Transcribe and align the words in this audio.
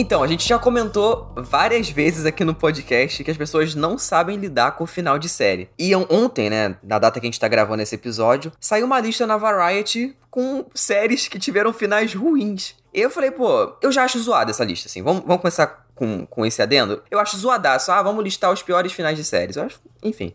Então, 0.00 0.22
a 0.22 0.28
gente 0.28 0.46
já 0.46 0.60
comentou 0.60 1.32
várias 1.36 1.90
vezes 1.90 2.24
aqui 2.24 2.44
no 2.44 2.54
podcast 2.54 3.24
que 3.24 3.30
as 3.32 3.36
pessoas 3.36 3.74
não 3.74 3.98
sabem 3.98 4.36
lidar 4.36 4.76
com 4.76 4.84
o 4.84 4.86
final 4.86 5.18
de 5.18 5.28
série. 5.28 5.68
E 5.76 5.92
ontem, 5.92 6.48
né, 6.48 6.76
na 6.84 7.00
data 7.00 7.18
que 7.18 7.26
a 7.26 7.28
gente 7.28 7.40
tá 7.40 7.48
gravando 7.48 7.82
esse 7.82 7.96
episódio, 7.96 8.52
saiu 8.60 8.86
uma 8.86 9.00
lista 9.00 9.26
na 9.26 9.36
Variety 9.36 10.16
com 10.30 10.64
séries 10.72 11.26
que 11.26 11.36
tiveram 11.36 11.72
finais 11.72 12.14
ruins. 12.14 12.76
Eu 12.94 13.10
falei, 13.10 13.32
pô, 13.32 13.76
eu 13.82 13.90
já 13.90 14.04
acho 14.04 14.20
zoada 14.20 14.52
essa 14.52 14.64
lista, 14.64 14.86
assim. 14.86 15.02
Vamos, 15.02 15.24
vamos 15.26 15.42
começar 15.42 15.87
com, 15.98 16.24
com 16.24 16.46
esse 16.46 16.62
adendo? 16.62 17.02
Eu 17.10 17.18
acho 17.18 17.36
zoadaço. 17.36 17.90
Ah, 17.90 18.02
vamos 18.02 18.22
listar 18.22 18.52
os 18.52 18.62
piores 18.62 18.92
finais 18.92 19.16
de 19.16 19.24
séries. 19.24 19.56
Eu 19.56 19.64
acho, 19.64 19.80
enfim. 20.02 20.32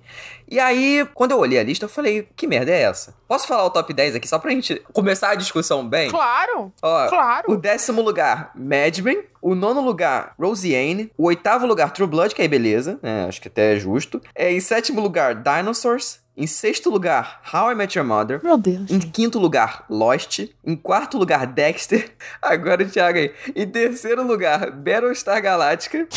E 0.47 0.59
aí, 0.59 1.07
quando 1.13 1.31
eu 1.31 1.39
olhei 1.39 1.57
a 1.57 1.63
lista, 1.63 1.85
eu 1.85 1.89
falei, 1.89 2.27
que 2.35 2.45
merda 2.45 2.71
é 2.71 2.81
essa? 2.81 3.15
Posso 3.27 3.47
falar 3.47 3.65
o 3.65 3.69
top 3.69 3.93
10 3.93 4.15
aqui, 4.15 4.27
só 4.27 4.37
pra 4.37 4.51
gente 4.51 4.81
começar 4.91 5.29
a 5.29 5.35
discussão 5.35 5.87
bem? 5.87 6.09
Claro! 6.09 6.71
Ó, 6.81 7.07
claro! 7.07 7.51
O 7.51 7.55
décimo 7.55 8.01
lugar, 8.01 8.51
Mad 8.53 8.97
Men. 8.99 9.23
O 9.41 9.55
nono 9.55 9.81
lugar, 9.81 10.35
Roseanne. 10.39 11.11
O 11.17 11.25
oitavo 11.25 11.65
lugar, 11.65 11.91
True 11.91 12.07
Blood, 12.07 12.33
que 12.33 12.41
aí 12.41 12.47
beleza, 12.47 12.97
né? 13.01 13.25
Acho 13.27 13.41
que 13.41 13.47
até 13.47 13.73
é 13.73 13.75
justo. 13.77 14.21
É, 14.33 14.51
em 14.51 14.59
sétimo 14.59 15.01
lugar, 15.01 15.35
Dinosaurs. 15.35 16.22
Em 16.35 16.47
sexto 16.47 16.89
lugar, 16.89 17.41
How 17.53 17.71
I 17.71 17.75
Met 17.75 17.97
Your 17.97 18.07
Mother. 18.07 18.41
Meu 18.43 18.57
Deus. 18.57 18.89
Em 18.89 18.99
quinto 18.99 19.37
lugar, 19.37 19.85
Lost. 19.87 20.39
Em 20.65 20.75
quarto 20.75 21.17
lugar, 21.17 21.45
Dexter. 21.45 22.11
Agora, 22.41 22.83
Thiago 22.85 23.19
aí. 23.19 23.31
Em 23.55 23.67
terceiro 23.67 24.25
lugar, 24.25 24.71
Battlestar 24.71 25.39
Galactica. 25.41 26.07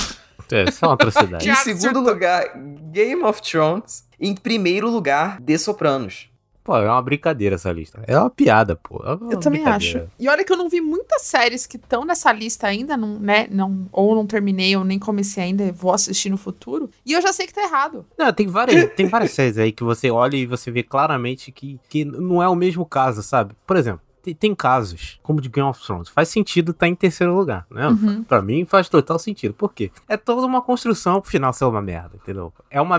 É, 0.50 0.70
só 0.70 0.86
uma 0.86 0.94
atrocidade. 0.94 1.48
em 1.48 1.54
segundo 1.56 2.00
lugar, 2.00 2.44
Game 2.90 3.22
of 3.24 3.42
Thrones. 3.42 4.06
Em 4.18 4.34
primeiro 4.34 4.88
lugar, 4.88 5.38
The 5.42 5.58
Sopranos. 5.58 6.30
Pô, 6.66 6.76
é 6.76 6.90
uma 6.90 7.00
brincadeira 7.00 7.54
essa 7.54 7.70
lista. 7.70 8.02
É 8.08 8.18
uma 8.18 8.28
piada, 8.28 8.74
pô. 8.74 9.00
É 9.04 9.14
uma 9.14 9.34
eu 9.34 9.38
também 9.38 9.64
acho. 9.64 10.02
E 10.18 10.28
olha 10.28 10.44
que 10.44 10.52
eu 10.52 10.56
não 10.56 10.68
vi 10.68 10.80
muitas 10.80 11.22
séries 11.22 11.64
que 11.64 11.76
estão 11.76 12.04
nessa 12.04 12.32
lista 12.32 12.66
ainda, 12.66 12.96
não, 12.96 13.20
né? 13.20 13.46
Não, 13.48 13.86
ou 13.92 14.16
não 14.16 14.26
terminei, 14.26 14.76
ou 14.76 14.82
nem 14.82 14.98
comecei 14.98 15.44
ainda, 15.44 15.70
vou 15.70 15.92
assistir 15.92 16.28
no 16.28 16.36
futuro. 16.36 16.90
E 17.06 17.12
eu 17.12 17.22
já 17.22 17.32
sei 17.32 17.46
que 17.46 17.54
tá 17.54 17.62
errado. 17.62 18.04
Não, 18.18 18.32
tem 18.32 18.48
várias, 18.48 18.92
tem 18.94 19.06
várias 19.06 19.30
séries 19.30 19.58
aí 19.58 19.70
que 19.70 19.84
você 19.84 20.10
olha 20.10 20.34
e 20.34 20.44
você 20.44 20.68
vê 20.72 20.82
claramente 20.82 21.52
que, 21.52 21.78
que 21.88 22.04
não 22.04 22.42
é 22.42 22.48
o 22.48 22.56
mesmo 22.56 22.84
caso, 22.84 23.22
sabe? 23.22 23.54
Por 23.64 23.76
exemplo, 23.76 24.00
tem, 24.34 24.54
casos, 24.54 25.20
como 25.22 25.40
de 25.40 25.48
Game 25.48 25.68
of 25.68 25.80
Thrones, 25.84 26.08
faz 26.08 26.28
sentido 26.28 26.72
estar 26.72 26.86
tá 26.86 26.88
em 26.88 26.94
terceiro 26.94 27.34
lugar, 27.34 27.66
né? 27.70 27.88
Uhum. 27.88 28.24
Pra 28.24 28.42
mim 28.42 28.64
faz 28.64 28.88
total 28.88 29.18
sentido. 29.18 29.54
Por 29.54 29.72
quê? 29.72 29.90
É 30.08 30.16
toda 30.16 30.46
uma 30.46 30.62
construção 30.62 31.20
pro 31.20 31.30
final 31.30 31.52
ser 31.52 31.64
uma 31.64 31.82
merda, 31.82 32.16
entendeu? 32.16 32.52
É 32.70 32.80
uma 32.80 32.96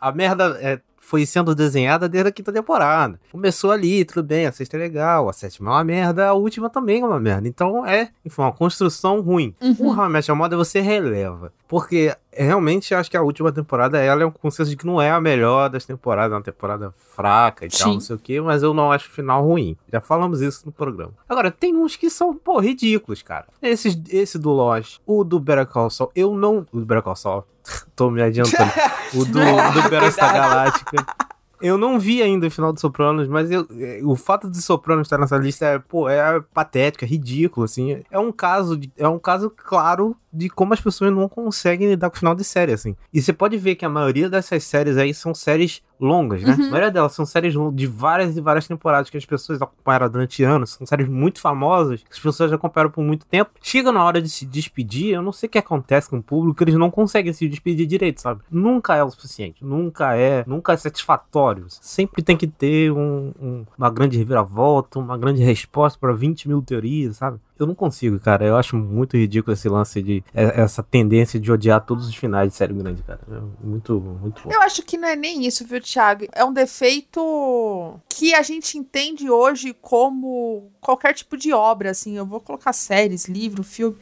a 0.00 0.12
merda 0.12 0.58
é 0.60 0.80
foi 1.00 1.26
sendo 1.26 1.54
desenhada 1.54 2.08
desde 2.08 2.28
a 2.28 2.32
quinta 2.32 2.52
temporada. 2.52 3.18
Começou 3.32 3.72
ali, 3.72 4.04
tudo 4.04 4.22
bem, 4.22 4.46
a 4.46 4.52
sexta 4.52 4.76
é 4.76 4.80
legal, 4.80 5.28
a 5.28 5.32
sétima 5.32 5.70
é 5.70 5.72
uma 5.72 5.84
merda, 5.84 6.28
a 6.28 6.34
última 6.34 6.68
também 6.70 7.00
é 7.00 7.04
uma 7.06 7.18
merda. 7.18 7.48
Então 7.48 7.84
é, 7.84 8.10
enfim, 8.24 8.42
uma 8.42 8.52
construção 8.52 9.20
ruim. 9.20 9.54
Uhum. 9.60 9.76
O 9.80 9.96
How 9.96 10.06
I 10.06 10.08
Met 10.10 10.30
Your 10.30 10.38
Mother 10.38 10.58
você 10.58 10.80
releva. 10.80 11.52
Porque 11.70 12.12
realmente 12.32 12.92
acho 12.92 13.08
que 13.08 13.16
a 13.16 13.22
última 13.22 13.52
temporada 13.52 13.96
ela 13.96 14.24
é 14.24 14.26
um 14.26 14.30
consenso 14.32 14.68
de 14.68 14.76
que 14.76 14.84
não 14.84 15.00
é 15.00 15.08
a 15.08 15.20
melhor 15.20 15.70
das 15.70 15.84
temporadas, 15.84 16.32
é 16.32 16.34
uma 16.34 16.42
temporada 16.42 16.92
fraca 17.14 17.64
e 17.64 17.70
Sim. 17.70 17.78
tal, 17.78 17.92
não 17.92 18.00
sei 18.00 18.16
o 18.16 18.18
que, 18.18 18.40
mas 18.40 18.64
eu 18.64 18.74
não 18.74 18.90
acho 18.90 19.06
o 19.06 19.12
final 19.12 19.44
ruim. 19.44 19.76
Já 19.88 20.00
falamos 20.00 20.40
isso 20.40 20.66
no 20.66 20.72
programa. 20.72 21.12
Agora, 21.28 21.48
tem 21.48 21.76
uns 21.76 21.94
que 21.94 22.10
são, 22.10 22.34
pô, 22.34 22.58
ridículos, 22.58 23.22
cara. 23.22 23.46
Esse, 23.62 24.02
esse 24.08 24.36
do 24.36 24.50
Lost, 24.50 24.98
o 25.06 25.22
do 25.22 25.38
Better 25.38 25.64
Call 25.64 25.90
Saul, 25.90 26.10
eu 26.16 26.34
não... 26.34 26.66
O 26.72 26.80
do 26.80 26.84
Better 26.84 27.04
Call 27.04 27.14
Saul, 27.14 27.44
tô 27.94 28.10
me 28.10 28.20
adiantando. 28.20 28.72
o 29.14 29.24
do, 29.24 29.32
do 29.32 29.82
Battlestar 29.88 30.34
Galáctica. 30.34 31.06
Eu 31.60 31.76
não 31.76 31.98
vi 31.98 32.22
ainda 32.22 32.46
o 32.46 32.50
final 32.50 32.72
do 32.72 32.80
Sopranos, 32.80 33.28
mas 33.28 33.50
eu, 33.50 33.66
o 34.04 34.16
fato 34.16 34.50
de 34.50 34.60
Sopranos 34.62 35.06
estar 35.06 35.18
nessa 35.18 35.36
lista 35.36 35.66
é, 35.66 35.78
pô, 35.78 36.08
é 36.08 36.40
patético, 36.54 37.04
é 37.04 37.08
ridículo, 37.08 37.64
assim. 37.64 38.02
É 38.10 38.18
um 38.18 38.32
caso, 38.32 38.76
de, 38.76 38.90
é 38.96 39.06
um 39.06 39.18
caso 39.18 39.50
claro 39.50 40.16
de 40.32 40.48
como 40.48 40.72
as 40.72 40.80
pessoas 40.80 41.12
não 41.12 41.28
conseguem 41.28 41.88
lidar 41.88 42.08
com 42.10 42.16
o 42.16 42.18
final 42.18 42.34
de 42.34 42.44
série, 42.44 42.72
assim. 42.72 42.96
E 43.12 43.20
você 43.20 43.32
pode 43.32 43.56
ver 43.58 43.74
que 43.74 43.84
a 43.84 43.88
maioria 43.88 44.30
dessas 44.30 44.64
séries 44.64 44.96
aí 44.96 45.12
são 45.12 45.34
séries 45.34 45.82
longas, 46.00 46.42
né? 46.42 46.54
Uhum. 46.58 46.66
A 46.66 46.70
maioria 46.70 46.90
delas 46.90 47.12
são 47.12 47.26
séries 47.26 47.54
de 47.72 47.86
várias 47.86 48.36
e 48.36 48.40
várias 48.40 48.66
temporadas 48.66 49.10
que 49.10 49.16
as 49.16 49.24
pessoas 49.24 49.60
acompanharam 49.60 50.08
durante 50.08 50.42
anos, 50.42 50.70
são 50.70 50.86
séries 50.86 51.08
muito 51.08 51.40
famosas, 51.40 52.02
que 52.02 52.12
as 52.12 52.18
pessoas 52.18 52.52
acompanharam 52.52 52.90
por 52.90 53.04
muito 53.04 53.26
tempo. 53.26 53.50
Chega 53.60 53.92
na 53.92 54.04
hora 54.04 54.20
de 54.20 54.28
se 54.28 54.46
despedir, 54.46 55.14
eu 55.14 55.22
não 55.22 55.32
sei 55.32 55.46
o 55.46 55.50
que 55.50 55.58
acontece 55.58 56.08
com 56.08 56.18
o 56.18 56.22
público, 56.22 56.62
eles 56.62 56.74
não 56.74 56.90
conseguem 56.90 57.32
se 57.32 57.48
despedir 57.48 57.86
direito, 57.86 58.20
sabe? 58.20 58.40
Nunca 58.50 58.94
é 58.96 59.04
o 59.04 59.10
suficiente, 59.10 59.64
nunca 59.64 60.16
é, 60.16 60.44
nunca 60.46 60.72
é 60.72 60.76
satisfatório. 60.76 61.66
Sempre 61.68 62.22
tem 62.22 62.36
que 62.36 62.46
ter 62.46 62.90
um, 62.92 63.32
um, 63.40 63.66
uma 63.76 63.90
grande 63.90 64.16
reviravolta, 64.18 64.98
uma 64.98 65.18
grande 65.18 65.42
resposta 65.42 65.98
para 65.98 66.12
20 66.12 66.48
mil 66.48 66.62
teorias, 66.62 67.16
sabe? 67.16 67.38
Eu 67.60 67.66
não 67.66 67.74
consigo, 67.74 68.18
cara. 68.18 68.44
Eu 68.44 68.56
acho 68.56 68.76
muito 68.76 69.16
ridículo 69.16 69.52
esse 69.52 69.68
lance 69.68 70.02
de. 70.02 70.24
É, 70.34 70.62
essa 70.62 70.82
tendência 70.82 71.38
de 71.38 71.52
odiar 71.52 71.84
todos 71.84 72.08
os 72.08 72.14
finais 72.14 72.50
de 72.50 72.56
série 72.56 72.72
grande, 72.72 73.02
cara. 73.02 73.20
É 73.30 73.66
muito, 73.66 74.00
muito 74.00 74.42
bom. 74.42 74.50
Eu 74.50 74.62
acho 74.62 74.82
que 74.82 74.96
não 74.96 75.08
é 75.08 75.14
nem 75.14 75.46
isso, 75.46 75.66
viu, 75.66 75.80
Thiago? 75.80 76.26
É 76.32 76.44
um 76.44 76.52
defeito 76.52 78.00
que 78.08 78.34
a 78.34 78.42
gente 78.42 78.78
entende 78.78 79.30
hoje 79.30 79.74
como 79.80 80.70
qualquer 80.80 81.12
tipo 81.12 81.36
de 81.36 81.52
obra, 81.52 81.90
assim. 81.90 82.16
Eu 82.16 82.24
vou 82.24 82.40
colocar 82.40 82.72
séries, 82.72 83.26
livro, 83.26 83.62
filme. 83.62 83.96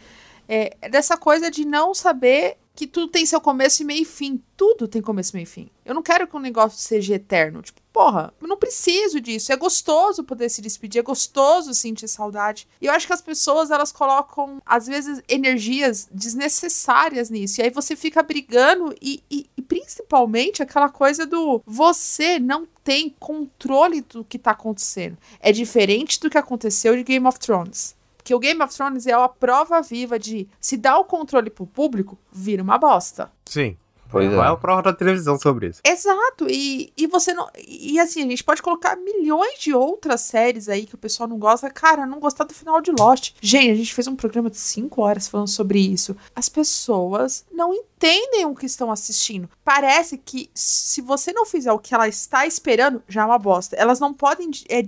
É, 0.49 0.89
dessa 0.89 1.17
coisa 1.17 1.51
de 1.51 1.67
não 1.67 1.93
saber 1.93 2.57
que 2.79 2.87
tudo 2.87 3.09
tem 3.09 3.27
seu 3.27 3.41
começo 3.41 3.83
e 3.83 3.85
meio 3.85 4.03
e 4.03 4.05
fim. 4.05 4.41
Tudo 4.57 4.87
tem 4.87 5.03
começo, 5.03 5.35
meio 5.35 5.43
e 5.43 5.47
fim. 5.47 5.69
Eu 5.85 5.93
não 5.93 6.03
quero 6.03 6.29
que 6.29 6.37
um 6.37 6.39
negócio 6.39 6.79
seja 6.79 7.17
eterno. 7.17 7.61
Tipo, 7.61 7.81
porra, 7.93 8.33
eu 8.41 8.47
não 8.47 8.57
preciso 8.57 9.21
disso. 9.21 9.53
É 9.53 9.57
gostoso 9.57 10.23
poder 10.23 10.49
se 10.49 10.63
despedir, 10.63 11.01
é 11.01 11.03
gostoso 11.03 11.75
sentir 11.75 12.07
saudade. 12.07 12.69
E 12.81 12.87
eu 12.87 12.93
acho 12.93 13.05
que 13.05 13.13
as 13.13 13.21
pessoas, 13.21 13.73
elas 13.73 13.91
colocam, 13.91 14.63
às 14.65 14.87
vezes, 14.87 15.21
energias 15.29 16.07
desnecessárias 16.09 17.31
nisso. 17.31 17.61
E 17.61 17.65
aí 17.65 17.71
você 17.71 17.97
fica 17.97 18.23
brigando 18.23 18.95
e, 19.03 19.25
e, 19.29 19.51
e 19.57 19.61
principalmente 19.61 20.63
aquela 20.63 20.89
coisa 20.89 21.27
do 21.27 21.61
você 21.67 22.39
não 22.39 22.65
tem 22.85 23.13
controle 23.19 24.03
do 24.03 24.23
que 24.23 24.39
tá 24.39 24.53
acontecendo. 24.53 25.19
É 25.41 25.51
diferente 25.51 26.21
do 26.21 26.31
que 26.31 26.39
aconteceu 26.39 26.95
de 26.95 27.03
Game 27.03 27.27
of 27.27 27.41
Thrones 27.41 27.98
que 28.29 28.35
o 28.35 28.39
Game 28.39 28.63
of 28.63 28.77
Thrones 28.77 29.07
é 29.07 29.15
a 29.15 29.27
prova 29.27 29.81
viva 29.81 30.19
de 30.19 30.47
se 30.61 30.77
dá 30.77 30.99
o 30.99 31.05
controle 31.07 31.49
pro 31.49 31.67
público, 31.67 32.19
vira 32.31 32.63
uma 32.63 32.77
bosta. 32.77 33.33
Sim. 33.47 33.75
Pois 34.11 34.29
Qual 34.33 34.45
é. 34.45 34.49
é 34.49 34.51
a 34.51 34.57
prova 34.57 34.83
da 34.83 34.93
televisão 34.93 35.39
sobre 35.39 35.69
isso? 35.69 35.81
Exato, 35.85 36.47
e, 36.49 36.93
e 36.97 37.07
você 37.07 37.33
não. 37.33 37.49
E 37.67 37.99
assim, 38.01 38.23
a 38.23 38.29
gente 38.29 38.45
pode 38.45 38.63
colocar 38.63 38.97
milhões 38.97 39.59
de 39.59 39.75
outras 39.75 40.23
séries 40.23 40.69
aí 40.69 40.87
que 40.87 40.95
o 40.95 40.99
pessoal 40.99 41.29
não 41.29 41.39
gosta. 41.39 41.71
Cara, 41.71 42.07
não 42.07 42.19
gostar 42.19 42.45
do 42.45 42.55
final 42.55 42.81
de 42.81 42.91
Lost. 42.91 43.35
Gente, 43.41 43.71
a 43.71 43.75
gente 43.75 43.95
fez 43.95 44.07
um 44.07 44.17
programa 44.17 44.51
de 44.51 44.57
5 44.57 45.01
horas 45.03 45.29
falando 45.29 45.49
sobre 45.49 45.79
isso. 45.79 46.17
As 46.35 46.49
pessoas 46.49 47.45
não 47.53 47.75
entendem 47.75 48.47
o 48.47 48.55
que 48.55 48.67
estão 48.67 48.91
assistindo. 48.91 49.49
Parece 49.65 50.17
que 50.17 50.51
se 50.55 51.01
você 51.03 51.33
não 51.33 51.45
fizer 51.45 51.73
o 51.73 51.79
que 51.79 51.95
ela 51.95 52.09
está 52.09 52.47
esperando, 52.47 53.03
já 53.09 53.23
é 53.23 53.25
uma 53.25 53.39
bosta. 53.39 53.77
Elas 53.77 54.01
não 54.01 54.15
podem. 54.15 54.51
É, 54.69 54.83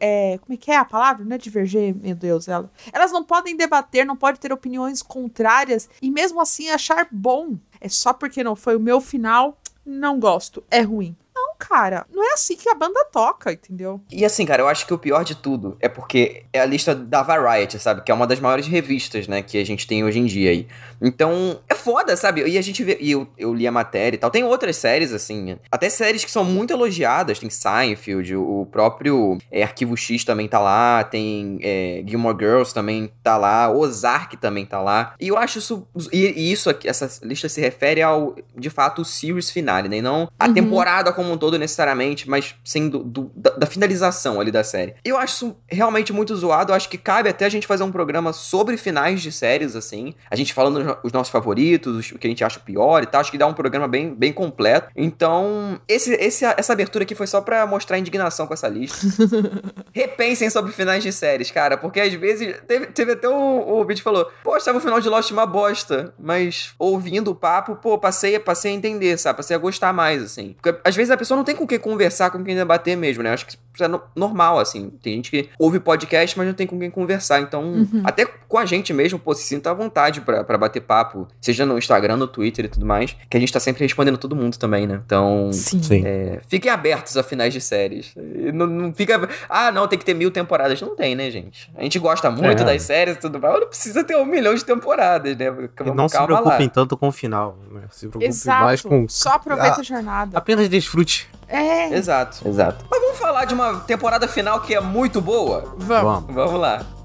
é, 0.00 0.38
como 0.38 0.54
é 0.54 0.56
que 0.56 0.70
é 0.70 0.76
a 0.76 0.84
palavra? 0.84 1.24
Não 1.24 1.36
é 1.36 1.38
diverger, 1.38 1.94
meu 1.94 2.14
Deus, 2.14 2.48
ela. 2.48 2.70
Elas 2.92 3.12
não 3.12 3.22
podem 3.22 3.56
debater, 3.56 4.04
não 4.04 4.16
podem 4.16 4.40
ter 4.40 4.52
opiniões 4.52 5.02
contrárias 5.02 5.88
e 6.00 6.10
mesmo 6.10 6.40
assim 6.40 6.70
achar 6.70 7.06
bom. 7.10 7.56
É 7.86 7.88
só 7.88 8.12
porque 8.12 8.42
não 8.42 8.56
foi 8.56 8.74
o 8.74 8.80
meu 8.80 9.00
final, 9.00 9.56
não 9.86 10.18
gosto, 10.18 10.62
é 10.68 10.80
ruim 10.80 11.16
cara. 11.58 12.06
Não 12.12 12.22
é 12.22 12.34
assim 12.34 12.56
que 12.56 12.68
a 12.68 12.74
banda 12.74 13.04
toca, 13.06 13.52
entendeu? 13.52 14.00
E 14.10 14.24
assim, 14.24 14.44
cara, 14.46 14.62
eu 14.62 14.68
acho 14.68 14.86
que 14.86 14.94
o 14.94 14.98
pior 14.98 15.24
de 15.24 15.34
tudo 15.34 15.76
é 15.80 15.88
porque 15.88 16.44
é 16.52 16.60
a 16.60 16.66
lista 16.66 16.94
da 16.94 17.22
Variety, 17.22 17.78
sabe? 17.78 18.02
Que 18.02 18.10
é 18.10 18.14
uma 18.14 18.26
das 18.26 18.40
maiores 18.40 18.66
revistas, 18.66 19.26
né, 19.26 19.42
que 19.42 19.58
a 19.58 19.64
gente 19.64 19.86
tem 19.86 20.04
hoje 20.04 20.18
em 20.18 20.26
dia 20.26 20.50
aí. 20.50 20.66
Então, 21.00 21.60
é 21.68 21.74
foda, 21.86 22.16
sabe? 22.16 22.44
E 22.44 22.58
a 22.58 22.62
gente 22.62 22.82
vê. 22.82 22.98
E 23.00 23.12
eu, 23.12 23.28
eu 23.38 23.54
li 23.54 23.64
a 23.64 23.70
matéria 23.70 24.16
e 24.16 24.18
tal. 24.18 24.28
Tem 24.28 24.42
outras 24.42 24.76
séries, 24.76 25.12
assim. 25.12 25.56
Até 25.70 25.88
séries 25.88 26.24
que 26.24 26.30
são 26.32 26.44
muito 26.44 26.72
elogiadas. 26.72 27.38
Tem 27.38 27.48
Seinfeld, 27.48 28.34
o 28.34 28.66
próprio 28.72 29.38
é, 29.52 29.62
Arquivo 29.62 29.96
X 29.96 30.24
também 30.24 30.48
tá 30.48 30.58
lá. 30.58 31.04
Tem 31.04 31.60
é, 31.62 32.02
Gilmore 32.04 32.36
Girls 32.36 32.74
também 32.74 33.08
tá 33.22 33.36
lá. 33.36 33.70
Ozark 33.70 34.36
também 34.36 34.66
tá 34.66 34.80
lá. 34.80 35.14
E 35.20 35.28
eu 35.28 35.38
acho 35.38 35.60
isso. 35.60 35.86
E, 36.12 36.52
isso 36.52 36.68
aqui, 36.68 36.88
essa 36.88 37.08
lista 37.22 37.48
se 37.48 37.60
refere 37.60 38.02
ao, 38.02 38.34
de 38.56 38.68
fato, 38.68 39.02
o 39.02 39.04
series 39.04 39.48
finale, 39.48 39.88
né? 39.88 39.98
E 39.98 40.02
não 40.02 40.28
a 40.36 40.48
uhum. 40.48 40.54
temporada 40.54 41.12
como 41.12 41.32
um 41.32 41.38
todo 41.38 41.56
necessariamente, 41.56 42.28
mas 42.28 42.56
sim 42.64 42.88
do, 42.88 43.04
do, 43.04 43.30
da, 43.36 43.50
da, 43.50 43.66
finalização 43.66 44.40
ali 44.40 44.50
da 44.50 44.64
série. 44.64 44.94
Eu 45.04 45.16
acho 45.16 45.34
isso 45.34 45.56
realmente 45.68 46.12
muito 46.12 46.34
zoado. 46.34 46.72
Eu 46.72 46.76
acho 46.76 46.88
que 46.88 46.98
cabe 46.98 47.28
até 47.28 47.44
a 47.44 47.48
gente 47.48 47.66
fazer 47.66 47.84
um 47.84 47.92
programa 47.92 48.32
sobre 48.32 48.76
finais 48.76 49.22
de 49.22 49.30
séries, 49.30 49.76
assim. 49.76 50.14
A 50.28 50.34
gente 50.34 50.52
falando 50.52 50.98
os 51.04 51.12
nossos 51.12 51.30
favoritos 51.30 51.75
favoritos, 51.76 52.12
o 52.12 52.18
que 52.18 52.26
a 52.26 52.30
gente 52.30 52.44
acha 52.44 52.58
pior 52.60 53.02
e 53.02 53.06
tal. 53.06 53.20
Acho 53.20 53.30
que 53.30 53.38
dá 53.38 53.46
um 53.46 53.54
programa 53.54 53.86
bem, 53.86 54.14
bem 54.14 54.32
completo. 54.32 54.88
Então, 54.96 55.80
esse, 55.88 56.12
esse, 56.14 56.44
essa 56.44 56.72
abertura 56.72 57.04
aqui 57.04 57.14
foi 57.14 57.26
só 57.26 57.40
pra 57.40 57.66
mostrar 57.66 57.98
indignação 57.98 58.46
com 58.46 58.54
essa 58.54 58.68
lista. 58.68 59.06
Repensem 59.92 60.50
sobre 60.50 60.72
finais 60.72 61.02
de 61.02 61.12
séries, 61.12 61.50
cara, 61.50 61.76
porque 61.76 62.00
às 62.00 62.12
vezes. 62.14 62.56
Teve, 62.66 62.86
teve 62.86 63.12
até 63.12 63.28
o, 63.28 63.80
o 63.80 63.84
vídeo 63.84 64.02
falou: 64.02 64.30
Poxa, 64.42 64.72
o 64.72 64.80
final 64.80 65.00
de 65.00 65.08
Lost 65.08 65.30
uma 65.30 65.46
bosta. 65.46 66.14
Mas 66.18 66.74
ouvindo 66.78 67.30
o 67.30 67.34
papo, 67.34 67.76
pô, 67.76 67.98
passei, 67.98 68.38
passei 68.38 68.72
a 68.72 68.74
entender, 68.74 69.16
sabe? 69.18 69.36
Passei 69.36 69.56
a 69.56 69.58
gostar 69.58 69.92
mais, 69.92 70.22
assim. 70.22 70.54
Porque 70.60 70.78
às 70.84 70.96
vezes 70.96 71.10
a 71.10 71.16
pessoa 71.16 71.36
não 71.36 71.44
tem 71.44 71.54
com 71.54 71.66
quem 71.66 71.78
conversar, 71.78 72.30
com 72.30 72.42
quem 72.42 72.54
debater 72.54 72.96
mesmo, 72.96 73.22
né? 73.22 73.32
Acho 73.32 73.46
que 73.46 73.52
isso 73.52 73.84
é 73.84 74.00
normal, 74.14 74.58
assim. 74.58 74.90
Tem 75.02 75.14
gente 75.14 75.30
que 75.30 75.48
ouve 75.58 75.78
podcast, 75.78 76.36
mas 76.36 76.46
não 76.46 76.54
tem 76.54 76.66
com 76.66 76.78
quem 76.78 76.90
conversar. 76.90 77.40
Então, 77.40 77.62
uhum. 77.62 78.02
até 78.04 78.24
com 78.24 78.58
a 78.58 78.64
gente 78.64 78.92
mesmo, 78.92 79.18
pô, 79.18 79.34
se 79.34 79.44
sinta 79.44 79.70
à 79.70 79.74
vontade 79.74 80.20
para 80.20 80.58
bater 80.58 80.80
papo, 80.80 81.28
seja 81.40 81.65
no 81.66 81.78
Instagram, 81.78 82.16
no 82.16 82.26
Twitter 82.26 82.64
e 82.64 82.68
tudo 82.68 82.86
mais, 82.86 83.16
que 83.28 83.36
a 83.36 83.40
gente 83.40 83.52
tá 83.52 83.60
sempre 83.60 83.82
respondendo 83.82 84.16
todo 84.16 84.34
mundo 84.34 84.56
também, 84.56 84.86
né? 84.86 85.00
Então, 85.04 85.50
Sim. 85.52 86.02
É, 86.04 86.40
fiquem 86.48 86.70
abertos 86.70 87.16
a 87.16 87.22
finais 87.22 87.52
de 87.52 87.60
séries. 87.60 88.12
Não, 88.52 88.66
não, 88.66 88.94
fica. 88.94 89.28
Ah, 89.48 89.70
não, 89.70 89.86
tem 89.86 89.98
que 89.98 90.04
ter 90.04 90.14
mil 90.14 90.30
temporadas. 90.30 90.80
Não 90.80 90.94
tem, 90.94 91.14
né, 91.14 91.30
gente? 91.30 91.70
A 91.76 91.82
gente 91.82 91.98
gosta 91.98 92.30
muito 92.30 92.62
é. 92.62 92.66
das 92.66 92.82
séries 92.82 93.16
e 93.16 93.18
tudo 93.18 93.40
mais, 93.40 93.54
mas 93.54 93.60
não 93.62 93.68
precisa 93.68 94.04
ter 94.04 94.16
um 94.16 94.24
milhão 94.24 94.54
de 94.54 94.64
temporadas, 94.64 95.36
né? 95.36 95.50
Vamos, 95.50 95.70
e 95.80 95.90
não 95.90 96.08
se 96.08 96.22
preocupem 96.22 96.66
lá. 96.66 96.72
tanto 96.72 96.96
com 96.96 97.08
o 97.08 97.12
final, 97.12 97.58
né? 97.70 97.82
Se 97.90 98.00
preocupem 98.00 98.28
Exato. 98.28 98.64
mais 98.64 98.82
com. 98.82 99.08
Só 99.08 99.30
aproveita 99.30 99.76
a, 99.76 99.80
a 99.80 99.84
jornada. 99.84 100.38
Apenas 100.38 100.68
desfrute. 100.68 101.28
É. 101.48 101.94
Exato, 101.94 102.46
exato. 102.48 102.84
Mas 102.90 103.00
vamos 103.00 103.18
falar 103.18 103.44
de 103.44 103.54
uma 103.54 103.80
temporada 103.80 104.26
final 104.26 104.60
que 104.60 104.74
é 104.74 104.80
muito 104.80 105.20
boa? 105.20 105.74
Vamos. 105.78 106.34
Vamos 106.34 106.60
lá. 106.60 106.95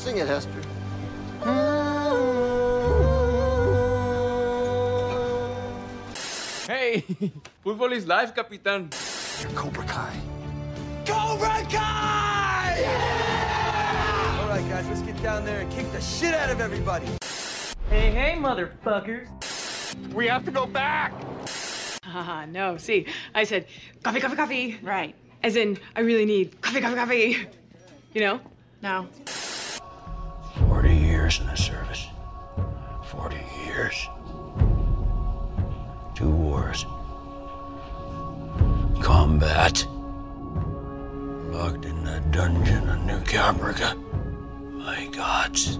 Sing 0.00 0.16
it, 0.16 0.26
Hester. 0.26 0.62
Hey, 6.66 7.04
football 7.62 7.92
is 7.92 8.06
life, 8.06 8.34
Capitán. 8.34 8.88
You're 9.42 9.52
Cobra 9.52 9.84
Kai. 9.84 10.16
Cobra 11.04 11.66
Kai! 11.68 12.78
Yeah! 12.80 14.38
All 14.40 14.48
right, 14.48 14.66
guys, 14.70 14.88
let's 14.88 15.02
get 15.02 15.22
down 15.22 15.44
there 15.44 15.60
and 15.60 15.70
kick 15.70 15.92
the 15.92 16.00
shit 16.00 16.32
out 16.32 16.48
of 16.48 16.62
everybody. 16.62 17.04
Hey, 17.90 18.10
hey, 18.10 18.36
motherfuckers. 18.38 19.28
We 20.14 20.28
have 20.28 20.46
to 20.46 20.50
go 20.50 20.64
back. 20.64 21.12
Ah, 22.06 22.40
uh, 22.40 22.46
no. 22.46 22.78
See, 22.78 23.04
I 23.34 23.44
said 23.44 23.66
coffee, 24.02 24.20
coffee, 24.20 24.36
coffee. 24.36 24.78
Right. 24.82 25.14
As 25.42 25.56
in, 25.56 25.76
I 25.94 26.00
really 26.00 26.24
need 26.24 26.58
coffee, 26.62 26.80
coffee, 26.80 26.96
coffee. 26.96 27.36
You 28.14 28.20
know? 28.22 28.40
No. 28.82 29.06
40 31.30 31.36
years 31.36 31.40
in 31.40 31.46
the 31.46 31.56
service. 31.56 32.06
40 33.04 33.36
years. 33.64 34.08
Two 36.14 36.30
wars. 36.30 36.84
Combat. 39.00 39.86
Locked 41.52 41.84
in 41.84 42.04
that 42.04 42.30
dungeon 42.32 42.88
of 42.88 43.04
New 43.04 43.20
Caprica. 43.20 43.96
My 44.72 45.06
gods. 45.06 45.78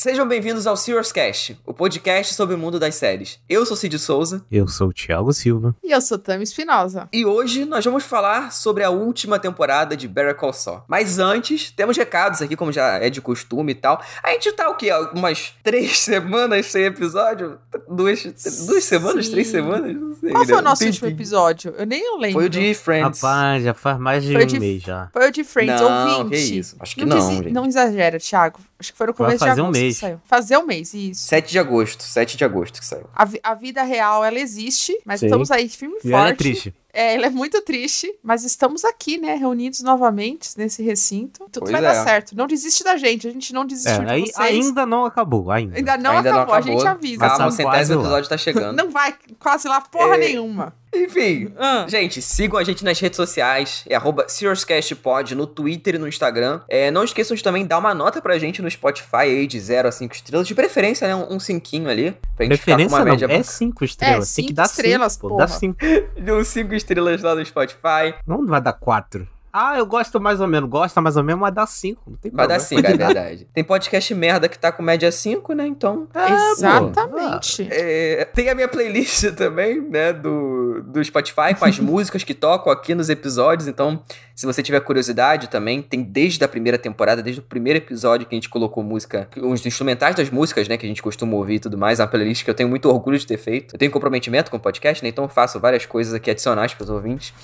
Sejam 0.00 0.26
bem-vindos 0.26 0.66
ao 0.66 0.78
Serious 0.78 1.12
Cast, 1.12 1.60
o 1.66 1.74
podcast 1.74 2.32
sobre 2.32 2.54
o 2.54 2.58
mundo 2.58 2.78
das 2.80 2.94
séries. 2.94 3.38
Eu 3.46 3.66
sou 3.66 3.76
Cid 3.76 3.98
Souza. 3.98 4.42
Eu 4.50 4.66
sou 4.66 4.88
o 4.88 4.92
Thiago 4.94 5.30
Silva. 5.30 5.76
E 5.84 5.90
eu 5.90 6.00
sou 6.00 6.18
Tami 6.18 6.42
Espinosa. 6.42 7.06
E 7.12 7.26
hoje 7.26 7.66
nós 7.66 7.84
vamos 7.84 8.04
falar 8.04 8.50
sobre 8.50 8.82
a 8.82 8.88
última 8.88 9.38
temporada 9.38 9.94
de 9.94 10.08
Better 10.08 10.34
Call 10.34 10.54
Saul. 10.54 10.80
Mas 10.88 11.18
antes, 11.18 11.70
temos 11.70 11.98
recados 11.98 12.40
aqui, 12.40 12.56
como 12.56 12.72
já 12.72 12.96
é 12.96 13.10
de 13.10 13.20
costume 13.20 13.72
e 13.72 13.74
tal. 13.74 14.02
A 14.22 14.30
gente 14.30 14.50
tá 14.52 14.70
o 14.70 14.74
quê? 14.74 14.88
Umas 15.14 15.52
três 15.62 15.98
semanas 16.00 16.64
sem 16.64 16.84
episódio? 16.84 17.58
Duas, 17.86 18.22
duas 18.66 18.84
semanas? 18.84 19.28
Três 19.28 19.48
semanas? 19.48 19.94
Não 19.94 20.14
sei. 20.14 20.30
Qual 20.30 20.44
foi 20.46 20.54
né? 20.54 20.60
o 20.60 20.64
nosso 20.64 20.82
último 20.86 21.08
episódio? 21.10 21.74
Eu 21.76 21.84
nem 21.84 22.02
lembro. 22.18 22.38
Foi 22.38 22.46
o 22.46 22.48
de 22.48 22.72
Friends. 22.72 23.20
Rapaz, 23.20 23.64
já 23.64 23.74
faz 23.74 23.98
mais 23.98 24.24
de 24.24 24.32
foi 24.32 24.44
um 24.44 24.46
de, 24.46 24.60
mês 24.60 24.82
já. 24.82 25.10
Foi 25.12 25.28
o 25.28 25.30
de 25.30 25.44
Friends, 25.44 25.78
não, 25.78 26.20
ouvinte. 26.20 26.52
Que 26.52 26.58
isso? 26.58 26.76
Acho 26.80 26.94
que 26.94 27.04
não, 27.04 27.18
não, 27.18 27.42
não 27.50 27.66
exagera, 27.66 28.18
Thiago. 28.18 28.60
Acho 28.80 28.92
que 28.92 28.98
foi 28.98 29.06
no 29.08 29.14
começo 29.14 29.38
fazer 29.38 29.54
de 29.54 29.60
agosto. 29.60 29.76
Um 29.76 29.80
mês. 29.80 29.96
Saiu. 29.98 30.20
Fazer 30.24 30.56
um 30.56 30.66
mês, 30.66 30.94
isso. 30.94 31.20
7 31.26 31.50
de 31.50 31.58
agosto, 31.58 32.02
7 32.02 32.36
de 32.38 32.44
agosto 32.44 32.80
que 32.80 32.86
saiu. 32.86 33.04
A, 33.14 33.28
a 33.42 33.54
vida 33.54 33.82
real, 33.82 34.24
ela 34.24 34.38
existe, 34.40 34.98
mas 35.04 35.20
Sim. 35.20 35.26
estamos 35.26 35.50
aí 35.50 35.68
firme 35.68 35.96
e 35.96 35.98
E 35.98 36.00
forte. 36.10 36.14
ela 36.14 36.28
é 36.30 36.32
triste. 36.34 36.74
É, 36.92 37.14
ele 37.14 37.26
é 37.26 37.30
muito 37.30 37.60
triste, 37.62 38.12
mas 38.22 38.44
estamos 38.44 38.84
aqui, 38.84 39.18
né, 39.18 39.34
reunidos 39.34 39.80
novamente 39.80 40.50
nesse 40.56 40.82
recinto. 40.82 41.40
Tudo 41.52 41.60
Pois 41.64 41.72
vai 41.72 41.80
é. 41.80 41.84
dar 41.84 42.04
certo. 42.04 42.36
Não 42.36 42.46
desiste 42.46 42.82
da 42.84 42.96
gente, 42.96 43.28
a 43.28 43.30
gente 43.30 43.52
não 43.52 43.64
desistiu 43.64 44.02
É, 44.02 44.04
de 44.04 44.10
aí, 44.10 44.20
vocês. 44.26 44.38
ainda 44.38 44.84
não 44.86 45.04
acabou, 45.04 45.50
ainda. 45.50 45.76
Ainda 45.76 45.96
não 45.96 46.16
Ainda 46.16 46.30
acabou, 46.30 46.32
não 46.32 46.54
acabou. 46.54 46.54
a 46.54 46.60
gente 46.78 46.86
avisa. 46.86 47.20
Calma, 47.20 47.38
Tá 47.38 47.46
o 47.46 47.50
centésimo 47.52 47.96
lá. 47.98 48.02
episódio 48.04 48.28
tá 48.28 48.36
chegando. 48.38 48.76
Não 48.76 48.90
vai 48.90 49.14
quase 49.38 49.68
lá 49.68 49.80
porra 49.80 50.14
É. 50.16 50.18
nenhuma. 50.18 50.74
Enfim, 50.92 51.52
Ah. 51.56 51.86
gente, 51.88 52.20
sigam 52.20 52.58
a 52.58 52.64
gente 52.64 52.84
nas 52.84 52.98
redes 52.98 53.16
sociais, 53.16 53.84
é 53.88 53.94
arroba 53.94 54.26
SeriousCastPod 54.28 55.36
no 55.36 55.46
Twitter 55.46 55.94
e 55.94 55.98
no 55.98 56.08
Instagram. 56.08 56.60
É, 56.68 56.90
não 56.90 57.04
esqueçam 57.04 57.36
de 57.36 57.42
também 57.44 57.64
dar 57.64 57.78
uma 57.78 57.94
nota 57.94 58.20
pra 58.20 58.36
gente 58.38 58.60
no 58.60 58.68
Spotify 58.70 59.16
aí 59.16 59.46
de 59.46 59.58
0 59.60 59.86
a 59.88 59.92
5 59.92 60.14
estrelas, 60.14 60.48
de 60.48 60.54
preferência, 60.54 61.06
né, 61.06 61.14
um, 61.14 61.34
um 61.36 61.40
cinquinho 61.40 61.88
ali, 61.88 62.10
pra 62.36 62.44
gente 62.44 62.56
ficar 62.58 62.72
com 62.72 62.76
Preferência 62.76 62.88
uma 62.96 62.98
não, 63.04 63.04
média 63.12 63.26
é 63.30 63.42
cinco 63.44 63.84
estrelas. 63.84 64.32
É, 64.32 64.36
Tem 64.36 64.46
que 64.46 64.52
dar 64.52 64.64
estrelas, 64.66 65.12
cinco, 65.12 65.22
pô, 65.22 65.34
porra. 65.36 65.46
Dá 65.46 65.48
cinco. 65.48 65.78
de 66.20 66.32
uns 66.32 66.48
5 66.48 66.74
estrelas 66.80 67.22
lá 67.22 67.34
no 67.34 67.44
Spotify. 67.44 68.14
Não 68.26 68.46
vai 68.46 68.60
dar 68.60 68.72
quatro. 68.72 69.28
Ah, 69.52 69.76
eu 69.76 69.84
gosto 69.84 70.20
mais 70.20 70.40
ou 70.40 70.46
menos. 70.46 70.70
Gosta 70.70 71.00
mais 71.00 71.16
ou 71.16 71.24
menos, 71.24 71.40
mas 71.40 71.52
dá 71.52 71.66
cinco. 71.66 72.02
Não 72.06 72.16
tem 72.16 72.30
Vai 72.30 72.46
dar 72.46 72.58
problema. 72.60 72.88
5, 72.88 72.94
é 72.94 72.96
verdade. 73.06 73.48
Tem 73.52 73.64
podcast 73.64 74.14
merda 74.14 74.48
que 74.48 74.58
tá 74.58 74.70
com 74.70 74.82
média 74.82 75.10
5, 75.10 75.52
né, 75.54 75.66
então... 75.66 76.06
Exatamente. 76.52 77.66
É, 77.70 78.24
tem 78.26 78.48
a 78.48 78.54
minha 78.54 78.68
playlist 78.68 79.30
também, 79.34 79.80
né, 79.80 80.12
do, 80.12 80.59
do 80.82 81.02
Spotify, 81.04 81.54
com 81.58 81.64
as 81.64 81.78
músicas 81.80 82.24
que 82.24 82.34
tocam 82.34 82.72
aqui 82.72 82.94
nos 82.94 83.08
episódios. 83.08 83.68
Então, 83.68 84.02
se 84.34 84.46
você 84.46 84.62
tiver 84.62 84.80
curiosidade 84.80 85.48
também, 85.48 85.82
tem 85.82 86.02
desde 86.02 86.42
a 86.44 86.48
primeira 86.48 86.78
temporada, 86.78 87.22
desde 87.22 87.40
o 87.40 87.44
primeiro 87.44 87.78
episódio 87.78 88.26
que 88.26 88.34
a 88.34 88.36
gente 88.36 88.48
colocou 88.48 88.82
música, 88.82 89.28
os 89.36 89.64
instrumentais 89.66 90.14
das 90.16 90.30
músicas, 90.30 90.66
né, 90.68 90.76
que 90.76 90.86
a 90.86 90.88
gente 90.88 91.02
costuma 91.02 91.34
ouvir 91.36 91.56
e 91.56 91.60
tudo 91.60 91.76
mais. 91.76 92.00
É 92.00 92.02
uma 92.02 92.08
playlist 92.08 92.42
que 92.44 92.50
eu 92.50 92.54
tenho 92.54 92.68
muito 92.68 92.88
orgulho 92.88 93.18
de 93.18 93.26
ter 93.26 93.36
feito. 93.38 93.74
Eu 93.74 93.78
tenho 93.78 93.90
comprometimento 93.92 94.50
com 94.50 94.56
o 94.56 94.60
podcast, 94.60 95.02
né, 95.02 95.10
então 95.10 95.24
eu 95.24 95.28
faço 95.28 95.60
várias 95.60 95.84
coisas 95.84 96.14
aqui 96.14 96.30
adicionais 96.30 96.72
pros 96.72 96.88
ouvintes. 96.88 97.34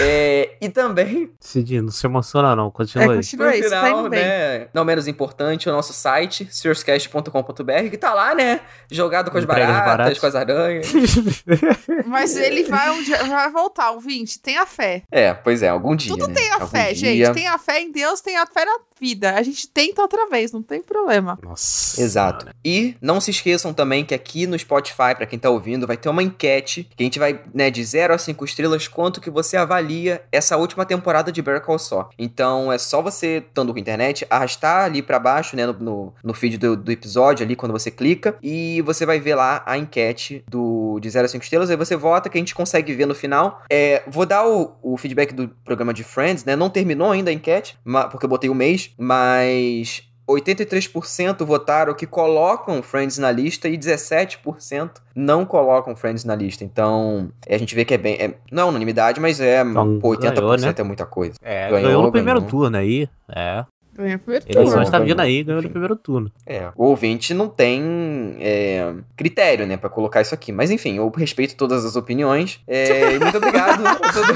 É, 0.00 0.56
e 0.60 0.68
também, 0.68 1.30
Cid, 1.38 1.80
não 1.82 1.90
se 1.90 2.04
emociona 2.06 2.56
não. 2.56 2.70
Continua 2.70 3.04
É, 3.04 3.08
aí. 3.10 3.16
continua 3.16 3.46
no 3.46 3.52
aí, 3.52 3.62
tá 3.62 3.68
final, 3.84 4.00
indo 4.00 4.10
bem. 4.10 4.20
né, 4.24 4.66
não 4.74 4.84
menos 4.84 5.06
importante, 5.06 5.68
o 5.68 5.72
nosso 5.72 5.92
site, 5.92 6.48
serious.com.br, 6.50 7.88
que 7.90 7.96
tá 7.96 8.12
lá, 8.12 8.34
né, 8.34 8.60
jogado 8.90 9.30
com 9.30 9.38
as 9.38 9.44
baratas, 9.44 9.76
baratas. 9.84 10.18
com 10.18 10.26
as 10.26 10.34
aranhas. 10.34 10.92
Mas 12.06 12.36
ele 12.36 12.64
vai, 12.64 12.79
um 12.90 13.02
dia, 13.02 13.22
vai 13.24 13.50
voltar, 13.50 13.90
ouvinte. 13.90 14.38
Tenha 14.38 14.64
fé. 14.66 15.02
É, 15.10 15.34
pois 15.34 15.62
é, 15.62 15.68
algum 15.68 15.94
dia. 15.96 16.10
Tudo 16.10 16.28
né? 16.28 16.34
tem 16.34 16.50
a 16.50 16.54
Algum 16.54 16.66
fé, 16.66 16.92
dia. 16.92 17.26
gente. 17.26 17.34
Tem 17.34 17.48
a 17.48 17.58
fé 17.58 17.80
em 17.80 17.90
Deus, 17.92 18.20
tem 18.20 18.36
a 18.36 18.46
fé 18.46 18.64
na 18.64 18.78
vida. 19.00 19.34
A 19.34 19.42
gente 19.42 19.66
tenta 19.68 20.02
outra 20.02 20.28
vez, 20.28 20.52
não 20.52 20.62
tem 20.62 20.82
problema. 20.82 21.38
Nossa. 21.42 22.00
Exato. 22.00 22.46
E 22.64 22.94
não 23.00 23.20
se 23.20 23.30
esqueçam 23.30 23.72
também 23.72 24.04
que 24.04 24.14
aqui 24.14 24.46
no 24.46 24.58
Spotify, 24.58 25.14
pra 25.16 25.26
quem 25.26 25.38
tá 25.38 25.48
ouvindo, 25.50 25.86
vai 25.86 25.96
ter 25.96 26.08
uma 26.08 26.22
enquete 26.22 26.88
que 26.96 27.02
a 27.02 27.04
gente 27.04 27.18
vai, 27.18 27.40
né, 27.54 27.70
de 27.70 27.82
0 27.82 28.14
a 28.14 28.18
5 28.18 28.44
estrelas, 28.44 28.86
quanto 28.88 29.20
que 29.20 29.30
você 29.30 29.56
avalia 29.56 30.22
essa 30.30 30.56
última 30.56 30.84
temporada 30.84 31.32
de 31.32 31.40
Better 31.42 31.62
Call 31.62 31.78
Saul. 31.78 32.06
Então 32.18 32.72
é 32.72 32.78
só 32.78 33.00
você, 33.02 33.42
estando 33.46 33.72
com 33.72 33.78
a 33.78 33.80
internet, 33.80 34.26
arrastar 34.28 34.84
ali 34.84 35.02
pra 35.02 35.18
baixo, 35.18 35.56
né, 35.56 35.66
no, 35.66 35.72
no, 35.72 36.14
no 36.22 36.34
feed 36.34 36.58
do, 36.58 36.76
do 36.76 36.92
episódio 36.92 37.44
ali, 37.44 37.56
quando 37.56 37.72
você 37.72 37.90
clica, 37.90 38.36
e 38.42 38.82
você 38.82 39.06
vai 39.06 39.18
ver 39.18 39.34
lá 39.34 39.62
a 39.66 39.78
enquete 39.78 40.44
do 40.48 40.98
de 41.00 41.08
0 41.08 41.24
a 41.24 41.28
5 41.28 41.42
estrelas, 41.42 41.70
aí 41.70 41.76
você 41.76 41.96
vota 41.96 42.28
que 42.28 42.36
a 42.36 42.40
gente 42.40 42.54
consegue 42.54 42.69
ver 42.78 43.06
no 43.06 43.14
final. 43.14 43.62
É, 43.70 44.02
vou 44.06 44.24
dar 44.26 44.46
o, 44.46 44.72
o 44.82 44.96
feedback 44.96 45.32
do 45.34 45.48
programa 45.64 45.92
de 45.92 46.04
Friends, 46.04 46.44
né, 46.44 46.54
não 46.56 46.70
terminou 46.70 47.10
ainda 47.10 47.30
a 47.30 47.34
enquete, 47.34 47.78
porque 48.10 48.24
eu 48.26 48.30
botei 48.30 48.48
o 48.50 48.54
mês, 48.54 48.90
mas 48.98 50.02
83% 50.28 51.44
votaram 51.44 51.94
que 51.94 52.06
colocam 52.06 52.82
Friends 52.82 53.18
na 53.18 53.30
lista 53.30 53.68
e 53.68 53.76
17% 53.76 54.90
não 55.14 55.44
colocam 55.44 55.96
Friends 55.96 56.24
na 56.24 56.34
lista. 56.34 56.64
Então, 56.64 57.30
a 57.48 57.58
gente 57.58 57.74
vê 57.74 57.84
que 57.84 57.94
é 57.94 57.98
bem. 57.98 58.14
é- 58.14 58.34
não 58.50 58.64
é 58.64 58.66
unanimidade, 58.66 59.20
mas 59.20 59.40
é. 59.40 59.62
Então, 59.62 59.98
pô, 59.98 60.10
80% 60.10 60.34
ganhou, 60.34 60.56
né? 60.58 60.74
é 60.76 60.82
muita 60.82 61.06
coisa. 61.06 61.34
É, 61.42 61.68
Ganhou, 61.68 61.82
ganhou, 61.82 62.02
no 62.04 62.12
primeiro 62.12 62.40
ganhou. 62.40 62.50
turno 62.50 62.76
aí. 62.76 63.08
É. 63.28 63.64
Ganha 64.00 64.18
primeiro 64.18 64.46
Eleições 64.46 64.64
turno. 64.70 64.76
Ganhou, 64.78 64.90
tá 64.90 64.98
vindo 64.98 65.20
aí, 65.20 65.42
ganhou 65.42 65.62
no 65.62 65.68
primeiro 65.70 65.96
turno. 65.96 66.32
É, 66.46 66.70
o 66.74 66.84
ouvinte 66.86 67.34
não 67.34 67.48
tem 67.48 68.36
é, 68.40 68.94
critério, 69.14 69.66
né, 69.66 69.76
pra 69.76 69.90
colocar 69.90 70.22
isso 70.22 70.34
aqui. 70.34 70.50
Mas 70.52 70.70
enfim, 70.70 70.96
eu 70.96 71.10
respeito 71.10 71.54
todas 71.54 71.84
as 71.84 71.96
opiniões. 71.96 72.60
É, 72.66 73.18
muito 73.18 73.36
obrigado 73.36 73.86
a 73.86 73.94
todo, 73.96 74.34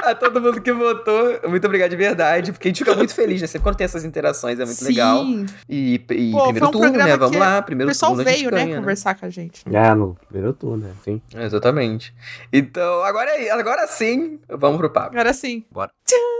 a 0.06 0.14
todo 0.14 0.40
mundo 0.40 0.60
que 0.60 0.72
votou. 0.72 1.40
Muito 1.48 1.66
obrigado 1.66 1.90
de 1.90 1.96
verdade, 1.96 2.52
porque 2.52 2.68
a 2.68 2.70
gente 2.70 2.78
fica 2.78 2.94
muito 2.94 3.12
feliz, 3.12 3.40
né? 3.40 3.48
Sempre 3.48 3.64
quando 3.64 3.76
tem 3.76 3.84
essas 3.84 4.04
interações, 4.04 4.60
é 4.60 4.64
muito 4.64 4.78
Sim. 4.78 4.86
legal. 4.86 5.24
E, 5.68 5.94
e 6.10 6.30
Pô, 6.30 6.44
primeiro 6.44 6.68
um 6.68 6.70
turno, 6.70 6.92
né? 6.96 7.16
Vamos 7.16 7.36
lá, 7.36 7.58
O 7.58 7.62
primeiro 7.64 7.90
pessoal 7.90 8.12
turno 8.12 8.28
a 8.28 8.30
gente 8.30 8.38
veio, 8.40 8.50
né, 8.52 8.64
ganha, 8.66 8.78
conversar 8.78 9.14
com 9.16 9.26
a 9.26 9.30
gente. 9.30 9.64
É, 9.68 9.94
no 9.94 10.16
primeiro 10.28 10.52
turno, 10.52 10.86
né? 10.86 10.92
Sim. 11.02 11.20
Exatamente. 11.34 12.14
Então, 12.52 13.02
agora, 13.02 13.30
é- 13.30 13.50
agora 13.50 13.86
sim, 13.88 14.38
vamos 14.48 14.78
pro 14.78 14.90
papo. 14.90 15.08
Agora 15.08 15.32
sim. 15.32 15.64
Bora. 15.72 15.90
Tcham! 16.06 16.39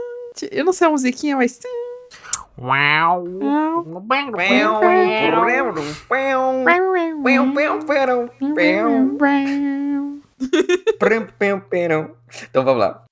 Eu 0.51 0.65
não 0.65 0.73
sei 0.73 0.87
a 0.87 0.91
musiquinha, 0.91 1.35
mas. 1.35 1.59
Uau. 2.57 3.83
Então 12.49 12.63
vamos 12.63 12.79
lá. 12.79 13.03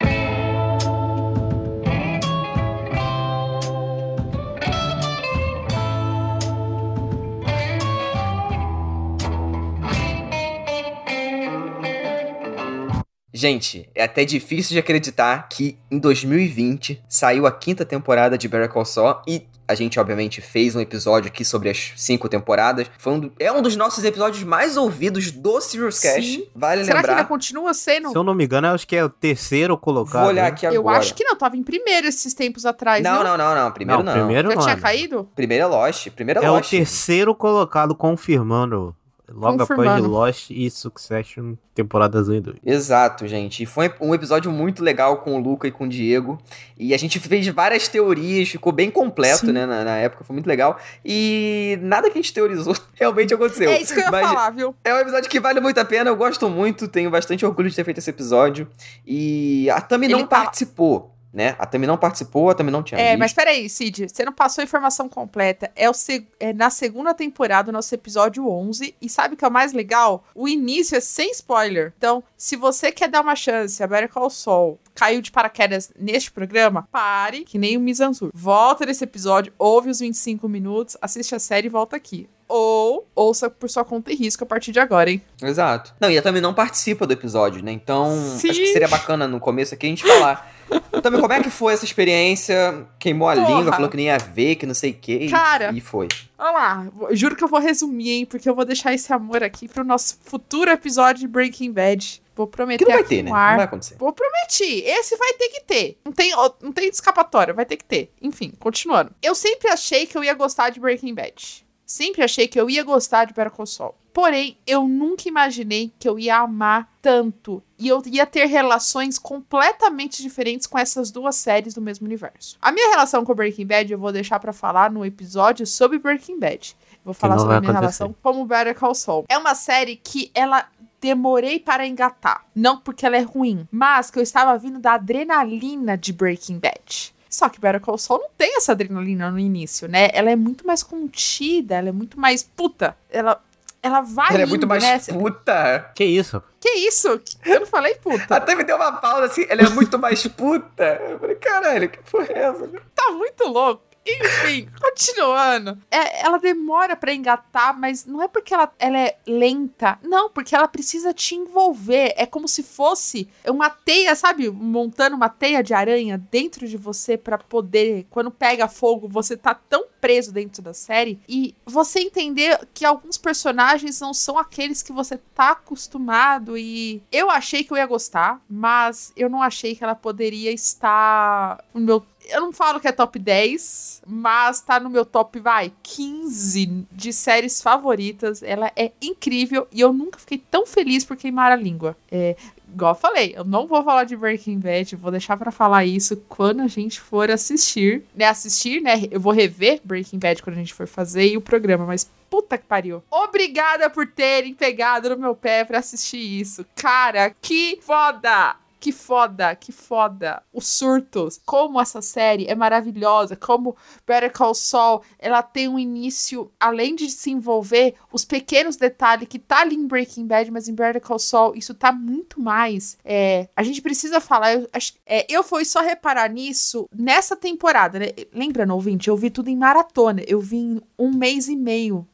Gente, 13.40 13.90
é 13.96 14.04
até 14.04 14.26
difícil 14.26 14.74
de 14.74 14.80
acreditar 14.80 15.48
que 15.48 15.78
em 15.90 15.98
2020 15.98 17.02
saiu 17.08 17.48
a 17.48 17.52
quinta 17.54 17.86
temporada 17.86 18.38
de 18.38 18.50
Better 18.50 18.68
Call 18.68 18.84
Saul 18.84 19.16
e 19.26 19.48
a 19.66 19.74
gente, 19.76 19.98
obviamente, 19.98 20.42
fez 20.42 20.76
um 20.76 20.82
episódio 20.82 21.30
aqui 21.30 21.46
sobre 21.46 21.70
as 21.70 21.94
cinco 21.96 22.28
temporadas. 22.28 22.92
Foi 22.98 23.14
um 23.14 23.20
do- 23.22 23.32
é 23.40 23.50
um 23.50 23.62
dos 23.62 23.78
nossos 23.78 24.04
episódios 24.04 24.44
mais 24.44 24.76
ouvidos 24.76 25.32
do 25.32 25.62
Serious. 25.62 25.96
Sim. 25.96 26.48
Vale 26.54 26.84
Será 26.84 27.00
que 27.02 27.06
ainda 27.06 27.22
lembrar. 27.22 27.28
continua 27.30 27.74
sendo? 27.74 28.10
Se 28.10 28.18
eu 28.18 28.24
não 28.26 28.34
me 28.34 28.44
engano, 28.44 28.68
eu 28.68 28.74
acho 28.74 28.86
que 28.86 28.96
é 28.98 29.06
o 29.06 29.10
terceiro 29.10 29.78
colocado. 29.78 30.22
Vou 30.24 30.32
olhar 30.32 30.42
né? 30.42 30.48
aqui 30.50 30.66
agora. 30.66 30.78
Eu 30.78 30.90
acho 30.90 31.14
que 31.14 31.24
não, 31.24 31.38
tava 31.38 31.56
em 31.56 31.64
primeiro 31.64 32.08
esses 32.08 32.34
tempos 32.34 32.66
atrás. 32.66 33.02
Não, 33.02 33.20
viu? 33.20 33.24
não, 33.24 33.38
não, 33.38 33.56
não. 33.56 33.72
Primeiro 33.72 34.04
não. 34.04 34.12
primeiro 34.14 34.50
Já 34.50 34.56
não. 34.56 34.62
tinha 34.64 34.76
é, 34.76 34.80
caído? 34.82 35.30
Primeiro 35.34 35.64
é 35.64 35.68
Lost. 35.68 36.10
Primeiro 36.10 36.42
é, 36.42 36.46
É 36.46 36.50
o 36.50 36.56
Lost. 36.56 36.72
terceiro 36.72 37.34
colocado, 37.34 37.96
confirmando. 37.96 38.94
Logo 39.34 39.64
após. 39.64 40.04
Lost 40.04 40.50
e 40.50 40.70
Succession, 40.70 41.56
temporadas 41.74 42.28
1 42.30 42.34
e 42.36 42.42
2. 42.42 42.58
Exato, 42.66 43.28
gente. 43.28 43.64
E 43.64 43.66
foi 43.66 43.94
um 44.02 44.14
episódio 44.14 44.52
muito 44.52 44.84
legal 44.84 45.18
com 45.18 45.36
o 45.36 45.40
Luca 45.40 45.68
e 45.68 45.72
com 45.72 45.86
o 45.86 45.88
Diego. 45.90 46.38
E 46.78 46.94
a 46.94 46.98
gente 46.98 47.20
fez 47.20 47.48
várias 47.48 47.88
teorias, 47.88 48.50
ficou 48.50 48.72
bem 48.72 48.90
completo, 48.90 49.46
Sim. 49.48 49.52
né? 49.52 49.66
Na, 49.66 49.84
na 49.84 49.98
época, 49.98 50.24
foi 50.24 50.34
muito 50.34 50.48
legal. 50.48 50.78
E 51.04 51.78
nada 51.82 52.10
que 52.10 52.18
a 52.18 52.22
gente 52.22 52.34
teorizou 52.34 52.76
realmente 52.96 53.34
aconteceu. 53.34 53.70
É 53.70 53.82
isso 53.82 53.94
que 53.94 54.00
eu 54.00 54.06
ia 54.06 54.12
Mas 54.12 54.28
falar, 54.28 54.50
viu? 54.52 54.76
É 54.84 54.94
um 54.94 54.98
episódio 55.00 55.30
que 55.30 55.40
vale 55.40 55.60
muito 55.60 55.78
a 55.80 55.86
pena, 55.86 56.10
eu 56.10 56.16
gosto 56.16 56.50
muito, 56.50 56.88
tenho 56.88 57.10
bastante 57.10 57.46
orgulho 57.46 57.70
de 57.70 57.76
ter 57.76 57.84
feito 57.84 57.98
esse 58.00 58.10
episódio. 58.10 58.68
E 59.06 59.70
a 59.70 59.80
Tami 59.82 60.08
não 60.08 60.22
tá- 60.26 60.42
participou, 60.42 61.14
né? 61.34 61.56
A 61.60 61.66
Tami 61.66 61.86
não 61.86 61.98
participou, 61.98 62.50
a 62.50 62.54
Tami 62.56 62.72
não 62.72 62.82
tinha 62.84 63.00
É, 63.00 63.10
visto. 63.10 63.20
mas 63.20 63.34
peraí, 63.34 63.70
Cid, 63.70 64.08
você 64.10 64.26
não 64.26 64.34
passou 64.34 64.62
a 64.62 64.66
informação 64.66 65.08
completa. 65.08 65.72
É, 65.76 65.90
o 65.90 65.94
seg- 65.94 66.28
é 66.40 66.52
na 66.54 66.70
segunda 66.70 67.14
temporada, 67.14 67.72
nosso 67.72 67.94
episódio 67.94 68.50
11. 68.50 68.96
E 69.02 69.08
sabe 69.10 69.34
o 69.36 69.38
que 69.38 69.46
é 69.46 69.48
o 69.48 69.52
mais 69.52 69.72
legal? 69.74 70.24
O 70.34 70.48
início 70.48 70.96
é 70.98 71.00
sem 71.00 71.30
spoiler. 71.32 71.94
Então, 71.98 72.24
se 72.36 72.56
você 72.56 72.92
quer 72.92 73.08
dar 73.10 73.22
uma 73.22 73.36
chance 73.36 73.82
a 73.84 73.88
Better 73.88 74.10
Call 74.10 74.30
Saul 74.30 74.80
caiu 74.96 75.22
de 75.22 75.32
paraquedas 75.32 75.92
neste 75.98 76.30
programa, 76.30 76.86
pare, 76.92 77.46
que 77.46 77.58
nem 77.58 77.78
o 77.78 77.80
Mizanzur. 77.80 78.32
Volta 78.34 78.86
nesse 78.86 79.04
episódio, 79.06 79.54
ouve 79.58 79.90
os 79.90 80.00
25 80.02 80.50
minutos, 80.50 80.98
assiste 81.02 81.34
a 81.34 81.40
série 81.40 81.68
e 81.68 81.70
volta 81.70 81.96
aqui. 81.96 82.28
Ou 82.50 83.08
ouça 83.16 83.50
por 83.50 83.70
sua 83.70 83.86
conta 83.86 84.12
e 84.12 84.16
risco 84.16 84.44
a 84.44 84.48
partir 84.48 84.72
de 84.74 84.80
agora, 84.80 85.10
hein? 85.10 85.22
Exato. 85.42 85.94
Não, 86.02 86.10
e 86.12 86.18
a 86.18 86.22
Tami 86.22 86.42
não 86.42 86.54
participa 86.54 87.06
do 87.08 87.14
episódio, 87.14 87.64
né? 87.64 87.72
Então, 87.72 88.10
Sim. 88.38 88.50
acho 88.50 88.60
que 88.60 88.74
seria 88.74 88.88
bacana 88.90 89.26
no 89.28 89.40
começo 89.40 89.74
aqui 89.74 89.86
a 89.86 89.90
gente 89.90 90.04
falar. 90.04 90.52
Tami, 91.02 91.20
como 91.20 91.34
é 91.34 91.42
que 91.42 91.50
foi 91.50 91.74
essa 91.74 91.86
experiência? 91.86 92.86
Queimou 93.00 93.30
a 93.30 93.36
Porra. 93.36 93.48
língua, 93.48 93.74
falou 93.74 93.90
que 93.90 93.98
nem 93.98 94.08
ia 94.08 94.18
ver, 94.18 94.56
que 94.56 94.66
não 94.66 94.74
sei 94.74 94.92
o 94.92 94.94
quê. 94.96 95.28
Cara. 95.30 95.72
E 95.74 95.82
foi. 95.82 96.08
Olha 96.38 96.52
lá, 96.52 96.88
juro 97.12 97.36
que 97.36 97.44
eu 97.44 97.48
vou 97.48 97.60
resumir, 97.60 98.12
hein? 98.12 98.26
Porque 98.26 98.50
eu 98.50 98.56
vou 98.56 98.66
deixar 98.66 98.94
esse 98.94 99.12
amor 99.12 99.44
aqui 99.44 99.68
pro 99.68 99.84
nosso 99.84 100.18
futuro 100.24 100.70
episódio 100.72 101.22
de 101.22 101.28
Breaking 101.28 101.72
Bad. 101.72 102.22
Vou 102.36 102.48
prometer 102.48 102.86
Que 102.86 102.90
não 102.90 102.98
vai 102.98 103.04
ter, 103.08 103.24
né? 103.24 103.30
Não 103.30 103.36
vai 103.36 103.66
acontecer. 103.66 103.96
Vou 103.98 104.14
prometer. 104.14 104.84
Esse 104.88 105.18
vai 105.18 105.34
ter 105.34 105.50
que 105.50 105.62
ter. 105.62 105.98
Não 106.06 106.14
tem, 106.14 106.32
não 106.62 106.72
tem 106.72 106.88
escapatória, 106.88 107.54
vai 107.54 107.66
ter 107.66 107.76
que 107.76 107.84
ter. 107.84 108.14
Enfim, 108.22 108.54
continuando. 108.60 109.12
Eu 109.22 109.36
sempre 109.36 109.70
achei 109.70 110.06
que 110.06 110.18
eu 110.18 110.24
ia 110.24 110.34
gostar 110.34 110.70
de 110.70 110.80
Breaking 110.80 111.14
Bad. 111.14 111.66
Sempre 111.90 112.22
achei 112.22 112.48
que 112.48 112.62
eu 112.62 112.70
ia 112.70 112.84
gostar 112.84 113.26
de 113.26 113.34
Better 113.34 113.52
Call 113.52 113.66
Saul. 113.66 113.96
Porém, 114.14 114.56
eu 114.68 114.88
nunca 114.88 115.28
imaginei 115.28 115.92
que 115.98 116.08
eu 116.08 116.20
ia 116.20 116.38
amar 116.38 116.88
tanto. 117.02 117.64
E 117.80 117.88
eu 117.88 118.00
ia 118.06 118.28
ter 118.28 118.46
relações 118.46 119.18
completamente 119.18 120.22
diferentes 120.22 120.68
com 120.68 120.78
essas 120.78 121.10
duas 121.10 121.36
séries 121.36 121.74
do 121.74 121.82
mesmo 121.82 122.06
universo. 122.06 122.60
A 122.62 122.72
minha 122.72 122.92
relação 122.92 123.26
com 123.26 123.34
Breaking 123.34 123.66
Bad 123.66 123.92
eu 123.92 123.98
vou 123.98 124.12
deixar 124.12 124.40
pra 124.40 124.54
falar 124.54 124.92
no 124.92 125.04
episódio 125.04 125.66
sobre 125.66 125.98
Breaking 125.98 126.38
Bad. 126.38 126.78
Vou 127.04 127.16
falar 127.16 127.40
sobre 127.40 127.56
a 127.56 127.60
minha 127.60 127.72
acontecer. 127.72 128.04
relação 128.04 128.16
como 128.22 128.46
Better 128.46 128.78
Call 128.78 128.94
Saul. 128.94 129.26
É 129.28 129.36
uma 129.36 129.56
série 129.56 129.96
que 129.96 130.30
ela 130.36 130.68
demorei 131.02 131.60
para 131.60 131.88
engatar. 131.88 132.46
Não 132.54 132.78
porque 132.78 133.04
ela 133.04 133.18
é 133.18 133.22
ruim, 133.22 133.68
mas 133.72 134.12
que 134.12 134.20
eu 134.20 134.24
estava 134.24 134.56
vindo 134.60 134.78
da 134.78 134.94
adrenalina 134.94 135.98
de 135.98 136.14
Breaking 136.14 136.60
Bad. 136.60 137.16
Só 137.30 137.48
que 137.48 137.60
Better 137.62 137.80
Call 137.80 137.98
Saul 137.98 138.22
não 138.22 138.30
tem 138.38 138.58
essa 138.58 138.72
adrenalina 138.72 139.30
no 139.30 139.38
início, 139.38 139.88
né? 139.88 140.10
Ela 140.14 140.32
é 140.32 140.36
muito 140.36 140.66
mais 140.66 140.82
contida, 140.82 141.76
ela 141.76 141.90
é 141.90 141.92
muito 141.92 142.20
mais 142.20 142.42
puta. 142.42 142.98
Ela, 143.10 143.40
ela 143.84 144.02
vai 144.02 144.30
Ela 144.30 144.40
é 144.40 144.42
indo, 144.44 144.50
muito 144.50 144.68
mais 144.68 144.84
né? 144.84 145.00
puta. 145.14 145.92
Que 145.94 146.04
isso? 146.04 146.42
Que 146.60 146.70
isso? 146.70 147.22
Eu 147.46 147.60
não 147.62 147.68
falei 147.68 147.96
puta. 147.96 148.36
Até 148.36 148.56
me 148.56 148.64
deu 148.64 148.76
uma 148.76 148.94
pausa 148.94 149.26
assim, 149.26 149.46
ela 149.48 149.62
é 149.62 149.70
muito 149.70 150.00
mais 150.00 150.26
puta. 150.28 150.84
Eu 151.08 151.20
falei, 151.20 151.36
caralho, 151.36 151.88
que 151.90 152.00
porra 152.10 152.28
é 152.30 152.40
essa? 152.40 152.68
tá 152.96 153.12
muito 153.12 153.44
louco. 153.46 153.84
Enfim, 154.22 154.70
continuando. 154.80 155.78
É, 155.92 156.22
ela 156.26 156.38
demora 156.38 156.96
pra 156.96 157.14
engatar, 157.14 157.78
mas 157.78 158.06
não 158.06 158.22
é 158.22 158.28
porque 158.28 158.54
ela, 158.54 158.72
ela 158.80 159.00
é 159.00 159.18
lenta. 159.26 160.00
Não, 160.04 160.30
porque 160.30 160.56
ela 160.56 160.68
precisa 160.68 161.14
te 161.14 161.36
envolver. 161.36 162.14
É 162.18 162.26
como 162.26 162.48
se 162.48 162.64
fosse 162.64 163.30
uma 163.48 163.70
teia, 163.70 164.16
sabe? 164.16 164.50
Montando 164.50 165.16
uma 165.16 165.30
teia 165.30 165.64
de 165.64 165.74
aranha 165.74 166.18
dentro 166.32 166.68
de 166.68 166.78
você 166.78 167.18
pra 167.18 167.38
poder, 167.38 168.08
quando 168.10 168.32
pega 168.32 168.68
fogo, 168.68 169.08
você 169.08 169.36
tá 169.36 169.54
tão 169.54 169.86
preso 170.00 170.32
dentro 170.32 170.62
da 170.62 170.74
série 170.74 171.20
e 171.28 171.56
você 171.66 172.00
entender 172.00 172.60
que 172.74 172.86
alguns 172.86 173.18
personagens 173.18 174.00
não 174.00 174.14
são 174.14 174.38
aqueles 174.38 174.82
que 174.82 174.92
você 174.92 175.18
tá 175.36 175.52
acostumado 175.52 176.58
e 176.58 177.02
eu 177.12 177.30
achei 177.30 177.64
que 177.64 177.72
eu 177.72 177.78
ia 177.78 177.86
gostar, 177.86 178.42
mas 178.50 179.12
eu 179.16 179.30
não 179.30 179.42
achei 179.42 179.76
que 179.76 179.84
ela 179.84 179.96
poderia 179.96 180.52
estar 180.52 181.64
no 181.74 181.82
meu 181.82 182.06
eu 182.32 182.42
não 182.42 182.52
falo 182.52 182.80
que 182.80 182.88
é 182.88 182.92
top 182.92 183.18
10, 183.18 184.04
mas 184.06 184.62
tá 184.62 184.80
no 184.80 184.90
meu 184.90 185.06
top, 185.06 185.40
vai, 185.40 185.72
15 185.82 186.86
de 186.92 187.12
séries 187.12 187.62
favoritas. 187.62 188.44
Ela 188.44 188.72
é 188.76 188.92
incrível 189.02 189.68
e 189.72 189.82
eu 189.82 189.92
nunca 189.92 190.20
fiquei 190.20 190.38
tão 190.38 190.66
feliz 190.66 191.04
por 191.04 191.18
queimar 191.18 191.52
a 191.52 191.56
língua. 191.56 191.98
É, 192.12 192.36
igual 192.74 192.92
eu 192.92 193.00
falei, 193.00 193.34
eu 193.36 193.44
não 193.44 193.68
vou 193.68 193.84
falar 193.84 194.04
de 194.04 194.16
Breaking 194.16 194.60
Bad, 194.60 194.96
vou 194.96 195.12
deixar 195.12 195.38
pra 195.38 195.52
falar 195.52 195.86
isso 195.86 196.18
quando 196.28 196.62
a 196.62 196.68
gente 196.68 197.00
for 197.00 197.30
assistir. 197.30 198.04
Né, 198.16 198.26
assistir, 198.26 198.82
né? 198.82 199.04
Eu 199.12 199.20
vou 199.20 199.34
rever 199.34 199.82
Breaking 199.84 200.20
Bad 200.20 200.42
quando 200.42 200.56
a 200.56 200.60
gente 200.60 200.74
for 200.74 200.88
fazer 200.88 201.28
e 201.28 201.38
o 201.38 201.42
programa, 201.42 201.86
mas 201.86 202.10
puta 202.30 202.58
que 202.58 202.66
pariu. 202.66 203.04
Obrigada 203.10 203.90
por 203.90 204.08
terem 204.08 204.54
pegado 204.54 205.10
no 205.10 205.18
meu 205.18 205.36
pé 205.36 205.64
pra 205.66 205.80
assistir 205.80 206.18
isso. 206.18 206.66
Cara, 206.76 207.34
que 207.42 207.80
foda! 207.82 208.56
Que 208.80 208.92
foda, 208.94 209.54
que 209.56 209.72
foda. 209.74 210.42
Os 210.54 210.66
surtos. 210.68 211.40
Como 211.46 211.82
essa 211.82 212.02
série 212.02 212.46
é 212.48 212.56
maravilhosa. 212.56 213.36
Como 213.36 213.76
Better 214.08 214.32
Call 214.32 214.56
Saul, 214.56 215.02
ela 215.20 215.44
tem 215.44 215.68
um 215.68 215.78
início, 215.78 216.50
além 216.60 216.96
de 216.96 217.10
se 217.10 217.30
envolver, 217.30 217.96
os 218.12 218.24
pequenos 218.24 218.78
detalhes 218.78 219.28
que 219.28 219.38
tá 219.38 219.62
ali 219.62 219.76
em 219.76 219.86
Breaking 219.86 220.26
Bad, 220.26 220.50
mas 220.50 220.70
em 220.70 220.74
Better 220.74 221.02
Call 221.02 221.20
Saul, 221.20 221.56
isso 221.56 221.74
tá 221.74 221.92
muito 221.92 222.40
mais. 222.40 222.98
É, 223.04 223.50
a 223.56 223.64
gente 223.64 223.82
precisa 223.82 224.22
falar. 224.22 224.54
Eu, 224.54 224.68
acho- 224.72 224.94
é, 225.06 225.26
eu 225.30 225.44
fui 225.44 225.66
só 225.66 225.82
reparar 225.82 226.30
nisso 226.30 226.88
nessa 226.96 227.36
temporada, 227.36 228.00
né? 228.00 228.08
Lembra, 228.34 228.66
no 228.66 228.76
ouvinte? 228.76 229.10
Eu 229.10 229.18
vi 229.18 229.30
tudo 229.30 229.50
em 229.50 229.58
maratona. 229.58 230.22
Eu 230.26 230.40
vi 230.40 230.58
em 230.58 230.82
um 230.98 231.12
mês 231.14 231.50
e 231.50 231.56
meio 231.56 232.08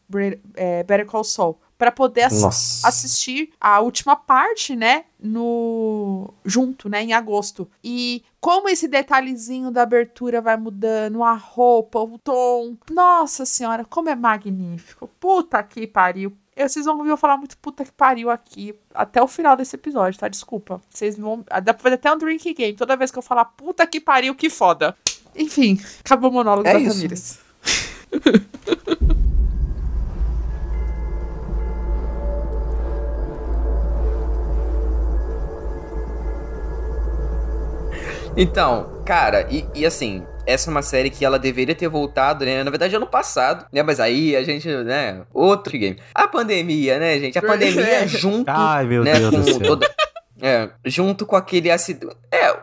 é, 0.55 0.81
Better 0.83 1.05
Call 1.05 1.23
Saul. 1.23 1.59
Pra 1.77 1.91
poder 1.91 2.23
ass- 2.23 2.83
assistir 2.85 3.49
a 3.59 3.81
última 3.81 4.15
parte, 4.15 4.75
né, 4.75 5.03
no 5.19 6.33
junto, 6.45 6.87
né, 6.87 7.03
em 7.03 7.11
agosto. 7.13 7.69
E 7.83 8.23
como 8.39 8.69
esse 8.69 8.87
detalhezinho 8.87 9.69
da 9.71 9.81
abertura 9.81 10.41
vai 10.41 10.55
mudando, 10.55 11.21
a 11.21 11.33
roupa, 11.33 11.99
o 11.99 12.17
tom. 12.17 12.77
Nossa 12.89 13.45
senhora, 13.45 13.83
como 13.83 14.09
é 14.09 14.15
magnífico. 14.15 15.09
Puta 15.19 15.61
que 15.63 15.85
pariu. 15.85 16.31
Eu, 16.55 16.69
vocês 16.69 16.85
vão 16.85 16.97
ouvir 16.97 17.09
eu 17.09 17.17
falar 17.17 17.35
muito 17.35 17.57
puta 17.57 17.83
que 17.83 17.91
pariu 17.91 18.29
aqui 18.29 18.73
até 18.93 19.21
o 19.21 19.27
final 19.27 19.57
desse 19.57 19.75
episódio, 19.75 20.17
tá? 20.17 20.29
Desculpa. 20.29 20.81
Vocês 20.89 21.17
vão. 21.17 21.43
Dá 21.61 21.73
pra 21.73 21.83
fazer 21.83 21.95
até 21.95 22.09
um 22.13 22.17
drink 22.17 22.53
game. 22.53 22.73
Toda 22.77 22.95
vez 22.95 23.11
que 23.11 23.17
eu 23.19 23.21
falar 23.21 23.43
puta 23.43 23.85
que 23.85 23.99
pariu, 23.99 24.33
que 24.33 24.49
foda. 24.49 24.95
Enfim, 25.35 25.77
acabou 25.99 26.29
o 26.29 26.33
monólogo 26.33 26.65
É 26.69 26.71
da 26.73 26.79
isso. 26.79 26.93
Tamires. 26.95 27.39
Então, 38.37 39.01
cara, 39.05 39.47
e, 39.49 39.65
e 39.73 39.85
assim, 39.85 40.25
essa 40.45 40.69
é 40.69 40.71
uma 40.71 40.81
série 40.81 41.09
que 41.09 41.23
ela 41.23 41.39
deveria 41.39 41.73
ter 41.73 41.87
voltado, 41.87 42.45
né? 42.45 42.63
Na 42.63 42.69
verdade, 42.69 42.95
ano 42.95 43.07
passado, 43.07 43.65
né? 43.71 43.81
Mas 43.81 43.99
aí 43.99 44.35
a 44.35 44.43
gente, 44.43 44.67
né? 44.67 45.21
Outro 45.33 45.77
game. 45.77 45.97
A 46.13 46.27
pandemia, 46.27 46.99
né, 46.99 47.19
gente? 47.19 47.37
A 47.37 47.41
pandemia 47.41 48.07
junto, 48.07 48.49
Ai, 48.49 48.85
meu 48.85 49.03
né? 49.03 49.17
Deus 49.17 49.29
Com 49.29 49.41
do 49.41 49.53
céu. 49.53 49.59
toda, 49.61 49.95
É, 50.41 50.69
junto 50.85 51.25
com 51.25 51.35
aquele 51.35 51.71
acidente. 51.71 52.15
É, 52.31 52.53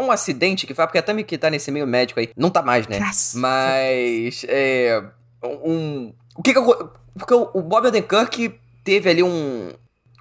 um 0.00 0.10
acidente 0.10 0.66
que 0.66 0.74
foi, 0.74 0.86
porque 0.86 0.98
a 0.98 1.02
Tami 1.02 1.24
que 1.24 1.36
tá 1.36 1.50
nesse 1.50 1.70
meio 1.70 1.86
médico 1.86 2.20
aí, 2.20 2.30
não 2.36 2.48
tá 2.48 2.62
mais, 2.62 2.86
né? 2.86 2.98
Graças 2.98 3.34
Mas. 3.34 4.44
É. 4.48 5.02
Um. 5.42 6.12
O 6.36 6.42
que 6.42 6.52
que 6.52 6.58
eu. 6.58 6.90
Porque 7.18 7.34
o 7.34 7.62
Bob 7.62 7.88
Odenkirk 7.88 8.58
teve 8.84 9.10
ali 9.10 9.22
um. 9.22 9.72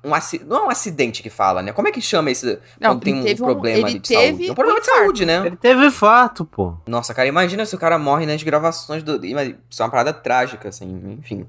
Um 0.04 0.14
aci... 0.14 0.40
Não 0.46 0.58
é 0.58 0.64
um 0.66 0.70
acidente 0.70 1.24
que 1.24 1.30
fala, 1.30 1.62
né? 1.62 1.72
Como 1.74 1.88
é 1.88 1.92
que 1.92 2.00
chama 2.00 2.30
isso 2.32 2.46
Não, 2.80 2.92
quando 2.92 3.02
tem 3.04 3.16
um 3.16 3.26
um- 3.32 3.36
problema 3.36 3.78
ele 3.78 3.86
ali 3.88 4.00
de 4.00 4.08
teve 4.08 4.28
saúde? 4.32 4.48
É 4.48 4.52
um 4.52 4.56
problema 4.56 4.78
um 4.78 4.82
de 4.82 4.86
saúde, 4.88 5.26
né? 5.26 5.46
Ele 5.48 5.56
teve 5.58 5.86
infarto, 5.88 6.46
pô. 6.46 6.76
Nossa, 6.88 7.14
cara, 7.14 7.28
imagina 7.28 7.66
se 7.66 7.76
o 7.76 7.80
cara 7.80 7.98
morre 7.98 8.26
nas 8.26 8.42
gravações 8.44 9.02
do. 9.04 9.20
Mas 9.34 9.56
Isso 9.70 9.82
é 9.82 9.86
uma 9.86 9.92
parada 9.92 10.14
trágica, 10.14 10.70
assim, 10.70 11.18
enfim. 11.20 11.46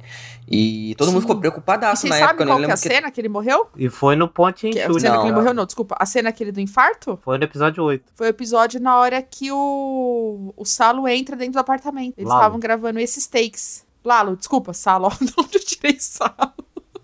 E 0.51 0.95
todo 0.97 1.09
mundo 1.09 1.17
Sim. 1.17 1.27
ficou 1.27 1.37
E 1.37 1.41
preocupadaço 1.41 2.01
vocês 2.03 2.11
na 2.21 2.27
época, 2.31 2.45
né? 2.47 2.51
qual 2.53 2.59
Eu 2.61 2.65
que 2.65 2.71
é 2.71 2.75
a 2.75 2.77
que. 2.77 2.83
cena 2.89 3.11
que 3.11 3.21
ele 3.21 3.29
morreu? 3.29 3.69
E 3.77 3.89
foi 3.91 4.17
no 4.17 4.27
Ponte 4.27 4.67
em 4.67 4.71
Que, 4.71 4.81
a 4.81 4.87
Chute. 4.87 5.03
cena 5.03 5.15
Não, 5.15 5.21
que 5.21 5.27
ele 5.27 5.35
não. 5.35 5.41
morreu, 5.43 5.55
não, 5.55 5.67
desculpa. 5.67 5.95
A 5.99 6.07
cena 6.07 6.31
aquele 6.31 6.51
do 6.51 6.61
infarto 6.61 7.19
Foi 7.23 7.37
no 7.37 7.45
episódio 7.45 7.85
8. 7.85 8.13
foi 8.15 8.29
o 8.29 8.31
episódio 8.31 8.81
na 8.81 8.97
hora 8.99 9.21
que 9.23 9.53
o, 9.53 10.55
o 10.57 10.65
Salo 10.65 11.07
entra 11.07 11.37
dentro 11.37 11.53
do 11.55 11.59
apartamento. 11.59 12.15
Eles 12.19 12.33
estavam 12.33 12.59
gravando 12.59 12.99
esses 12.99 13.27
takes. 13.27 13.87
Lalo, 14.05 14.37
desculpa, 14.37 14.73
Salo, 14.73 15.09
onde 15.39 15.57
eu 15.59 15.65
tirei 15.65 15.97
Salo, 16.01 16.55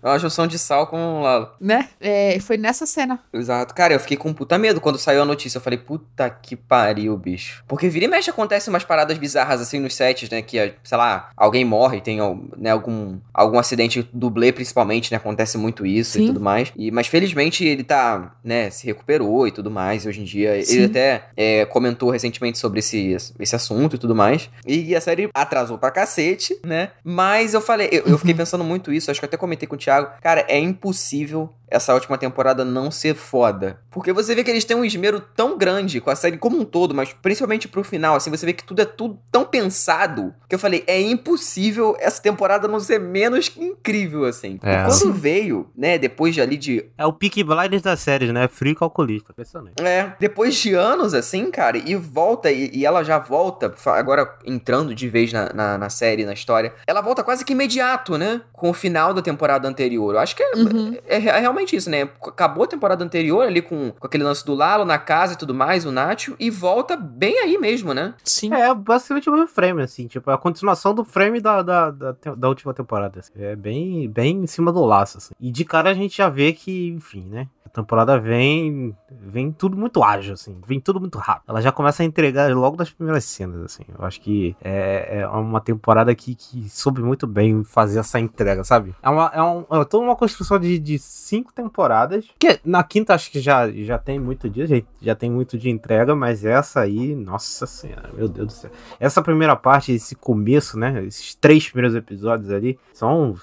É 0.05 0.09
uma 0.09 0.19
junção 0.19 0.45
de 0.45 0.59
sal 0.59 0.85
com 0.85 1.23
Lalo. 1.23 1.49
né? 1.59 1.89
É, 1.99 2.39
foi 2.39 2.57
nessa 2.57 2.85
cena. 2.85 3.19
Exato. 3.33 3.73
Cara, 3.73 3.91
eu 3.91 3.99
fiquei 3.99 4.15
com 4.15 4.31
puta 4.31 4.55
medo 4.55 4.79
quando 4.79 4.99
saiu 4.99 5.23
a 5.23 5.25
notícia. 5.25 5.57
Eu 5.57 5.61
falei, 5.63 5.79
puta 5.79 6.29
que 6.29 6.55
pariu, 6.55 7.17
bicho. 7.17 7.63
Porque 7.67 7.89
vira 7.89 8.05
e 8.05 8.07
mexe 8.07 8.29
acontece 8.29 8.69
umas 8.69 8.83
paradas 8.83 9.17
bizarras 9.17 9.59
assim 9.59 9.79
nos 9.79 9.95
sets, 9.95 10.29
né? 10.29 10.43
Que, 10.43 10.75
sei 10.83 10.95
lá, 10.95 11.31
alguém 11.35 11.65
morre, 11.65 12.01
tem 12.01 12.19
né, 12.55 12.69
algum, 12.69 13.17
algum 13.33 13.57
acidente 13.57 14.07
dublê, 14.13 14.51
principalmente, 14.51 15.11
né? 15.11 15.17
Acontece 15.17 15.57
muito 15.57 15.87
isso 15.87 16.19
e 16.19 16.21
Sim. 16.21 16.27
tudo 16.27 16.39
mais. 16.39 16.71
E, 16.75 16.91
mas 16.91 17.07
felizmente 17.07 17.65
ele 17.65 17.83
tá, 17.83 18.35
né, 18.43 18.69
se 18.69 18.85
recuperou 18.85 19.47
e 19.47 19.51
tudo 19.51 19.71
mais. 19.71 20.05
Hoje 20.05 20.21
em 20.21 20.25
dia, 20.25 20.63
Sim. 20.63 20.75
ele 20.75 20.85
até 20.85 21.29
é, 21.35 21.65
comentou 21.65 22.11
recentemente 22.11 22.59
sobre 22.59 22.77
esse, 22.77 23.17
esse 23.39 23.55
assunto 23.55 23.95
e 23.95 23.99
tudo 23.99 24.13
mais. 24.13 24.51
E 24.67 24.95
a 24.95 25.01
série 25.01 25.31
atrasou 25.33 25.79
pra 25.79 25.89
cacete, 25.89 26.55
né? 26.63 26.91
Mas 27.03 27.55
eu 27.55 27.61
falei, 27.61 27.89
eu, 27.91 28.03
eu 28.05 28.19
fiquei 28.19 28.35
pensando 28.35 28.63
muito 28.63 28.93
isso, 28.93 29.09
acho 29.09 29.19
que 29.19 29.25
até 29.25 29.35
comentei 29.35 29.67
com 29.67 29.73
o 29.73 29.79
Thiago. 29.79 29.94
Cara, 30.03 30.45
é 30.47 30.59
impossível 30.59 31.53
essa 31.67 31.93
última 31.93 32.17
temporada 32.17 32.63
não 32.63 32.91
ser 32.91 33.15
foda. 33.15 33.79
Porque 33.89 34.13
você 34.13 34.35
vê 34.35 34.43
que 34.43 34.51
eles 34.51 34.65
têm 34.65 34.77
um 34.77 34.85
esmero 34.85 35.19
tão 35.19 35.57
grande 35.57 35.99
com 35.99 36.09
a 36.09 36.15
série 36.15 36.37
como 36.37 36.57
um 36.57 36.65
todo, 36.65 36.93
mas 36.93 37.13
principalmente 37.13 37.67
pro 37.67 37.83
final, 37.83 38.15
assim, 38.15 38.29
você 38.29 38.45
vê 38.45 38.53
que 38.53 38.63
tudo 38.63 38.81
é 38.81 38.85
tudo 38.85 39.19
tão 39.31 39.45
pensado, 39.45 40.33
que 40.47 40.55
eu 40.55 40.59
falei, 40.59 40.83
é 40.87 41.01
impossível 41.01 41.95
essa 41.99 42.21
temporada 42.21 42.67
não 42.67 42.79
ser 42.79 42.99
menos 42.99 43.49
que 43.49 43.63
incrível, 43.63 44.25
assim. 44.25 44.59
É. 44.63 44.73
E 44.73 44.85
quando 44.85 45.13
veio, 45.13 45.69
né, 45.75 45.97
depois 45.97 46.33
de 46.33 46.41
ali 46.41 46.57
de 46.57 46.85
É 46.97 47.05
o 47.05 47.13
Peak 47.13 47.43
Blinders 47.43 47.81
das 47.81 47.99
séries, 47.99 48.31
né? 48.31 48.47
Frio 48.47 48.73
e 48.73 48.75
calculista. 48.75 49.31
Impressionante. 49.31 49.81
É, 49.81 50.13
depois 50.19 50.55
de 50.55 50.73
anos 50.73 51.13
assim, 51.13 51.49
cara, 51.49 51.77
e 51.77 51.95
volta, 51.95 52.51
e, 52.51 52.69
e 52.73 52.85
ela 52.85 53.03
já 53.03 53.17
volta, 53.17 53.73
agora 53.85 54.37
entrando 54.45 54.93
de 54.93 55.07
vez 55.09 55.31
na, 55.31 55.51
na, 55.53 55.77
na 55.77 55.89
série, 55.89 56.25
na 56.25 56.33
história, 56.33 56.73
ela 56.85 57.01
volta 57.01 57.23
quase 57.23 57.43
que 57.43 57.53
imediato, 57.53 58.17
né? 58.17 58.41
Com 58.53 58.69
o 58.69 58.73
final 58.73 59.13
da 59.13 59.21
temporada 59.21 59.67
anterior. 59.67 59.84
Eu 59.93 60.19
acho 60.19 60.35
que 60.35 60.43
é, 60.43 60.55
Uhum. 60.55 60.97
é, 61.07 61.15
é 61.17 61.39
realmente 61.39 61.75
isso, 61.75 61.89
né? 61.89 62.03
Acabou 62.03 62.63
a 62.63 62.67
temporada 62.67 63.03
anterior 63.03 63.45
ali 63.45 63.61
com, 63.61 63.91
com 63.91 64.07
aquele 64.07 64.23
lance 64.23 64.45
do 64.45 64.53
Lalo 64.53 64.85
na 64.85 64.97
casa 64.97 65.33
e 65.33 65.37
tudo 65.37 65.53
mais, 65.53 65.85
o 65.85 65.91
Nacho, 65.91 66.35
e 66.39 66.49
volta 66.49 66.95
bem 66.95 67.37
aí 67.39 67.57
mesmo, 67.57 67.93
né? 67.93 68.13
Sim. 68.23 68.53
É, 68.53 68.73
basicamente 68.73 69.29
o 69.29 69.33
mesmo 69.33 69.47
frame, 69.47 69.81
assim, 69.81 70.07
tipo, 70.07 70.29
é 70.29 70.33
a 70.33 70.37
continuação 70.37 70.93
do 70.93 71.03
frame 71.03 71.39
da, 71.39 71.61
da, 71.61 71.91
da, 71.91 72.15
da 72.35 72.47
última 72.49 72.73
temporada. 72.73 73.19
assim. 73.19 73.31
É 73.35 73.55
bem, 73.55 74.09
bem 74.09 74.37
em 74.43 74.47
cima 74.47 74.71
do 74.71 74.83
laço, 74.85 75.17
assim. 75.17 75.33
E 75.39 75.51
de 75.51 75.63
cara 75.65 75.89
a 75.89 75.93
gente 75.93 76.17
já 76.17 76.29
vê 76.29 76.53
que, 76.53 76.89
enfim, 76.89 77.25
né? 77.29 77.47
A 77.65 77.69
temporada 77.69 78.19
vem, 78.19 78.95
vem 79.09 79.51
tudo 79.51 79.75
muito 79.75 80.03
ágil, 80.03 80.33
assim, 80.33 80.57
vem 80.65 80.79
tudo 80.79 80.99
muito 80.99 81.17
rápido. 81.17 81.49
Ela 81.49 81.61
já 81.61 81.71
começa 81.71 82.03
a 82.03 82.05
entregar 82.05 82.49
logo 82.55 82.77
das 82.77 82.89
primeiras 82.89 83.25
cenas, 83.25 83.63
assim. 83.63 83.83
Eu 83.97 84.05
acho 84.05 84.21
que 84.21 84.55
é, 84.63 85.21
é 85.21 85.27
uma 85.27 85.59
temporada 85.59 86.13
que, 86.13 86.35
que 86.35 86.69
soube 86.69 87.01
muito 87.01 87.25
bem 87.25 87.63
fazer 87.63 87.99
essa 87.99 88.19
entrega, 88.19 88.63
sabe? 88.63 88.95
É, 89.01 89.09
uma, 89.09 89.31
é, 89.33 89.41
um, 89.41 89.65
é 89.81 89.85
toda 89.85 90.05
uma 90.05 90.15
construção 90.15 90.59
de, 90.59 90.77
de 90.77 90.99
cinco 90.99 91.51
temporadas, 91.51 92.25
que 92.39 92.59
na 92.63 92.83
quinta 92.83 93.13
acho 93.13 93.31
que 93.31 93.39
já, 93.39 93.69
já 93.71 93.97
tem 93.97 94.19
muito 94.19 94.49
dia, 94.49 94.67
já, 94.67 94.75
já 95.01 95.15
tem 95.15 95.29
muito 95.29 95.57
de 95.57 95.69
entrega, 95.69 96.15
mas 96.15 96.45
essa 96.45 96.81
aí, 96.81 97.15
nossa 97.15 97.65
senhora, 97.65 98.11
meu 98.13 98.27
Deus 98.27 98.47
do 98.47 98.53
céu. 98.53 98.71
Essa 98.99 99.21
primeira 99.21 99.55
parte, 99.55 99.91
esse 99.91 100.15
começo, 100.15 100.77
né? 100.77 101.03
Esses 101.03 101.33
três 101.35 101.67
primeiros 101.69 101.95
episódios 101.95 102.51
ali, 102.51 102.77
são. 102.93 103.35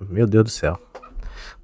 Meu 0.00 0.26
Deus 0.26 0.44
do 0.44 0.50
céu. 0.50 0.78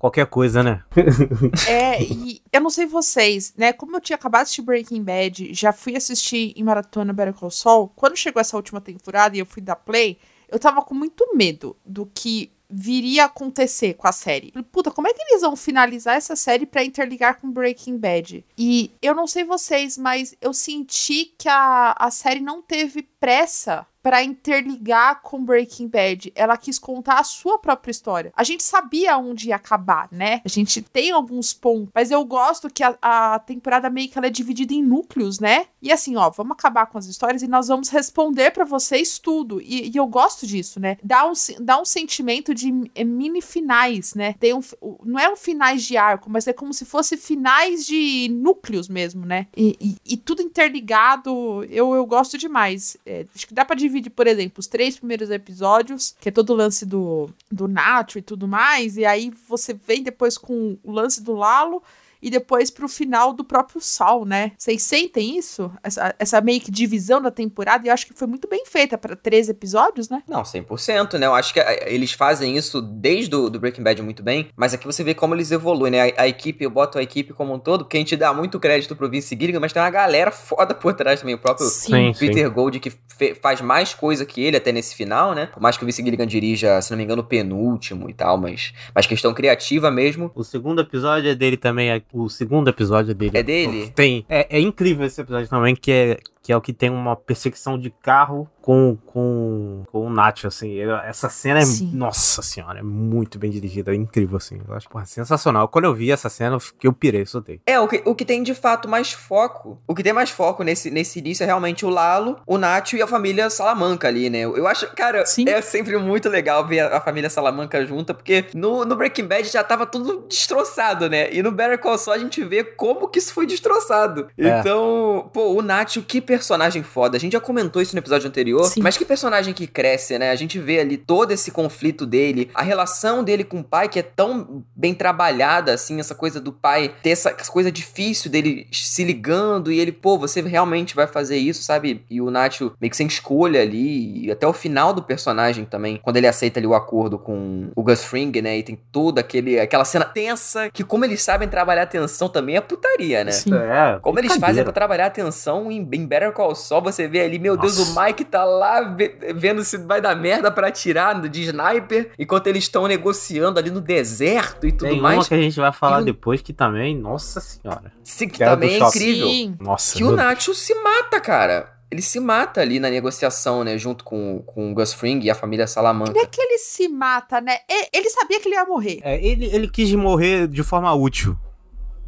Qualquer 0.07 0.27
coisa, 0.27 0.63
né? 0.63 0.85
É, 1.69 2.01
e 2.01 2.41
eu 2.53 2.61
não 2.61 2.71
sei 2.71 2.87
vocês, 2.87 3.53
né? 3.57 3.73
Como 3.73 3.97
eu 3.97 4.01
tinha 4.01 4.15
acabado 4.15 4.43
de 4.43 4.45
assistir 4.45 4.63
Breaking 4.63 5.02
Bad, 5.02 5.52
já 5.52 5.73
fui 5.73 5.97
assistir 5.97 6.52
em 6.57 6.63
maratona 6.63 7.13
Better 7.13 7.35
Call 7.35 7.50
Saul, 7.50 7.89
quando 7.97 8.17
chegou 8.17 8.41
essa 8.41 8.57
última 8.57 8.80
temporada 8.80 9.37
e 9.37 9.41
eu 9.41 9.47
fui 9.47 9.61
dar 9.61 9.75
play, 9.75 10.17
eu 10.49 10.61
tava 10.61 10.80
com 10.83 10.95
muito 10.95 11.35
medo 11.35 11.76
do 11.85 12.07
que 12.07 12.52
viria 12.71 13.25
acontecer 13.25 13.95
com 13.95 14.07
a 14.07 14.13
série. 14.13 14.52
Puta, 14.71 14.93
como 14.93 15.09
é 15.09 15.13
que 15.13 15.23
eles 15.23 15.43
vão 15.43 15.57
finalizar 15.57 16.17
essa 16.17 16.37
série 16.37 16.67
pra 16.67 16.85
interligar 16.85 17.41
com 17.41 17.50
Breaking 17.50 17.99
Bad? 17.99 18.45
E 18.57 18.93
eu 19.02 19.15
não 19.15 19.26
sei 19.26 19.43
vocês, 19.43 19.99
mas 19.99 20.37
eu 20.41 20.52
senti 20.52 21.33
que 21.37 21.49
a, 21.49 21.97
a 21.99 22.11
série 22.13 22.41
não 22.41 22.63
teve 22.63 23.02
pressa 23.19 23.85
pra 24.06 24.23
interligar 24.23 25.21
com 25.21 25.45
Breaking 25.45 25.88
Bad. 25.88 26.32
Ela 26.36 26.56
quis 26.56 26.78
contar 26.78 27.19
a 27.19 27.25
sua 27.25 27.58
própria 27.58 27.90
história. 27.90 28.32
A 28.36 28.45
gente 28.45 28.62
sabia 28.62 29.19
onde 29.19 29.49
ia 29.49 29.56
acabar, 29.56 30.06
né? 30.12 30.40
A 30.45 30.49
gente 30.49 30.80
tem 30.80 31.10
alguns 31.10 31.52
pontos, 31.52 31.88
mas 31.92 32.12
eu 32.12 32.25
gosto 32.25 32.71
que 32.71 32.84
a, 32.84 32.97
a 33.02 33.40
temporada 33.40 33.90
meio 33.90 34.08
que 34.08 34.16
ela 34.16 34.28
é 34.28 34.30
dividida 34.30 34.73
em 34.73 34.80
núcleos, 34.80 35.40
né? 35.40 35.66
E 35.82 35.90
assim, 35.90 36.14
ó, 36.14 36.30
vamos 36.30 36.52
acabar 36.52 36.86
com 36.86 36.97
as 36.99 37.06
histórias 37.06 37.42
e 37.42 37.49
nós 37.49 37.66
vamos 37.66 37.88
responder 37.88 38.52
pra 38.52 38.64
vocês 38.64 39.19
tudo. 39.19 39.60
E, 39.60 39.90
e 39.90 39.97
eu 39.97 40.06
gosto 40.06 40.47
disso, 40.47 40.78
né? 40.78 40.97
Dá 41.02 41.26
um, 41.26 41.32
dá 41.60 41.80
um 41.80 41.84
sentimento 41.84 42.54
de 42.54 42.73
eh, 42.95 43.02
mini 43.02 43.42
finais, 43.42 44.14
né? 44.14 44.34
Tem 44.38 44.54
um, 44.54 44.60
não 45.04 45.19
é 45.19 45.28
um 45.28 45.34
finais 45.36 45.82
de 45.82 45.97
arco, 45.97 46.30
mas 46.30 46.47
é 46.47 46.52
como 46.52 46.73
se 46.73 46.84
fosse 46.84 47.16
finais 47.16 47.84
de 47.84 48.28
núcleos 48.30 48.88
mesmo, 48.88 49.26
né? 49.26 49.49
E, 49.56 49.76
e- 49.80 49.97
e 50.14 50.16
tudo 50.16 50.42
interligado, 50.42 51.64
eu, 51.69 51.92
eu 51.95 52.06
gosto 52.06 52.38
demais. 52.38 52.97
É, 53.04 53.26
acho 53.34 53.49
que 53.49 53.54
dá 53.54 53.64
pra 53.64 53.75
dividir, 53.75 53.96
por 54.02 54.26
exemplo, 54.26 54.61
os 54.61 54.67
três 54.67 54.97
primeiros 54.97 55.30
episódios, 55.30 56.15
que 56.21 56.28
é 56.28 56.32
todo 56.32 56.50
o 56.50 56.56
lance 56.56 56.85
do, 56.85 57.30
do 57.50 57.69
Nacho 57.69 58.19
e 58.19 58.23
tudo 58.23 58.47
mais, 58.47 58.97
e 58.97 59.04
aí 59.04 59.32
você 59.49 59.75
vem 59.75 60.02
depois 60.02 60.39
com 60.39 60.78
o 60.82 60.93
lance 60.93 61.23
do 61.23 61.35
Lalo 61.35 61.82
e 62.26 62.30
depois 62.30 62.73
pro 62.73 62.89
final 62.89 63.32
do 63.32 63.45
próprio 63.45 63.80
Sal, 63.80 64.25
né? 64.25 64.50
Vocês 64.58 64.82
sentem 64.82 65.39
isso? 65.39 65.71
Essa, 65.80 66.12
essa 66.19 66.41
meio 66.41 66.60
que 66.60 66.73
divisão 66.73 67.23
da 67.23 67.30
temporada, 67.30 67.86
e 67.86 67.89
eu 67.89 67.95
acho 67.95 68.04
que 68.04 68.12
foi 68.15 68.26
muito 68.26 68.49
bem 68.49 68.65
feita 68.67 68.99
pra 68.99 69.15
três 69.15 69.49
episódios, 69.49 70.08
né? 70.08 70.25
Não, 70.28 70.43
100%, 70.43 71.21
né? 71.21 71.26
Eu 71.26 71.34
acho 71.36 71.54
que 71.54 71.60
eh, 71.60 71.95
eles 71.95 72.10
fazem 72.10 72.56
isso 72.56 72.82
desde 72.82 73.32
o 73.36 73.49
do 73.49 73.60
Breaking 73.60 73.84
Bad 73.84 74.02
muito 74.02 74.25
bem, 74.25 74.49
mas 74.56 74.75
aqui 74.75 74.84
você 74.84 75.04
vê 75.04 75.15
como 75.15 75.36
eles 75.36 75.52
evoluem, 75.52 75.93
né? 75.93 76.00
A, 76.17 76.23
a 76.23 76.26
equipe, 76.28 76.65
eu 76.65 76.71
boto 76.71 76.99
a 76.99 77.02
equipe 77.02 77.32
como 77.32 77.54
um 77.54 77.60
todo, 77.60 77.84
porque 77.84 77.97
a 77.97 78.00
gente 78.00 78.17
dá 78.17 78.34
muito 78.34 78.58
crédito 78.58 78.97
pro 78.97 79.08
Vince 79.08 79.36
Gilligan, 79.39 79.60
mas 79.60 79.73
tem 79.73 79.80
uma 79.80 79.89
galera 79.91 80.32
foda 80.32 80.75
por 80.75 80.95
trás 80.95 81.21
também. 81.21 81.36
O 81.36 81.39
próprio 81.39 81.69
Sim, 81.69 82.12
sim. 82.12 82.19
Peter 82.19 82.50
Gold, 82.50 82.80
que 82.80 82.93
faz 83.41 83.60
mais 83.60 83.95
coisa 83.95 84.26
que 84.26 84.43
ele 84.43 84.56
até 84.56 84.73
nesse 84.73 84.97
final, 84.97 85.32
né? 85.32 85.47
Por 85.47 85.62
mais 85.62 85.76
que 85.76 85.84
o 85.84 85.86
Vince 85.86 86.02
Gilligan 86.02 86.26
dirija, 86.26 86.82
se 86.82 86.91
não 86.91 86.99
me 86.99 87.04
engano, 87.04 87.23
o 87.23 87.25
penúltimo 87.25 88.10
e 88.10 88.15
tal, 88.15 88.36
mas, 88.36 88.75
mas 88.93 89.06
questão 89.06 89.32
criativa 89.32 89.91
mesmo. 89.93 90.30
O 90.34 90.43
segundo 90.43 90.80
episódio 90.80 91.30
é 91.30 91.34
dele 91.36 91.56
também. 91.56 91.91
é- 91.91 92.02
O 92.19 92.31
segundo 92.31 92.69
episódio 92.69 93.15
dele. 93.15 93.37
É 93.37 93.43
dele? 93.43 93.93
Tem. 93.95 94.25
É, 94.26 94.57
é 94.57 94.59
incrível 94.59 95.05
esse 95.05 95.21
episódio 95.21 95.50
também, 95.50 95.76
que 95.76 95.93
é, 95.93 96.19
que 96.43 96.50
é 96.50 96.57
o 96.57 96.63
que 96.63 96.73
tem 96.73 96.89
uma 96.89 97.15
perseguição 97.15 97.79
de 97.79 97.91
carro 97.91 98.49
com, 98.67 98.99
com, 99.07 99.85
com 99.93 100.07
o 100.09 100.11
Nacho, 100.11 100.49
assim. 100.49 100.76
Essa 101.05 101.29
cena 101.29 101.61
é. 101.61 101.65
Sim. 101.65 101.89
Nossa 101.95 102.43
senhora, 102.43 102.81
é 102.81 102.83
muito 102.83 103.39
bem 103.39 103.49
dirigida. 103.49 103.93
É 103.93 103.95
incrível, 103.95 104.37
assim. 104.39 104.61
Eu 104.69 104.75
acho 104.75 104.89
porra, 104.89 105.07
sensacional. 105.07 105.69
Quando 105.69 105.85
eu 105.85 105.95
vi 105.95 106.11
essa 106.11 106.29
cena, 106.29 106.57
eu, 106.57 106.61
fiquei- 106.61 106.89
eu 106.89 106.93
pirei, 106.93 107.25
soltei. 107.25 107.61
É, 107.65 107.79
o 107.79 107.87
que, 107.87 108.02
o 108.05 108.13
que 108.13 108.25
tem 108.25 108.43
de 108.43 108.55
fato 108.55 108.89
mais 108.89 109.13
foco, 109.13 109.81
o 109.87 109.95
que 109.95 110.02
tem 110.02 110.13
mais 110.13 110.31
foco 110.31 110.65
nesse, 110.65 110.91
nesse 110.91 111.21
início 111.21 111.45
é 111.45 111.47
realmente 111.47 111.87
o 111.87 111.89
Lalo, 111.89 112.41
o 112.45 112.59
Nacho 112.59 112.97
e 112.97 113.02
a 113.02 113.07
família 113.07 113.49
Salamanca 113.49 114.09
ali, 114.09 114.29
né? 114.29 114.41
Eu 114.41 114.67
acho, 114.67 114.93
cara, 114.97 115.25
Sim. 115.25 115.49
é 115.49 115.61
sempre 115.61 115.97
muito 115.97 116.29
legal 116.29 116.67
ver 116.67 116.81
a, 116.81 116.97
a 116.97 117.00
família 117.00 117.31
Salamanca 117.31 117.87
junta, 117.87 118.13
porque 118.13 118.47
no, 118.52 118.85
no 118.85 118.97
Breaking 118.97 119.26
Bad 119.29 119.49
já 119.49 119.63
tava 119.63 119.87
tudo 119.87 120.26
destroçado, 120.29 121.09
né? 121.09 121.33
E 121.33 121.41
no 121.41 121.52
Better 121.52 121.79
Call 121.79 121.97
Saul 121.99 122.17
a 122.17 122.19
gente 122.19 122.43
vê 122.43 122.65
como 122.65 123.07
que 123.07 123.21
isso 123.21 123.33
foi 123.33 123.47
destroçado. 123.47 124.26
É. 124.37 124.59
Então, 124.59 125.31
pô, 125.33 125.52
o 125.55 125.63
Nacho, 125.63 126.02
que 126.02 126.21
personagem 126.21 126.83
foda. 126.83 127.17
A 127.17 127.21
gente 127.21 127.35
já 127.35 127.41
comentou 127.41 127.81
isso 127.81 127.95
no 127.95 128.00
episódio 128.00 128.26
anterior, 128.29 128.55
anterior. 128.56 128.64
Sim. 128.64 128.82
Mas 128.82 128.97
que 128.97 129.04
personagem 129.04 129.52
que 129.52 129.66
cresce, 129.66 130.19
né? 130.19 130.30
A 130.30 130.36
gente 130.36 130.58
vê 130.58 130.80
ali 130.80 130.97
todo 130.97 131.32
esse 131.32 131.50
conflito 131.50 132.06
dele, 132.06 132.50
a 132.54 132.62
relação 132.62 133.23
dele 133.23 133.45
com 133.45 133.60
o 133.60 133.64
pai, 133.64 133.88
que 133.88 133.99
é 133.99 134.02
tão 134.02 134.64
bem 134.75 134.95
trabalhada, 134.95 135.75
assim, 135.75 136.00
essa 136.00 136.14
coisa 136.14 136.40
do 136.40 136.52
pai 136.52 136.95
ter 137.02 137.10
essa, 137.10 137.32
coisa 137.32 137.71
difícil 137.71 138.30
dele 138.30 138.66
se 138.73 139.04
ligando 139.04 139.71
e 139.71 139.78
ele, 139.78 139.92
pô, 139.92 140.19
você 140.19 140.40
realmente 140.40 140.95
vai 140.95 141.06
fazer 141.06 141.36
isso, 141.36 141.62
sabe? 141.62 142.04
E 142.10 142.21
o 142.21 142.30
Nacho 142.30 142.73
meio 142.80 142.90
que 142.90 142.97
sem 142.97 143.06
escolha 143.06 143.60
ali, 143.60 144.26
e 144.26 144.30
até 144.30 144.47
o 144.47 144.52
final 144.52 144.92
do 144.92 145.02
personagem 145.02 145.64
também, 145.64 146.00
quando 146.02 146.16
ele 146.16 146.26
aceita 146.26 146.60
ali 146.60 146.66
o 146.66 146.75
acordo 146.75 147.19
com 147.19 147.71
o 147.75 147.82
Gus 147.82 148.04
Fring, 148.04 148.32
né? 148.40 148.58
E 148.58 148.62
tem 148.62 148.78
toda 148.90 149.21
aquele, 149.21 149.58
aquela 149.58 149.84
cena 149.84 150.04
tensa, 150.04 150.71
que 150.71 150.84
como 150.84 151.04
eles 151.04 151.23
sabem 151.23 151.49
trabalhar 151.49 151.82
a 151.82 151.86
tensão 151.86 152.28
também 152.28 152.56
é 152.56 152.60
putaria, 152.60 153.25
né? 153.25 153.32
Sim. 153.32 153.54
É, 153.54 153.99
Como 154.00 154.19
eles 154.19 154.36
fazem 154.36 154.62
pra 154.62 154.73
trabalhar 154.73 155.04
a 155.04 155.08
atenção 155.08 155.71
em, 155.71 155.88
em 155.92 156.06
Better 156.06 156.32
Call 156.32 156.54
Saul, 156.54 156.82
você 156.82 157.08
vê 157.08 157.21
ali, 157.21 157.38
meu 157.38 157.56
Deus, 157.56 157.78
Nossa. 157.78 158.00
o 158.00 158.04
Mike 158.04 158.25
tá 158.25 158.45
lá 158.47 158.80
ve- 158.82 159.17
vendo 159.35 159.63
se 159.65 159.76
vai 159.78 160.00
dar 160.00 160.15
merda 160.17 160.50
pra 160.50 160.69
atirar 160.69 161.21
de 161.28 161.43
sniper, 161.43 162.11
enquanto 162.19 162.47
eles 162.47 162.65
estão 162.65 162.87
negociando 162.87 163.59
ali 163.59 163.71
no 163.71 163.80
deserto 163.80 164.67
e 164.67 164.73
tudo 164.73 164.89
Tem 164.89 164.99
uma 164.99 165.15
mais. 165.15 165.28
que 165.28 165.35
a 165.35 165.39
gente 165.39 165.59
vai 165.59 165.73
falar 165.73 166.02
E 166.02 166.04
depois 166.06 166.41
que 166.43 166.52
também, 166.52 166.97
nossa 166.97 167.41
senhora. 167.41 167.93
Sim, 168.04 168.28
que 168.28 168.39
também 168.39 168.75
é 168.75 168.78
incrível. 168.78 169.28
Sim. 169.28 169.56
Nossa. 169.61 169.97
Que 169.97 170.04
o 170.04 170.11
Nacho 170.13 170.54
se 170.54 170.75
mata, 170.75 171.21
cara. 171.21 171.73
Ele 171.89 172.02
se 172.02 172.19
mata 172.19 172.61
ali 172.61 172.80
na 172.80 172.91
negociação, 172.91 173.63
né? 173.63 173.78
Junto 173.78 174.02
com, 174.02 174.43
com 174.45 174.73
o 174.73 174.75
Gus 174.75 174.93
Fring 174.93 175.21
e 175.23 175.30
a 175.30 175.35
família 175.37 175.69
Salamanca. 175.69 176.13
Não 176.13 176.21
é 176.21 176.26
que 176.26 176.41
ele 176.41 176.59
se 176.59 176.89
mata, 176.89 177.41
né? 177.41 177.59
E- 177.71 177.89
Ele 177.97 178.11
sabia 178.11 178.41
que 178.41 178.49
ele 178.49 178.56
ia 178.56 178.65
morrer. 178.65 178.99
É, 179.04 179.25
ele, 179.25 179.47
ele 179.47 179.69
quis 179.69 179.93
morrer 179.95 180.49
de 180.49 180.65
forma 180.65 180.93
útil. 180.93 181.39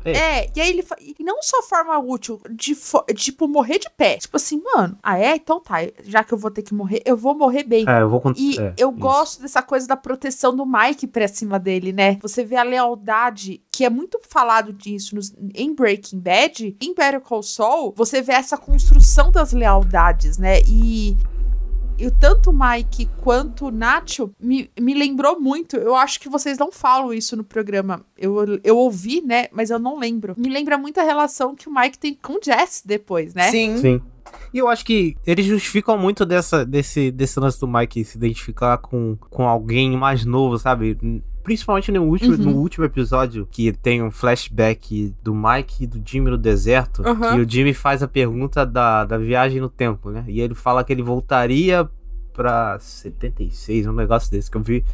É, 0.05 0.51
e 0.55 0.61
aí 0.61 0.71
ele. 0.71 0.85
E 1.19 1.23
não 1.25 1.43
só 1.43 1.63
forma 1.63 1.99
útil, 1.99 2.41
de 2.51 2.77
tipo, 3.15 3.47
morrer 3.49 3.79
de 3.79 3.91
pé. 3.91 4.17
Tipo 4.19 4.37
assim, 4.37 4.63
mano, 4.63 4.97
ah 5.03 5.19
é? 5.19 5.37
Então 5.37 5.61
tá, 5.61 5.77
já 6.05 6.23
que 6.25 6.33
eu 6.33 6.39
vou 6.39 6.51
ter 6.51 6.63
que 6.63 6.73
morrer, 6.75 7.03
eu 7.05 7.17
vou 7.17 7.35
morrer 7.37 7.65
bem. 7.65 7.85
É, 7.89 8.01
eu 8.03 8.09
vou. 8.09 8.21
E 8.37 8.57
eu 8.77 8.91
gosto 8.93 9.43
dessa 9.43 9.63
coisa 9.63 9.87
da 9.87 9.97
proteção 9.97 10.55
do 10.55 10.65
Mike 10.65 11.07
pra 11.07 11.29
cima 11.29 11.59
dele, 11.59 11.93
né? 11.93 12.19
Você 12.23 12.45
vê 12.45 12.57
a 12.57 12.63
lealdade, 12.63 13.63
que 13.71 13.85
é 13.85 13.91
muito 13.91 14.21
falado 14.29 14.73
disso 14.73 15.15
nos- 15.15 15.33
em 15.55 15.75
Breaking 15.75 16.19
Bad, 16.21 16.77
em 16.81 16.95
Better 16.95 17.21
Call 17.21 17.43
Saul, 17.43 17.93
você 17.97 18.23
vê 18.23 18.33
essa 18.33 18.57
construção 18.57 19.31
das 19.31 19.53
lealdades, 19.53 20.39
né? 20.39 20.61
E, 20.67 21.17
e 21.99 22.11
tanto 22.13 22.51
o 22.51 22.53
Mike 22.53 23.09
quanto 23.23 23.67
o 23.67 23.71
Nacho 23.71 24.31
me, 24.41 24.71
me 24.81 24.95
lembrou 24.95 25.41
muito. 25.41 25.77
Eu 25.77 25.97
acho 25.97 26.21
que 26.21 26.29
vocês 26.29 26.57
não 26.57 26.71
falam 26.71 27.13
isso 27.13 27.37
no 27.37 27.43
programa. 27.43 28.05
Eu, 28.17 28.61
eu 28.63 28.77
ouvi, 28.77 29.21
né? 29.21 29.49
Mas 29.51 29.71
eu 29.71 29.79
não 29.79 29.99
lembro. 29.99 30.35
Me 30.37 30.49
lembra 30.49 30.79
muito 30.79 31.01
a 31.01 31.03
relação 31.03 31.57
que 31.57 31.69
o 31.69 31.75
Mike 31.75 31.99
tem 31.99 32.15
com 32.15 32.35
o 32.35 32.41
Jess 32.43 32.83
depois, 32.85 33.35
né? 33.35 33.51
Sim. 33.51 33.77
Sim. 33.79 34.01
E 34.53 34.59
eu 34.59 34.69
acho 34.69 34.85
que 34.85 35.17
eles 35.27 35.45
justificam 35.45 35.99
muito 35.99 36.25
dessa, 36.25 36.65
desse, 36.65 37.11
desse 37.11 37.41
lance 37.41 37.59
do 37.59 37.67
Mike 37.67 38.05
se 38.05 38.17
identificar 38.17 38.79
com, 38.79 39.17
com 39.29 39.49
alguém 39.49 39.97
mais 39.97 40.25
novo, 40.25 40.59
sabe? 40.59 40.97
Principalmente 41.49 41.91
no 41.91 42.03
último, 42.03 42.35
Uhum. 42.35 42.53
no 42.53 42.57
último 42.59 42.85
episódio, 42.85 43.49
que 43.51 43.73
tem 43.73 44.03
um 44.03 44.11
flashback 44.11 45.15
do 45.23 45.35
Mike 45.35 45.85
e 45.85 45.87
do 45.87 46.03
Jimmy 46.05 46.31
no 46.31 46.37
deserto. 46.37 47.01
Uhum. 47.01 47.39
E 47.39 47.41
o 47.41 47.49
Jimmy 47.51 47.73
faz 47.73 48.03
a 48.03 48.07
pergunta 48.07 48.67
da, 48.67 49.07
da 49.07 49.17
viagem 49.17 49.59
no 49.59 49.71
tempo, 49.71 50.11
né? 50.11 50.27
E 50.29 50.43
ele 50.43 50.55
fala 50.55 50.85
que 50.85 50.93
ele 50.93 51.03
voltaria 51.03 51.89
pra 52.35 52.79
76, 52.79 53.87
um 53.87 53.95
negócio 53.95 54.31
desse 54.31 54.51
que 54.51 54.59
eu 54.59 54.63
vi. 54.63 54.85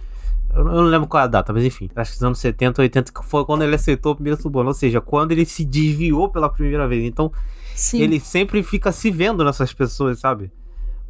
Eu 0.54 0.64
não 0.64 0.70
eu 0.76 0.82
não 0.82 0.88
lembro 0.88 1.08
qual 1.08 1.22
é 1.22 1.24
a 1.24 1.26
data, 1.26 1.52
mas 1.52 1.64
enfim. 1.64 1.90
Acho 1.96 2.12
que 2.12 2.18
nos 2.18 2.22
anos 2.24 2.38
70, 2.38 2.80
80, 2.82 3.12
que 3.12 3.26
foi 3.26 3.44
quando 3.44 3.62
ele 3.62 3.74
aceitou 3.74 4.12
o 4.12 4.14
primeiro 4.14 4.40
suborno. 4.40 4.68
Ou 4.70 4.74
seja, 4.74 5.00
quando 5.00 5.32
ele 5.32 5.44
se 5.44 5.64
desviou 5.64 6.28
pela 6.28 6.48
primeira 6.48 6.86
vez. 6.86 7.02
Então, 7.04 7.32
Sim. 7.74 8.00
ele 8.00 8.20
sempre 8.20 8.62
fica 8.62 8.92
se 8.92 9.10
vendo 9.10 9.44
nessas 9.44 9.72
pessoas, 9.72 10.20
sabe? 10.20 10.52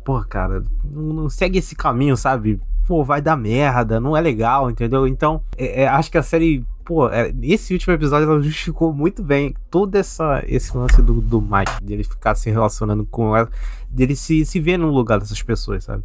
Pô, 0.02 0.18
cara, 0.24 0.64
não, 0.82 1.02
não 1.12 1.28
segue 1.28 1.58
esse 1.58 1.76
caminho, 1.76 2.16
sabe? 2.16 2.58
Pô, 2.86 3.02
vai 3.04 3.20
dar 3.22 3.36
merda, 3.36 3.98
não 4.00 4.16
é 4.16 4.20
legal, 4.20 4.70
entendeu? 4.70 5.06
Então, 5.06 5.42
é- 5.56 5.82
é, 5.82 5.88
acho 5.88 6.10
que 6.10 6.18
a 6.18 6.22
série, 6.22 6.64
pô, 6.84 7.08
é, 7.08 7.32
esse 7.42 7.72
último 7.72 7.94
episódio 7.94 8.30
ela 8.30 8.42
justificou 8.42 8.92
muito 8.92 9.22
bem 9.22 9.54
todo 9.70 9.94
essa, 9.96 10.42
esse 10.46 10.76
lance 10.76 11.00
do, 11.00 11.20
do 11.20 11.40
Mike, 11.40 11.82
dele 11.82 12.04
ficar 12.04 12.34
se 12.34 12.50
relacionando 12.50 13.06
com 13.06 13.36
ela, 13.36 13.48
dele 13.88 14.14
se, 14.14 14.44
se 14.44 14.60
ver 14.60 14.76
no 14.78 14.88
lugar 14.90 15.18
dessas 15.18 15.42
pessoas, 15.42 15.84
sabe? 15.84 16.04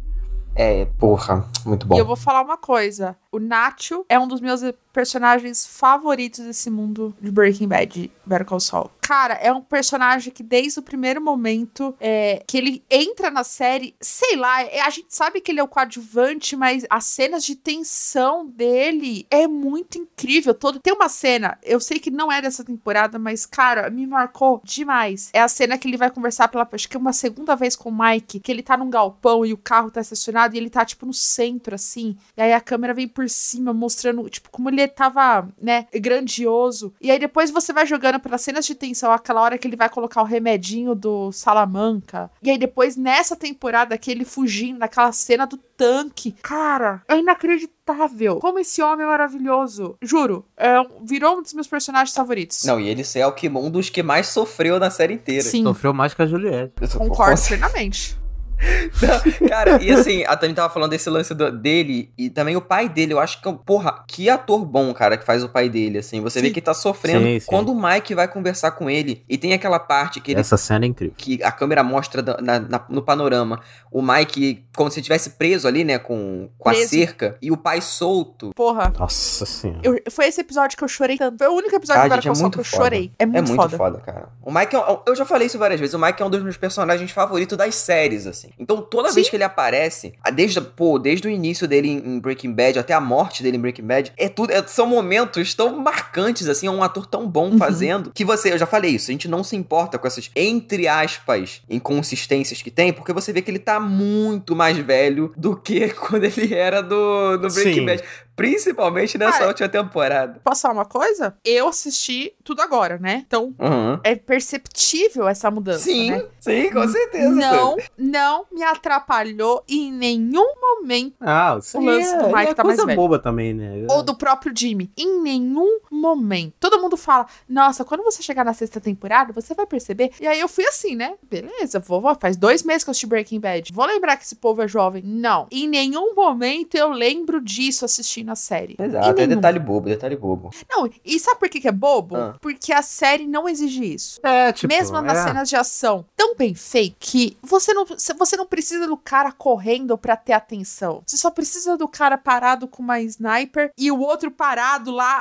É, 0.54 0.84
porra, 0.98 1.44
muito 1.64 1.86
bom. 1.86 1.94
E 1.96 1.98
eu 1.98 2.04
vou 2.04 2.16
falar 2.16 2.42
uma 2.42 2.56
coisa. 2.58 3.16
O 3.30 3.38
Nacho 3.38 4.04
é 4.08 4.18
um 4.18 4.26
dos 4.26 4.40
meus 4.40 4.62
personagens 4.92 5.66
favoritos 5.66 6.40
desse 6.44 6.70
mundo 6.70 7.14
de 7.20 7.30
Breaking 7.30 7.68
Bad, 7.68 8.10
Better 8.26 8.46
Call 8.46 8.60
Saul. 8.60 8.90
Cara, 9.00 9.34
é 9.34 9.52
um 9.52 9.60
personagem 9.60 10.32
que 10.32 10.42
desde 10.42 10.78
o 10.78 10.82
primeiro 10.82 11.20
momento 11.20 11.96
é, 11.98 12.44
que 12.46 12.56
ele 12.56 12.84
entra 12.88 13.28
na 13.28 13.42
série, 13.42 13.92
sei 14.00 14.36
lá, 14.36 14.62
é- 14.62 14.82
a 14.82 14.90
gente 14.90 15.08
sabe 15.08 15.40
que 15.40 15.50
ele 15.50 15.58
é 15.58 15.62
o 15.64 15.68
coadjuvante, 15.68 16.54
mas 16.54 16.86
as 16.88 17.04
cenas 17.06 17.42
de 17.44 17.56
tensão 17.56 18.46
dele 18.46 19.26
é 19.30 19.48
muito 19.48 19.98
incrível. 19.98 20.54
Todo, 20.54 20.78
tem 20.78 20.92
uma 20.92 21.08
cena, 21.08 21.58
eu 21.62 21.80
sei 21.80 21.98
que 21.98 22.10
não 22.10 22.30
é 22.30 22.40
dessa 22.40 22.62
temporada, 22.62 23.18
mas 23.18 23.44
cara, 23.46 23.90
me 23.90 24.06
marcou 24.06 24.60
demais. 24.62 25.30
É 25.32 25.40
a 25.40 25.48
cena 25.48 25.76
que 25.76 25.88
ele 25.88 25.96
vai 25.96 26.10
conversar 26.10 26.46
pela, 26.46 26.68
acho 26.70 26.88
que 26.88 26.96
é 26.96 27.00
uma 27.00 27.12
segunda 27.12 27.56
vez 27.56 27.74
com 27.74 27.88
o 27.90 27.98
Mike, 27.98 28.38
que 28.38 28.52
ele 28.52 28.62
tá 28.62 28.76
num 28.76 28.90
galpão 28.90 29.44
e 29.44 29.52
o 29.52 29.58
carro 29.58 29.90
tá 29.90 30.00
estacionado 30.00 30.54
e 30.54 30.58
ele 30.58 30.70
tá 30.70 30.84
tipo 30.84 31.04
no 31.04 31.12
centro 31.14 31.74
assim. 31.74 32.16
E 32.36 32.42
aí 32.42 32.52
a 32.52 32.60
câmera 32.60 32.94
vem 32.94 33.08
por 33.08 33.28
cima 33.28 33.72
mostrando, 33.72 34.28
tipo, 34.30 34.50
como 34.50 34.68
ele 34.70 34.79
tava, 34.88 35.48
né, 35.60 35.86
grandioso. 35.94 36.92
E 37.00 37.10
aí 37.10 37.18
depois 37.18 37.50
você 37.50 37.72
vai 37.72 37.86
jogando 37.86 38.20
pelas 38.20 38.40
cenas 38.40 38.66
de 38.66 38.74
tensão, 38.74 39.12
aquela 39.12 39.40
hora 39.40 39.58
que 39.58 39.66
ele 39.66 39.76
vai 39.76 39.88
colocar 39.88 40.22
o 40.22 40.24
remedinho 40.24 40.94
do 40.94 41.32
Salamanca. 41.32 42.30
E 42.42 42.50
aí 42.50 42.58
depois 42.58 42.96
nessa 42.96 43.36
temporada 43.36 43.96
que 43.98 44.10
ele 44.10 44.24
fugindo 44.24 44.78
naquela 44.78 45.12
cena 45.12 45.46
do 45.46 45.56
tanque. 45.56 46.32
Cara, 46.42 47.02
é 47.08 47.18
inacreditável. 47.18 48.36
Como 48.36 48.58
esse 48.58 48.82
homem 48.82 49.04
é 49.04 49.08
maravilhoso. 49.08 49.96
Juro, 50.02 50.44
é, 50.56 50.74
virou 51.02 51.38
um 51.38 51.42
dos 51.42 51.54
meus 51.54 51.66
personagens 51.66 52.14
favoritos. 52.14 52.64
Não, 52.64 52.78
e 52.78 52.88
ele 52.88 53.02
é 53.14 53.26
o 53.26 53.32
que, 53.32 53.48
um 53.48 53.70
dos 53.70 53.90
que 53.90 54.02
mais 54.02 54.28
sofreu 54.28 54.78
na 54.78 54.90
série 54.90 55.14
inteira. 55.14 55.42
Sim, 55.42 55.62
Sofreu 55.62 55.92
mais 55.92 56.14
que 56.14 56.22
a 56.22 56.26
Juliette. 56.26 56.72
concordo 56.96 57.40
plenamente. 57.46 58.18
Não, 59.40 59.48
cara, 59.48 59.82
e 59.82 59.90
assim, 59.90 60.24
a 60.24 60.36
Tani 60.36 60.52
tava 60.54 60.72
falando 60.72 60.90
desse 60.90 61.08
lance 61.08 61.34
do- 61.34 61.50
dele 61.50 62.12
e 62.18 62.28
também 62.30 62.56
o 62.56 62.60
pai 62.60 62.88
dele. 62.88 63.12
Eu 63.14 63.18
acho 63.20 63.40
que, 63.40 63.48
é 63.48 63.50
um- 63.50 63.56
porra, 63.56 64.04
que 64.06 64.28
ator 64.28 64.64
bom, 64.64 64.92
cara, 64.92 65.16
que 65.16 65.24
faz 65.24 65.42
o 65.42 65.48
pai 65.48 65.68
dele, 65.68 65.98
assim. 65.98 66.20
Você 66.20 66.40
vê 66.40 66.48
Sim. 66.48 66.52
que 66.52 66.58
ele 66.60 66.64
tá 66.66 66.74
sofrendo 66.74 67.24
Sim, 67.24 67.40
sim. 67.40 67.46
quando 67.46 67.72
o 67.72 67.82
Mike 67.82 68.14
vai 68.14 68.28
conversar 68.28 68.72
com 68.72 68.88
ele 68.90 69.24
e 69.28 69.38
tem 69.38 69.52
aquela 69.52 69.78
parte 69.78 70.20
que 70.20 70.32
ele 70.32 70.40
Essa 70.40 70.56
cena 70.56 70.84
é 70.84 70.88
incrível. 70.88 71.14
que 71.16 71.42
a 71.42 71.50
câmera 71.50 71.82
mostra 71.82 72.22
da- 72.22 72.38
na- 72.40 72.60
na- 72.60 72.84
no 72.88 73.02
panorama 73.02 73.60
o 73.90 74.02
Mike 74.02 74.64
como 74.76 74.90
se 74.90 75.00
estivesse 75.00 75.30
preso 75.30 75.66
ali, 75.66 75.82
né, 75.84 75.98
com, 75.98 76.48
com 76.58 76.68
a 76.68 76.74
cerca, 76.74 77.36
e 77.42 77.50
o 77.50 77.56
pai 77.56 77.80
solto. 77.80 78.52
Porra. 78.54 78.92
Nossa 78.98 79.44
senhora. 79.46 79.80
Eu- 79.82 80.00
foi 80.10 80.26
esse 80.26 80.40
episódio 80.40 80.76
que 80.76 80.84
eu 80.84 80.88
chorei 80.88 81.16
tanto. 81.18 81.38
Foi 81.38 81.48
o 81.48 81.52
único 81.54 81.74
episódio 81.74 82.02
Ah, 82.02 82.04
Better 82.08 82.22
gente, 82.22 82.36
é 82.38 82.40
muito 82.42 82.54
que 82.54 82.60
eu 82.60 82.64
foda. 82.64 82.82
chorei. 82.84 83.12
É 83.18 83.26
muito, 83.26 83.38
é 83.38 83.40
muito 83.42 83.56
foda. 83.56 83.76
foda. 83.76 84.00
cara. 84.00 84.28
O 84.42 84.52
Mike, 84.52 84.74
é 84.74 84.78
um- 84.78 85.00
eu 85.06 85.14
já 85.16 85.24
falei 85.24 85.46
isso 85.46 85.58
várias 85.58 85.78
vezes, 85.80 85.94
o 85.94 85.98
Mike 85.98 86.22
é 86.22 86.24
um 86.24 86.30
dos 86.30 86.42
meus 86.42 86.56
personagens 86.56 87.10
favoritos 87.10 87.56
das 87.58 87.74
séries, 87.74 88.26
assim. 88.26 88.49
Então, 88.58 88.82
toda 88.82 89.08
Sim. 89.08 89.14
vez 89.16 89.28
que 89.30 89.36
ele 89.36 89.44
aparece, 89.44 90.12
desde, 90.34 90.60
pô, 90.60 90.98
desde 90.98 91.26
o 91.26 91.30
início 91.30 91.66
dele 91.66 91.88
em, 91.88 91.96
em 91.98 92.18
Breaking 92.18 92.52
Bad 92.52 92.78
até 92.78 92.92
a 92.92 93.00
morte 93.00 93.42
dele 93.42 93.56
em 93.56 93.60
Breaking 93.60 93.86
Bad, 93.86 94.12
é 94.16 94.28
tudo, 94.28 94.52
é- 94.52 94.66
são 94.66 94.86
momentos 94.86 95.54
tão 95.54 95.78
marcantes, 95.78 96.48
assim, 96.48 96.66
é 96.66 96.70
um 96.70 96.82
ator 96.82 97.06
tão 97.06 97.26
bom 97.28 97.50
Uhum. 97.50 97.58
fazendo, 97.58 98.10
que 98.14 98.24
você, 98.24 98.52
eu 98.52 98.58
já 98.58 98.66
falei 98.66 98.92
isso, 98.92 99.10
a 99.10 99.12
gente 99.12 99.28
não 99.28 99.42
se 99.42 99.56
importa 99.56 99.98
com 99.98 100.06
essas, 100.06 100.30
entre 100.36 100.86
aspas, 100.88 101.62
inconsistências 101.68 102.62
que 102.62 102.70
tem, 102.70 102.92
porque 102.92 103.12
você 103.12 103.32
vê 103.32 103.42
que 103.42 103.50
ele 103.50 103.58
tá 103.58 103.80
muito 103.80 104.54
mais 104.54 104.76
velho 104.78 105.32
do 105.36 105.56
que 105.56 105.88
quando 105.94 106.24
ele 106.24 106.54
era 106.54 106.82
do, 106.82 107.36
do 107.38 107.48
Breaking 107.48 107.74
Sim. 107.74 107.86
Bad. 107.86 108.02
Principalmente 108.40 109.18
nessa 109.18 109.32
Cara, 109.40 109.48
última 109.48 109.68
temporada. 109.68 110.40
Posso 110.42 110.62
falar 110.62 110.72
uma 110.74 110.84
coisa? 110.86 111.36
Eu 111.44 111.68
assisti 111.68 112.32
tudo 112.42 112.62
agora, 112.62 112.96
né? 112.98 113.22
Então, 113.26 113.54
Uhum. 113.58 114.00
é 114.02 114.14
perceptível 114.16 115.28
essa 115.28 115.50
mudança, 115.50 115.80
Sim, 115.80 116.10
né? 116.12 116.24
sim, 116.40 116.70
com 116.72 116.88
certeza. 116.88 117.28
Não, 117.30 117.76
não 117.98 118.46
me 118.50 118.62
atrapalhou 118.62 119.62
em 119.68 119.92
nenhum 119.92 120.54
momento. 120.58 121.16
Ah, 121.20 121.56
isso 121.60 121.76
O 121.76 121.84
lance 121.84 122.16
do 122.16 122.28
Mike 122.28 122.50
é 122.50 122.54
tá 122.54 122.64
mais 122.64 122.76
coisa 122.76 122.86
velho. 122.86 122.96
boba 122.96 123.18
também, 123.18 123.52
né? 123.52 123.86
Ou 123.90 124.02
do 124.02 124.16
próprio 124.16 124.52
Jimmy. 124.56 124.90
Em 124.96 125.20
nenhum 125.20 125.78
momento. 125.90 126.54
Todo 126.58 126.80
mundo 126.80 126.96
fala, 126.96 127.26
nossa, 127.46 127.84
quando 127.84 128.02
você 128.02 128.22
chegar 128.22 128.42
na 128.44 128.54
sexta 128.54 128.80
temporada, 128.80 129.34
você 129.34 129.54
vai 129.54 129.66
perceber. 129.66 130.12
E 130.18 130.26
aí 130.26 130.40
eu 130.40 130.48
fui 130.48 130.64
assim, 130.66 130.96
né? 130.96 131.14
Beleza, 131.30 131.78
vou, 131.78 132.00
vou. 132.00 132.14
Faz 132.14 132.38
dois 132.38 132.62
meses 132.62 132.84
que 132.84 132.88
eu 132.88 132.92
assisti 132.92 133.06
Breaking 133.06 133.38
Bad. 133.40 133.70
Vou 133.72 133.84
lembrar 133.84 134.16
que 134.16 134.24
esse 134.24 134.36
povo 134.36 134.62
é 134.62 134.66
jovem. 134.68 135.02
Não. 135.04 135.46
Em 135.50 135.68
nenhum 135.68 136.14
momento 136.14 136.74
eu 136.74 136.88
lembro 136.90 137.38
disso 137.40 137.84
assistindo 137.84 138.29
a 138.32 138.36
série. 138.36 138.76
Exato, 138.78 139.20
é 139.20 139.26
detalhe 139.26 139.58
bobo, 139.58 139.88
detalhe 139.88 140.16
bobo. 140.16 140.50
Não, 140.68 140.88
e 141.04 141.18
sabe 141.18 141.40
por 141.40 141.48
que, 141.48 141.60
que 141.60 141.68
é 141.68 141.72
bobo? 141.72 142.16
Ah. 142.16 142.36
Porque 142.40 142.72
a 142.72 142.82
série 142.82 143.26
não 143.26 143.48
exige 143.48 143.94
isso. 143.94 144.20
É, 144.22 144.52
tipo. 144.52 144.72
Mesmo 144.72 145.00
nas 145.00 145.18
é. 145.18 145.24
cenas 145.24 145.48
de 145.48 145.56
ação 145.56 146.04
tão 146.16 146.34
bem 146.36 146.54
feitas 146.54 146.96
que 146.98 147.36
você 147.42 147.72
não, 147.72 147.84
você 147.86 148.36
não 148.36 148.46
precisa 148.46 148.86
do 148.86 148.96
cara 148.96 149.32
correndo 149.32 149.96
pra 149.98 150.16
ter 150.16 150.32
atenção. 150.32 151.02
Você 151.06 151.16
só 151.16 151.30
precisa 151.30 151.76
do 151.76 151.88
cara 151.88 152.16
parado 152.16 152.66
com 152.68 152.82
uma 152.82 153.00
sniper 153.00 153.72
e 153.76 153.90
o 153.90 153.98
outro 154.00 154.30
parado 154.30 154.90
lá 154.90 155.20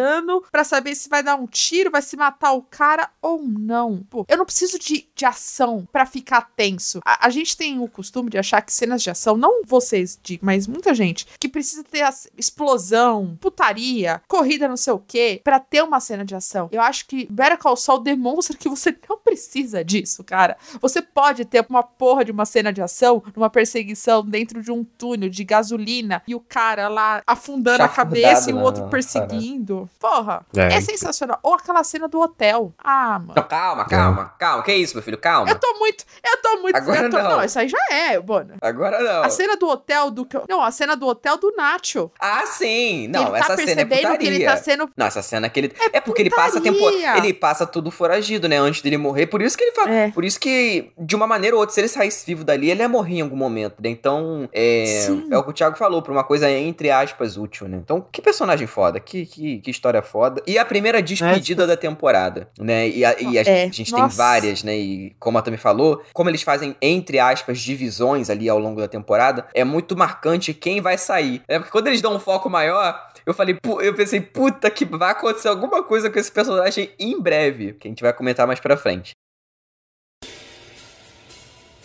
esperando 0.00 0.44
pra 0.50 0.64
saber 0.64 0.94
se 0.94 1.08
vai 1.08 1.22
dar 1.22 1.36
um 1.36 1.46
tiro, 1.46 1.90
vai 1.90 2.02
se 2.02 2.16
matar 2.16 2.52
o 2.52 2.62
cara 2.62 3.10
ou 3.20 3.42
não. 3.42 4.02
Pô, 4.08 4.24
eu 4.28 4.36
não 4.36 4.44
preciso 4.44 4.78
de, 4.78 5.08
de 5.14 5.24
ação 5.24 5.86
pra 5.92 6.06
ficar 6.06 6.50
tenso. 6.56 7.00
A, 7.04 7.26
a 7.26 7.30
gente 7.30 7.56
tem 7.56 7.78
o 7.78 7.88
costume 7.88 8.30
de 8.30 8.38
achar 8.38 8.62
que 8.62 8.72
cenas 8.72 9.02
de 9.02 9.10
ação, 9.10 9.36
não 9.36 9.62
vocês, 9.64 10.18
mas 10.40 10.66
muita 10.66 10.94
gente, 10.94 11.26
que 11.38 11.48
precisa 11.48 11.84
ter 11.84 12.02
a 12.02 12.12
explosão, 12.40 13.36
putaria, 13.40 14.22
corrida 14.28 14.68
não 14.68 14.76
sei 14.76 14.92
o 14.92 14.98
quê, 14.98 15.40
pra 15.42 15.58
ter 15.60 15.82
uma 15.82 16.00
cena 16.00 16.24
de 16.24 16.34
ação. 16.34 16.68
Eu 16.72 16.80
acho 16.80 17.06
que 17.06 17.26
Better 17.30 17.58
Call 17.58 17.76
Saul 17.76 18.00
demonstra 18.00 18.56
que 18.56 18.68
você 18.68 18.96
não 19.08 19.18
precisa 19.18 19.84
disso, 19.84 20.22
cara. 20.24 20.56
Você 20.80 21.02
pode 21.02 21.44
ter 21.44 21.64
uma 21.68 21.82
porra 21.82 22.24
de 22.24 22.30
uma 22.32 22.44
cena 22.44 22.72
de 22.72 22.80
ação, 22.82 23.22
numa 23.34 23.50
perseguição 23.50 24.24
dentro 24.24 24.62
de 24.62 24.70
um 24.70 24.84
túnel 24.84 25.28
de 25.28 25.44
gasolina 25.44 26.22
e 26.26 26.34
o 26.34 26.40
cara 26.40 26.88
lá 26.88 27.22
afundando 27.26 27.82
a 27.82 27.88
cabeça 27.88 28.50
e 28.50 28.52
o 28.52 28.56
na- 28.56 28.62
outro 28.62 28.88
perseguindo. 28.88 29.88
Porra, 29.98 30.44
É, 30.56 30.74
é, 30.76 30.80
sensacional. 30.80 31.38
Ou 31.42 31.54
aquela 31.54 31.82
cena 31.84 32.08
do 32.08 32.20
hotel. 32.20 32.72
Ah, 32.78 33.18
mano. 33.18 33.32
Não, 33.36 33.42
calma, 33.42 33.84
calma, 33.84 34.34
calma. 34.38 34.62
Que 34.62 34.74
isso, 34.74 34.94
meu 34.94 35.02
filho? 35.02 35.18
Calma. 35.18 35.50
Eu 35.50 35.58
tô 35.58 35.78
muito. 35.78 36.04
Eu 36.24 36.40
tô 36.42 36.60
muito. 36.62 36.76
Agora 36.76 37.02
eu 37.02 37.10
tô- 37.10 37.18
não. 37.22 37.44
isso 37.44 37.58
aí 37.58 37.68
já 37.68 37.78
é, 37.90 38.18
mano. 38.20 38.54
Agora 38.60 39.00
não. 39.02 39.22
A 39.22 39.30
cena 39.30 39.56
do 39.56 39.68
hotel 39.68 40.10
do. 40.10 40.24
que 40.24 40.36
eu- 40.36 40.44
Não, 40.48 40.62
a 40.62 40.70
cena 40.70 40.96
do 40.96 41.06
hotel 41.06 41.36
do 41.36 41.52
Nacho. 41.56 42.10
Ah, 42.20 42.44
sim. 42.46 43.08
Não, 43.08 43.22
ele 43.22 43.30
tá 43.30 43.38
essa 43.38 43.56
cena 43.56 43.80
é 43.80 43.84
putaria. 43.84 44.16
que 44.18 44.26
ele 44.26 44.44
tá 44.44 44.56
sendo. 44.56 44.90
Não, 44.96 45.06
essa 45.06 45.22
cena 45.22 45.48
que 45.48 45.60
ele. 45.60 45.72
É, 45.92 46.00
porque 46.00 46.22
ele 46.22 46.30
passa 46.30 46.60
tempo. 46.60 46.78
Ele 47.16 47.32
passa 47.32 47.66
tudo 47.66 47.90
foragido, 47.90 48.48
né? 48.48 48.58
Antes 48.58 48.82
dele 48.82 48.96
morrer. 48.96 49.26
Por 49.26 49.40
isso 49.42 49.56
que 49.56 49.64
ele 49.64 49.72
fala. 49.72 49.90
É. 49.90 50.10
Por 50.10 50.24
isso 50.24 50.38
que, 50.38 50.90
de 50.98 51.16
uma 51.16 51.26
maneira 51.26 51.56
ou 51.56 51.60
outra, 51.60 51.74
se 51.74 51.80
ele 51.80 51.88
saísse 51.88 52.24
vivo 52.26 52.44
dali, 52.44 52.70
ele 52.70 52.80
ia 52.80 52.88
morrer 52.88 53.16
em 53.16 53.20
algum 53.22 53.36
momento, 53.36 53.76
né? 53.82 53.88
Então, 53.88 54.48
é. 54.52 54.84
Sim. 55.06 55.28
É 55.30 55.38
o 55.38 55.42
que 55.42 55.50
o 55.50 55.52
Thiago 55.52 55.76
falou, 55.76 56.02
pra 56.02 56.12
uma 56.12 56.24
coisa 56.24 56.50
entre 56.50 56.90
aspas 56.90 57.36
útil, 57.36 57.68
né? 57.68 57.78
Então, 57.82 58.04
que 58.12 58.20
personagem 58.20 58.66
foda, 58.66 59.00
que, 59.00 59.24
que, 59.26 59.58
que 59.60 59.70
história 59.70 60.02
foda. 60.02 60.42
E 60.46 60.58
a 60.58 60.64
primeira 60.64 61.00
despedida 61.02 61.66
da 61.66 61.76
temporada, 61.76 62.48
né? 62.58 62.88
E 62.88 63.04
a, 63.04 63.16
e 63.20 63.38
a 63.38 63.42
É, 63.42 63.70
gente 63.72 63.92
tem 63.92 64.02
nossa. 64.02 64.16
várias, 64.16 64.62
né? 64.62 64.76
E 64.76 65.14
como 65.18 65.38
a 65.38 65.42
Tami 65.42 65.56
falou, 65.56 66.02
como 66.12 66.28
eles 66.30 66.42
fazem, 66.42 66.76
entre 66.80 67.18
aspas, 67.18 67.58
divisões 67.60 68.28
ali 68.30 68.48
ao 68.48 68.58
longo 68.58 68.80
da 68.80 68.88
temporada, 68.88 69.46
é 69.54 69.64
muito 69.64 69.96
marcante 69.96 70.52
quem 70.52 70.80
vai 70.80 70.98
sair. 70.98 71.42
É 71.48 71.58
porque 71.58 71.70
quando 71.72 71.86
eles 71.88 72.00
dão 72.00 72.09
um 72.10 72.20
foco 72.20 72.48
maior, 72.48 73.10
eu 73.24 73.34
falei, 73.34 73.58
eu 73.82 73.94
pensei, 73.94 74.20
puta, 74.20 74.70
que 74.70 74.84
vai 74.84 75.12
acontecer 75.12 75.48
alguma 75.48 75.82
coisa 75.82 76.10
com 76.10 76.18
esse 76.18 76.30
personagem 76.30 76.92
em 76.98 77.20
breve, 77.20 77.74
que 77.74 77.88
a 77.88 77.90
gente 77.90 78.02
vai 78.02 78.12
comentar 78.12 78.46
mais 78.46 78.60
pra 78.60 78.76
frente. 78.76 79.12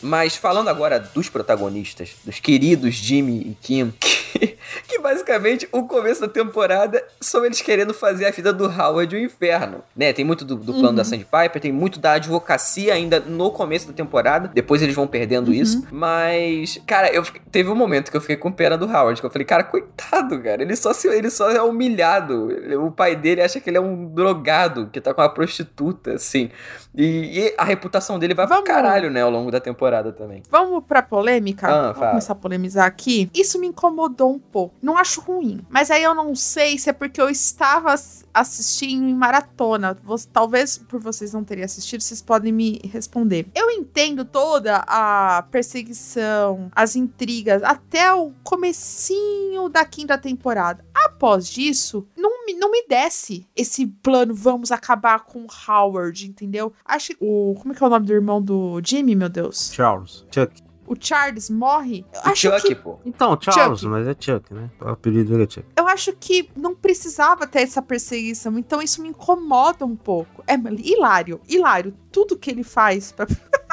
Mas 0.01 0.35
falando 0.35 0.67
agora 0.67 0.99
dos 0.99 1.29
protagonistas, 1.29 2.15
dos 2.23 2.39
queridos 2.39 2.95
Jimmy 2.95 3.39
e 3.39 3.57
Kim, 3.61 3.91
que, 3.99 4.57
que 4.87 4.99
basicamente 4.99 5.67
o 5.71 5.83
começo 5.83 6.21
da 6.21 6.27
temporada 6.27 7.03
são 7.21 7.45
eles 7.45 7.61
querendo 7.61 7.93
fazer 7.93 8.25
a 8.25 8.31
vida 8.31 8.51
do 8.53 8.65
Howard 8.65 9.15
um 9.15 9.19
inferno, 9.19 9.83
né? 9.95 10.11
Tem 10.13 10.23
muito 10.25 10.43
do, 10.45 10.55
do 10.55 10.73
plano 10.73 10.89
Uhum. 10.89 10.95
da 10.95 11.03
Sandy 11.03 11.25
Piper, 11.25 11.61
tem 11.61 11.71
muito 11.71 11.99
da 11.99 12.13
advocacia 12.13 12.93
ainda 12.93 13.19
no 13.19 13.51
começo 13.51 13.87
da 13.87 13.93
temporada, 13.93 14.47
depois 14.53 14.81
eles 14.81 14.95
vão 14.95 15.07
perdendo 15.07 15.47
Uhum. 15.49 15.53
isso, 15.53 15.87
mas, 15.91 16.81
cara, 16.85 17.11
eu 17.13 17.23
teve 17.51 17.69
um 17.69 17.75
momento 17.75 18.11
que 18.11 18.17
eu 18.17 18.21
fiquei 18.21 18.37
com 18.37 18.51
pena 18.51 18.77
do 18.77 18.85
Howard, 18.85 19.19
que 19.19 19.25
eu 19.25 19.31
falei, 19.31 19.45
cara, 19.45 19.63
coitado, 19.63 20.39
cara, 20.41 20.61
ele 20.61 20.75
só, 20.75 20.93
se, 20.93 21.07
ele 21.07 21.29
só 21.29 21.49
é 21.51 21.61
humilhado, 21.61 22.49
o 22.85 22.91
pai 22.91 23.15
dele 23.15 23.41
acha 23.41 23.59
que 23.59 23.69
ele 23.69 23.77
é 23.77 23.81
um 23.81 24.05
drogado, 24.07 24.89
que 24.91 24.99
tá 25.01 25.13
com 25.13 25.21
uma 25.21 25.29
prostituta, 25.29 26.13
assim, 26.13 26.49
e, 26.93 27.39
e 27.47 27.53
a 27.57 27.63
reputação 27.63 28.17
dele 28.19 28.33
vai 28.33 28.47
Vamos- 28.47 28.63
pro 28.63 28.73
caralho, 28.73 29.09
né, 29.09 29.21
ao 29.21 29.29
longo 29.31 29.51
da 29.51 29.59
temporada 29.59 30.11
também. 30.11 30.41
Vamos 30.49 30.83
pra 30.85 31.01
polêmica? 31.01 31.67
Ah, 31.67 31.91
Vamos 31.91 32.09
começar 32.09 32.33
a 32.33 32.35
polemizar 32.35 32.85
aqui. 32.85 33.29
Isso 33.33 33.59
me 33.59 33.67
incomodou 33.67 34.33
um 34.33 34.39
pouco. 34.55 34.75
Não 34.81 34.97
acho 34.97 35.19
ruim. 35.19 35.59
Mas 35.69 35.91
aí 35.91 36.01
eu 36.01 36.15
não 36.15 36.33
sei 36.33 36.77
se 36.77 36.89
é 36.89 36.93
porque 36.93 37.19
eu 37.19 37.29
estava 37.29 37.91
ass- 37.91 38.23
assistindo 38.33 39.03
em 39.03 39.13
maratona. 39.13 39.97
Talvez 40.31 40.77
por 40.77 41.01
vocês 41.01 41.33
não 41.33 41.43
terem 41.43 41.65
assistido, 41.65 41.99
vocês 41.99 42.21
podem 42.21 42.53
me 42.53 42.79
responder. 42.85 43.47
Eu 43.53 43.69
entendo 43.69 44.23
toda 44.23 44.77
a 44.87 45.43
perseguição, 45.51 46.71
as 46.73 46.95
intrigas, 46.95 47.61
até 47.63 48.13
o 48.13 48.31
comecinho 48.43 49.67
da 49.67 49.83
quinta 49.83 50.17
temporada. 50.17 50.85
Após 50.93 51.47
disso, 51.49 52.07
não 52.15 52.45
me, 52.45 52.53
não 52.53 52.71
me 52.71 52.85
desce 52.87 53.45
esse 53.55 53.85
plano, 53.85 54.33
vamos 54.33 54.71
acabar 54.71 55.25
com 55.25 55.45
Howard, 55.67 56.27
entendeu? 56.27 56.71
Acho 56.85 57.09
que 57.09 57.17
o... 57.19 57.55
Como 57.59 57.73
é 57.73 57.75
que 57.75 57.83
é 57.83 57.87
o 57.87 57.89
nome 57.89 58.05
do 58.05 58.13
irmão 58.13 58.41
do 58.41 58.79
Jimmy, 58.83 59.15
meu 59.15 59.27
Deus? 59.29 59.71
Charles. 59.73 60.25
Chuck. 60.31 60.63
O 60.87 60.95
Charles 60.99 61.49
morre, 61.49 62.05
eu 62.13 62.19
O 62.21 62.29
acho, 62.29 62.49
Chuck, 62.49 62.61
que, 62.67 62.75
pô. 62.75 62.99
Então, 63.05 63.37
Charles, 63.41 63.79
Chuck. 63.79 63.91
mas 63.91 64.07
é 64.07 64.15
Chuck, 64.19 64.53
né? 64.53 64.69
O 64.81 64.89
apelido 64.89 65.31
dele 65.31 65.43
é 65.43 65.49
Chuck. 65.49 65.65
eu 65.77 65.87
acho 65.87 66.13
que 66.13 66.49
não 66.55 66.75
precisava 66.75 67.47
ter 67.47 67.61
essa 67.61 67.81
perseguição, 67.81 68.57
então 68.57 68.81
isso 68.81 69.01
me 69.01 69.09
incomoda 69.09 69.85
um 69.85 69.95
pouco. 69.95 70.43
É 70.47 70.55
hilário, 70.55 71.39
hilário, 71.47 71.93
tudo 72.11 72.37
que 72.37 72.49
ele 72.51 72.63
faz 72.63 73.11
pra... 73.11 73.25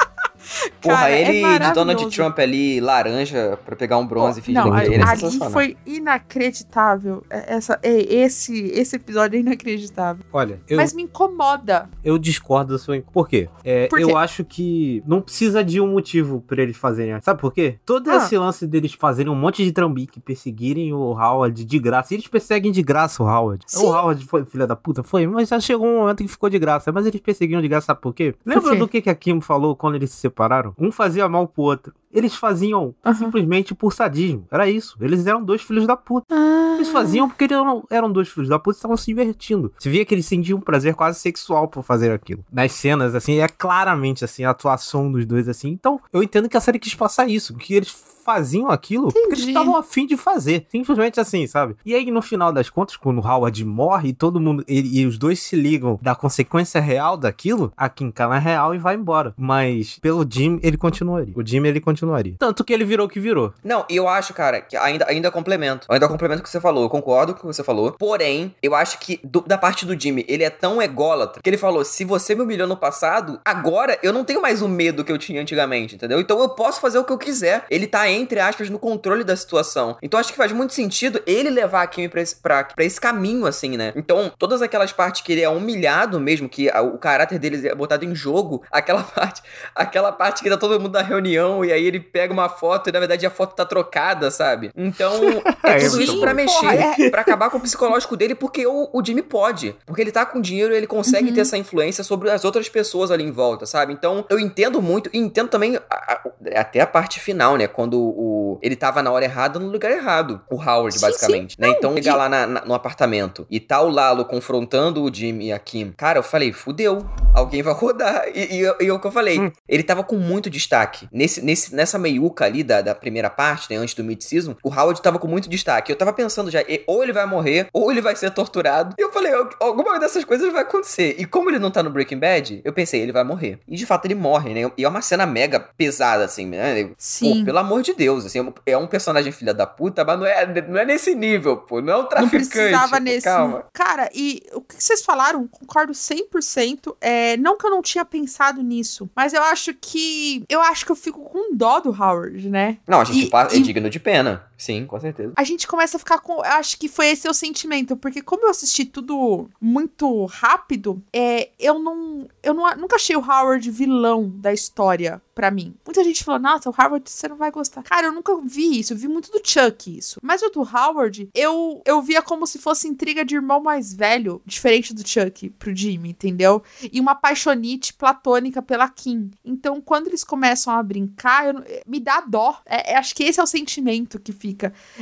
Porra, 0.81 0.95
Cara, 0.95 1.11
é 1.11 1.21
ele 1.21 1.59
de 1.59 1.73
Donald. 1.73 2.15
Trump 2.15 2.37
ali, 2.39 2.79
laranja, 2.79 3.57
pra 3.65 3.75
pegar 3.75 3.97
um 3.97 4.05
bronze 4.05 4.39
e 4.39 4.43
fingir 4.43 4.61
Não, 4.63 4.71
que 4.71 4.77
ali, 4.77 4.93
ele 4.93 5.03
é 5.03 5.07
ali 5.07 5.19
sensacional. 5.19 5.51
foi 5.51 5.77
inacreditável. 5.85 7.23
É- 7.29 7.53
Essa, 7.55 7.79
é, 7.83 7.91
esse, 8.15 8.65
esse 8.73 8.95
episódio 8.95 9.37
é 9.37 9.39
inacreditável. 9.39 10.25
Olha, 10.33 10.59
eu, 10.67 10.77
Mas 10.77 10.93
me 10.93 11.03
incomoda. 11.03 11.89
eu 12.03 12.17
discordo 12.17 12.73
da 12.73 12.79
sua. 12.79 13.01
Por 13.11 13.27
quê? 13.27 13.47
É, 13.63 13.87
Por 13.87 13.97
quê? 13.99 14.03
Eu 14.03 14.17
acho 14.17 14.43
que 14.43 15.03
não 15.05 15.21
precisa 15.21 15.63
de 15.63 15.79
um 15.79 15.87
motivo 15.87 16.41
pra 16.41 16.61
eles 16.61 16.75
fazerem. 16.77 17.19
Sabe 17.21 17.39
por 17.39 17.53
quê? 17.53 17.77
Todo 17.85 18.09
Ah. 18.09 18.17
esse 18.17 18.37
lance 18.37 18.65
deles 18.67 18.93
fazerem 18.93 19.31
um 19.31 19.35
monte 19.35 19.63
de 19.63 19.71
trambique, 19.71 20.19
perseguirem 20.19 20.93
o 20.93 21.11
Howard 21.13 21.63
de 21.63 21.79
graça. 21.79 22.13
E 22.13 22.17
eles 22.17 22.27
perseguem 22.27 22.71
de 22.71 22.81
graça 22.81 23.21
o 23.23 23.27
Howard. 23.27 23.63
Sim. 23.67 23.85
O 23.85 23.89
Howard 23.89 24.25
foi 24.25 24.43
filha 24.45 24.65
da 24.67 24.75
puta? 24.75 25.03
Foi, 25.03 25.25
mas 25.27 25.49
já 25.49 25.59
chegou 25.59 25.87
um 25.87 25.99
momento 25.99 26.23
que 26.23 26.27
ficou 26.27 26.49
de 26.49 26.59
graça. 26.59 26.91
Mas 26.91 27.05
eles 27.05 27.21
perseguiam 27.21 27.61
de 27.61 27.67
graça, 27.67 27.87
sabe 27.87 28.01
por 28.01 28.13
quê? 28.13 28.35
Lembra 28.45 28.71
quê? 28.71 28.77
do 28.77 28.87
que, 28.87 29.01
que 29.01 29.09
a 29.09 29.15
Kim 29.15 29.39
falou 29.41 29.75
quando 29.75 29.95
eles 29.95 30.11
se 30.11 30.17
separaram? 30.17 30.42
Um 30.77 30.91
fazia 30.91 31.27
mal 31.27 31.47
pro 31.47 31.63
outro. 31.63 31.93
Eles 32.11 32.35
faziam 32.35 32.93
Aham. 33.03 33.13
simplesmente 33.15 33.73
por 33.73 33.91
sadismo. 33.91 34.45
Era 34.51 34.69
isso. 34.69 34.95
Eles 35.01 35.25
eram 35.25 35.43
dois 35.43 35.61
filhos 35.61 35.87
da 35.87 35.97
puta. 35.97 36.35
Eles 36.75 36.89
faziam 36.89 37.27
porque 37.27 37.45
eles 37.45 37.57
eram, 37.57 37.83
eram 37.89 38.11
dois 38.11 38.29
filhos 38.29 38.49
da 38.49 38.59
puta 38.59 38.75
e 38.75 38.79
estavam 38.79 38.97
se 38.97 39.05
divertindo. 39.07 39.71
Você 39.77 39.89
via 39.89 40.05
que 40.05 40.13
eles 40.13 40.25
sentiam 40.25 40.59
um 40.59 40.61
prazer 40.61 40.93
quase 40.93 41.19
sexual 41.19 41.67
por 41.67 41.83
fazer 41.83 42.11
aquilo. 42.11 42.45
Nas 42.51 42.71
cenas, 42.73 43.15
assim, 43.15 43.39
é 43.39 43.47
claramente, 43.47 44.23
assim, 44.23 44.43
a 44.43 44.51
atuação 44.51 45.11
dos 45.11 45.25
dois, 45.25 45.49
assim. 45.49 45.69
Então, 45.69 45.99
eu 46.11 46.21
entendo 46.21 46.47
que 46.47 46.57
a 46.57 46.61
série 46.61 46.77
quis 46.79 46.93
passar 46.93 47.27
isso. 47.27 47.55
Que 47.55 47.73
eles 47.73 47.89
faziam 48.23 48.69
aquilo 48.69 49.05
porque 49.11 49.19
eles 49.19 49.39
Entendi. 49.39 49.51
estavam 49.51 49.75
afim 49.77 50.05
de 50.05 50.15
fazer. 50.17 50.65
Simplesmente 50.69 51.19
assim, 51.19 51.45
sabe? 51.47 51.75
E 51.85 51.93
aí, 51.95 52.09
no 52.11 52.21
final 52.21 52.51
das 52.51 52.69
contas, 52.69 52.95
quando 52.97 53.19
o 53.19 53.27
Howard 53.27 53.63
morre 53.65 54.09
e 54.09 54.13
todo 54.13 54.39
mundo... 54.39 54.63
ele- 54.67 54.89
e 54.99 55.05
os 55.05 55.17
dois 55.17 55.39
se 55.41 55.55
ligam 55.55 55.99
da 56.01 56.13
consequência 56.15 56.79
real 56.81 57.17
daquilo, 57.17 57.71
a 57.75 57.89
Kim 57.89 58.11
cai 58.11 58.27
na 58.27 58.39
real 58.39 58.73
e 58.75 58.77
vai 58.77 58.95
embora. 58.95 59.33
Mas, 59.37 59.97
pelo 59.99 60.25
Jim, 60.29 60.59
ele 60.63 60.77
continuaria. 60.77 61.33
O 61.35 61.45
Jim, 61.45 61.65
ele 61.65 61.79
continuaria. 61.79 62.35
Tanto 62.39 62.63
que 62.63 62.71
ele 62.73 62.85
virou 62.85 63.05
o 63.07 63.09
que 63.09 63.19
virou. 63.19 63.53
Não, 63.63 63.85
e 63.89 63.95
eu 63.95 64.07
acho, 64.07 64.33
cara, 64.33 64.61
que 64.61 64.75
ainda, 64.77 65.05
ainda 65.09 65.29
complemento. 65.31 65.87
Ainda 65.89 66.07
complemento 66.07 66.41
o 66.41 66.43
que 66.43 66.49
você 66.49 66.61
falou. 66.61 66.83
Eu 66.83 66.89
concordo 66.89 67.33
com 67.33 67.39
o 67.39 67.41
que 67.41 67.47
você 67.55 67.63
falou. 67.63 67.91
Porém, 67.93 68.53
eu 68.61 68.73
acho 68.75 68.99
que 68.99 69.19
do- 69.23 69.41
da 69.41 69.57
parte 69.57 69.85
do 69.85 69.99
Jimmy, 69.99 70.25
ele 70.27 70.43
é 70.43 70.49
tão 70.49 70.81
ególatra 70.81 71.41
que 71.41 71.49
ele 71.49 71.57
falou: 71.57 71.83
se 71.83 72.03
você 72.05 72.35
me 72.35 72.41
humilhou 72.41 72.67
no 72.67 72.77
passado, 72.77 73.39
agora 73.43 73.97
eu 74.03 74.13
não 74.13 74.23
tenho 74.23 74.41
mais 74.41 74.61
o 74.61 74.67
medo 74.69 75.03
que 75.03 75.11
eu 75.11 75.17
tinha 75.17 75.41
antigamente, 75.41 75.95
entendeu? 75.95 76.19
Então 76.19 76.39
eu 76.39 76.49
posso 76.49 76.79
fazer 76.79 76.97
o 76.99 77.03
que 77.03 77.11
eu 77.11 77.17
quiser. 77.17 77.65
Ele 77.69 77.87
tá, 77.87 78.09
entre 78.13 78.39
aspas, 78.39 78.69
no 78.69 78.79
controle 78.79 79.23
da 79.23 79.35
situação. 79.35 79.97
Então 80.01 80.19
acho 80.19 80.31
que 80.31 80.37
faz 80.37 80.51
muito 80.51 80.73
sentido 80.73 81.21
ele 81.25 81.49
levar 81.49 81.81
a 81.83 81.87
Kimi 81.87 82.07
pra 82.09 82.21
esse, 82.21 82.35
pra, 82.35 82.63
pra 82.63 82.83
esse 82.85 82.99
caminho, 82.99 83.45
assim, 83.45 83.75
né? 83.77 83.93
Então, 83.95 84.31
todas 84.37 84.61
aquelas 84.61 84.91
partes 84.91 85.21
que 85.21 85.31
ele 85.31 85.41
é 85.41 85.49
humilhado 85.49 86.19
mesmo, 86.19 86.47
que 86.49 86.69
a- 86.69 86.81
o 86.81 86.97
caráter 86.97 87.39
dele 87.39 87.67
é 87.67 87.75
botado 87.75 88.05
em 88.05 88.13
jogo, 88.15 88.63
aquela 88.71 89.03
parte, 89.03 89.41
aquela 89.75 90.11
parte 90.11 90.43
que 90.43 90.49
tá 90.49 90.57
todo 90.57 90.79
mundo 90.79 90.93
na 90.93 91.01
reunião 91.01 91.63
e 91.65 91.71
aí 91.71 91.85
ele 91.85 91.99
pega 91.99 92.33
uma 92.33 92.49
foto 92.49 92.89
e 92.89 92.91
na 92.91 92.99
verdade 92.99 93.25
a 93.25 93.29
foto 93.29 93.55
tá 93.55 93.65
trocada, 93.65 94.29
sabe? 94.31 94.71
Então, 94.75 95.13
é 95.63 95.77
É, 95.83 95.89
tudo 95.89 96.01
isso 96.01 96.13
bom. 96.15 96.21
pra 96.21 96.33
mexer, 96.33 96.59
Porra, 96.59 97.09
pra 97.11 97.21
acabar 97.21 97.49
com 97.49 97.57
o 97.57 97.61
psicológico 97.61 98.15
dele, 98.17 98.35
porque 98.35 98.65
o, 98.65 98.89
o 98.93 99.03
Jimmy 99.05 99.21
pode. 99.21 99.75
Porque 99.85 100.01
ele 100.01 100.11
tá 100.11 100.25
com 100.25 100.39
dinheiro 100.41 100.73
e 100.73 100.77
ele 100.77 100.87
consegue 100.87 101.29
Uhum. 101.29 101.33
ter 101.35 101.41
essa 101.41 101.57
influência 101.57 102.03
sobre 102.03 102.29
as 102.29 102.43
outras 102.43 102.67
pessoas 102.69 103.11
ali 103.11 103.23
em 103.23 103.31
volta, 103.31 103.65
sabe? 103.65 103.93
Então, 103.93 104.25
eu 104.29 104.39
entendo 104.39 104.81
muito 104.81 105.09
e 105.13 105.17
entendo 105.17 105.47
também 105.49 105.77
a- 105.77 105.81
a- 105.89 106.21
até 106.59 106.81
a 106.81 106.87
parte 106.87 107.19
final, 107.19 107.55
né? 107.55 107.67
Quando 107.67 108.02
o, 108.03 108.59
ele 108.61 108.75
tava 108.75 109.01
na 109.01 109.11
hora 109.11 109.25
errada 109.25 109.59
no 109.59 109.67
lugar 109.67 109.91
errado. 109.91 110.41
O 110.49 110.55
Howard, 110.55 110.93
Sim, 110.97 111.01
basicamente, 111.01 111.59
né? 111.59 111.69
Então, 111.69 111.93
chegar 111.95 112.15
lá 112.15 112.29
na- 112.29 112.47
na- 112.47 112.65
no 112.65 112.73
apartamento 112.73 113.45
e 113.49 113.59
tá 113.59 113.81
o 113.81 113.89
Lalo 113.89 114.25
confrontando 114.25 115.03
o 115.03 115.13
Jimmy 115.13 115.47
e 115.47 115.51
a 115.51 115.59
Kim. 115.59 115.93
Cara, 115.95 116.19
eu 116.19 116.23
falei, 116.23 116.51
fudeu. 116.53 117.05
alguém 117.33 117.61
vai 117.63 117.73
rodar. 117.73 118.23
E, 118.33 118.61
e, 118.61 118.85
e 118.85 118.87
é 118.87 118.93
o 118.93 118.99
que 118.99 119.07
eu 119.07 119.11
falei, 119.11 119.39
hum. 119.39 119.51
ele 119.67 119.81
tava 119.83 120.03
com 120.03 120.15
muito 120.17 120.49
destaque. 120.49 121.07
Nesse, 121.11 121.41
nesse, 121.41 121.73
nessa 121.75 121.97
meiuca 121.97 122.45
ali 122.45 122.63
da, 122.63 122.81
da 122.81 122.93
primeira 122.93 123.29
parte, 123.29 123.71
né, 123.71 123.77
antes 123.77 123.95
do 123.95 124.03
mid-season, 124.03 124.55
o 124.63 124.69
Howard 124.69 125.01
tava 125.01 125.17
com 125.17 125.27
muito 125.27 125.49
destaque. 125.49 125.91
Eu 125.91 125.95
tava 125.95 126.13
pensando 126.13 126.51
já, 126.51 126.59
ou 126.85 127.01
ele 127.03 127.11
vai 127.11 127.25
morrer, 127.25 127.67
ou 127.73 127.91
ele 127.91 128.01
vai 128.01 128.15
ser 128.15 128.29
torturado. 128.31 128.95
E 128.97 129.01
eu 129.01 129.11
falei, 129.11 129.31
alguma 129.59 129.99
dessas 129.99 130.23
coisas 130.23 130.51
vai 130.51 130.61
acontecer. 130.61 131.15
E 131.17 131.25
como 131.25 131.49
ele 131.49 131.59
não 131.59 131.71
tá 131.71 131.81
no 131.81 131.89
Breaking 131.89 132.19
Bad, 132.19 132.61
eu 132.63 132.71
pensei, 132.73 133.01
ele 133.01 133.11
vai 133.11 133.23
morrer. 133.23 133.59
E 133.67 133.75
de 133.75 133.85
fato 133.85 134.05
ele 134.05 134.15
morre, 134.15 134.53
né? 134.53 134.71
E 134.77 134.83
é 134.85 134.87
uma 134.87 135.01
cena 135.01 135.25
mega 135.25 135.59
pesada, 135.59 136.23
assim, 136.23 136.45
né? 136.45 136.89
Sim. 136.97 137.39
Pô, 137.39 137.45
pelo 137.45 137.57
amor 137.59 137.81
de 137.81 137.92
Deus, 137.95 138.25
assim, 138.25 138.53
é 138.65 138.77
um 138.77 138.87
personagem 138.87 139.31
filha 139.31 139.53
da 139.53 139.65
puta, 139.65 140.03
mas 140.03 140.19
não 140.19 140.25
é, 140.25 140.61
não 140.67 140.79
é 140.79 140.85
nesse 140.85 141.15
nível, 141.15 141.57
pô. 141.57 141.81
Não 141.81 141.93
é 141.93 141.97
um 141.97 142.05
traficante. 142.05 142.45
Não 142.45 142.51
precisava 142.51 142.97
pô, 142.97 143.03
nesse. 143.03 143.23
Calma. 143.23 143.65
Cara, 143.73 144.09
e 144.13 144.43
o 144.53 144.61
que 144.61 144.83
vocês 144.83 145.03
falaram, 145.03 145.47
concordo 145.47 145.93
100%. 145.93 146.95
É, 147.01 147.37
não 147.37 147.57
que 147.57 147.65
eu 147.65 147.71
não 147.71 147.81
tinha 147.81 148.05
pensado 148.05 148.61
nisso, 148.61 149.09
mas 149.15 149.33
eu 149.33 149.43
acho 149.43 149.73
que. 149.73 150.43
Eu 150.49 150.61
acho 150.61 150.85
que 150.85 150.91
eu 150.91 150.95
fico 150.95 151.21
com 151.21 151.55
dó 151.55 151.79
do 151.79 151.89
Howard, 151.89 152.49
né? 152.49 152.77
Não, 152.87 153.01
a 153.01 153.03
gente 153.03 153.27
e, 153.27 153.29
passa, 153.29 153.55
é 153.55 153.59
digno 153.59 153.89
de 153.89 153.99
pena. 153.99 154.43
Sim, 154.63 154.85
com 154.85 154.97
certeza. 154.97 155.33
A 155.35 155.43
gente 155.43 155.67
começa 155.67 155.97
a 155.97 155.99
ficar 155.99 156.19
com. 156.19 156.35
Eu 156.35 156.53
acho 156.53 156.77
que 156.77 156.87
foi 156.87 157.07
esse 157.07 157.27
o 157.27 157.33
sentimento, 157.33 157.97
porque 157.97 158.21
como 158.21 158.45
eu 158.45 158.49
assisti 158.49 158.85
tudo 158.85 159.49
muito 159.59 160.23
rápido, 160.25 161.03
é, 161.11 161.49
eu 161.59 161.79
não. 161.79 162.29
Eu 162.41 162.53
não, 162.53 162.73
nunca 162.77 162.95
achei 162.95 163.13
o 163.13 163.19
Howard 163.19 163.69
vilão 163.69 164.31
da 164.33 164.53
história 164.53 165.21
para 165.33 165.51
mim. 165.51 165.75
Muita 165.85 166.03
gente 166.03 166.23
falou, 166.23 166.39
nossa, 166.39 166.69
o 166.69 166.73
Howard 166.77 167.09
você 167.09 167.27
não 167.27 167.35
vai 167.35 167.51
gostar. 167.51 167.83
Cara, 167.83 168.07
eu 168.07 168.11
nunca 168.11 168.37
vi 168.37 168.79
isso, 168.79 168.93
eu 168.93 168.97
vi 168.97 169.07
muito 169.07 169.31
do 169.31 169.41
Chuck 169.43 169.97
isso. 169.97 170.19
Mas 170.21 170.41
o 170.41 170.49
do 170.49 170.61
Howard, 170.61 171.29
eu, 171.33 171.81
eu 171.85 172.01
via 172.01 172.21
como 172.21 172.45
se 172.45 172.59
fosse 172.59 172.87
intriga 172.87 173.25
de 173.25 173.35
irmão 173.35 173.61
mais 173.61 173.93
velho, 173.93 174.41
diferente 174.45 174.93
do 174.93 175.07
Chuck 175.07 175.49
pro 175.51 175.75
Jimmy, 175.75 176.11
entendeu? 176.11 176.63
E 176.91 176.99
uma 176.99 177.15
paixonite 177.15 177.93
platônica 177.93 178.61
pela 178.61 178.87
Kim. 178.89 179.31
Então, 179.43 179.81
quando 179.81 180.07
eles 180.07 180.23
começam 180.23 180.73
a 180.73 180.83
brincar, 180.83 181.47
eu, 181.47 181.63
me 181.85 181.99
dá 181.99 182.21
dó. 182.21 182.59
É, 182.65 182.93
é, 182.93 182.97
acho 182.97 183.15
que 183.15 183.23
esse 183.23 183.39
é 183.39 183.43
o 183.43 183.47
sentimento 183.47 184.19
que 184.19 184.31
fica. 184.31 184.52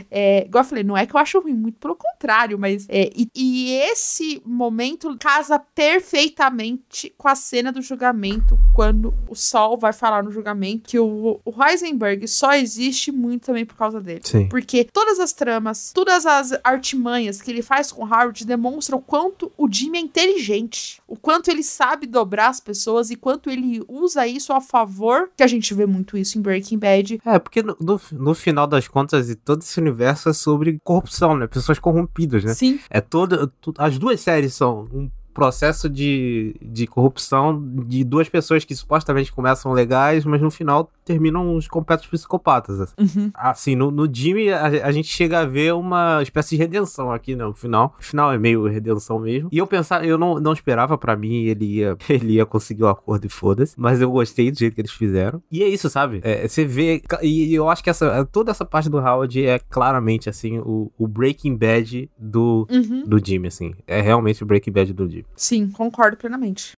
É, 0.09 0.45
igual 0.45 0.63
eu 0.63 0.69
falei, 0.69 0.83
não 0.83 0.97
é 0.97 1.05
que 1.05 1.15
eu 1.15 1.19
acho 1.19 1.39
ruim, 1.39 1.53
muito 1.53 1.79
pelo 1.79 1.95
contrário, 1.95 2.57
mas. 2.57 2.85
É, 2.89 3.09
e, 3.15 3.29
e 3.35 3.73
esse 3.73 4.41
momento 4.45 5.15
casa 5.17 5.59
perfeitamente 5.59 7.13
com 7.17 7.27
a 7.27 7.35
cena 7.35 7.71
do 7.71 7.81
julgamento, 7.81 8.57
quando 8.73 9.13
o 9.29 9.35
Sol 9.35 9.77
vai 9.77 9.93
falar 9.93 10.23
no 10.23 10.31
julgamento 10.31 10.89
que 10.89 10.99
o, 10.99 11.39
o 11.43 11.63
Heisenberg 11.63 12.27
só 12.27 12.53
existe 12.53 13.11
muito 13.11 13.45
também 13.45 13.65
por 13.65 13.75
causa 13.75 13.99
dele. 13.99 14.21
Sim. 14.23 14.47
Porque 14.49 14.87
todas 14.91 15.19
as 15.19 15.33
tramas, 15.33 15.91
todas 15.93 16.25
as 16.25 16.51
artimanhas 16.63 17.41
que 17.41 17.51
ele 17.51 17.61
faz 17.61 17.91
com 17.91 18.03
Howard 18.03 18.45
demonstram 18.45 18.99
o 18.99 19.01
quanto 19.01 19.51
o 19.57 19.71
Jimmy 19.71 19.97
é 19.97 20.01
inteligente, 20.01 21.00
o 21.11 21.17
quanto 21.17 21.51
ele 21.51 21.61
sabe 21.61 22.07
dobrar 22.07 22.47
as 22.47 22.61
pessoas 22.61 23.11
e 23.11 23.17
quanto 23.17 23.49
ele 23.49 23.83
usa 23.85 24.25
isso 24.25 24.53
a 24.53 24.61
favor, 24.61 25.29
que 25.35 25.43
a 25.43 25.47
gente 25.47 25.73
vê 25.73 25.85
muito 25.85 26.17
isso 26.17 26.39
em 26.39 26.41
Breaking 26.41 26.79
Bad. 26.79 27.19
É, 27.25 27.37
porque 27.37 27.61
no, 27.61 27.75
no, 27.81 27.99
no 28.13 28.33
final 28.33 28.65
das 28.65 28.87
contas, 28.87 29.27
todo 29.43 29.61
esse 29.61 29.77
universo 29.77 30.29
é 30.29 30.33
sobre 30.33 30.79
corrupção, 30.81 31.35
né? 31.35 31.47
Pessoas 31.47 31.79
corrompidas, 31.79 32.45
né? 32.45 32.53
Sim. 32.53 32.79
É 32.89 33.01
toda. 33.01 33.51
As 33.77 33.97
duas 33.97 34.21
séries 34.21 34.53
são 34.53 34.87
um 34.93 35.11
processo 35.33 35.89
de, 35.89 36.55
de 36.61 36.87
corrupção 36.87 37.61
de 37.85 38.05
duas 38.05 38.29
pessoas 38.29 38.63
que 38.63 38.75
supostamente 38.75 39.33
começam 39.33 39.73
legais, 39.73 40.23
mas 40.23 40.41
no 40.41 40.51
final 40.51 40.89
terminam 41.11 41.55
uns 41.55 41.67
completos 41.67 42.05
psicopatas. 42.07 42.79
Assim, 42.79 42.93
uhum. 42.99 43.31
assim 43.33 43.75
no, 43.75 43.91
no 43.91 44.11
Jimmy 44.11 44.49
a, 44.49 44.65
a, 44.65 44.91
gente 44.91 45.07
chega 45.07 45.39
a 45.39 45.45
ver 45.45 45.73
uma 45.73 46.21
espécie 46.21 46.51
de 46.51 46.57
redenção 46.57 47.11
aqui, 47.11 47.35
né? 47.35 47.43
No 47.43 47.53
final. 47.53 47.95
O 47.99 48.03
final 48.03 48.31
é 48.31 48.37
meio 48.37 48.65
redenção 48.65 49.19
mesmo. 49.19 49.49
E 49.51 49.57
eu 49.57 49.67
pensava, 49.67 50.05
eu 50.05 50.17
não, 50.17 50.39
não 50.39 50.53
esperava 50.53 50.97
para 50.97 51.15
mim 51.15 51.43
ele 51.45 51.65
ia, 51.65 51.97
ele 52.09 52.33
ia 52.33 52.45
conseguir 52.45 52.83
o 52.83 52.87
um 52.87 52.89
acordo 52.89 53.25
e 53.25 53.29
foda-se, 53.29 53.73
mas 53.77 54.01
eu 54.01 54.11
gostei 54.11 54.51
do 54.51 54.57
jeito 54.57 54.73
que 54.73 54.81
eles 54.81 54.91
fizeram. 54.91 55.41
E 55.51 55.63
é 55.63 55.67
isso, 55.67 55.89
sabe? 55.89 56.21
É, 56.23 56.47
você 56.47 56.65
vê, 56.65 57.01
e 57.21 57.53
eu 57.53 57.69
acho 57.69 57.83
que 57.83 57.89
essa, 57.89 58.25
toda 58.25 58.51
essa 58.51 58.65
parte 58.65 58.89
do 58.89 58.97
Howard 58.97 59.45
é 59.45 59.59
claramente, 59.59 60.29
assim, 60.29 60.59
o, 60.59 60.91
o 60.97 61.07
Breaking 61.07 61.55
Bad 61.55 62.09
do, 62.17 62.67
uhum. 62.69 63.03
do 63.05 63.23
Jimmy, 63.23 63.47
assim. 63.47 63.73
É 63.87 64.01
realmente 64.01 64.43
o 64.43 64.45
Breaking 64.45 64.71
Bad 64.71 64.93
do 64.93 65.09
Jimmy. 65.09 65.25
Sim, 65.35 65.69
concordo 65.69 66.17
plenamente. 66.17 66.73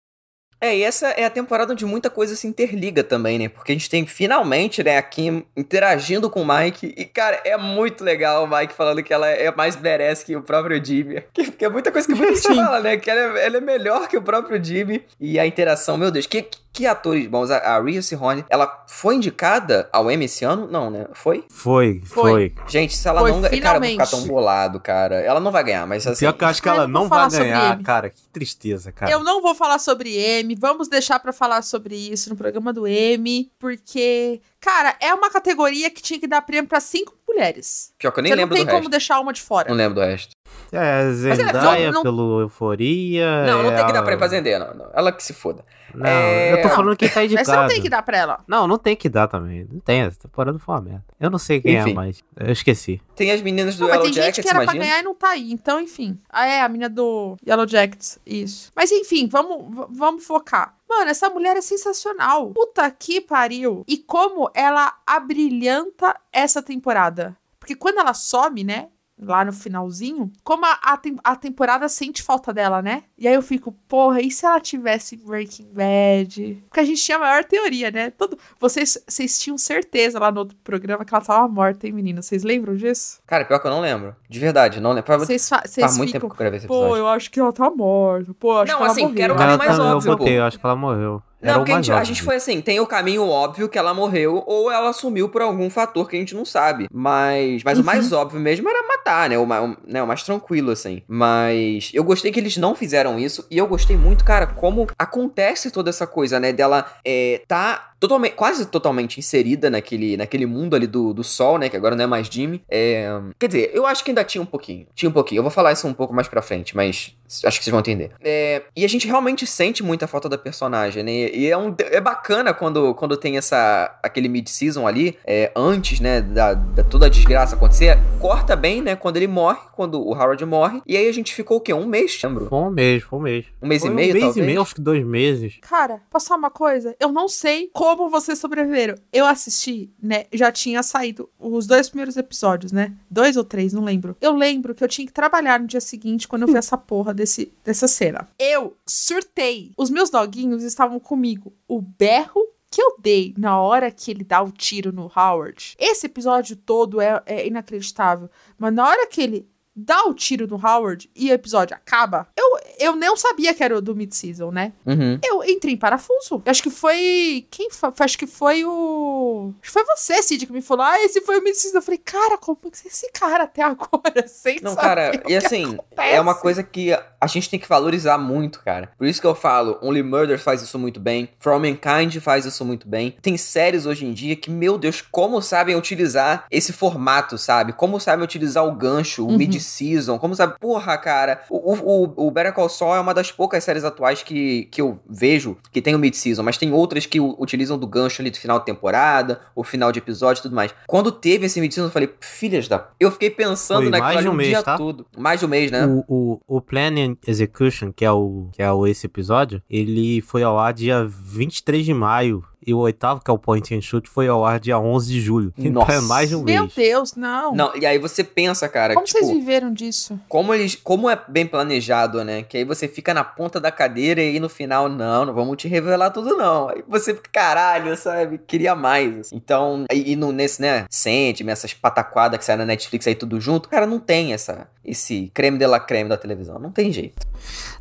É, 0.62 0.77
e 0.77 0.85
essa 0.85 1.09
é 1.09 1.25
a 1.25 1.31
temporada 1.31 1.72
onde 1.72 1.85
muita 1.85 2.09
coisa 2.09 2.37
se 2.37 2.46
interliga 2.46 3.03
também, 3.03 3.37
né? 3.37 3.48
Porque 3.48 3.72
a 3.72 3.75
gente 3.75 3.90
tem 3.90 4.07
finalmente, 4.07 4.81
né, 4.81 4.96
a 4.96 5.03
Kim 5.03 5.44
interagindo 5.57 6.31
com 6.31 6.42
o 6.42 6.46
Mike. 6.46 6.94
E, 6.96 7.05
cara, 7.05 7.40
é 7.44 7.57
muito 7.57 8.05
legal 8.05 8.44
o 8.44 8.48
Mike 8.48 8.72
falando 8.72 9.03
que 9.03 9.12
ela 9.12 9.29
é 9.29 9.53
mais 9.57 9.75
merece 9.75 10.25
que 10.25 10.37
o 10.37 10.40
próprio 10.40 10.83
Jimmy. 10.83 11.20
Porque 11.35 11.64
é 11.64 11.68
muita 11.68 11.90
coisa 11.90 12.07
que 12.07 12.14
muita 12.14 12.37
gente 12.37 12.55
fala, 12.55 12.79
né? 12.79 12.96
Que 12.96 13.11
ela 13.11 13.40
é, 13.40 13.46
ela 13.46 13.57
é, 13.57 13.61
melhor 13.61 14.07
que 14.07 14.16
o 14.16 14.22
próprio 14.22 14.62
Jimmy. 14.62 15.05
E 15.18 15.37
a 15.37 15.44
interação, 15.44 15.96
meu 15.96 16.12
Deus, 16.12 16.27
que, 16.27 16.46
que 16.72 16.87
atores 16.87 17.26
bons. 17.26 17.50
A, 17.50 17.58
a 17.58 17.80
Rhea 17.82 18.00
Seehorn, 18.02 18.44
ela 18.48 18.85
foi 18.88 19.16
indicada 19.16 19.88
ao 19.92 20.11
Emmy 20.11 20.24
esse 20.24 20.44
ano? 20.44 20.66
Não, 20.66 20.90
né? 20.90 21.06
Foi? 21.12 21.44
Foi, 21.50 22.00
foi. 22.04 22.54
Gente, 22.66 22.96
se 22.96 23.06
ela 23.06 23.20
foi, 23.20 23.32
não 23.32 23.40
ganhar. 23.40 23.62
Cara, 23.62 23.76
eu 23.76 23.80
vou 23.82 23.90
ficar 23.90 24.06
tão 24.06 24.26
bolado, 24.26 24.80
cara. 24.80 25.16
Ela 25.20 25.40
não 25.40 25.52
vai 25.52 25.62
ganhar, 25.64 25.87
mas 25.87 26.06
assim. 26.06 26.20
Pior 26.20 26.32
que 26.32 26.44
eu 26.44 26.48
acho 26.48 26.62
que 26.62 26.68
ela 26.68 26.88
não 26.88 27.08
vai 27.08 27.28
ganhar, 27.30 27.82
cara. 27.82 28.11
Que 28.11 28.22
tristeza, 28.32 28.90
cara. 28.90 29.12
Eu 29.12 29.22
não 29.22 29.42
vou 29.42 29.54
falar 29.54 29.78
sobre 29.78 30.40
Emmy. 30.40 30.54
Vamos 30.54 30.88
deixar 30.88 31.20
para 31.20 31.32
falar 31.32 31.62
sobre 31.62 31.94
isso 31.94 32.30
no 32.30 32.37
programa 32.37 32.72
do 32.72 32.87
Emmy, 32.87 33.50
porque, 33.58 34.40
cara, 34.61 34.96
é 35.00 35.12
uma 35.12 35.30
categoria 35.30 35.90
que 35.90 36.02
tinha 36.02 36.18
que 36.18 36.26
dar 36.26 36.42
prêmio 36.42 36.68
para 36.68 36.80
cinco 36.80 37.14
mulheres. 37.28 37.92
Pior 37.98 38.11
que 38.11 38.20
eu 38.20 38.22
nem 38.22 38.32
Você 38.32 38.37
lembro 38.37 38.54
do 38.54 38.56
resto. 38.56 38.66
Não 38.66 38.72
tem 38.72 38.80
como 38.80 38.90
deixar 38.90 39.20
uma 39.20 39.32
de 39.32 39.42
fora. 39.42 39.68
Não 39.68 39.76
lembro 39.76 39.94
do 39.96 40.00
resto. 40.00 40.32
É, 40.73 41.09
é 41.09 41.12
Zendaya 41.12 41.88
é 41.88 41.91
não... 41.91 42.03
pelo 42.03 42.41
Euforia. 42.41 43.45
Não, 43.45 43.62
não 43.62 43.73
é 43.73 43.77
tem 43.77 43.87
que 43.87 43.93
dar 43.93 44.03
pra, 44.03 44.17
pra 44.17 44.29
Zendaya, 44.29 44.59
não, 44.59 44.75
não. 44.75 44.91
Ela 44.95 45.12
que 45.12 45.23
se 45.23 45.35
foda. 45.35 45.65
Não, 45.95 46.07
é... 46.07 46.55
eu 46.55 46.62
tô 46.62 46.69
falando 46.71 46.97
quem 46.97 47.09
tá 47.09 47.25
indicado. 47.25 47.47
Mas 47.49 47.55
você 47.55 47.62
não 47.62 47.69
tem 47.69 47.83
que 47.83 47.88
dar 47.91 48.03
pra 48.03 48.17
ela. 48.17 48.41
Não, 48.47 48.67
não 48.67 48.79
tem 48.79 48.97
que 48.97 49.09
dar 49.09 49.29
também. 49.29 49.67
Não 49.71 49.81
tem, 49.81 50.01
essa 50.01 50.19
temporada 50.21 50.59
foi 50.59 50.75
uma 50.75 50.81
merda. 50.81 51.05
Eu 51.21 51.31
não 51.31 51.38
sei 51.38 51.61
quem 51.61 51.77
é 51.77 51.81
enfim. 51.81 51.91
é 51.91 51.95
mais. 51.95 52.25
Eu 52.37 52.53
esqueci. 52.53 53.01
Tem 53.15 53.31
as 53.31 53.43
meninas 53.43 53.77
do 53.77 53.83
não, 53.83 53.88
Yellow 53.88 54.07
Jackets, 54.07 54.17
tem 54.17 54.25
gente 54.25 54.43
que 54.43 54.49
era 54.49 54.62
imagina? 54.62 54.73
pra 54.73 54.88
ganhar 54.88 55.01
e 55.01 55.05
não 55.05 55.15
tá 55.15 55.29
aí. 55.29 55.53
Então, 55.53 55.81
enfim. 55.81 56.19
Ah, 56.31 56.47
é, 56.47 56.62
a 56.62 56.69
menina 56.69 56.88
do 56.88 57.37
Yellow 57.47 57.69
Jackets. 57.69 58.19
Isso. 58.25 58.71
Mas, 58.75 58.91
enfim, 58.91 59.29
vamos, 59.29 59.87
vamos 59.91 60.25
focar. 60.25 60.75
Mano, 60.88 61.11
essa 61.11 61.29
mulher 61.29 61.57
é 61.57 61.61
sensacional. 61.61 62.51
Puta 62.51 62.91
que 62.91 63.21
pariu. 63.21 63.85
E 63.87 63.99
como 63.99 64.51
ela 64.55 64.95
abrilhanta 65.07 66.19
essa 66.33 66.62
temporada. 66.62 67.37
Porque 67.59 67.75
quando 67.77 67.99
ela 67.99 68.12
some, 68.12 68.65
né? 68.65 68.88
Lá 69.22 69.44
no 69.44 69.52
finalzinho, 69.52 70.30
como 70.42 70.66
a, 70.66 70.78
a, 70.82 71.00
a, 71.24 71.37
temporada 71.37 71.88
sente 71.88 72.22
falta 72.22 72.52
dela, 72.52 72.82
né? 72.82 73.04
E 73.16 73.28
aí 73.28 73.35
eu 73.35 73.42
fico, 73.42 73.72
porra, 73.88 74.20
e 74.20 74.30
se 74.30 74.44
ela 74.44 74.61
tivesse 74.61 75.16
Breaking 75.16 75.72
Bad? 75.72 76.62
Porque 76.68 76.80
a 76.80 76.85
gente 76.85 77.02
tinha 77.02 77.16
a 77.16 77.20
maior 77.20 77.44
teoria, 77.44 77.90
né? 77.90 78.11
Todo, 78.11 78.37
vocês, 78.58 79.02
vocês 79.06 79.38
tinham 79.38 79.56
certeza 79.56 80.18
lá 80.18 80.30
no 80.30 80.40
outro 80.40 80.56
programa 80.64 81.04
que 81.04 81.14
ela 81.14 81.24
tava 81.24 81.46
morta, 81.48 81.87
hein, 81.87 81.92
menina? 81.92 82.20
Vocês 82.22 82.42
lembram 82.42 82.74
disso? 82.74 83.20
Cara, 83.26 83.44
pior 83.44 83.58
que 83.58 83.66
eu 83.66 83.70
não 83.70 83.80
lembro. 83.80 84.14
De 84.28 84.38
verdade, 84.38 84.80
não 84.80 84.92
lembro. 84.92 85.18
Vocês 85.18 85.48
fa 85.48 85.62
faz 85.66 85.96
muito 85.96 86.12
tempo 86.12 86.26
que 86.28 86.35
eu 86.35 86.38
gravei 86.38 86.58
esse 86.58 86.66
episódio. 86.66 86.88
Pô, 86.88 86.96
eu 86.96 87.08
acho 87.08 87.30
que 87.30 87.40
ela 87.40 87.52
tá 87.52 87.70
morta. 87.70 88.35
Pô, 88.35 88.58
acho 88.58 88.72
não, 88.72 88.78
que 88.78 88.85
ela 88.85 88.92
assim, 88.92 89.02
morreu. 89.02 89.16
quero 89.16 89.35
o 89.35 89.37
caminho 89.37 89.58
mais 89.58 89.78
óbvio, 89.78 90.11
eu 90.11 90.16
botei, 90.16 90.38
eu 90.38 90.44
acho 90.44 90.58
que 90.58 90.66
ela 90.66 90.76
morreu. 90.76 91.22
Não, 91.42 91.57
porque 91.57 91.72
a 91.72 91.76
gente, 91.76 91.92
a 91.92 92.05
gente, 92.05 92.22
foi 92.22 92.37
assim, 92.37 92.61
tem 92.61 92.78
o 92.78 92.87
caminho 92.87 93.26
óbvio 93.26 93.68
que 93.68 93.76
ela 93.76 93.92
morreu 93.92 94.42
ou 94.46 94.70
ela 94.70 94.92
sumiu 94.92 95.28
por 95.28 95.42
algum 95.42 95.68
fator 95.68 96.09
que 96.09 96.16
a 96.16 96.18
gente 96.18 96.35
não 96.35 96.44
sabe. 96.44 96.88
Mas, 96.92 97.62
mas 97.64 97.78
uhum. 97.78 97.83
o 97.83 97.87
mais 97.87 98.12
óbvio 98.12 98.40
mesmo 98.40 98.68
era 98.68 98.87
matar, 98.87 99.28
né? 99.28 99.37
O, 99.37 99.42
o, 99.42 99.76
né? 99.87 100.02
o 100.02 100.07
mais 100.07 100.22
tranquilo, 100.22 100.70
assim. 100.70 101.02
Mas 101.09 101.90
eu 101.92 102.05
gostei 102.05 102.31
que 102.31 102.38
eles 102.38 102.57
não 102.57 102.74
fizeram 102.74 103.18
isso 103.18 103.46
e 103.50 103.59
eu 103.59 103.66
gostei 103.66 103.96
muito, 103.96 104.24
cara, 104.24 104.46
como 104.46 104.87
acontece 104.98 105.70
toda 105.70 105.90
essa 105.90 106.07
coisa, 106.07 106.38
né? 106.38 106.52
Dela 106.52 106.87
é, 107.05 107.42
tá 107.48 107.91
totalmente, 108.03 108.35
quase 108.35 108.67
totalmente 108.67 109.19
inserida 109.21 109.71
naquele, 109.71 110.17
naquele 110.17 110.45
mundo 110.45 110.75
ali 110.75 110.88
do, 110.88 111.15
do 111.15 111.23
sol, 111.23 111.57
né? 111.57 111.69
Que 111.69 111.77
agora 111.77 111.95
não 111.95 112.03
é 112.03 112.07
mais 112.07 112.27
Jimmy. 112.27 112.61
É, 112.69 113.09
quer 113.38 113.47
dizer, 113.47 113.71
eu 113.73 113.87
acho 113.87 114.03
que 114.03 114.11
ainda 114.11 114.25
tinha 114.25 114.43
um 114.43 114.47
pouquinho. 114.47 114.88
Tinha 114.93 115.09
um 115.09 115.12
pouquinho. 115.12 115.38
Eu 115.38 115.43
vou 115.45 115.53
falar 115.53 115.73
isso 115.73 115.87
um 115.87 115.95
pouco 115.95 116.12
mais 116.12 116.27
pra 116.27 116.43
frente, 116.43 116.75
mas 116.75 117.15
acho 117.45 117.59
que 117.59 117.65
vocês 117.65 117.71
vão 117.71 117.79
entender. 117.79 118.11
É, 118.21 118.62
e 118.75 118.85
a 118.85 118.88
gente 118.88 119.07
realmente 119.07 119.47
sente 119.47 119.85
muita 119.85 120.09
falta 120.09 120.29
da 120.29 120.37
personagem, 120.37 121.05
né? 121.05 121.12
E 121.12 121.49
é, 121.49 121.57
um, 121.57 121.75
é 121.79 122.01
bacana 122.01 122.53
quando, 122.53 122.93
quando 122.95 123.17
tem 123.17 123.37
essa 123.37 123.97
aquele 124.03 124.29
mid-season 124.29 124.87
ali, 124.87 125.17
é, 125.25 125.53
antes, 125.55 126.01
né, 126.01 126.21
da, 126.21 126.55
da, 126.55 126.83
toda 126.83 127.07
a 127.07 127.09
desgraça 127.09 127.55
acontecer, 127.55 127.97
corta 128.19 128.57
bem, 128.57 128.83
né, 128.83 128.97
quando 128.97 129.17
ele 129.17 129.29
morre, 129.29 129.61
quando 129.77 130.01
o 130.01 130.12
Howard 130.12 130.45
morre, 130.45 130.83
e 130.87 130.97
aí 130.97 131.09
a 131.09 131.12
gente 131.12 131.33
ficou 131.33 131.59
o 131.59 131.61
quê? 131.61 131.73
Um 131.73 131.87
mês, 131.87 132.21
lembro? 132.23 132.47
Foi 132.49 132.59
um 132.59 132.71
mês, 132.71 133.03
foi 133.05 133.19
um 133.19 133.23
mês. 133.23 133.47
Um 133.62 133.69
mês 133.69 133.83
foi 133.83 133.91
e 133.91 133.95
meio, 133.95 134.11
Um 134.11 134.12
mês 134.12 134.25
talvez? 134.25 134.45
e 134.45 134.47
meio, 134.47 134.62
acho 134.62 134.75
que 134.75 134.81
dois 134.81 135.05
meses. 135.05 135.59
Cara, 135.62 136.01
posso 136.11 136.27
falar 136.27 136.38
uma 136.38 136.51
coisa? 136.51 136.97
Eu 136.99 137.12
não 137.12 137.29
sei 137.29 137.71
como 137.73 137.91
vocês 137.96 138.38
sobreviveram. 138.38 138.94
Eu 139.12 139.26
assisti, 139.26 139.92
né, 140.02 140.24
já 140.33 140.50
tinha 140.50 140.83
saído 140.83 141.28
os 141.38 141.66
dois 141.66 141.88
primeiros 141.88 142.16
episódios, 142.16 142.72
né? 142.72 142.94
Dois 143.11 143.37
ou 143.37 143.44
três, 143.44 143.72
não 143.72 143.85
lembro. 143.85 144.16
Eu 144.20 144.35
lembro 144.35 144.74
que 144.74 144.83
eu 144.83 144.88
tinha 144.88 145.07
que 145.07 145.12
trabalhar 145.12 145.61
no 145.61 145.66
dia 145.66 145.81
seguinte 145.81 146.28
quando 146.28 146.42
eu 146.42 146.48
vi 146.48 146.57
essa 146.59 146.76
porra 146.76 147.12
desse, 147.12 147.52
dessa 147.64 147.88
cena. 147.88 148.28
Eu 148.38 148.76
surtei. 148.87 149.72
Os 149.76 149.90
meus 149.90 150.11
doguinhos 150.11 150.62
estavam 150.62 150.98
comigo. 150.98 151.52
O 151.68 151.81
berro 151.81 152.52
que 152.70 152.81
eu 152.81 152.96
dei 152.98 153.35
na 153.37 153.61
hora 153.61 153.90
que 153.90 154.11
ele 154.11 154.24
dá 154.24 154.42
o 154.42 154.50
tiro 154.50 154.90
no 154.90 155.12
Howard. 155.14 155.76
Esse 155.78 156.07
episódio 156.07 156.57
todo 156.57 157.02
é, 157.02 157.22
é 157.26 157.46
inacreditável. 157.46 158.31
Mas 158.59 158.72
na 158.72 158.88
hora 158.88 159.07
que 159.07 159.20
ele 159.20 159.46
dá 159.76 160.05
o 160.05 160.14
tiro 160.14 160.46
no 160.46 160.57
Howard 160.57 161.11
e 161.14 161.31
o 161.31 161.35
episódio 161.35 161.76
acaba, 161.76 162.28
eu, 162.37 162.59
eu 162.83 162.97
não 162.97 163.16
sabia 163.16 163.55
que 163.55 163.62
era 163.62 163.77
o 163.77 163.81
do 163.81 163.95
mid-season, 163.95 164.51
né? 164.51 164.73
Uhum. 164.87 165.18
Eu 165.25 165.45
entrei 165.45 165.75
em 165.75 165.77
parafuso. 165.77 166.42
Acho 166.47 166.62
que 166.62 166.71
foi. 166.71 167.47
Quem 167.51 167.71
foi? 167.71 167.92
Acho 167.99 168.18
que 168.18 168.27
foi 168.27 168.64
o. 168.64 169.53
Acho 169.62 169.73
que 169.73 169.79
foi 169.79 169.85
você, 169.97 170.23
Cid, 170.23 170.47
que 170.47 170.53
me 170.53 170.62
falou. 170.62 170.85
Ah, 170.85 171.01
esse 171.03 171.21
foi 171.23 171.38
o 171.38 171.42
mid-season. 171.45 171.79
Eu 171.79 171.83
falei, 171.83 171.99
cara, 171.99 172.37
como 172.38 172.59
que 172.59 172.87
esse 172.88 173.11
cara 173.12 173.45
até 173.45 173.62
agora? 173.62 174.27
Sem 174.27 174.61
Não, 174.61 174.75
cara, 174.75 175.23
e 175.29 175.37
assim, 175.37 175.64
acontece. 175.75 176.14
é 176.14 176.21
uma 176.21 176.35
coisa 176.35 176.62
que 176.62 176.92
a 177.21 177.27
gente 177.27 177.49
tem 177.49 177.59
que 177.61 177.68
valorizar 177.68 178.18
muito, 178.18 178.61
cara. 178.62 178.90
Por 178.99 179.07
isso 179.07 179.21
que 179.21 179.27
eu 179.27 179.35
falo, 179.35 179.79
Only 179.83 180.03
Murder 180.03 180.38
faz 180.38 180.62
isso 180.62 180.79
muito 180.79 180.99
bem, 180.99 181.29
All 181.45 181.61
Mankind 181.61 182.16
faz 182.21 182.45
isso 182.45 182.64
muito 182.64 182.88
bem. 182.88 183.16
Tem 183.23 183.37
séries 183.37 183.87
hoje 183.87 184.05
em 184.07 184.12
dia 184.12 184.35
que, 184.35 184.51
meu 184.51 184.77
Deus, 184.79 185.01
como 185.01 185.40
sabem 185.40 185.77
utilizar 185.77 186.47
esse 186.51 186.73
formato, 186.73 187.38
sabe? 187.38 187.73
Como 187.73 188.01
sabem 188.01 188.25
utilizar 188.25 188.66
o 188.66 188.73
gancho, 188.73 189.25
o 189.25 189.29
Uhum. 189.33 189.37
mid-season, 189.38 190.18
como 190.18 190.35
sabe... 190.35 190.59
Porra, 190.59 190.97
cara, 190.99 191.42
o, 191.49 191.75
o, 191.75 192.27
o 192.27 192.31
Better 192.31 192.53
Call 192.53 192.68
Saul 192.72 192.94
é 192.96 193.00
uma 193.00 193.14
das 193.14 193.30
poucas 193.30 193.62
séries 193.62 193.85
atuais 193.85 194.22
que, 194.22 194.64
que 194.70 194.80
eu 194.80 194.98
vejo 195.08 195.56
que 195.70 195.80
tem 195.80 195.94
o 195.94 195.98
mid-season, 195.98 196.42
mas 196.42 196.58
tem 196.58 196.72
outras 196.72 197.06
que 197.06 197.20
utilizam 197.20 197.78
do 197.78 197.87
gancho 197.87 198.20
ali 198.22 198.30
do 198.30 198.38
final 198.38 198.58
de 198.58 198.64
temporada, 198.64 199.40
o 199.54 199.62
final 199.62 199.92
de 199.92 199.98
episódio 199.98 200.40
e 200.40 200.42
tudo 200.42 200.56
mais. 200.56 200.74
Quando 200.87 201.12
teve 201.12 201.46
esse 201.46 201.60
mid-season, 201.60 201.88
eu 201.88 201.92
falei, 201.92 202.10
filhas 202.20 202.68
da... 202.68 202.88
Eu 202.98 203.10
fiquei 203.10 203.31
pensando 203.31 203.83
Foi 203.83 203.90
naquilo 203.90 204.14
mais 204.14 204.20
de 204.20 204.29
um 204.29 204.33
mês, 204.33 204.48
dia 204.48 204.62
tá? 204.62 204.77
todo. 204.77 205.06
Mais 205.16 205.40
de 205.40 205.46
um 205.46 205.48
mês, 205.48 205.70
né? 205.70 205.87
O, 205.87 206.04
o, 206.08 206.40
o 206.56 206.60
Plan 206.60 206.94
and 206.98 207.16
Execution, 207.27 207.92
que 207.92 208.04
é 208.04 208.10
o, 208.10 208.48
que 208.52 208.62
é 208.62 208.73
o 208.73 208.87
esse 208.87 209.06
episódio, 209.06 209.62
ele 209.68 210.20
foi 210.20 210.42
ao 210.42 210.58
ar 210.58 210.73
dia 210.73 211.04
23 211.04 211.85
de 211.85 211.94
maio. 211.94 212.44
E 212.65 212.73
o 212.73 212.79
oitavo, 212.79 213.21
que 213.23 213.31
é 213.31 213.35
o 213.35 213.38
Point 213.38 213.75
and 213.75 213.81
Shoot, 213.81 214.08
foi 214.08 214.29
ao 214.29 214.44
ar 214.44 214.60
dia 214.60 214.79
11 214.79 215.13
de 215.13 215.21
julho. 215.21 215.52
Então 215.58 215.83
é 215.83 215.94
Nossa. 215.96 216.02
mais 216.02 216.29
de 216.29 216.37
um 216.37 216.42
Meu 216.42 216.63
mês. 216.63 216.75
Deus, 216.75 217.15
não. 217.17 217.54
Não, 217.54 217.77
e 217.77 217.85
aí 217.85 217.98
você 217.98 218.23
pensa, 218.23 218.69
cara, 218.69 218.94
Como 218.94 219.06
tipo, 219.06 219.19
vocês 219.19 219.31
viveram 219.31 219.73
disso? 219.73 220.19
como 220.29 220.54
eles, 220.54 220.75
como 220.77 221.08
é 221.10 221.19
bem 221.29 221.46
planejado, 221.46 222.23
né? 222.25 222.42
Que 222.42 222.58
aí 222.58 222.65
você 222.65 222.87
fica 222.88 223.13
na 223.13 223.25
ponta 223.25 223.60
da 223.60 223.71
cadeira 223.73 224.23
e 224.23 224.29
aí 224.31 224.40
no 224.40 224.48
final, 224.48 224.88
não, 224.88 225.25
não 225.27 225.35
vamos 225.35 225.56
te 225.56 225.69
revelar 225.69 226.10
tudo 226.10 226.37
não. 226.37 226.69
Aí 226.69 226.85
você 226.88 227.15
fica, 227.15 227.29
caralho, 227.33 227.96
sabe? 227.96 228.38
Queria 228.38 228.75
mais. 228.75 229.19
assim. 229.19 229.37
Então, 229.37 229.85
e, 229.92 230.13
e 230.13 230.17
no, 230.17 230.33
nesse, 230.33 230.60
né, 230.63 230.87
Sentime, 230.90 231.50
essas 231.50 231.75
pataquadas 231.75 232.38
que 232.38 232.44
saem 232.44 232.58
na 232.58 232.67
Netflix 232.67 233.06
aí 233.06 233.15
tudo 233.15 233.40
junto, 233.40 233.69
cara, 233.69 233.87
não 233.87 233.98
tem 233.98 234.33
essa, 234.33 234.69
esse 234.85 235.30
creme 235.33 235.58
de 235.58 235.66
la 235.66 235.78
creme 235.78 236.08
da 236.08 236.16
televisão, 236.16 236.58
não 236.58 236.70
tem 236.72 236.90
jeito. 236.92 237.26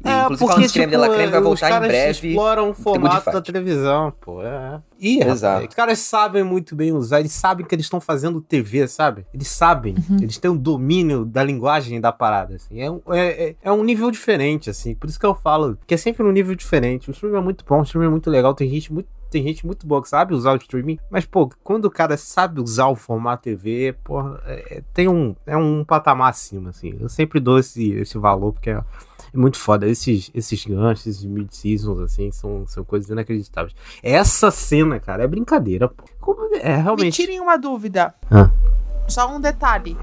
E, 0.03 0.07
É, 0.07 0.21
inclusive, 0.23 0.27
porque, 0.27 0.45
falando 0.47 0.67
de 0.67 0.73
creme 0.73 0.91
de 0.91 0.97
la 0.97 1.03
tipo, 1.05 1.15
creme, 1.15 1.31
vai 1.31 1.39
os 1.39 1.45
voltar 1.45 1.67
em 1.67 1.71
caras 1.71 1.87
breve. 1.87 2.27
exploram 2.29 2.69
o 2.69 2.73
formato 2.73 3.31
da 3.31 3.41
televisão, 3.41 4.13
pô. 4.21 4.43
É. 4.43 4.79
Ih, 4.99 5.21
Exato. 5.23 5.67
os 5.67 5.73
caras 5.75 5.99
sabem 5.99 6.43
muito 6.43 6.75
bem 6.75 6.91
usar, 6.91 7.19
eles 7.19 7.31
sabem 7.31 7.65
que 7.65 7.73
eles 7.73 7.85
estão 7.87 7.99
fazendo 7.99 8.39
TV, 8.39 8.87
sabe? 8.87 9.25
Eles 9.33 9.47
sabem, 9.47 9.95
eles 10.21 10.37
têm 10.37 10.51
um 10.51 10.57
domínio 10.57 11.25
da 11.25 11.43
linguagem 11.43 11.99
da 11.99 12.11
parada, 12.11 12.55
assim. 12.55 12.79
É, 12.81 12.91
um- 12.91 13.01
é, 13.09 13.49
é, 13.49 13.55
é 13.63 13.71
um 13.71 13.83
nível 13.83 14.11
diferente, 14.11 14.69
assim. 14.69 14.93
Por 14.93 15.09
isso 15.09 15.19
que 15.19 15.25
eu 15.25 15.33
falo 15.33 15.77
que 15.87 15.93
é 15.93 15.97
sempre 15.97 16.23
um 16.23 16.31
nível 16.31 16.53
diferente. 16.55 17.09
O 17.09 17.11
streaming 17.11 17.37
é 17.37 17.41
muito 17.41 17.65
bom, 17.67 17.79
o 17.79 17.83
streaming 17.83 18.07
é 18.07 18.11
muito 18.11 18.29
legal, 18.29 18.53
tem 18.53 18.69
gente 18.69 18.93
muito. 18.93 19.07
Tem 19.32 19.41
gente 19.43 19.65
muito 19.65 19.88
boa 19.88 20.01
que 20.01 20.09
sabe 20.09 20.34
usar 20.34 20.51
o 20.51 20.57
streaming, 20.57 20.99
mas, 21.09 21.25
pô, 21.25 21.49
quando 21.63 21.86
o 21.86 21.89
cara 21.89 22.17
sabe 22.17 22.59
usar 22.59 22.88
o 22.88 22.95
formato 22.97 23.43
TV, 23.43 23.95
pô, 24.03 24.19
é- 24.45 24.77
é- 24.79 24.84
tem 24.93 25.07
um, 25.07 25.34
é 25.47 25.55
um 25.55 25.86
patamar 25.86 26.29
acima, 26.29 26.69
assim. 26.71 26.97
Eu 26.99 27.07
sempre 27.07 27.39
dou 27.39 27.57
esse, 27.57 27.91
esse 27.93 28.17
valor, 28.17 28.51
porque 28.51 28.69
é, 28.71 28.73
é 29.34 29.38
muito 29.38 29.57
foda. 29.57 29.88
Esses, 29.88 30.29
esses 30.36 30.65
ganchos, 30.65 31.07
esses 31.07 31.23
mid-seasons, 31.23 31.99
assim, 32.01 32.29
são, 32.29 32.67
são 32.67 32.84
coisas 32.84 33.09
inacreditáveis. 33.09 33.73
Essa 34.03 34.51
cena, 34.51 34.99
cara, 34.99 35.23
é 35.23 35.27
brincadeira, 35.27 35.88
pô. 35.88 36.03
Como- 36.19 36.53
é 36.55 36.75
Me 36.75 36.84
realmente. 36.84 37.15
tirem 37.15 37.39
uma 37.39 37.57
dúvida. 37.57 38.13
Ah. 38.29 38.51
Só 39.07 39.34
um 39.34 39.39
detalhe. 39.39 39.97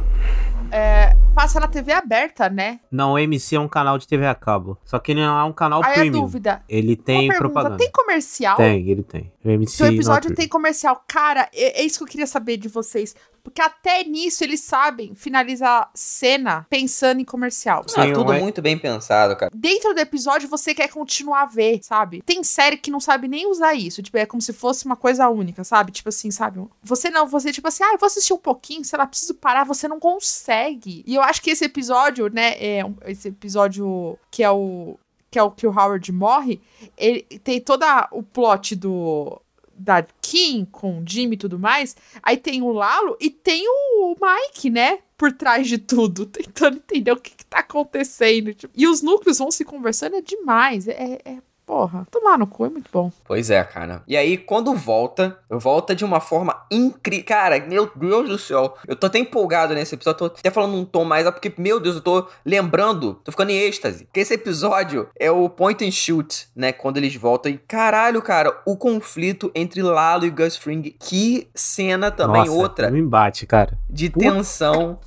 É, 0.71 1.17
passa 1.35 1.59
na 1.61 1.69
TV 1.69 1.93
aberta, 1.93 2.51
né? 2.51 2.81
Não, 2.91 3.13
o 3.13 3.19
MC 3.19 3.57
é 3.57 3.61
um 3.61 3.69
canal 3.69 3.97
de 3.97 4.07
TV 4.07 4.27
a 4.27 4.35
cabo. 4.35 4.77
Só 4.85 4.99
que 4.99 5.13
ele 5.13 5.21
não 5.21 5.39
é 5.39 5.45
um 5.45 5.53
canal 5.53 5.83
Aí 5.85 5.93
a 5.93 5.95
premium. 5.95 6.23
dúvida. 6.23 6.63
Ele 6.69 6.97
tem 6.97 7.29
pergunta, 7.29 7.39
propaganda. 7.39 7.77
tem 7.77 7.91
comercial? 7.91 8.57
Tem, 8.57 8.89
ele 8.89 9.03
tem. 9.03 9.33
O 9.45 9.51
MC 9.51 9.77
Seu 9.77 9.87
é 9.87 9.91
episódio 9.91 10.35
tem 10.35 10.49
comercial. 10.49 11.03
Cara, 11.09 11.49
é, 11.55 11.81
é 11.81 11.85
isso 11.85 11.99
que 11.99 12.05
eu 12.05 12.09
queria 12.09 12.27
saber 12.27 12.57
de 12.57 12.69
vocês. 12.69 13.15
Porque 13.43 13.61
até 13.63 14.05
nisso 14.05 14.45
eles 14.45 14.61
sabem 14.61 15.15
finalizar 15.15 15.91
cena 15.95 16.67
pensando 16.69 17.21
em 17.21 17.25
comercial. 17.25 17.85
Ah, 17.97 18.05
Sim, 18.07 18.13
tudo 18.13 18.33
é- 18.33 18.41
muito 18.41 18.61
bem 18.63 18.79
pensado, 18.79 19.35
cara. 19.37 19.51
Dentro 19.55 19.95
do 19.95 20.01
episódio 20.01 20.49
você 20.49 20.75
quer 20.75 20.89
continuar 20.89 21.43
a 21.43 21.47
ver, 21.47 21.81
sabe? 21.83 22.23
Tem 22.23 22.43
série 22.45 22.77
que 22.77 22.91
não 22.91 23.01
sabe 23.01 23.29
nem 23.29 23.47
usar 23.51 23.75
isso. 23.75 24.03
Tipo, 24.03 24.19
é 24.19 24.27
como 24.27 24.41
se 24.43 24.53
fosse 24.53 24.85
uma 24.87 24.97
coisa 24.97 25.29
única, 25.29 25.65
sabe? 25.65 25.93
Tipo 25.93 26.09
assim, 26.09 26.31
sabe? 26.31 26.61
Você 26.83 27.11
não, 27.11 27.27
você 27.27 27.53
tipo 27.53 27.69
assim, 27.69 27.83
ah, 27.85 27.93
eu 27.93 27.99
vou 27.99 28.07
assistir 28.07 28.33
um 28.33 28.39
pouquinho, 28.39 28.85
sei 28.85 28.99
lá, 28.99 29.07
preciso 29.07 29.35
parar, 29.35 29.65
você 29.65 29.89
não 29.89 29.99
consegue. 29.99 31.03
E 31.07 31.15
eu 31.15 31.23
acho 31.23 31.41
que 31.43 31.51
esse 31.51 31.65
episódio, 31.65 32.29
né, 32.33 32.55
é 32.59 32.85
um- 32.85 32.97
esse 33.07 33.29
episódio 33.29 34.19
que 34.31 34.43
é 34.43 34.51
o 34.51 34.99
que 35.31 35.39
é 35.39 35.43
o 35.43 35.51
que 35.51 35.67
o 35.67 35.71
Howard 35.71 36.11
morre, 36.11 36.59
ele 36.97 37.21
tem 37.45 37.61
toda 37.61 38.09
o 38.13 38.23
plot 38.23 38.75
do 38.75 39.39
da 39.79 40.03
Kim 40.21 40.65
com 40.65 41.01
o 41.01 41.05
Jimmy 41.07 41.35
e 41.35 41.39
tudo 41.39 41.59
mais. 41.59 41.97
Aí 42.23 42.37
tem 42.37 42.63
o 42.63 42.73
Lalo 42.73 43.17
e 43.21 43.31
tem 43.31 43.65
o 43.67 44.15
Mike, 44.21 44.71
né? 44.71 44.99
Por 45.17 45.33
trás 45.33 45.67
de 45.67 45.79
tudo, 45.79 46.27
tentando 46.27 46.77
entender 46.77 47.13
o 47.13 47.17
que, 47.17 47.31
que 47.31 47.47
tá 47.47 47.61
acontecendo. 47.61 48.55
Tipo, 48.55 48.73
e 48.77 48.87
os 48.87 49.03
núcleos 49.03 49.39
vão 49.39 49.51
se 49.51 49.65
conversando, 49.65 50.17
é 50.17 50.21
demais. 50.21 50.89
É, 50.89 51.19
é 51.25 51.39
porra, 51.69 52.07
tomar 52.11 52.39
no 52.39 52.47
cu 52.47 52.65
é 52.65 52.71
muito 52.71 52.91
bom. 52.91 53.13
Pois 53.27 53.51
é, 53.51 53.63
cara. 53.63 54.03
E 54.09 54.17
aí, 54.17 54.39
quando 54.39 54.75
volta, 54.75 55.39
volta 55.51 55.95
de 55.95 56.03
uma 56.03 56.19
forma 56.19 56.65
incrível. 56.71 57.27
Cara, 57.27 57.61
meu 57.61 57.91
Deus 57.95 58.27
do 58.27 58.39
céu. 58.39 58.75
Eu 58.87 58.97
tô 58.97 59.07
até 59.07 59.19
empolgado 59.19 59.75
nesse 59.75 59.95
episódio. 59.95 60.19
Tô 60.19 60.25
até 60.39 60.51
falando 60.51 60.75
um 60.75 60.85
tom 60.87 61.05
mais, 61.05 61.27
alto, 61.27 61.35
porque, 61.35 61.53
meu 61.61 61.79
Deus, 61.79 61.97
eu 61.97 62.01
tô 62.01 62.27
lembrando. 62.45 63.21
Tô 63.23 63.31
ficando 63.31 63.51
em 63.51 63.59
êxtase. 63.59 64.07
Porque 64.07 64.21
esse 64.21 64.33
episódio 64.33 65.11
é 65.21 65.31
o 65.31 65.47
point 65.51 65.87
and 65.87 65.91
shoot, 65.91 66.49
né? 66.57 66.73
Quando 66.73 66.97
eles 66.97 67.15
voltam. 67.15 67.53
E 67.53 67.59
caralho, 67.59 68.23
cara, 68.23 68.63
o 68.65 68.75
conflito 68.75 69.51
entre 69.55 69.83
Lalo 69.83 70.25
e 70.25 70.31
Gus 70.31 70.57
Fring. 70.57 70.97
Que 70.99 71.49
cena 71.55 72.11
também, 72.11 72.47
Nossa, 72.47 72.53
outra 72.53 72.91
Um 72.91 72.97
embate, 72.97 73.45
cara. 73.47 73.79
de 73.91 74.09
Puta 74.09 74.25
tensão. 74.25 74.99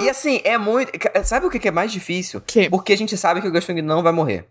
E 0.00 0.10
assim, 0.10 0.40
é 0.44 0.58
muito. 0.58 0.92
Sabe 1.24 1.46
o 1.46 1.50
que 1.50 1.58
que 1.58 1.68
é 1.68 1.70
mais 1.70 1.90
difícil? 1.90 2.42
Que? 2.46 2.68
Porque 2.68 2.92
a 2.92 2.96
gente 2.96 3.16
sabe 3.16 3.40
que 3.40 3.48
o 3.48 3.52
Gus 3.52 3.64
Fring 3.64 3.80
não 3.80 4.02
vai 4.02 4.12
morrer. 4.12 4.46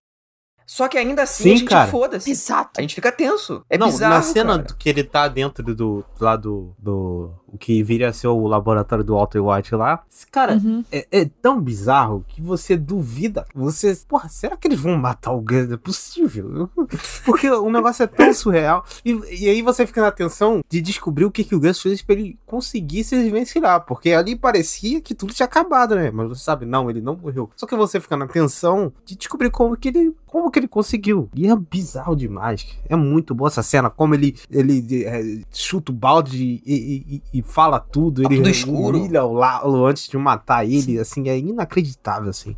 Só 0.65 0.87
que 0.87 0.97
ainda 0.97 1.23
assim 1.23 1.43
Sim, 1.43 1.53
a 1.53 1.57
gente 1.57 1.69
cara. 1.69 1.91
foda-se. 1.91 2.31
Exato. 2.31 2.79
A 2.79 2.81
gente 2.81 2.95
fica 2.95 3.11
tenso. 3.11 3.63
É 3.69 3.77
não, 3.77 3.87
bizarro, 3.87 4.15
na 4.15 4.21
cena 4.21 4.55
cara. 4.55 4.63
do 4.63 4.75
que 4.75 4.89
ele 4.89 5.03
tá 5.03 5.27
dentro 5.27 5.63
do, 5.75 6.03
lá 6.19 6.35
do, 6.35 6.73
do. 6.79 7.31
O 7.47 7.57
que 7.57 7.81
viria 7.83 8.09
a 8.09 8.13
ser 8.13 8.27
o 8.27 8.47
laboratório 8.47 9.03
do 9.03 9.13
Walter 9.15 9.39
White 9.39 9.75
lá. 9.75 10.03
esse 10.11 10.27
Cara, 10.27 10.55
Uhum. 10.55 10.83
é, 10.91 11.07
é 11.11 11.25
tão 11.41 11.61
bizarro 11.61 12.25
que 12.27 12.41
você 12.41 12.75
duvida. 12.75 13.45
Você. 13.55 13.95
Porra, 14.07 14.27
será 14.27 14.57
que 14.57 14.67
eles 14.67 14.79
vão 14.79 14.97
matar 14.97 15.31
o 15.31 15.39
Gus? 15.41 15.71
É 15.71 15.77
possível. 15.77 16.69
Porque 17.23 17.49
o 17.49 17.69
negócio 17.69 18.03
é 18.03 18.07
tão 18.07 18.33
surreal. 18.33 18.83
E, 19.05 19.11
e 19.39 19.49
aí 19.49 19.61
você 19.61 19.85
fica 19.87 20.01
na 20.01 20.11
tensão 20.11 20.61
de 20.69 20.81
descobrir 20.81 21.25
o 21.25 21.31
que, 21.31 21.43
que 21.43 21.55
o 21.55 21.59
Gus 21.59 21.81
fez 21.81 22.01
pra 22.01 22.15
ele 22.15 22.37
conseguir 22.45 23.03
se 23.03 23.15
desvencilhar. 23.15 23.85
Porque 23.85 24.11
ali 24.11 24.35
parecia 24.35 24.99
que 24.99 25.15
tudo 25.15 25.33
tinha 25.33 25.45
acabado, 25.45 25.95
né? 25.95 26.11
Mas 26.11 26.27
você 26.27 26.43
sabe, 26.43 26.65
não, 26.65 26.89
ele 26.89 26.99
não 27.01 27.15
morreu. 27.15 27.49
Só 27.55 27.65
que 27.65 27.75
você 27.75 27.99
fica 28.01 28.17
na 28.17 28.27
tensão 28.27 28.91
de 29.05 29.15
descobrir 29.15 29.49
como 29.49 29.77
que 29.77 29.87
ele. 29.89 30.13
Como 30.25 30.51
que 30.51 30.59
ele 30.59 30.67
conseguiu. 30.67 31.29
E 31.33 31.47
é 31.47 31.55
bizarro 31.55 32.13
demais. 32.15 32.67
É 32.89 32.95
muito 32.95 33.33
boa 33.33 33.47
essa 33.47 33.63
cena. 33.63 33.89
Como 33.89 34.13
ele, 34.13 34.35
ele 34.51 35.05
é, 35.05 35.41
chuta 35.53 35.93
o 35.93 35.95
balde 35.95 36.43
e, 36.43 36.61
e- 36.65 37.15
e- 37.15 37.39
e 37.39 37.41
fala 37.45 37.79
tudo. 37.79 38.23
Tá 38.23 38.27
ele 38.27 38.37
tudo 38.37 38.49
escuro. 38.49 38.97
humilha 38.97 39.23
o 39.23 39.33
Lalo 39.33 39.85
antes 39.85 40.07
de 40.07 40.17
matar 40.17 40.65
ele. 40.65 40.99
Assim, 40.99 41.29
é 41.29 41.37
inacreditável, 41.37 42.29
assim. 42.29 42.55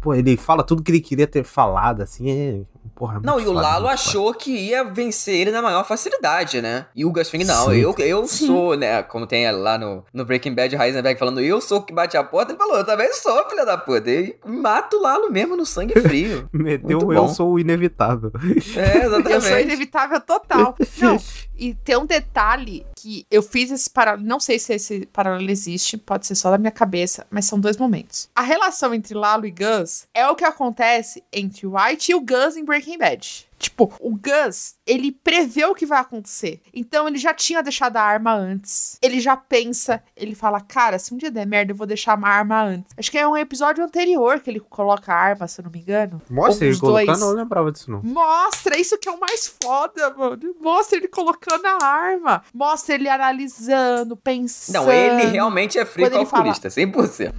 Pô, 0.00 0.14
ele 0.14 0.36
fala 0.36 0.62
tudo 0.62 0.82
que 0.82 0.90
ele 0.90 1.00
queria 1.00 1.26
ter 1.26 1.44
falado, 1.44 2.00
assim. 2.00 2.30
É, 2.30 2.60
porra, 2.94 3.18
é 3.18 3.20
Não, 3.26 3.38
e 3.40 3.46
o 3.46 3.52
Lalo 3.52 3.88
achou 3.88 4.32
que 4.34 4.50
ia 4.50 4.84
vencer 4.84 5.34
ele 5.34 5.50
na 5.50 5.62
maior 5.62 5.84
facilidade, 5.84 6.60
né? 6.60 6.86
E 6.94 7.04
o 7.04 7.12
Gus 7.12 7.28
Fring, 7.30 7.44
não, 7.44 7.66
Sim. 7.70 7.76
eu, 7.76 7.94
eu 7.98 8.26
Sim. 8.26 8.46
sou, 8.46 8.76
né? 8.76 9.02
Como 9.02 9.26
tem 9.26 9.50
lá 9.52 9.78
no, 9.78 10.04
no 10.12 10.24
Breaking 10.24 10.54
Bad, 10.54 10.74
Heisenberg 10.76 11.18
falando, 11.18 11.40
eu 11.40 11.60
sou 11.60 11.78
o 11.78 11.82
que 11.82 11.92
bate 11.92 12.16
a 12.16 12.24
porta. 12.24 12.52
Ele 12.52 12.58
falou, 12.58 12.76
eu 12.78 12.84
também 12.84 13.12
sou, 13.12 13.48
filha 13.48 13.64
da 13.64 13.76
puta. 13.76 14.10
E 14.10 14.36
mata 14.46 14.96
o 14.96 15.00
Lalo 15.00 15.30
mesmo 15.30 15.56
no 15.56 15.66
sangue 15.66 15.98
frio. 16.00 16.48
Meteu 16.52 16.98
Muito 16.98 17.12
eu 17.12 17.22
bão. 17.22 17.28
sou 17.28 17.52
o 17.52 17.58
inevitável. 17.58 18.32
é, 18.76 19.04
Eu 19.04 19.10
sou 19.10 19.18
exatamente. 19.20 19.62
inevitável 19.62 20.20
total. 20.20 20.76
Não, 20.98 21.18
e 21.56 21.74
tem 21.74 21.96
um 21.96 22.06
detalhe 22.06 22.86
que 22.96 23.26
eu 23.30 23.42
fiz 23.42 23.70
esse 23.70 23.90
paralelo. 23.90 24.26
Não 24.26 24.38
sei 24.38 24.58
se 24.58 24.74
esse 24.74 25.06
paralelo 25.06 25.50
existe, 25.50 25.96
pode 25.96 26.26
ser 26.26 26.34
só 26.34 26.50
da 26.50 26.58
minha 26.58 26.70
cabeça, 26.70 27.26
mas 27.30 27.44
são 27.46 27.58
dois 27.58 27.76
momentos. 27.76 28.28
A 28.34 28.42
relação 28.42 28.94
entre 28.94 29.14
Lalo 29.14 29.44
e 29.46 29.50
Gus 29.50 30.06
é 30.14 30.26
o 30.28 30.34
que 30.34 30.44
acontece 30.44 31.22
entre 31.32 31.66
o 31.66 31.74
White 31.76 32.12
e 32.12 32.14
o 32.14 32.20
Gus 32.20 32.56
em 32.56 32.64
Breaking 32.64 32.77
Bad. 32.98 33.48
Tipo, 33.58 33.92
o 34.00 34.10
Gus, 34.10 34.76
ele 34.86 35.10
prevê 35.10 35.64
o 35.64 35.74
que 35.74 35.84
vai 35.84 35.98
acontecer. 35.98 36.60
Então 36.72 37.08
ele 37.08 37.18
já 37.18 37.34
tinha 37.34 37.60
deixado 37.60 37.96
a 37.96 38.02
arma 38.02 38.32
antes. 38.32 38.96
Ele 39.02 39.20
já 39.20 39.36
pensa, 39.36 40.00
ele 40.16 40.34
fala: 40.34 40.60
Cara, 40.60 40.96
se 40.98 41.12
um 41.12 41.16
dia 41.16 41.30
der 41.30 41.44
merda, 41.44 41.72
eu 41.72 41.76
vou 41.76 41.86
deixar 41.86 42.16
uma 42.16 42.28
arma 42.28 42.62
antes. 42.62 42.94
Acho 42.96 43.10
que 43.10 43.18
é 43.18 43.26
um 43.26 43.36
episódio 43.36 43.84
anterior 43.84 44.38
que 44.38 44.48
ele 44.48 44.60
coloca 44.60 45.12
a 45.12 45.16
arma, 45.16 45.48
se 45.48 45.60
eu 45.60 45.64
não 45.64 45.72
me 45.72 45.80
engano. 45.80 46.22
Mostra 46.30 46.66
ele 46.66 46.78
colocando, 46.78 47.20
eu 47.20 47.26
não 47.26 47.32
lembrava 47.32 47.72
disso, 47.72 47.90
não. 47.90 48.00
Mostra, 48.02 48.78
isso 48.78 48.96
que 48.96 49.08
é 49.08 49.12
o 49.12 49.18
mais 49.18 49.52
foda, 49.60 50.14
mano. 50.14 50.54
Mostra 50.60 50.98
ele 50.98 51.08
colocando 51.08 51.66
a 51.66 51.84
arma. 51.84 52.44
Mostra 52.54 52.94
ele 52.94 53.08
analisando, 53.08 54.16
pensando. 54.16 54.84
Não, 54.84 54.92
ele 54.92 55.26
realmente 55.26 55.78
é 55.78 55.84
frio 55.84 56.08
calculista, 56.10 56.68
100%. 56.68 57.34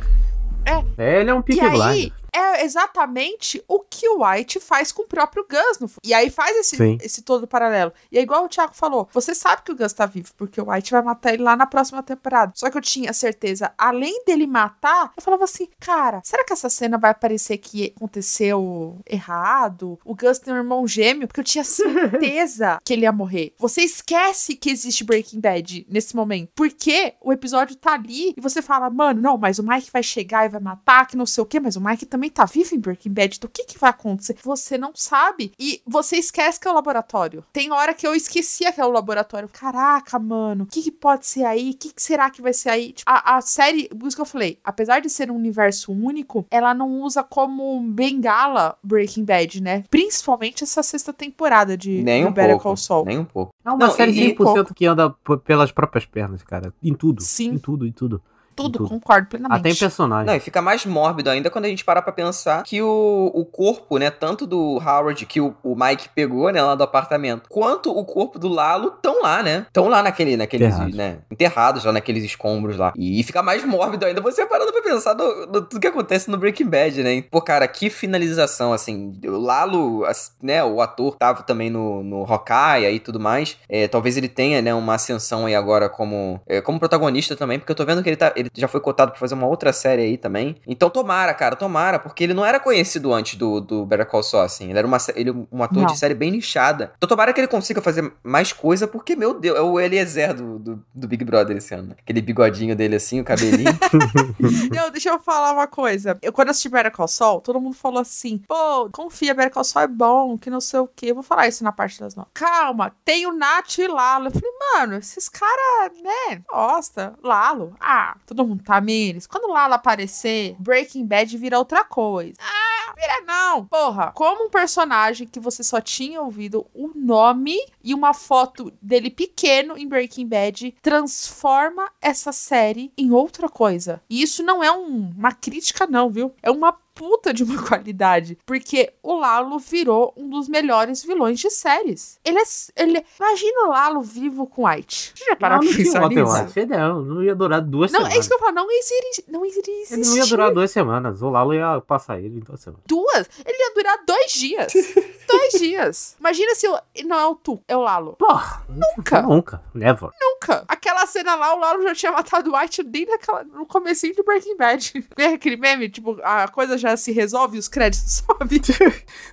É, 0.98 1.22
ele 1.22 1.30
é 1.30 1.34
um 1.34 1.42
pique 1.42 1.62
aí, 1.62 1.72
blind. 1.72 2.19
É 2.34 2.64
exatamente 2.64 3.64
o 3.68 3.80
que 3.80 4.08
o 4.08 4.24
White 4.24 4.60
faz 4.60 4.92
com 4.92 5.04
o 5.04 5.08
próprio 5.08 5.46
Gus. 5.50 5.80
No... 5.80 5.90
E 6.04 6.14
aí 6.14 6.30
faz 6.30 6.56
esse, 6.58 6.78
Sim. 6.78 6.98
esse 7.02 7.22
todo 7.22 7.48
paralelo. 7.48 7.92
E 8.12 8.18
é 8.18 8.22
igual 8.22 8.46
o 8.46 8.50
Thiago 8.50 8.74
falou: 8.74 9.08
você 9.14 9.34
sabe 9.34 9.64
que 9.64 9.72
o 9.72 9.76
Gus 9.76 9.94
tá 9.94 10.06
vivo, 10.06 10.30
porque 10.38 10.60
o 10.60 10.70
White 10.70 10.92
vai 10.92 11.02
matar 11.02 11.34
ele 11.34 11.44
lá 11.44 11.56
na 11.56 11.66
próxima 11.66 12.04
temporada. 12.04 12.52
Só 12.56 12.70
que 12.70 12.78
eu 12.78 12.82
tinha 12.82 13.14
certeza, 13.14 13.74
além 13.78 14.24
dele 14.26 14.48
matar, 14.48 15.12
eu 15.16 15.24
falava 15.24 15.44
assim: 15.44 15.68
cara, 15.80 16.22
será 16.24 16.44
que 16.44 16.54
essa 16.54 16.70
cena 16.70 16.98
vai 16.98 17.14
parecer 17.14 17.58
que 17.58 17.94
aconteceu 17.96 18.98
errado? 19.06 20.00
O 20.04 20.16
Gus 20.16 20.40
tem 20.40 20.54
um 20.54 20.58
irmão 20.58 20.88
gêmeo? 20.88 21.28
Porque 21.28 21.40
eu 21.40 21.46
tinha 21.46 21.64
certeza 21.64 22.80
que 22.84 22.94
ele 22.94 23.04
ia 23.04 23.12
morrer. 23.12 23.54
Você 23.58 23.82
esquece 23.82 24.56
que 24.56 24.70
existe 24.70 25.04
Breaking 25.04 25.40
Bad 25.40 25.86
nesse 25.90 26.16
momento. 26.16 26.52
Porque 26.56 27.14
o 27.22 27.32
episódio 27.32 27.76
tá 27.76 27.94
ali 27.94 28.34
e 28.36 28.42
você 28.42 28.62
fala, 28.62 28.90
mano, 28.90 29.22
não, 29.22 29.38
mas 29.38 29.60
o 29.60 29.64
Mike 29.64 29.90
vai 29.92 30.04
chegar 30.04 30.46
e 30.46 30.50
vai 30.50 30.62
matar, 30.62 31.08
que 31.08 31.18
não 31.18 31.26
sei 31.26 31.42
o 31.42 31.46
quê, 31.46 31.60
mas 31.60 31.76
o 31.76 31.82
Mike 31.82 32.06
também 32.06 32.19
tá 32.28 32.46
vivo 32.46 32.74
em 32.74 32.80
Breaking 32.80 33.14
Bad. 33.14 33.36
Então 33.38 33.48
o 33.48 33.52
que 33.54 33.66
que 33.66 33.78
vai 33.78 33.92
acontecer? 33.92 34.36
Você 34.44 34.76
não 34.80 34.92
sabe. 34.96 35.52
E 35.60 35.80
você 35.86 36.16
esquece 36.16 36.60
que 36.60 36.68
é 36.68 36.72
o 36.72 36.74
laboratório. 36.74 37.44
Tem 37.54 37.72
hora 37.72 37.94
que 37.94 38.08
eu 38.08 38.16
esquecia 38.16 38.72
que 38.72 38.82
é 38.82 38.86
o 38.86 38.90
laboratório. 38.90 39.48
Caraca, 39.48 40.18
mano, 40.18 40.64
o 40.64 40.68
que, 40.68 40.82
que 40.82 40.92
pode 40.92 41.28
ser 41.28 41.44
aí? 41.44 41.70
O 41.70 41.78
que, 41.78 41.94
que 41.94 42.02
será 42.02 42.32
que 42.32 42.42
vai 42.42 42.54
ser 42.54 42.70
aí? 42.70 42.94
Tipo, 42.94 43.12
a, 43.12 43.38
a 43.38 43.42
série, 43.42 43.88
por 43.90 44.08
isso 44.08 44.18
que 44.18 44.22
eu 44.22 44.26
falei, 44.26 44.58
apesar 44.64 45.00
de 45.02 45.10
ser 45.12 45.30
um 45.30 45.36
universo 45.36 45.92
único, 45.92 46.48
ela 46.50 46.74
não 46.74 47.02
usa 47.02 47.22
como 47.22 47.80
bengala 47.82 48.76
Breaking 48.82 49.26
Bad, 49.26 49.62
né? 49.62 49.84
Principalmente 49.90 50.64
essa 50.64 50.82
sexta 50.82 51.14
temporada 51.14 51.78
de, 51.78 52.02
Nem 52.02 52.26
um 52.26 52.32
Better 52.32 52.52
pouco. 52.52 52.64
Call 52.64 52.78
Saul. 52.78 53.06
Nem 53.06 53.20
um 53.20 53.26
pouco. 53.26 53.54
É 53.64 53.70
uma 53.70 53.78
Não, 53.78 53.92
série 53.92 54.12
e- 54.12 54.32
e 54.32 54.36
100% 54.36 54.74
que 54.74 54.86
anda 54.86 55.10
pelas 55.44 55.72
próprias 55.72 56.06
pernas, 56.06 56.42
cara. 56.42 56.74
Em 56.82 56.94
tudo. 56.94 57.22
Sim. 57.22 57.52
Em 57.52 57.58
tudo, 57.60 57.86
em 57.86 57.92
tudo. 57.92 58.22
Tudo, 58.64 58.80
tudo. 58.80 58.90
concordo 58.90 59.28
plenamente. 59.28 59.60
Até 59.60 59.70
em 59.70 59.76
personagem. 59.76 60.26
Não, 60.26 60.36
e 60.36 60.40
fica 60.40 60.62
mais 60.62 60.86
mórbido 60.86 61.30
ainda 61.30 61.50
quando 61.50 61.66
a 61.66 61.70
gente 61.70 61.86
para 61.86 62.02
pra 62.02 62.12
pensar 62.12 62.64
que 62.64 62.82
o, 62.82 63.32
o 63.34 63.46
corpo, 63.46 63.98
né, 63.98 64.10
tanto 64.10 64.46
do 64.46 64.78
Howard 64.78 65.26
que 65.26 65.40
o, 65.40 65.56
o 65.64 65.76
Mike 65.76 66.10
pegou, 66.10 66.52
né, 66.52 66.62
lá 66.62 66.76
do 66.76 66.84
apartamento, 66.84 67.50
quanto 67.50 67.92
o 67.92 68.04
corpo 68.06 68.38
do 68.38 68.48
Lalo 68.48 68.94
estão 68.96 69.22
lá, 69.22 69.42
né? 69.42 69.66
Estão 69.68 69.88
lá 69.88 70.04
naquele, 70.04 70.36
naqueles, 70.36 70.68
Enterrados. 70.74 70.96
né, 70.96 71.18
enterrados 71.32 71.84
lá 71.86 71.92
naqueles 71.92 72.24
escombros 72.24 72.78
lá. 72.78 72.94
E, 72.96 73.24
fica 73.24 73.42
mais 73.42 73.64
mórbido 73.64 74.06
ainda 74.06 74.22
você 74.22 74.46
parando 74.46 74.72
pra 74.72 74.82
pensar 74.82 75.16
no, 75.16 75.46
no 75.46 75.62
tudo 75.62 75.80
que 75.80 75.88
acontece 75.88 76.30
no 76.30 76.38
Breaking 76.38 76.68
Bad, 76.68 77.04
né? 77.04 77.22
Pô, 77.22 77.42
cara, 77.42 77.68
que 77.68 77.90
finalização, 77.90 78.74
assim. 78.74 79.14
O 79.24 79.38
Lalo, 79.38 80.04
né, 80.42 80.64
o 80.64 80.82
ator 80.82 81.16
tava 81.16 81.44
também 81.44 81.70
no, 81.70 82.04
no 82.04 82.24
Hawkeye 82.24 82.94
e 82.94 83.00
tudo 83.00 83.20
mais. 83.20 83.58
É, 83.70 83.88
talvez 83.88 84.18
ele 84.18 84.28
tenha, 84.28 84.62
né, 84.62 84.74
uma 84.74 84.96
ascensão 84.96 85.46
aí 85.46 85.56
agora 85.56 85.90
como, 85.90 86.42
é, 86.48 86.62
como 86.62 86.80
protagonista 86.80 87.36
também, 87.36 87.60
porque 87.60 87.72
eu 87.72 87.76
tô 87.76 87.86
vendo 87.86 88.02
que 88.02 88.10
ele, 88.10 88.16
tá, 88.16 88.34
ele 88.36 88.49
já 88.54 88.68
foi 88.68 88.80
cotado 88.80 89.12
pra 89.12 89.20
fazer 89.20 89.36
uma 89.36 89.48
outra 89.48 89.72
série 89.74 90.02
aí 90.02 90.18
também. 90.18 90.56
Então 90.68 90.90
tomara, 90.90 91.34
cara, 91.34 91.56
tomara, 91.56 92.00
porque 92.00 92.24
ele 92.24 92.34
não 92.34 92.46
era 92.46 92.60
conhecido 92.60 93.14
antes 93.14 93.36
do, 93.36 93.60
do 93.60 93.86
Better 93.86 94.06
Call 94.06 94.24
Saul, 94.24 94.44
assim. 94.44 94.70
Ele 94.70 94.78
era 94.78 94.88
uma, 94.88 94.98
ele, 95.16 95.30
é 95.30 95.34
um 95.52 95.64
ator 95.64 95.84
Não. 95.84 95.86
de 95.86 95.98
série 95.98 96.14
bem 96.14 96.32
nichada. 96.32 96.94
Então 96.98 97.08
tomara 97.08 97.34
que 97.34 97.40
ele 97.40 97.48
consiga 97.48 97.82
fazer 97.82 98.12
mais 98.24 98.52
coisa, 98.54 98.88
porque, 98.88 99.16
meu 99.16 99.34
Deus, 99.34 99.58
é 99.58 99.62
o 99.62 99.80
Eliezer 99.80 100.34
do, 100.34 100.60
do, 100.60 100.86
do 100.94 101.08
Big 101.08 101.24
Brother 101.24 101.58
esse 101.58 101.74
ano. 101.74 101.96
Aquele 101.98 102.22
bigodinho 102.22 102.76
dele 102.76 102.96
assim, 102.96 103.20
o 103.20 103.24
cabelinho. 103.24 103.70
Não, 104.74 104.90
deixa 104.92 105.10
eu 105.10 105.20
falar 105.20 105.54
uma 105.54 105.68
coisa. 105.68 106.18
Eu, 106.22 106.32
quando 106.34 106.50
assisti 106.50 106.70
Better 106.70 106.92
Call 106.92 107.08
Saul, 107.08 107.42
todo 107.42 107.60
mundo 107.60 107.76
falou 107.76 108.00
assim, 108.00 108.38
pô, 108.48 108.90
confia, 108.92 109.34
Better 109.34 109.52
Call 109.52 109.64
Saul 109.64 109.86
é 109.86 109.88
bom, 109.88 110.38
que 110.38 110.50
não 110.50 110.62
sei 110.62 110.80
o 110.80 110.88
quê. 110.88 111.08
Eu 111.08 111.16
vou 111.16 111.24
falar 111.24 111.48
isso 111.48 111.64
na 111.64 111.72
parte 111.72 112.00
das 112.00 112.16
notas. 112.16 112.32
Calma, 112.34 112.94
tem 113.04 113.26
o 113.26 113.34
Nath 113.34 113.78
e 113.78 113.88
Lalo. 113.88 114.28
Eu 114.28 114.32
falei, 114.32 114.52
mano, 114.74 114.96
esses 114.96 115.30
caras, 115.30 115.98
né, 116.02 116.42
gosta. 116.48 117.14
Lalo, 117.24 117.74
ah, 117.80 118.16
todo 118.40 118.48
mundo 118.48 118.64
tá 118.64 118.80
neles. 118.80 119.28
Quando 119.28 119.46
o 119.46 119.54
Lalo 119.54 119.74
aparecer, 119.74 120.56
Breaking 120.60 121.06
Bad 121.06 121.38
vira 121.38 121.60
outra 121.60 121.84
coisa. 121.84 122.34
Ah, 122.40 122.94
vira 122.96 123.22
não. 123.26 123.66
Porra, 123.66 124.12
como 124.14 124.46
um 124.46 124.50
personagem 124.50 125.28
que 125.28 125.40
você 125.40 125.64
só 125.64 125.82
tinha 125.82 126.22
ouvido 126.22 126.66
o 126.74 126.90
nome 126.96 127.58
e 127.84 127.94
uma 127.94 128.14
foto 128.14 128.72
dele 128.82 129.10
pequeno 129.10 129.78
em 129.78 129.88
Breaking 129.88 130.28
Bad 130.28 130.76
transforma 130.82 131.90
essa 132.02 132.32
série 132.32 132.92
em 132.98 133.12
outra 133.12 133.50
coisa. 133.50 134.02
E 134.10 134.22
isso 134.22 134.42
não 134.44 134.64
é 134.64 134.72
um- 134.72 135.12
uma 135.18 135.32
crítica, 135.34 135.86
não, 135.86 136.10
viu? 136.10 136.34
É 136.42 136.50
uma 136.50 136.72
puta 137.00 137.34
de 137.34 137.44
uma 137.46 137.62
qualidade. 137.66 138.38
Porque 138.46 138.92
o 139.02 139.16
Lalo 139.18 139.58
virou 139.58 140.14
um 140.18 140.30
dos 140.30 140.50
melhores 140.50 141.02
vilões 141.02 141.40
de 141.40 141.50
séries. 141.50 142.20
Ele 142.26 142.38
é. 142.38 142.44
Ele, 142.76 143.06
imagina 143.18 143.66
o 143.66 143.70
Lalo 143.70 144.02
vivo 144.02 144.46
com 144.46 144.68
White. 144.68 145.14
Você 145.16 145.24
já 145.24 145.32
Não, 145.32 145.38
parou 145.38 145.58
não 145.60 145.66
pra 145.66 145.76
tinha 145.76 145.86
pensar 145.86 146.10
nisso? 146.10 146.46
White. 146.60 146.66
Não, 146.66 147.02
não 147.02 147.24
ia 147.24 147.34
durar 147.36 147.62
duas 147.62 147.90
Não, 147.92 148.00
semanas. 148.02 148.18
é 148.18 148.20
isso 148.20 148.28
que 148.30 148.36
eu 148.36 148.40
falo. 148.40 148.54
Não 148.56 148.70
existe. 148.70 149.26
Não 149.30 149.46
existe. 149.46 149.72
Ele 149.94 150.06
não 150.06 150.18
ia 150.18 150.26
durar 150.26 150.52
duas 150.54 150.72
semanas. 150.72 151.22
O 151.22 151.30
Lalo 151.30 151.54
ia 151.54 151.80
passar 151.82 152.20
ele 152.20 152.38
em 152.38 152.40
duas 152.42 152.60
semanas. 152.60 152.84
duas. 152.86 153.30
Ele 153.46 153.58
ia 153.58 153.74
durar 153.74 153.98
dois 154.06 154.32
dias. 154.34 154.74
dois 155.28 155.54
dias. 155.54 156.16
Imagina 156.20 156.54
se 156.56 156.68
o- 156.68 156.80
não 157.06 157.18
é 157.20 157.26
o 157.28 157.36
Tu, 157.36 157.60
é 157.68 157.78
o 157.78 157.82
Lalo. 157.82 158.16
Porra! 158.20 158.64
Nunca. 158.68 159.22
Nunca. 159.22 159.64
Never. 159.74 160.10
Nunca. 160.20 160.66
Aquela 160.68 161.06
cena 161.06 161.36
lá, 161.36 161.56
o 161.56 161.60
Lalo 161.60 161.84
já 161.84 161.94
tinha 161.96 162.12
matado 162.12 162.52
o 162.52 162.58
White 162.58 162.84
nem 162.84 163.06
naquela, 163.06 163.44
no 163.44 163.66
comecinho 163.66 164.14
de 164.16 164.24
Breaking 164.24 164.58
Bad. 164.58 165.08
É 165.20 165.34
aquele 165.34 165.58
meme, 165.58 165.90
tipo, 165.90 166.18
a 166.24 166.48
coisa 166.48 166.78
já 166.78 166.89
se 166.98 167.12
resolve 167.12 167.58
os 167.58 167.68
créditos 167.68 168.24
sobem. 168.28 168.62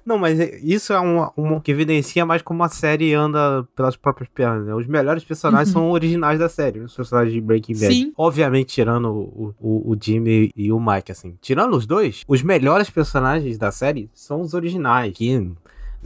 Não, 0.04 0.18
mas 0.18 0.38
isso 0.62 0.92
é 0.92 1.00
um, 1.00 1.28
um 1.36 1.60
que 1.60 1.70
evidencia 1.70 2.24
mais 2.24 2.42
como 2.42 2.62
a 2.62 2.68
série 2.68 3.14
anda 3.14 3.66
pelas 3.74 3.96
próprias 3.96 4.28
pernas. 4.28 4.66
Né? 4.66 4.74
Os 4.74 4.86
melhores 4.86 5.24
personagens 5.24 5.70
são 5.70 5.90
originais 5.90 6.38
da 6.38 6.48
série, 6.48 6.80
os 6.80 6.94
personagens 6.94 7.32
de 7.32 7.40
Breaking 7.40 7.74
Bad. 7.74 7.86
Uhum. 7.86 7.92
Sim. 7.92 8.12
Obviamente, 8.16 8.74
tirando 8.74 9.08
o, 9.08 9.54
o, 9.60 9.92
o 9.92 9.96
Jimmy 10.00 10.50
e 10.56 10.72
o 10.72 10.80
Mike, 10.80 11.12
assim. 11.12 11.36
Tirando 11.40 11.76
os 11.76 11.86
dois, 11.86 12.24
os 12.26 12.42
melhores 12.42 12.90
personagens 12.90 13.58
da 13.58 13.70
série 13.70 14.10
são 14.14 14.40
os 14.40 14.54
originais. 14.54 15.12
Kim, 15.12 15.56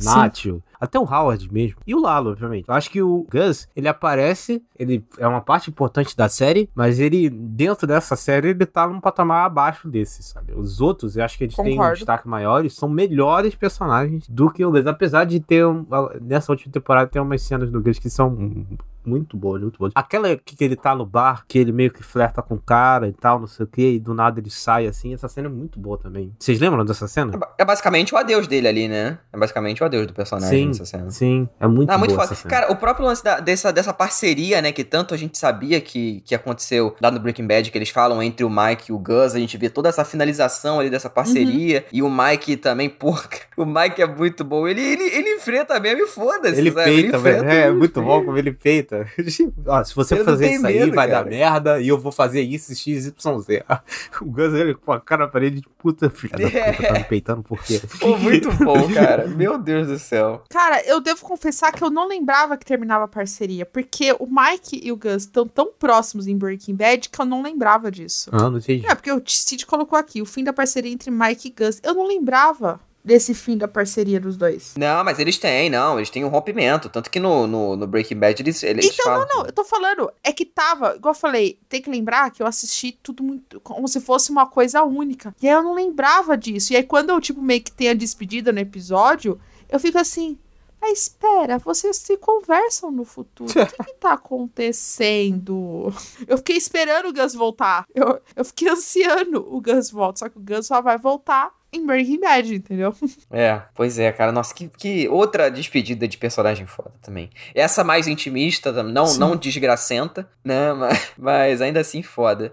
Nacho, 0.05 0.63
até 0.81 0.99
o 0.99 1.03
Howard 1.05 1.53
mesmo. 1.53 1.77
E 1.87 1.95
o 1.95 2.01
Lalo, 2.01 2.31
obviamente. 2.31 2.69
Eu 2.69 2.75
acho 2.75 2.91
que 2.91 3.03
o 3.03 3.27
Gus, 3.31 3.69
ele 3.77 3.89
aparece, 3.89 4.63
ele 4.79 5.05
é 5.19 5.27
uma 5.27 5.41
parte 5.41 5.69
importante 5.71 6.17
da 6.17 6.29
série, 6.29 6.69
mas 6.75 6.99
ele, 6.99 7.29
dentro 7.29 7.87
dessa 7.87 8.17
série, 8.17 8.49
ele 8.49 8.67
tá 8.67 8.87
num 8.87 9.01
patamar 9.01 9.45
abaixo 9.47 9.89
desse, 9.89 10.23
sabe? 10.23 10.53
Os 10.55 10.81
outros, 10.81 11.17
eu 11.17 11.25
acho 11.25 11.37
que 11.37 11.45
eles 11.45 11.57
têm 11.57 11.75
um 11.75 11.77
Concordo. 11.77 11.97
destaque 11.97 12.27
maior 12.29 12.65
e 12.65 12.71
são 12.71 12.89
melhores 12.89 13.55
personagens 13.55 14.27
do 14.29 14.51
que 14.51 14.65
o 14.65 14.71
Gus. 14.71 14.87
Apesar 14.87 15.25
de 15.25 15.39
ter, 15.41 15.67
um- 15.67 15.87
nessa 16.21 16.51
última 16.53 16.73
temporada, 16.73 17.09
tem 17.11 17.21
umas 17.21 17.43
cenas 17.43 17.71
do 17.71 17.81
Gus 17.83 17.99
que 17.99 18.09
são 18.11 18.67
muito 19.05 19.37
boas, 19.37 19.61
muito 19.63 19.79
boas. 19.79 19.93
Aquela 19.95 20.37
que 20.37 20.63
ele 20.65 20.77
tá 20.77 20.95
no 20.95 21.05
bar, 21.07 21.45
que 21.49 21.59
ele 21.59 21.73
meio 21.73 21.91
que 21.91 22.03
flerta 22.03 22.43
com 22.43 22.55
o 22.55 22.61
cara 22.61 23.09
e 23.09 23.13
tal, 23.13 23.39
não 23.41 23.47
sei 23.47 23.65
o 23.65 23.69
que, 23.69 23.93
e 23.95 23.99
do 23.99 24.13
nada 24.15 24.41
ele 24.41 24.51
sai 24.51 24.87
assim, 24.87 25.15
essa 25.15 25.29
cena 25.29 25.49
é 25.49 25.51
muito 25.51 25.79
boa 25.79 25.99
também. 25.99 26.33
Vocês 26.39 26.59
lembram 26.61 26.85
dessa 26.85 27.07
cena? 27.09 27.33
É 27.59 27.63
é 27.63 27.65
basicamente 27.65 28.15
o 28.15 28.19
adeus 28.19 28.47
dele 28.47 28.69
ali, 28.69 28.89
né? 28.89 29.19
É 29.33 29.39
basicamente 29.39 29.83
o 29.83 29.87
adeus 29.87 30.07
do 30.07 30.13
personagem 30.15 30.59
Sim, 30.59 30.67
nessa 30.69 30.85
cena. 30.85 31.11
sim, 31.11 31.49
é 31.59 31.67
muito 31.67 31.91
Ah, 31.91 31.99
muito 31.99 32.15
boa 32.15 32.27
foda. 32.27 32.41
Cara, 32.49 32.73
o 32.73 32.77
próprio 32.77 33.05
lance 33.07 33.23
da- 33.23 33.39
dessa, 33.41 33.73
dessa 33.73 33.93
parceria, 33.93 34.61
né, 34.63 34.73
que 34.73 34.83
tanto 34.85 35.15
a 35.15 35.17
gente 35.17 35.37
sabia 35.39 35.81
que, 35.81 36.21
que 36.23 36.35
aconteceu 36.35 36.95
lá 37.01 37.11
no 37.11 37.21
Breaking 37.21 37.47
Bad, 37.47 37.71
que 37.71 37.77
eles 37.79 37.91
falam 37.91 38.23
entre 38.23 38.45
o 38.45 38.51
Mike 38.51 38.91
e 38.91 38.93
o 38.93 38.99
Gus, 38.99 39.35
a 39.35 39.39
gente 39.39 39.57
vê 39.57 39.69
toda 39.71 39.89
essa 39.89 40.05
finalização 40.05 40.81
ali 40.81 40.91
dessa 40.91 41.09
parceria, 41.11 41.85
e 41.93 42.03
o 42.03 42.11
Mike 42.11 42.57
também, 42.57 42.89
porra, 42.91 43.23
o 43.57 43.65
Mike 43.65 44.01
é 44.01 44.07
muito 44.07 44.43
bom, 44.45 44.67
ele, 44.67 44.81
ele, 44.81 45.05
ele 45.05 45.35
enfrenta 45.37 45.79
mesmo 45.79 46.05
e 46.05 46.07
foda-se, 46.07 46.59
Ele 46.59 46.71
sabe? 46.73 46.85
peita, 47.03 47.19
velho. 47.19 47.37
enfrenta 47.39 47.55
É, 47.55 47.69
e 47.69 47.73
muito 47.73 48.03
bom 48.03 48.25
como 48.25 48.37
ele 48.39 48.53
peita. 48.53 48.90
Ó, 49.67 49.85
se 49.85 49.95
você 49.95 50.17
não 50.17 50.25
fazer 50.25 50.53
isso 50.53 50.67
aí, 50.67 50.81
medo, 50.81 50.95
vai 50.95 51.09
cara. 51.09 51.25
dar 51.25 51.31
merda 51.31 51.81
e 51.81 51.89
eu 51.89 51.99
vou 51.99 52.13
fazer 52.13 52.43
isso, 52.43 52.75
x, 52.75 53.07
y, 53.07 53.39
z. 53.41 53.65
O 54.21 54.27
Gus, 54.27 54.53
ele 54.55 54.75
com 54.75 54.93
a 54.93 55.01
cara 55.01 55.25
na 55.25 55.31
parede 55.31 55.61
de 55.61 55.69
puta 55.79 56.11
filha 56.11 56.37
da 56.37 56.73
puta, 56.73 56.89
tá 56.89 56.93
me 56.95 57.05
peitando 57.05 57.43
por 57.43 57.63
quê? 57.63 57.81
Pô, 57.99 58.17
muito 58.19 58.53
bom, 58.53 58.89
cara, 58.93 59.27
meu 59.27 59.59
Deus 59.59 59.89
do 59.89 59.99
céu. 59.99 60.43
Cara, 60.49 60.83
eu 60.85 61.01
devo 61.01 61.23
confessar 61.23 61.73
que 61.73 61.83
eu 61.83 61.91
não 61.91 62.07
lembrava 62.07 62.57
que 62.57 62.65
terminava 62.65 63.05
a 63.05 63.09
parceria, 63.09 63.65
porque 63.65 64.13
o 64.19 64.27
Mike 64.27 64.81
e 64.83 64.93
o 64.93 64.97
Gus 64.97 65.23
estão 65.23 65.47
tão 65.47 65.73
próximos 65.79 66.27
em 66.27 66.37
Breaking 66.37 66.75
Bad 66.75 67.09
que 67.09 67.21
eu 67.21 67.25
não 67.25 67.43
lembrava 67.43 67.91
disso. 67.91 68.31
Ah, 68.33 68.51
não 68.51 68.59
entendi. 68.59 68.87
É, 68.87 68.95
porque 68.95 69.13
o 69.13 69.23
Cid 69.25 69.67
colocou 69.67 69.99
aqui 69.99 70.21
o 70.21 70.27
fim 70.27 70.45
da 70.45 70.53
parceria 70.53 70.93
entre 70.93 71.11
Mike 71.11 71.49
e 71.49 71.65
Gus. 71.65 71.81
Eu 71.83 71.95
não 71.95 72.07
lembrava 72.07 72.81
desse 73.03 73.35
fim 73.35 73.57
da 73.57 73.67
parceria 73.67 74.21
dos 74.21 74.37
dois. 74.37 74.75
Não, 74.77 75.03
mas 75.03 75.19
eles 75.19 75.39
têm, 75.39 75.71
não, 75.71 75.99
eles 75.99 76.11
têm 76.11 76.25
um 76.25 76.29
rompimento, 76.29 76.89
tanto 76.89 77.11
que 77.11 77.19
no, 77.19 77.47
no, 77.47 77.77
no 77.77 77.87
Breaking 77.87 78.19
Bad 78.19 78.43
eles, 78.43 78.63
eles 78.63 78.87
Então, 78.87 79.05
falam... 79.05 79.27
não, 79.27 79.39
não, 79.39 79.47
eu 79.47 79.53
tô 79.53 79.65
falando, 79.65 80.11
é 80.23 80.33
que 80.33 80.45
tava, 80.45 80.97
igual 80.97 81.15
eu 81.15 81.19
falei, 81.19 81.59
tem 81.69 81.81
que 81.81 81.91
lembrar 81.91 82.31
que 82.31 82.43
eu 82.43 82.47
assisti 82.47 82.93
tudo 83.03 83.23
muito, 83.23 83.61
como 83.61 83.89
se 83.89 84.01
fosse 84.01 84.31
uma 84.31 84.47
coisa 84.47 84.83
única. 84.83 85.35
E 85.41 85.49
aí 85.49 85.55
eu 85.55 85.63
não 85.63 85.75
lembrava 85.75 86.37
disso. 86.37 86.73
E 86.73 86.77
aí 86.77 86.83
quando 86.83 87.11
eu, 87.11 87.21
tipo, 87.21 87.41
meio 87.41 87.63
que 87.63 87.73
tenho 87.73 87.91
a 87.93 87.95
despedida 87.95 88.53
no 88.53 88.59
episódio, 88.59 89.41
eu 89.69 89.81
fico 89.81 89.99
assim, 89.99 90.39
mas 90.81 91.03
espera, 91.03 91.59
vocês 91.59 91.97
se 91.97 92.17
conversam 92.17 92.91
no 92.91 93.05
futuro. 93.05 93.51
O 93.51 93.67
que 93.67 93.85
que 93.85 93.95
tá 93.95 94.13
acontecendo? 94.15 95.93
Eu 96.27 96.39
fiquei 96.39 96.57
esperando 96.57 97.09
o 97.09 97.13
Gus 97.13 97.35
voltar. 97.35 97.85
Eu, 97.95 98.21
eu 98.35 98.45
fiquei 98.45 98.69
ansiando 98.69 99.47
o 99.55 99.61
Gus 99.61 99.91
voltar, 99.91 100.19
só 100.19 100.29
que 100.29 100.39
o 100.39 100.43
Gus 100.43 100.67
só 100.67 100.81
vai 100.81 100.99
voltar 100.99 101.53
em 101.73 101.87
Breaking 101.87 102.21
Bad, 102.21 102.55
entendeu? 102.55 102.95
É, 103.31 103.63
pois 103.75 103.99
é, 103.99 104.11
cara. 104.13 104.33
Nossa, 104.33 104.53
que, 104.55 104.69
que 104.77 105.09
outra 105.09 105.51
despedida 105.51 106.07
de 106.09 106.19
personagem 106.19 106.67
foda 106.67 106.93
também. 107.03 107.31
Essa 107.55 107.85
mais 107.85 108.07
intimista, 108.09 108.83
não, 108.83 109.07
Sim. 109.07 109.19
não 109.21 109.37
desgracenta, 109.37 110.29
né? 110.45 110.73
Mas, 110.75 111.13
mas 111.17 111.61
ainda 111.63 111.81
assim 111.81 112.03
foda. 112.03 112.53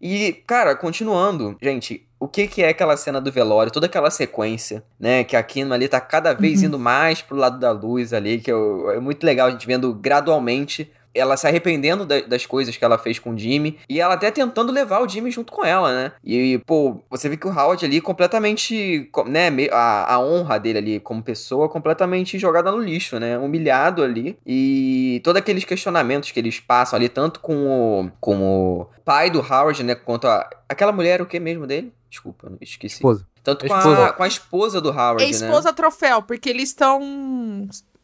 E, 0.00 0.32
cara, 0.46 0.74
continuando, 0.74 1.56
gente, 1.62 2.06
o 2.18 2.26
que 2.26 2.46
que 2.48 2.62
é 2.62 2.68
aquela 2.70 2.96
cena 2.96 3.20
do 3.20 3.30
velório, 3.32 3.70
toda 3.72 3.86
aquela 3.86 4.10
sequência, 4.10 4.82
né? 4.98 5.22
Que 5.24 5.36
a 5.36 5.42
Kim 5.42 5.70
ali 5.72 5.88
tá 5.88 6.00
cada 6.00 6.32
vez 6.32 6.60
Uhum. 6.60 6.66
indo 6.66 6.78
mais 6.78 7.22
pro 7.22 7.36
lado 7.36 7.58
da 7.58 7.70
luz 7.72 8.12
ali, 8.12 8.38
que 8.40 8.50
eu- 8.50 8.90
é 8.90 8.98
muito 9.00 9.24
legal 9.24 9.48
a 9.48 9.50
gente 9.50 9.66
vendo 9.66 9.92
gradualmente 9.94 10.90
ela 11.14 11.36
se 11.36 11.46
arrependendo 11.46 12.04
da- 12.06 12.20
das 12.22 12.46
coisas 12.46 12.76
que 12.76 12.84
ela 12.84 12.96
fez 12.98 13.18
com 13.18 13.30
o 13.34 13.38
Jimmy 13.38 13.78
e 13.88 14.00
ela 14.00 14.14
até 14.14 14.30
tentando 14.30 14.72
levar 14.72 15.00
o 15.02 15.08
Jimmy 15.08 15.30
junto 15.30 15.52
com 15.52 15.64
ela, 15.64 15.92
né? 15.94 16.12
E, 16.24 16.58
pô, 16.66 17.00
você 17.10 17.28
vê 17.28 17.36
que 17.36 17.46
o 17.46 17.50
Howard 17.50 17.84
ali 17.84 18.00
completamente, 18.00 19.08
co- 19.12 19.24
né, 19.24 19.48
a, 19.70 20.14
a 20.14 20.18
honra 20.20 20.58
dele 20.58 20.78
ali 20.78 21.00
como 21.00 21.22
pessoa 21.22 21.68
completamente 21.68 22.38
jogada 22.38 22.70
no 22.70 22.78
lixo, 22.78 23.18
né? 23.20 23.38
Humilhado 23.38 24.02
ali 24.02 24.38
e 24.46 25.20
todos 25.22 25.38
aqueles 25.40 25.64
questionamentos 25.64 26.30
que 26.30 26.40
eles 26.40 26.58
passam 26.60 26.96
ali, 26.96 27.08
tanto 27.08 27.40
com 27.40 27.66
o, 28.06 28.10
com 28.20 28.40
o 28.42 28.86
pai 29.04 29.28
do 29.30 29.40
Howard, 29.40 29.82
né, 29.82 29.94
quanto 29.94 30.26
a, 30.26 30.48
aquela 30.68 30.92
mulher, 30.92 31.20
o 31.20 31.26
que 31.26 31.38
mesmo 31.38 31.66
dele? 31.66 31.92
Desculpa, 32.08 32.46
eu 32.48 32.58
esqueci. 32.60 32.96
Esposa. 32.96 33.26
Tanto 33.42 33.64
A 33.66 33.68
com 33.68 33.74
a, 33.74 33.78
esposa. 33.78 34.12
com 34.12 34.22
a 34.22 34.28
esposa 34.28 34.80
do 34.80 34.90
Howard, 34.90 35.22
É 35.22 35.26
né? 35.26 35.30
esposa 35.32 35.72
troféu, 35.72 36.22
porque 36.22 36.48
eles 36.48 36.68
estão 36.68 37.00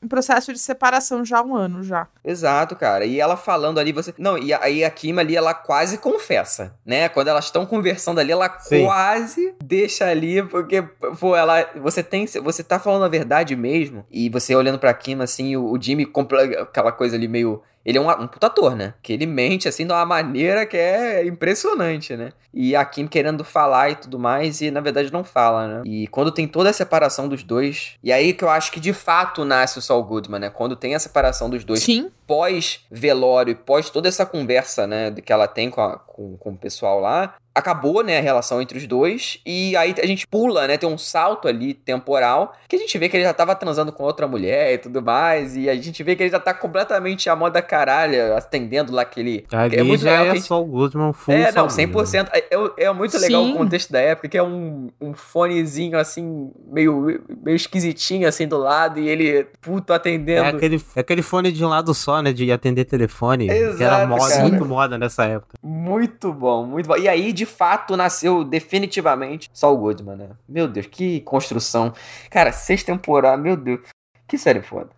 em 0.02 0.08
processo 0.08 0.52
de 0.52 0.58
separação 0.58 1.24
já 1.24 1.38
há 1.38 1.42
um 1.42 1.54
ano 1.56 1.82
já. 1.82 2.06
Exato, 2.24 2.76
cara. 2.76 3.04
E 3.04 3.20
ela 3.20 3.36
falando 3.36 3.78
ali, 3.78 3.92
você. 3.92 4.14
Não, 4.18 4.38
e 4.38 4.52
aí 4.54 4.84
a 4.84 4.90
Kim 4.90 5.18
ali, 5.18 5.36
ela 5.36 5.54
quase 5.54 5.98
confessa, 5.98 6.74
né? 6.84 7.08
Quando 7.08 7.28
elas 7.28 7.46
estão 7.46 7.66
conversando 7.66 8.20
ali, 8.20 8.32
ela 8.32 8.58
Sim. 8.60 8.84
quase 8.84 9.54
deixa 9.62 10.06
ali, 10.06 10.42
porque, 10.42 10.82
pô, 11.18 11.36
ela. 11.36 11.68
Você 11.76 12.02
tem. 12.02 12.26
Você 12.26 12.62
tá 12.62 12.78
falando 12.78 13.04
a 13.04 13.08
verdade 13.08 13.56
mesmo. 13.56 14.06
E 14.10 14.28
você 14.28 14.54
olhando 14.54 14.78
pra 14.78 14.94
Kim, 14.94 15.20
assim, 15.20 15.56
o, 15.56 15.72
o 15.72 15.80
Jimmy, 15.80 16.06
compra 16.06 16.62
aquela 16.62 16.92
coisa 16.92 17.16
ali 17.16 17.28
meio. 17.28 17.62
Ele 17.84 17.96
é 17.96 18.00
um, 18.00 18.10
um 18.10 18.26
puta 18.26 18.46
ator, 18.48 18.74
né? 18.76 18.94
Que 19.02 19.12
ele 19.12 19.24
mente, 19.26 19.66
assim, 19.68 19.86
de 19.86 19.92
uma 19.92 20.04
maneira 20.04 20.66
que 20.66 20.76
é 20.76 21.24
impressionante, 21.26 22.16
né? 22.16 22.30
E 22.52 22.74
a 22.74 22.84
Kim 22.84 23.06
querendo 23.06 23.44
falar 23.44 23.90
e 23.90 23.94
tudo 23.96 24.18
mais, 24.18 24.60
e 24.60 24.70
na 24.70 24.80
verdade 24.80 25.12
não 25.12 25.22
fala, 25.24 25.66
né? 25.68 25.82
E 25.86 26.06
quando 26.08 26.32
tem 26.32 26.46
toda 26.48 26.70
a 26.70 26.72
separação 26.72 27.28
dos 27.28 27.42
dois, 27.42 27.94
e 28.02 28.12
aí 28.12 28.32
que 28.32 28.42
eu 28.44 28.48
acho 28.50 28.72
que 28.72 28.80
de 28.80 28.92
fato 28.92 29.44
nasce 29.44 29.78
o 29.78 29.82
Saul 29.82 30.02
Goodman, 30.02 30.40
né? 30.40 30.50
Quando 30.50 30.74
tem 30.76 30.94
a 30.94 30.98
separação 30.98 31.48
dos 31.48 31.62
dois 31.64 31.80
Sim. 31.80 32.10
pós-velório 32.26 33.52
e 33.52 33.54
pós 33.54 33.90
toda 33.90 34.08
essa 34.08 34.26
conversa, 34.26 34.86
né, 34.86 35.10
que 35.12 35.32
ela 35.32 35.46
tem 35.46 35.70
com, 35.70 35.80
a- 35.80 35.98
com, 35.98 36.36
com 36.36 36.50
o 36.50 36.56
pessoal 36.56 37.00
lá, 37.00 37.34
acabou, 37.58 38.02
né, 38.02 38.18
a 38.18 38.22
relação 38.22 38.60
entre 38.62 38.78
os 38.78 38.86
dois, 38.86 39.40
e 39.44 39.76
aí 39.76 39.94
a 40.02 40.06
gente 40.06 40.26
pula, 40.26 40.66
né, 40.66 40.76
tem 40.76 40.88
um 40.88 40.98
salto 40.98 41.48
ali 41.48 41.74
temporal, 41.74 42.52
que 42.68 42.76
a 42.76 42.78
gente 42.78 42.96
vê 42.98 43.08
que 43.08 43.16
ele 43.16 43.24
já 43.24 43.34
tava 43.34 43.54
transando 43.54 43.92
com 43.92 44.02
outra 44.02 44.26
mulher 44.26 44.74
e 44.74 44.78
tudo 44.78 45.02
mais, 45.02 45.56
e 45.56 45.68
a 45.68 45.74
gente 45.76 46.02
vê 46.02 46.14
que 46.16 46.22
ele 46.22 46.30
já 46.30 46.40
tá 46.40 46.54
completamente 46.54 47.28
a 47.28 47.36
moda 47.36 47.60
caralho, 47.62 48.36
atendendo 48.36 48.92
lá 48.92 49.02
aquele... 49.02 49.44
Ali 49.52 49.76
é 49.76 49.82
muito 49.82 50.02
já 50.02 50.10
legal 50.12 50.26
é 50.26 50.34
gente- 50.36 50.46
só 50.46 50.60
o 50.60 50.64
Goodman 50.64 51.12
full 51.12 51.34
é, 51.34 51.52
não, 51.52 51.68
Saul 51.68 51.86
Goodman. 51.88 52.24
100%. 52.24 52.28
É, 52.32 52.38
é, 52.38 52.84
é 52.84 52.92
muito 52.92 53.18
legal 53.18 53.44
Sim. 53.44 53.52
o 53.52 53.56
contexto 53.56 53.92
da 53.92 54.00
época, 54.00 54.28
que 54.28 54.38
é 54.38 54.42
um, 54.42 54.90
um 55.00 55.12
fonezinho, 55.14 55.98
assim, 55.98 56.50
meio, 56.70 57.20
meio 57.42 57.56
esquisitinho, 57.56 58.28
assim, 58.28 58.46
do 58.46 58.58
lado, 58.58 58.98
e 59.00 59.08
ele, 59.08 59.46
puto, 59.60 59.92
atendendo. 59.92 60.44
É 60.44 60.48
aquele, 60.48 60.82
é 60.96 61.00
aquele 61.00 61.22
fone 61.22 61.50
de 61.52 61.64
um 61.64 61.68
lado 61.68 61.92
só, 61.94 62.20
né? 62.22 62.32
De 62.32 62.50
atender 62.52 62.84
telefone. 62.84 63.46
que 63.46 63.52
era 63.52 63.70
Exato, 63.70 64.08
moda, 64.08 64.38
muito 64.40 64.64
moda 64.64 64.98
nessa 64.98 65.24
época. 65.24 65.56
Muito 65.62 66.32
bom, 66.32 66.64
muito 66.66 66.86
bom. 66.86 66.96
E 66.96 67.08
aí, 67.08 67.32
de 67.32 67.46
fato, 67.48 67.96
nasceu 67.96 68.44
definitivamente 68.44 69.50
só 69.52 69.74
o 69.74 69.78
Goodman, 69.78 70.16
né? 70.16 70.28
Meu 70.48 70.68
Deus, 70.68 70.86
que 70.86 71.20
construção. 71.22 71.92
Cara, 72.30 72.52
seis 72.52 72.84
temporadas, 72.84 73.42
meu 73.42 73.56
Deus. 73.56 73.80
Que 74.28 74.36
série 74.36 74.60
foda. 74.60 74.90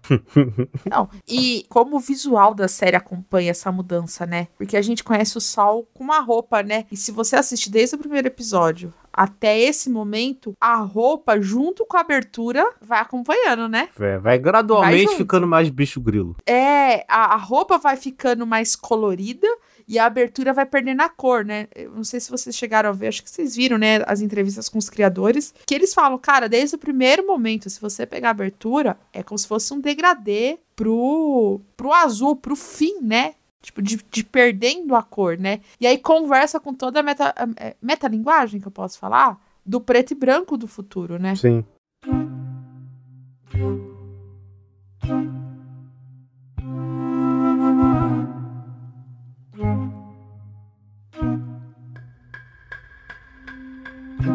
Não. 0.91 1.09
E 1.27 1.65
como 1.69 1.97
o 1.97 2.01
visual 2.01 2.53
da 2.53 2.67
série 2.67 2.97
acompanha 2.97 3.53
essa 3.53 3.71
mudança, 3.71 4.27
né? 4.27 4.49
Porque 4.59 4.77
a 4.77 4.83
gente 4.83 5.05
conhece 5.05 5.39
o 5.39 5.41
Sol 5.41 5.89
com 5.95 6.03
uma 6.03 6.19
roupa, 6.19 6.65
né? 6.65 6.85
E 6.91 6.97
se 6.97 7.13
você 7.13 7.37
assiste 7.37 7.71
desde 7.71 7.95
o 7.95 7.99
primeiro 7.99 8.27
episódio 8.27 8.93
até 9.13 9.59
esse 9.59 9.89
momento, 9.89 10.55
a 10.61 10.77
roupa, 10.77 11.41
junto 11.41 11.87
com 11.87 11.97
a 11.97 12.01
abertura, 12.01 12.65
vai 12.81 13.01
acompanhando, 13.01 13.69
né? 13.69 13.89
É, 14.01 14.19
vai 14.19 14.37
gradualmente 14.39 15.05
junto. 15.05 15.17
ficando 15.17 15.47
mais 15.47 15.69
bicho 15.69 16.01
grilo. 16.01 16.37
É, 16.45 17.05
a, 17.09 17.35
a 17.35 17.37
roupa 17.37 17.79
vai 17.79 17.97
ficando 17.97 18.45
mais 18.45 18.75
colorida 18.75 19.47
e 19.91 19.99
a 19.99 20.07
abertura 20.07 20.53
vai 20.53 20.65
perdendo 20.65 21.01
a 21.01 21.09
cor, 21.09 21.45
né? 21.45 21.67
Eu 21.75 21.91
não 21.91 22.05
sei 22.05 22.21
se 22.21 22.31
vocês 22.31 22.55
chegaram 22.55 22.91
a 22.91 22.93
ver, 22.93 23.09
acho 23.09 23.25
que 23.25 23.29
vocês 23.29 23.57
viram, 23.57 23.77
né, 23.77 24.05
as 24.07 24.21
entrevistas 24.21 24.69
com 24.69 24.79
os 24.79 24.89
criadores, 24.89 25.53
que 25.67 25.75
eles 25.75 25.93
falam, 25.93 26.17
cara, 26.17 26.49
desde 26.49 26.77
o 26.77 26.79
primeiro 26.79 27.27
momento, 27.27 27.69
se 27.69 27.81
você 27.81 28.07
pegar 28.07 28.29
a 28.29 28.31
abertura, 28.31 28.97
é 29.13 29.21
como 29.21 29.37
se 29.37 29.49
fosse 29.49 29.75
um 29.75 29.81
degradê 29.81 30.61
pro, 30.77 31.61
pro 31.77 31.93
azul, 31.93 32.37
pro 32.37 32.55
fim, 32.55 33.01
né? 33.03 33.35
Tipo, 33.61 33.83
de, 33.83 33.99
de 34.09 34.23
perdendo 34.23 34.95
a 34.95 35.03
cor, 35.03 35.37
né? 35.37 35.61
E 35.81 35.89
aí 35.89 35.99
conversa 35.99 36.61
com 36.61 36.73
toda 36.73 37.01
a 37.01 37.03
meta, 37.03 37.35
é, 37.57 37.75
metalinguagem 37.83 38.61
que 38.61 38.69
eu 38.69 38.73
posso 38.73 38.97
falar 38.97 39.45
do 39.67 39.81
preto 39.81 40.13
e 40.13 40.15
branco 40.15 40.57
do 40.57 40.69
futuro, 40.69 41.19
né? 41.19 41.35
Sim. 41.35 41.65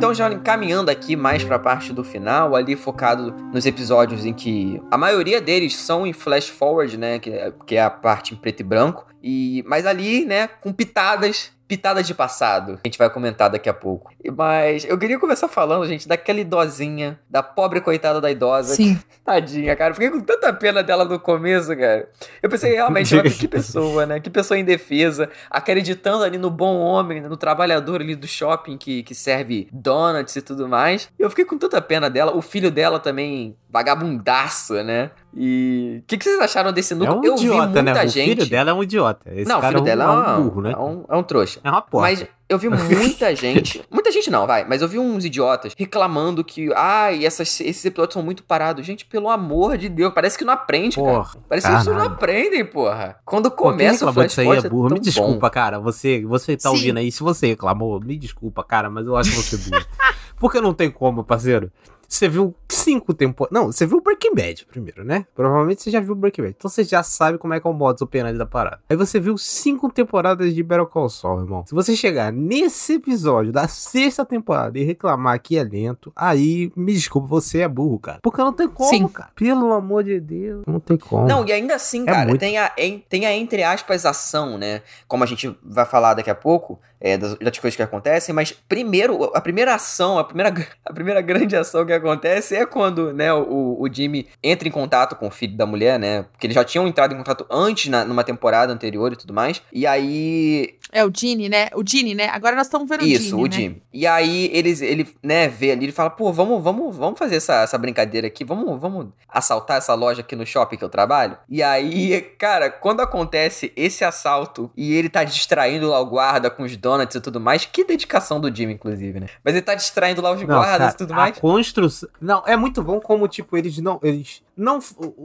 Então, 0.05 0.13
já 0.13 0.31
encaminhando 0.31 0.91
aqui 0.91 1.15
mais 1.15 1.43
pra 1.43 1.57
parte 1.57 1.91
do 1.91 2.03
final, 2.03 2.55
ali 2.55 2.75
focado 2.75 3.31
nos 3.51 3.65
episódios 3.65 4.23
em 4.23 4.33
que 4.33 4.79
a 4.91 4.99
maioria 4.99 5.41
deles 5.41 5.75
são 5.75 6.05
em 6.05 6.13
flash 6.13 6.47
forward, 6.47 6.95
né? 6.95 7.17
Que 7.17 7.31
é, 7.31 7.51
é 7.71 7.81
a 7.81 7.89
parte 7.89 8.35
em 8.35 8.37
preto 8.37 8.59
e 8.59 8.63
branco. 8.63 9.07
E, 9.23 9.63
mas 9.65 9.87
ali, 9.87 10.23
né, 10.23 10.45
com 10.45 10.71
pitadas. 10.71 11.51
Pitadas 11.67 12.05
de 12.05 12.13
passado, 12.13 12.79
a 12.83 12.87
gente 12.87 12.97
vai 12.97 13.09
comentar 13.09 13.49
daqui 13.49 13.67
a 13.67 13.73
pouco. 13.73 14.13
Mas 14.35 14.85
eu 14.85 14.97
queria 14.97 15.19
começar 15.19 15.47
falando, 15.47 15.87
gente, 15.87 16.07
daquela 16.07 16.39
idosinha, 16.39 17.19
da 17.29 17.41
pobre 17.41 17.81
coitada 17.81 18.21
da 18.21 18.29
idosa. 18.29 18.75
Sim. 18.75 18.99
Tadinha, 19.25 19.75
cara. 19.75 19.91
Eu 19.91 19.95
Fiquei 19.95 20.11
com 20.11 20.19
tanta 20.19 20.53
pena 20.53 20.83
dela 20.83 21.05
no 21.05 21.19
começo, 21.19 21.75
cara. 21.75 22.07
Eu 22.41 22.49
pensei, 22.49 22.73
realmente, 22.73 23.13
ela, 23.13 23.23
que 23.29 23.47
pessoa, 23.47 24.05
né? 24.05 24.19
Que 24.19 24.29
pessoa 24.29 24.59
indefesa, 24.59 25.29
acreditando 25.49 26.23
ali 26.23 26.37
no 26.37 26.51
bom 26.51 26.77
homem, 26.77 27.21
no 27.21 27.35
trabalhador 27.35 28.01
ali 28.01 28.15
do 28.15 28.27
shopping 28.27 28.77
que, 28.77 29.01
que 29.01 29.15
serve 29.15 29.67
donuts 29.71 30.35
e 30.35 30.41
tudo 30.41 30.67
mais. 30.67 31.09
E 31.17 31.23
eu 31.23 31.29
fiquei 31.29 31.45
com 31.45 31.57
tanta 31.57 31.81
pena 31.81 32.09
dela. 32.09 32.35
O 32.35 32.41
filho 32.41 32.69
dela 32.69 32.99
também, 32.99 33.55
vagabundaço, 33.75 34.73
né? 34.83 35.11
E 35.37 35.99
o 36.01 36.07
que, 36.07 36.17
que 36.17 36.23
vocês 36.23 36.39
acharam 36.39 36.71
desse 36.71 36.93
É 36.93 36.95
núcleo? 36.95 37.19
um 37.19 37.25
eu 37.25 37.35
vi 37.37 37.45
idiota, 37.45 37.67
muita 37.67 37.83
né? 37.83 38.07
gente. 38.07 38.31
O 38.31 38.35
filho 38.37 38.49
dela 38.49 38.71
é 38.71 38.73
um 38.73 38.81
idiota. 38.83 39.29
Esse 39.33 39.49
não, 39.49 39.57
o 39.57 39.61
cara 39.61 39.77
filho 39.77 39.79
é 39.79 39.81
um, 39.81 39.83
dela 39.97 40.03
é 40.05 40.37
um 40.37 40.43
burro, 40.43 40.61
né? 40.61 40.71
é 40.71 40.77
um, 40.77 41.05
é 41.09 41.15
um 41.17 41.23
trouxa. 41.23 41.59
É 41.61 41.69
uma 41.69 41.81
porta. 41.81 42.07
Mas 42.09 42.25
eu 42.47 42.57
vi 42.57 42.69
muita 42.69 43.35
gente, 43.35 43.83
muita 43.91 44.11
gente 44.13 44.31
não, 44.31 44.47
vai, 44.47 44.63
mas 44.65 44.81
eu 44.81 44.87
vi 44.87 44.97
uns 44.97 45.25
idiotas 45.25 45.73
reclamando 45.77 46.41
que, 46.43 46.71
ai, 46.73 47.25
essas, 47.25 47.59
esses 47.59 47.83
episódios 47.83 48.13
são 48.13 48.23
muito 48.23 48.43
parados. 48.43 48.85
Gente, 48.85 49.05
pelo 49.05 49.29
amor 49.29 49.77
de 49.77 49.89
Deus, 49.89 50.13
parece 50.13 50.37
que 50.37 50.45
não 50.45 50.53
aprende, 50.53 50.95
cara. 50.95 51.07
Porra, 51.07 51.37
Parece 51.49 51.67
que 51.67 51.73
vocês 51.73 51.95
não 51.97 52.03
aprendem, 52.05 52.63
porra. 52.65 53.17
Quando 53.25 53.51
Pô, 53.51 53.57
quem 53.57 53.71
começa 53.71 54.05
o 54.05 54.07
reclamou 54.07 54.13
Flash 54.13 54.27
disso 54.27 54.39
aí 54.39 54.45
Forward, 54.45 54.67
é 54.67 54.69
burro. 54.69 54.87
é 54.87 54.93
Me 54.93 54.99
desculpa, 55.01 55.47
bom. 55.47 55.49
cara. 55.49 55.79
Você, 55.79 56.23
você 56.25 56.55
tá 56.55 56.69
Sim. 56.69 56.75
ouvindo 56.75 56.97
aí. 56.99 57.11
Se 57.11 57.21
você 57.21 57.47
reclamou, 57.47 57.99
me 57.99 58.17
desculpa, 58.17 58.63
cara, 58.63 58.89
mas 58.89 59.05
eu 59.05 59.17
acho 59.17 59.31
você 59.31 59.57
burro. 59.57 59.85
Porque 60.39 60.59
não 60.61 60.73
tem 60.73 60.91
como, 60.91 61.23
parceiro. 61.23 61.71
Você 62.07 62.27
viu 62.29 62.53
cinco 62.69 63.13
temporadas. 63.13 63.53
Não, 63.59 63.71
você 63.71 63.85
viu 63.85 64.01
Breaking 64.01 64.35
Bad 64.35 64.65
primeiro, 64.65 65.03
né? 65.03 65.25
Provavelmente 65.35 65.81
você 65.81 65.91
já 65.91 65.99
viu 65.99 66.15
Breaking 66.15 66.41
Bad. 66.43 66.55
Então 66.57 66.69
você 66.69 66.83
já 66.83 67.03
sabe 67.03 67.37
como 67.37 67.53
é 67.53 67.59
que 67.59 67.67
é 67.67 67.69
o 67.69 67.73
modus 67.73 68.01
operandi 68.01 68.37
da 68.37 68.45
parada. 68.45 68.79
Aí 68.89 68.95
você 68.95 69.19
viu 69.19 69.37
cinco 69.37 69.91
temporadas 69.91 70.53
de 70.53 70.63
Better 70.63 70.85
Call 70.85 71.09
Saul, 71.09 71.41
irmão. 71.41 71.63
Se 71.67 71.73
você 71.73 71.95
chegar 71.95 72.31
nesse 72.31 72.93
episódio 72.93 73.51
da 73.51 73.67
sexta 73.67 74.25
temporada 74.25 74.77
e 74.77 74.83
reclamar 74.83 75.39
que 75.41 75.57
é 75.57 75.63
lento, 75.63 76.11
aí, 76.15 76.71
me 76.75 76.93
desculpa, 76.93 77.27
você 77.27 77.59
é 77.61 77.67
burro, 77.67 77.99
cara. 77.99 78.19
Porque 78.21 78.41
não 78.41 78.53
tem 78.53 78.67
como, 78.67 78.89
Sim. 78.89 79.07
cara. 79.07 79.29
Pelo 79.35 79.73
amor 79.73 80.03
de 80.03 80.19
Deus, 80.19 80.63
não 80.67 80.79
tem 80.79 80.97
como. 80.97 81.27
Não, 81.27 81.45
e 81.45 81.51
ainda 81.51 81.75
assim, 81.75 82.03
É 82.03 82.05
cara, 82.05 82.27
muito. 82.27 82.39
tem, 82.39 82.57
a, 82.57 82.71
em- 82.77 83.03
tem 83.09 83.25
a 83.25 83.33
entre 83.35 83.63
aspas 83.63 84.05
ação, 84.05 84.57
né? 84.57 84.81
Como 85.07 85.23
a 85.23 85.27
gente 85.27 85.55
vai 85.63 85.85
falar 85.85 86.13
daqui 86.13 86.29
a 86.29 86.35
pouco, 86.35 86.79
é, 86.99 87.17
das, 87.17 87.35
das 87.37 87.57
coisas 87.59 87.75
que 87.75 87.83
acontecem, 87.83 88.33
mas 88.33 88.51
primeiro, 88.51 89.23
a 89.35 89.41
primeira 89.41 89.75
ação, 89.75 90.17
a 90.17 90.23
primeira, 90.23 90.53
a 90.85 90.93
primeira 90.93 91.21
grande 91.21 91.55
ação 91.55 91.85
que 91.85 91.93
acontece 91.95 92.55
é 92.55 92.65
quando, 92.65 93.13
né, 93.13 93.33
o, 93.33 93.77
o 93.79 93.87
Jimmy 93.91 94.27
entra 94.43 94.67
em 94.67 94.71
contato 94.71 95.15
com 95.15 95.27
o 95.27 95.31
filho 95.31 95.55
da 95.55 95.65
mulher, 95.65 95.99
né? 95.99 96.23
Porque 96.31 96.47
eles 96.47 96.55
já 96.55 96.63
tinham 96.63 96.87
entrado 96.87 97.13
em 97.13 97.17
contato 97.17 97.45
antes, 97.49 97.89
na, 97.89 98.05
numa 98.05 98.23
temporada 98.23 98.71
anterior 98.71 99.11
e 99.13 99.15
tudo 99.15 99.33
mais. 99.33 99.61
E 99.71 99.85
aí 99.87 100.75
É 100.91 101.03
o 101.03 101.11
Gene, 101.13 101.49
né? 101.49 101.69
O 101.73 101.83
Gene, 101.85 102.13
né? 102.15 102.29
Agora 102.29 102.55
nós 102.55 102.67
estamos 102.67 102.87
vendo 102.87 103.03
Isso, 103.03 103.35
o 103.37 103.39
Gene, 103.39 103.43
o 103.43 103.43
né? 103.47 103.55
Jimmy. 103.55 103.81
E 103.93 104.07
aí 104.07 104.49
eles, 104.53 104.81
ele, 104.81 105.07
né, 105.23 105.47
vê 105.47 105.71
ali, 105.71 105.85
ele 105.85 105.91
fala, 105.91 106.09
pô, 106.09 106.31
vamos, 106.31 106.63
vamos, 106.63 106.95
vamos 106.95 107.17
fazer 107.17 107.37
essa, 107.37 107.61
essa 107.61 107.77
brincadeira 107.77 108.27
aqui, 108.27 108.43
vamos, 108.43 108.79
vamos 108.79 109.07
assaltar 109.27 109.77
essa 109.77 109.93
loja 109.93 110.21
aqui 110.21 110.35
no 110.35 110.45
shopping 110.45 110.77
que 110.77 110.83
eu 110.83 110.89
trabalho. 110.89 111.37
E 111.49 111.61
aí, 111.61 112.21
cara, 112.37 112.69
quando 112.69 113.01
acontece 113.01 113.71
esse 113.75 114.03
assalto 114.03 114.71
e 114.75 114.93
ele 114.93 115.09
tá 115.09 115.23
distraindo 115.23 115.89
lá 115.89 115.99
o 115.99 116.05
guarda 116.05 116.49
com 116.49 116.63
os 116.63 116.75
donuts 116.77 117.15
e 117.15 117.21
tudo 117.21 117.39
mais, 117.39 117.65
que 117.65 117.83
dedicação 117.83 118.39
do 118.39 118.53
Jimmy, 118.53 118.73
inclusive, 118.73 119.19
né? 119.19 119.27
Mas 119.43 119.55
ele 119.55 119.63
tá 119.63 119.75
distraindo 119.75 120.21
lá 120.21 120.31
os 120.31 120.39
Não, 120.39 120.47
guardas 120.47 120.77
cara, 120.77 120.91
e 120.91 120.97
tudo 120.97 121.13
a 121.13 121.15
mais. 121.15 121.37
Construção. 121.85 122.09
Não, 122.21 122.43
é 122.45 122.55
muito 122.57 122.81
bom 122.83 122.99
como, 122.99 123.27
tipo, 123.27 123.55
eles 123.57 123.77
não. 123.79 123.99
Eles 124.03 124.41
não. 124.55 124.79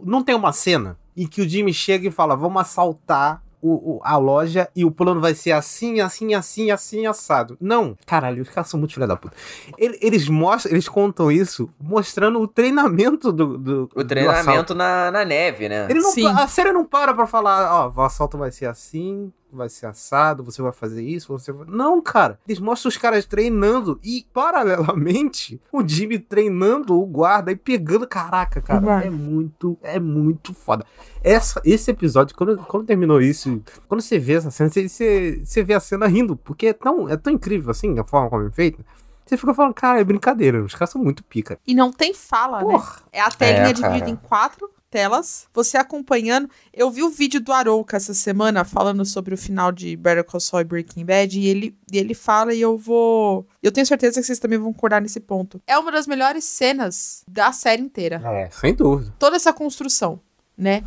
Não 0.05 0.23
tem 0.23 0.35
uma 0.35 0.53
cena 0.53 0.97
em 1.17 1.27
que 1.27 1.41
o 1.43 1.49
Jimmy 1.49 1.73
chega 1.75 2.09
e 2.09 2.11
fala: 2.11 2.35
vamos 2.37 2.61
assaltar 2.63 3.43
o, 3.63 3.97
o- 3.97 4.01
a 4.03 4.17
loja 4.17 4.71
e 4.75 4.87
o 4.87 4.91
plano 4.91 5.21
vai 5.21 5.35
ser 5.35 5.53
assim, 5.53 6.01
assim, 6.01 6.33
assim, 6.33 6.71
assim, 6.71 7.07
assado. 7.07 7.59
Não, 7.61 7.95
caralho, 8.07 8.41
os 8.43 8.49
caras 8.49 8.71
são 8.71 8.81
muito 8.81 8.95
filha 8.95 9.07
da 9.07 9.17
puta. 9.17 9.37
Ele- 9.77 9.99
Eles 10.01 10.29
mostram, 10.31 10.73
eles 10.73 10.89
contam 10.89 11.31
isso 11.31 11.69
mostrando 11.79 12.41
o 12.41 12.49
treinamento 12.49 13.31
do, 13.31 13.59
do 13.59 13.91
O 13.95 14.03
do 14.03 14.09
treinamento 14.09 14.75
na, 14.75 15.11
na 15.11 15.25
neve, 15.27 15.69
né? 15.69 15.87
Ele 15.91 16.01
não, 16.01 16.11
Sim. 16.11 16.27
a 16.27 16.49
série 16.49 16.73
não 16.73 16.87
para 16.87 17.13
pra 17.13 17.27
falar, 17.27 17.71
ó, 17.87 17.93
o 17.95 18.01
assalto 18.03 18.39
vai 18.39 18.51
ser 18.51 18.65
assim, 18.65 19.31
vai 19.53 19.69
ser 19.69 19.87
assado, 19.87 20.43
você 20.45 20.61
vai 20.63 20.73
fazer 20.73 21.03
isso, 21.03 21.29
você 21.29 21.53
vai... 21.53 21.67
Não, 21.69 22.01
cara. 22.01 22.39
Eles 22.47 22.61
mostram 22.61 22.89
os 22.89 22.97
caras 22.97 23.25
treinando 23.27 23.99
e, 24.03 24.27
paralelamente, 24.33 25.61
o 25.73 25.87
Jimmy 25.87 26.19
treinando 26.19 26.99
o 27.01 27.07
guarda 27.07 27.53
e 27.53 27.57
pegando. 27.57 28.07
Caraca, 28.07 28.61
cara, 28.61 28.81
Vai. 28.81 29.07
é 29.07 29.11
muito, 29.11 29.79
é 29.83 29.99
muito 29.99 30.55
foda. 30.55 30.85
Essa, 31.23 31.61
esse 31.65 31.91
episódio, 31.91 32.37
quando, 32.37 32.57
quando 32.59 32.87
terminou 32.87 33.21
isso, 33.21 33.63
quando 33.89 34.01
você 34.01 34.19
vê 34.19 34.35
essa 34.35 34.51
cena, 34.51 34.71
você, 34.71 34.89
você, 34.89 35.43
você 35.45 35.63
vê 35.63 35.75
a 35.75 35.81
cena 35.81 36.07
rindo, 36.07 36.37
porque 36.37 36.69
é 36.69 36.73
tão, 36.73 37.09
é 37.09 37.17
tão 37.17 37.33
incrível 37.33 37.71
assim, 37.71 37.99
a 37.99 38.05
forma 38.05 38.31
como 38.31 38.47
é 38.47 38.51
feita. 38.51 38.85
Você 39.27 39.37
fica 39.37 39.55
falando, 39.55 39.75
cara, 39.75 40.01
é 40.01 40.05
brincadeira, 40.05 40.61
os 40.65 40.75
caras 40.75 40.91
são 40.91 41.01
muito 41.03 41.23
pica. 41.23 41.57
E 41.65 41.73
não 41.75 41.93
tem 41.93 42.13
fala, 42.13 42.59
né? 42.59 42.65
Porra. 42.65 42.97
É 43.13 43.21
a 43.21 43.31
telinha 43.31 43.69
É, 43.69 43.73
dividida 43.73 44.01
cara. 44.01 44.11
em 44.11 44.17
quatro 44.17 44.69
telas, 44.91 45.47
você 45.55 45.77
acompanhando. 45.77 46.51
Eu 46.75 46.91
vi 46.91 47.03
o 47.03 47.11
vídeo 47.11 47.41
do 47.41 47.53
Arouca 47.53 47.97
essa 47.97 48.13
semana 48.13 48.65
falando 48.65 49.05
sobre 49.05 49.33
o 49.33 49.39
final 49.39 49.71
de 49.71 49.97
Better 49.97 50.25
Call 50.25 50.41
Saul 50.41 50.63
e 50.63 50.65
Breaking 50.65 51.05
Bad 51.05 51.39
e 51.39 51.47
ele, 51.47 51.77
e 51.93 51.99
ele 51.99 52.15
fala 52.15 52.53
e 52.53 52.61
eu 52.61 52.77
vou... 52.77 53.47
Eu 53.63 53.71
tenho 53.71 53.87
certeza 53.87 54.21
que 54.21 54.27
vocês 54.27 54.39
também 54.39 54.59
vão 54.59 54.73
concordar 54.73 55.01
nesse 55.01 55.21
ponto. 55.21 55.63
É 55.67 55.79
uma 55.79 55.93
das 55.93 56.07
melhores 56.07 56.45
cenas 56.45 57.23
da 57.29 57.53
série 57.53 57.83
inteira. 57.83 58.21
É, 58.25 58.51
sem 58.51 58.75
dúvida. 58.75 59.15
Toda 59.19 59.37
essa 59.37 59.53
construção, 59.53 60.21
né? 60.59 60.83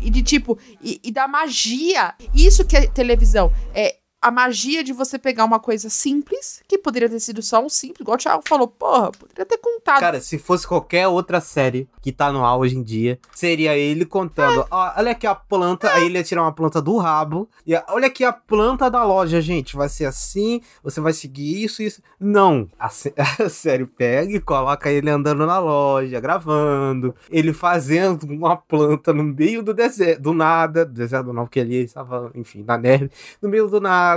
E 0.00 0.10
de 0.10 0.22
tipo, 0.22 0.58
e, 0.82 1.00
e 1.02 1.10
da 1.10 1.26
magia. 1.26 2.14
Isso 2.34 2.64
que 2.66 2.76
é 2.76 2.86
televisão. 2.86 3.50
É 3.74 3.96
a 4.20 4.30
magia 4.30 4.82
de 4.82 4.92
você 4.92 5.18
pegar 5.18 5.44
uma 5.44 5.60
coisa 5.60 5.88
simples, 5.88 6.62
que 6.66 6.78
poderia 6.78 7.08
ter 7.08 7.20
sido 7.20 7.42
só 7.42 7.64
um 7.64 7.68
simples, 7.68 8.00
igual 8.00 8.16
o 8.16 8.18
Thiago 8.18 8.42
falou, 8.46 8.66
porra, 8.66 9.12
poderia 9.12 9.44
ter 9.44 9.58
contado. 9.58 10.00
Cara, 10.00 10.20
se 10.20 10.38
fosse 10.38 10.66
qualquer 10.66 11.06
outra 11.06 11.40
série 11.40 11.88
que 12.02 12.10
tá 12.10 12.32
no 12.32 12.44
ar 12.44 12.56
hoje 12.56 12.76
em 12.76 12.82
dia, 12.82 13.18
seria 13.34 13.76
ele 13.76 14.04
contando: 14.04 14.66
ó, 14.70 14.92
olha 14.96 15.12
aqui 15.12 15.26
a 15.26 15.34
planta, 15.34 15.92
aí 15.92 16.06
ele 16.06 16.18
ia 16.18 16.24
tirar 16.24 16.42
uma 16.42 16.52
planta 16.52 16.80
do 16.80 16.96
rabo, 16.96 17.48
e 17.66 17.74
olha 17.88 18.06
aqui 18.06 18.24
a 18.24 18.32
planta 18.32 18.90
da 18.90 19.04
loja, 19.04 19.40
gente, 19.40 19.76
vai 19.76 19.88
ser 19.88 20.06
assim, 20.06 20.60
você 20.82 21.00
vai 21.00 21.12
seguir 21.12 21.62
isso, 21.62 21.82
isso. 21.82 22.02
Não, 22.18 22.68
a, 22.78 22.86
a 23.44 23.48
série 23.48 23.86
pega 23.86 24.32
e 24.32 24.40
coloca 24.40 24.90
ele 24.90 25.10
andando 25.10 25.46
na 25.46 25.58
loja, 25.58 26.18
gravando, 26.20 27.14
ele 27.30 27.52
fazendo 27.52 28.24
uma 28.24 28.56
planta 28.56 29.12
no 29.12 29.22
meio 29.22 29.62
do 29.62 29.72
deserto, 29.72 30.22
do 30.22 30.32
nada, 30.32 30.84
do 30.84 30.92
deserto 30.92 31.32
não, 31.32 31.44
porque 31.44 31.60
ele 31.60 31.76
estava, 31.76 32.30
enfim, 32.34 32.64
na 32.66 32.76
neve, 32.78 33.10
no 33.40 33.48
meio 33.48 33.68
do 33.68 33.80
nada, 33.80 34.15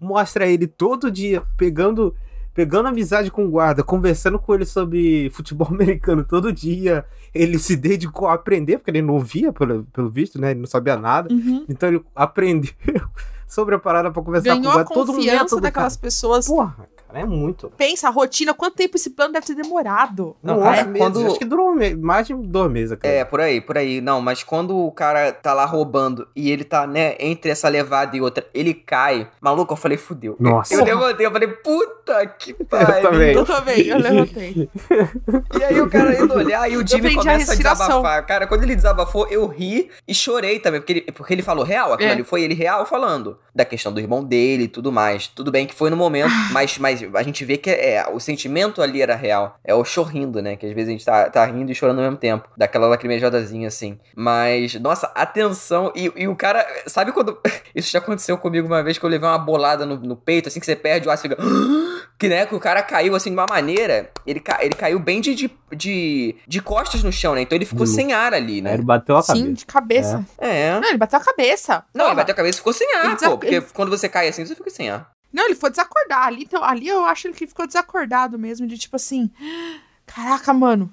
mostra 0.00 0.46
ele 0.46 0.66
todo 0.66 1.10
dia 1.10 1.42
pegando 1.56 2.14
pegando 2.52 2.88
amizade 2.88 3.30
com 3.30 3.46
o 3.46 3.50
guarda, 3.50 3.82
conversando 3.82 4.38
com 4.38 4.54
ele 4.54 4.66
sobre 4.66 5.30
futebol 5.30 5.68
americano 5.70 6.24
todo 6.24 6.52
dia. 6.52 7.04
Ele 7.32 7.58
se 7.58 7.76
dedicou 7.76 8.28
a 8.28 8.34
aprender, 8.34 8.78
porque 8.78 8.90
ele 8.90 9.02
não 9.02 9.20
via, 9.20 9.52
pelo, 9.52 9.84
pelo 9.84 10.10
visto, 10.10 10.40
né? 10.40 10.50
Ele 10.50 10.60
não 10.60 10.66
sabia 10.66 10.96
nada. 10.96 11.32
Uhum. 11.32 11.64
Então 11.68 11.88
ele 11.88 12.04
aprendeu 12.14 12.74
sobre 13.46 13.74
a 13.74 13.78
parada 13.78 14.10
pra 14.10 14.22
conversar 14.22 14.56
Ganhou 14.56 14.62
com 14.62 14.68
o 14.68 14.70
a 14.70 14.74
guarda. 14.74 14.94
Todo 14.94 15.12
um 15.12 15.14
confiança 15.16 15.42
método, 15.44 15.62
daquelas 15.62 15.96
cara. 15.96 16.02
pessoas. 16.02 16.46
Porra, 16.46 16.88
cara, 17.12 17.24
é 17.24 17.26
muito. 17.26 17.70
Pensa, 17.76 18.08
a 18.08 18.10
rotina, 18.10 18.54
quanto 18.54 18.76
tempo 18.76 18.96
esse 18.96 19.10
plano 19.10 19.32
deve 19.32 19.46
ter 19.46 19.54
demorado? 19.54 20.36
Não, 20.42 20.56
Não, 20.56 20.62
cara, 20.62 20.84
meses. 20.84 20.98
quando- 20.98 21.26
Acho 21.26 21.38
que 21.38 21.44
durou 21.44 21.74
mais 21.98 22.26
de 22.26 22.34
dois 22.34 22.70
meses. 22.70 22.96
Cara. 22.98 23.14
É, 23.14 23.24
por 23.24 23.40
aí, 23.40 23.60
por 23.60 23.76
aí. 23.78 24.00
Não, 24.00 24.20
mas 24.20 24.42
quando 24.42 24.76
o 24.76 24.90
cara 24.92 25.32
tá 25.32 25.52
lá 25.52 25.64
roubando 25.64 26.26
e 26.34 26.50
ele 26.50 26.64
tá, 26.64 26.86
né, 26.86 27.14
entre 27.18 27.50
essa 27.50 27.68
levada 27.68 28.16
e 28.16 28.20
outra, 28.20 28.46
ele 28.54 28.74
cai. 28.74 29.28
Maluco, 29.40 29.72
eu 29.72 29.76
falei, 29.76 29.96
fudeu. 29.98 30.36
Nossa. 30.38 30.74
Eu 30.74 30.84
levantei, 30.84 31.26
eu 31.26 31.30
falei, 31.30 31.48
puta 31.48 32.26
que 32.38 32.52
pariu. 32.64 33.02
também. 33.10 33.32
Eu 33.34 33.44
também, 33.44 33.86
eu 33.86 33.98
levantei. 33.98 34.68
E 35.58 35.64
aí 35.64 35.80
o 35.80 35.88
cara 35.88 36.18
indo 36.22 36.34
olhar 36.34 36.70
e 36.70 36.76
o 36.76 36.86
Jimmy 36.86 37.08
a 37.10 37.14
começa 37.16 37.30
a, 37.30 37.54
respiração. 37.54 37.86
desabafar. 37.86 38.26
Cara, 38.26 38.46
quando 38.46 38.62
ele 38.62 38.74
desabafou, 38.74 39.26
eu 39.28 39.46
ri 39.46 39.90
e 40.06 40.14
chorei 40.14 40.58
também, 40.58 40.80
porque 40.80 40.92
ele, 40.92 41.00
porque 41.12 41.32
ele 41.34 41.42
falou 41.42 41.64
real, 41.64 41.92
aquilo 41.92 42.08
É. 42.10 42.12
ali 42.12 42.24
foi 42.24 42.42
ele 42.42 42.54
real 42.54 42.84
falando 42.86 43.38
da 43.54 43.64
questão 43.64 43.92
do 43.92 44.00
irmão 44.00 44.24
dele 44.24 44.64
e 44.64 44.68
tudo 44.68 44.90
mais. 44.90 45.26
Tudo 45.28 45.50
bem 45.50 45.66
que 45.66 45.74
foi 45.74 45.90
no 45.90 45.96
momento, 45.96 46.30
Ah. 46.30 46.48
mas, 46.52 46.78
mas 47.06 47.20
a 47.20 47.22
gente 47.22 47.44
vê 47.44 47.56
que 47.56 47.70
é, 47.70 48.04
o 48.12 48.18
sentimento 48.20 48.82
ali 48.82 49.00
era 49.02 49.14
real. 49.14 49.58
É 49.64 49.74
o 49.74 49.84
chorrindo, 49.84 50.40
né? 50.42 50.56
Que 50.56 50.66
às 50.66 50.72
vezes 50.72 50.88
a 50.88 50.92
gente 50.92 51.04
tá, 51.04 51.30
tá 51.30 51.44
rindo 51.46 51.70
e 51.70 51.74
chorando 51.74 51.98
ao 51.98 52.04
mesmo 52.04 52.16
tempo. 52.16 52.48
Daquela 52.56 52.86
lacrimejadazinha 52.88 53.68
assim. 53.68 53.98
Mas, 54.16 54.74
nossa, 54.74 55.10
atenção. 55.14 55.92
E, 55.94 56.12
e 56.16 56.28
o 56.28 56.36
cara, 56.36 56.66
sabe 56.86 57.12
quando. 57.12 57.38
Isso 57.74 57.90
já 57.90 57.98
aconteceu 58.00 58.36
comigo 58.36 58.66
uma 58.66 58.82
vez 58.82 58.98
que 58.98 59.04
eu 59.04 59.10
levei 59.10 59.28
uma 59.28 59.38
bolada 59.38 59.86
no, 59.86 59.96
no 59.96 60.16
peito, 60.16 60.48
assim 60.48 60.58
que 60.60 60.66
você 60.66 60.76
perde 60.76 61.06
o 61.08 61.10
ar, 61.10 61.16
você 61.16 61.28
fica. 61.28 61.36
Que 62.18 62.28
né, 62.28 62.44
que 62.44 62.54
o 62.54 62.60
cara 62.60 62.82
caiu 62.82 63.14
assim 63.16 63.30
de 63.30 63.36
uma 63.36 63.46
maneira. 63.48 64.10
Ele, 64.26 64.40
ca- 64.40 64.58
ele 64.60 64.74
caiu 64.74 64.98
bem 64.98 65.22
de, 65.22 65.34
de, 65.34 65.50
de, 65.74 66.36
de 66.46 66.60
costas 66.60 67.02
no 67.02 67.10
chão, 67.10 67.34
né? 67.34 67.40
Então 67.40 67.56
ele 67.56 67.64
ficou 67.64 67.86
De 67.86 67.92
sem 67.92 68.12
ar 68.12 68.34
ali, 68.34 68.60
né? 68.60 68.74
ele 68.74 68.82
bateu 68.82 69.16
a 69.16 69.22
Sim, 69.22 69.32
cabeça. 69.32 69.52
de 69.54 69.64
cabeça. 69.64 70.26
É. 70.36 70.78
Não, 70.78 70.88
ele 70.90 70.98
bateu 70.98 71.18
a 71.18 71.22
cabeça. 71.22 71.82
Não, 71.94 72.04
ele 72.04 72.10
Porra. 72.10 72.14
bateu 72.16 72.32
a 72.34 72.36
cabeça 72.36 72.56
e 72.56 72.58
ficou 72.58 72.72
sem 72.74 72.86
Ele 72.90 72.98
ar, 73.06 73.14
desa- 73.14 73.30
pô. 73.30 73.38
Porque 73.38 73.54
ele- 73.54 73.66
quando 73.72 73.88
você 73.88 74.06
cai 74.06 74.28
assim, 74.28 74.44
você 74.44 74.54
fica 74.54 74.68
sem 74.68 74.90
ar. 74.90 75.10
Não, 75.32 75.44
ele 75.46 75.54
foi 75.54 75.70
desacordar. 75.70 76.26
Ali, 76.26 76.42
então, 76.42 76.62
ali 76.64 76.88
eu 76.88 77.04
acho 77.04 77.22
que 77.32 77.44
ele 77.44 77.48
ficou 77.48 77.66
desacordado 77.66 78.38
mesmo, 78.38 78.66
de 78.66 78.76
tipo 78.78 78.96
assim. 78.96 79.30
Caraca, 80.06 80.52
mano, 80.52 80.92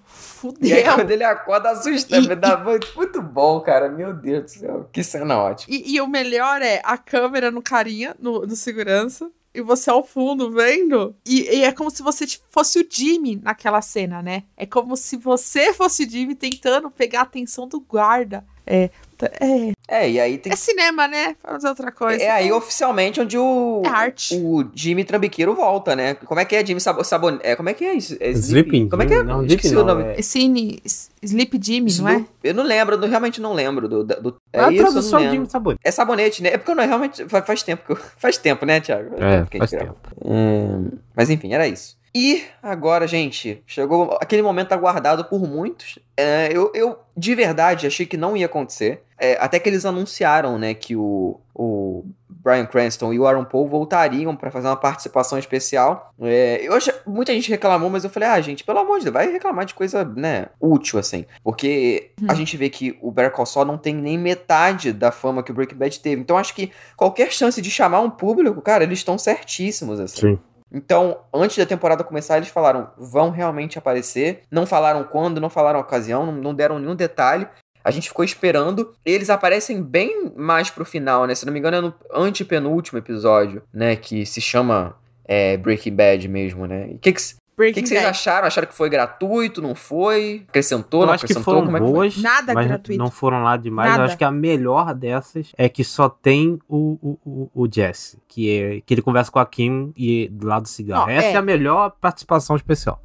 E 0.61 0.71
aí, 0.71 0.83
fudeu. 0.83 0.93
quando 0.93 1.09
ele 1.09 1.23
acorda, 1.23 1.71
assusta. 1.71 2.17
E- 2.17 2.35
dá 2.35 2.55
muito, 2.57 2.87
muito 2.95 3.19
bom, 3.21 3.59
cara. 3.61 3.89
Meu 3.89 4.13
Deus 4.13 4.43
do 4.43 4.49
céu. 4.49 4.89
Que 4.93 5.03
cena 5.03 5.37
ótima. 5.39 5.75
E, 5.75 5.95
e 5.95 6.01
o 6.01 6.07
melhor 6.07 6.61
é 6.61 6.81
a 6.83 6.97
câmera 6.99 7.49
no 7.49 7.61
carinha, 7.61 8.15
no, 8.19 8.41
no 8.45 8.55
segurança, 8.55 9.31
e 9.55 9.59
você 9.61 9.89
ao 9.89 10.03
fundo 10.05 10.51
vendo. 10.51 11.15
E, 11.25 11.41
e 11.49 11.63
é 11.63 11.71
como 11.71 11.89
se 11.89 12.03
você 12.03 12.27
fosse 12.51 12.79
o 12.79 12.85
Jimmy 12.87 13.37
naquela 13.41 13.81
cena, 13.81 14.21
né? 14.21 14.43
É 14.55 14.67
como 14.67 14.95
se 14.95 15.17
você 15.17 15.73
fosse 15.73 16.03
o 16.03 16.09
Jimmy 16.09 16.35
tentando 16.35 16.91
pegar 16.91 17.21
a 17.21 17.23
atenção 17.23 17.67
do 17.67 17.79
guarda. 17.79 18.45
É, 18.69 18.89
t- 19.17 19.25
é, 19.39 19.71
É, 19.87 20.09
e 20.11 20.19
aí 20.19 20.37
tem 20.37 20.51
é 20.51 20.55
cinema, 20.57 21.07
né? 21.07 21.35
Fazer 21.41 21.69
outra 21.69 21.89
coisa. 21.91 22.21
É 22.21 22.29
aí 22.29 22.51
oficialmente 22.51 23.21
onde 23.21 23.37
o. 23.37 23.81
É 23.85 23.87
arte. 23.87 24.35
O 24.35 24.65
Jimmy 24.75 25.05
Trambiqueiro 25.05 25.55
volta, 25.55 25.95
né? 25.95 26.15
Como 26.15 26.39
é 26.39 26.43
que 26.45 26.53
é 26.55 26.65
Jimmy 26.65 26.81
Sabo 26.81 27.01
Sabon... 27.05 27.39
é, 27.41 27.55
Como 27.55 27.69
é 27.69 27.73
que 27.73 27.85
é 27.85 27.93
isso? 27.93 28.17
É 28.19 28.29
Sleeping? 28.31 28.89
Como 28.89 29.01
é 29.01 29.05
que 29.05 29.13
é? 29.13 29.23
Não, 29.23 29.45
Esqueci 29.45 29.67
Sleeping 29.67 29.81
o 29.81 29.85
nome. 29.85 30.03
não, 30.03 30.09
é- 30.11 30.21
Cine 30.21 30.81
Sleep 31.23 31.59
Jimmy, 31.63 31.91
não 31.99 32.09
é? 32.09 32.25
Eu 32.43 32.53
não 32.53 32.63
lembro, 32.63 32.95
eu 32.97 33.09
realmente 33.09 33.39
não 33.39 33.53
lembro 33.53 33.87
do. 33.87 34.03
do- 34.03 34.35
é 34.51 34.59
É 34.59 34.63
a 34.65 34.71
isso, 34.71 34.83
não 34.83 34.91
tradução 34.91 35.19
de. 35.21 35.29
Jimmy 35.31 35.49
Sabonete. 35.49 35.81
É 35.83 35.91
sabonete, 35.91 36.43
né? 36.43 36.49
É 36.49 36.57
porque 36.57 36.71
eu 36.71 36.75
não 36.75 36.85
realmente. 36.85 37.25
Faz, 37.29 37.63
tempo 37.63 37.85
que 37.85 37.91
eu. 37.93 37.97
Faz 38.19 38.37
tempo, 38.37 38.65
né, 38.65 38.81
Thiago? 38.81 39.15
É, 39.17 39.45
faz 39.57 39.71
tempo. 39.71 39.95
Hum, 40.23 40.89
mas 41.15 41.29
enfim, 41.29 41.53
era 41.53 41.67
isso. 41.67 41.95
E 42.19 42.45
agora, 42.63 43.05
gente, 43.05 43.61
chegou 43.67 44.17
aquele 44.19 44.41
momento 44.41 44.73
aguardado 44.73 45.25
por 45.25 45.47
muitos. 45.47 45.99
É, 46.17 46.49
eu, 46.51 46.71
eu, 46.73 46.97
de 47.15 47.35
verdade, 47.35 47.85
achei 47.85 48.07
que 48.07 48.17
não 48.17 48.35
ia 48.35 48.47
acontecer. 48.47 49.03
É, 49.19 49.37
até 49.39 49.59
que 49.59 49.69
eles 49.69 49.85
anunciaram, 49.85 50.57
né, 50.57 50.73
que 50.73 50.95
o, 50.95 51.39
o 51.53 52.03
Bryan 52.27 52.65
Cranston 52.65 53.13
e 53.13 53.19
o 53.19 53.27
Aaron 53.27 53.45
Paul 53.45 53.67
voltariam 53.67 54.35
pra 54.35 54.49
fazer 54.49 54.65
uma 54.65 54.75
participação 54.75 55.37
especial. 55.37 56.11
É, 56.19 56.59
eu 56.63 56.73
achei, 56.73 56.91
muita 57.05 57.31
gente 57.33 57.51
reclamou, 57.51 57.87
mas 57.87 58.03
eu 58.03 58.09
falei, 58.09 58.29
ah, 58.29 58.41
gente, 58.41 58.63
pelo 58.63 58.79
amor 58.79 58.97
de 58.97 59.03
Deus, 59.03 59.13
vai 59.13 59.31
reclamar 59.31 59.65
de 59.65 59.75
coisa, 59.75 60.03
né, 60.03 60.47
útil, 60.59 60.97
assim. 60.97 61.23
Porque 61.43 62.09
a 62.27 62.33
gente 62.33 62.57
vê 62.57 62.67
que 62.67 62.97
o 62.99 63.11
Better 63.11 63.31
Call 63.31 63.45
Saul 63.45 63.65
não 63.67 63.77
tem 63.77 63.93
nem 63.93 64.17
metade 64.17 64.91
da 64.91 65.11
fama 65.11 65.43
que 65.43 65.51
o 65.51 65.53
Breaking 65.53 65.77
Bad 65.77 65.99
teve. 65.99 66.19
Então 66.19 66.35
acho 66.35 66.55
que 66.55 66.71
qualquer 66.95 67.31
chance 67.31 67.61
de 67.61 67.69
chamar 67.69 67.99
um 67.99 68.09
público, 68.09 68.59
cara, 68.59 68.83
eles 68.83 68.97
estão 68.97 69.19
certíssimos, 69.19 69.99
assim. 69.99 70.21
Sim. 70.21 70.39
Então, 70.71 71.19
antes 71.33 71.57
da 71.57 71.65
temporada 71.65 72.03
começar, 72.03 72.37
eles 72.37 72.49
falaram, 72.49 72.89
vão 72.97 73.29
realmente 73.29 73.77
aparecer. 73.77 74.41
Não 74.51 74.65
falaram 74.65 75.03
quando, 75.03 75.41
não 75.41 75.49
falaram 75.49 75.79
a 75.79 75.81
ocasião, 75.81 76.31
não, 76.31 76.53
deram 76.53 76.79
nenhum 76.79 76.95
detalhe. 76.95 77.47
A 77.83 77.91
gente 77.91 78.09
ficou 78.09 78.25
esperando. 78.25 78.93
Eles 79.05 79.29
aparecem 79.29 79.81
bem 79.81 80.31
mais 80.35 80.69
pro 80.69 80.83
final, 80.83 81.25
né? 81.25 81.33
Se 81.33 81.45
não 81.45 81.53
me 81.53 81.59
engano, 81.59 81.77
é 81.77 81.81
no 81.81 81.93
antepenúltimo 82.13 82.99
episódio, 82.99 83.63
né? 83.73 83.95
Que 83.95 84.25
se 84.25 84.41
chama 84.41 84.95
é, 85.23 85.55
Breaking 85.55 85.95
Bad 85.95 86.27
mesmo, 86.27 86.65
né? 86.65 86.87
O 86.91 86.99
que, 86.99 87.13
que, 87.13 87.21
Breaking 87.57 87.73
que, 87.73 87.81
que 87.81 87.87
vocês 87.87 88.01
Bad. 88.01 88.11
acharam? 88.11 88.47
Acharam 88.47 88.67
que 88.67 88.73
foi 88.75 88.87
gratuito? 88.87 89.61
Não 89.63 89.73
foi? 89.73 90.45
Acrescentou? 90.47 91.01
Eu 91.01 91.07
não 91.07 91.13
acho 91.13 91.25
que 91.25 91.33
acrescentou? 91.33 91.53
foram 91.55 91.65
Como 91.65 91.77
é 91.77 91.79
que 91.79 91.85
foi? 91.85 91.93
boas, 91.93 92.17
Nada 92.17 92.53
mas 92.53 92.67
gratuito. 92.67 93.03
não 93.03 93.09
foram 93.09 93.41
lá 93.43 93.57
demais. 93.57 93.89
Nada. 93.89 94.03
Eu 94.03 94.05
acho 94.05 94.17
que 94.17 94.23
a 94.23 94.29
melhor 94.31 94.93
dessas 94.93 95.51
é 95.57 95.67
que 95.67 95.83
só 95.83 96.07
tem 96.07 96.59
o, 96.69 96.99
o, 97.01 97.19
o, 97.25 97.63
o 97.63 97.67
Jesse, 97.71 98.19
que, 98.27 98.49
é, 98.51 98.81
que 98.81 98.93
ele 98.93 99.01
conversa 99.01 99.31
com 99.31 99.39
a 99.39 99.45
Kim 99.45 99.91
e 99.97 100.27
do 100.29 100.45
lado 100.45 100.63
do 100.63 100.69
cigarro. 100.69 101.07
Não, 101.07 101.13
Essa 101.13 101.27
é. 101.29 101.33
é. 101.33 101.35
a 101.37 101.41
melhor 101.41 101.91
participação 101.99 102.55
especial. 102.55 103.01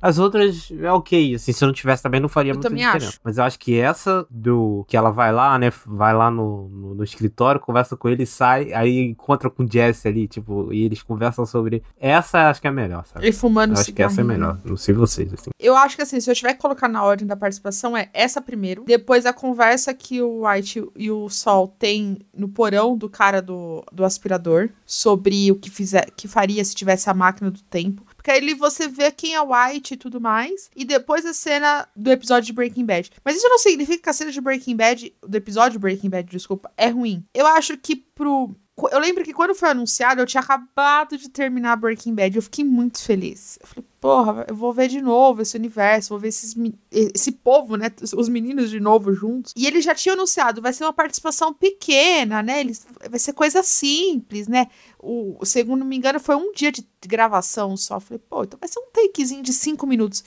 As 0.00 0.18
outras 0.18 0.72
é 0.80 0.90
ok, 0.90 1.34
assim, 1.34 1.52
se 1.52 1.62
eu 1.62 1.66
não 1.66 1.74
tivesse 1.74 2.02
também 2.02 2.20
não 2.20 2.28
faria 2.28 2.52
Eu 2.52 2.56
muita 2.56 2.70
diferença. 2.70 3.08
acho. 3.08 3.20
Mas 3.22 3.38
eu 3.38 3.44
acho 3.44 3.58
que 3.58 3.78
essa 3.78 4.26
do. 4.30 4.84
Que 4.88 4.96
ela 4.96 5.10
vai 5.10 5.32
lá, 5.32 5.58
né? 5.58 5.70
Vai 5.86 6.14
lá 6.14 6.30
no, 6.30 6.68
no, 6.68 6.94
no 6.94 7.04
escritório, 7.04 7.60
conversa 7.60 7.96
com 7.96 8.08
ele, 8.08 8.24
sai, 8.26 8.72
aí 8.72 8.98
encontra 9.00 9.50
com 9.50 9.64
o 9.64 9.70
Jesse 9.70 10.08
ali, 10.08 10.26
tipo, 10.26 10.72
e 10.72 10.84
eles 10.84 11.02
conversam 11.02 11.44
sobre. 11.44 11.82
Essa 11.98 12.48
acho 12.50 12.60
que 12.60 12.66
é 12.66 12.70
a 12.70 12.72
melhor, 12.72 13.04
sabe? 13.06 13.26
Ele 13.26 13.32
fumando 13.32 13.74
Eu 13.74 13.80
acho 13.80 13.92
que 13.92 14.02
essa 14.02 14.20
é 14.20 14.24
melhor. 14.24 14.58
Não 14.64 14.76
sei 14.76 14.94
vocês, 14.94 15.32
assim. 15.32 15.50
Eu 15.58 15.76
acho 15.76 15.96
que 15.96 16.02
assim, 16.02 16.20
se 16.20 16.30
eu 16.30 16.34
tiver 16.34 16.54
que 16.54 16.60
colocar 16.60 16.88
na 16.88 17.02
ordem 17.02 17.26
da 17.26 17.36
participação, 17.36 17.96
é 17.96 18.08
essa 18.12 18.40
primeiro. 18.40 18.84
Depois 18.86 19.26
a 19.26 19.32
conversa 19.32 19.92
que 19.92 20.22
o 20.22 20.46
White 20.46 20.88
e 20.96 21.10
o 21.10 21.28
Sol 21.28 21.68
têm 21.78 22.18
no 22.34 22.48
porão 22.48 22.96
do 22.96 23.08
cara 23.08 23.42
do, 23.42 23.84
do 23.92 24.04
aspirador 24.04 24.70
sobre 24.86 25.50
o 25.52 25.56
que, 25.56 25.70
fizer, 25.70 26.10
que 26.16 26.26
faria 26.26 26.64
se 26.64 26.74
tivesse 26.74 27.08
a 27.10 27.14
máquina 27.14 27.50
do 27.50 27.60
tempo. 27.62 28.02
Porque 28.30 28.46
aí 28.46 28.54
você 28.54 28.86
vê 28.86 29.10
quem 29.10 29.34
é 29.34 29.40
White 29.40 29.94
e 29.94 29.96
tudo 29.96 30.20
mais. 30.20 30.70
E 30.76 30.84
depois 30.84 31.26
a 31.26 31.34
cena 31.34 31.88
do 31.96 32.12
episódio 32.12 32.46
de 32.46 32.52
Breaking 32.52 32.86
Bad. 32.86 33.10
Mas 33.24 33.36
isso 33.36 33.48
não 33.48 33.58
significa 33.58 34.04
que 34.04 34.08
a 34.08 34.12
cena 34.12 34.30
de 34.30 34.40
Breaking 34.40 34.76
Bad, 34.76 35.12
do 35.26 35.36
episódio 35.36 35.72
de 35.72 35.78
Breaking 35.80 36.10
Bad, 36.10 36.30
desculpa, 36.30 36.70
é 36.76 36.88
ruim. 36.88 37.24
Eu 37.34 37.46
acho 37.46 37.76
que 37.76 37.96
pro. 37.96 38.54
Eu 38.88 38.98
lembro 38.98 39.24
que 39.24 39.32
quando 39.32 39.54
foi 39.54 39.70
anunciado, 39.70 40.20
eu 40.20 40.26
tinha 40.26 40.40
acabado 40.40 41.18
de 41.18 41.28
terminar 41.28 41.76
Breaking 41.76 42.14
Bad. 42.14 42.36
Eu 42.36 42.42
fiquei 42.42 42.64
muito 42.64 43.02
feliz. 43.02 43.58
Eu 43.60 43.66
falei, 43.66 43.84
porra, 44.00 44.46
eu 44.48 44.54
vou 44.54 44.72
ver 44.72 44.88
de 44.88 45.00
novo 45.00 45.42
esse 45.42 45.56
universo, 45.56 46.10
vou 46.10 46.18
ver 46.18 46.28
esses, 46.28 46.54
esse 46.90 47.32
povo, 47.32 47.76
né? 47.76 47.90
Os 48.16 48.28
meninos 48.28 48.70
de 48.70 48.80
novo 48.80 49.12
juntos. 49.12 49.52
E 49.56 49.66
ele 49.66 49.80
já 49.80 49.94
tinha 49.94 50.14
anunciado, 50.14 50.62
vai 50.62 50.72
ser 50.72 50.84
uma 50.84 50.92
participação 50.92 51.52
pequena, 51.52 52.42
né? 52.42 52.60
Eles, 52.60 52.86
vai 53.08 53.18
ser 53.18 53.32
coisa 53.32 53.62
simples, 53.62 54.48
né? 54.48 54.68
O, 54.98 55.38
se 55.44 55.60
eu 55.60 55.76
não 55.76 55.86
me 55.86 55.96
engano, 55.96 56.20
foi 56.20 56.36
um 56.36 56.52
dia 56.52 56.70
de 56.70 56.86
gravação 57.06 57.76
só. 57.76 57.96
Eu 57.96 58.00
falei, 58.00 58.22
pô, 58.28 58.44
então 58.44 58.58
vai 58.58 58.68
ser 58.68 58.78
um 58.78 58.90
takezinho 58.92 59.42
de 59.42 59.52
cinco 59.52 59.86
minutos. 59.86 60.24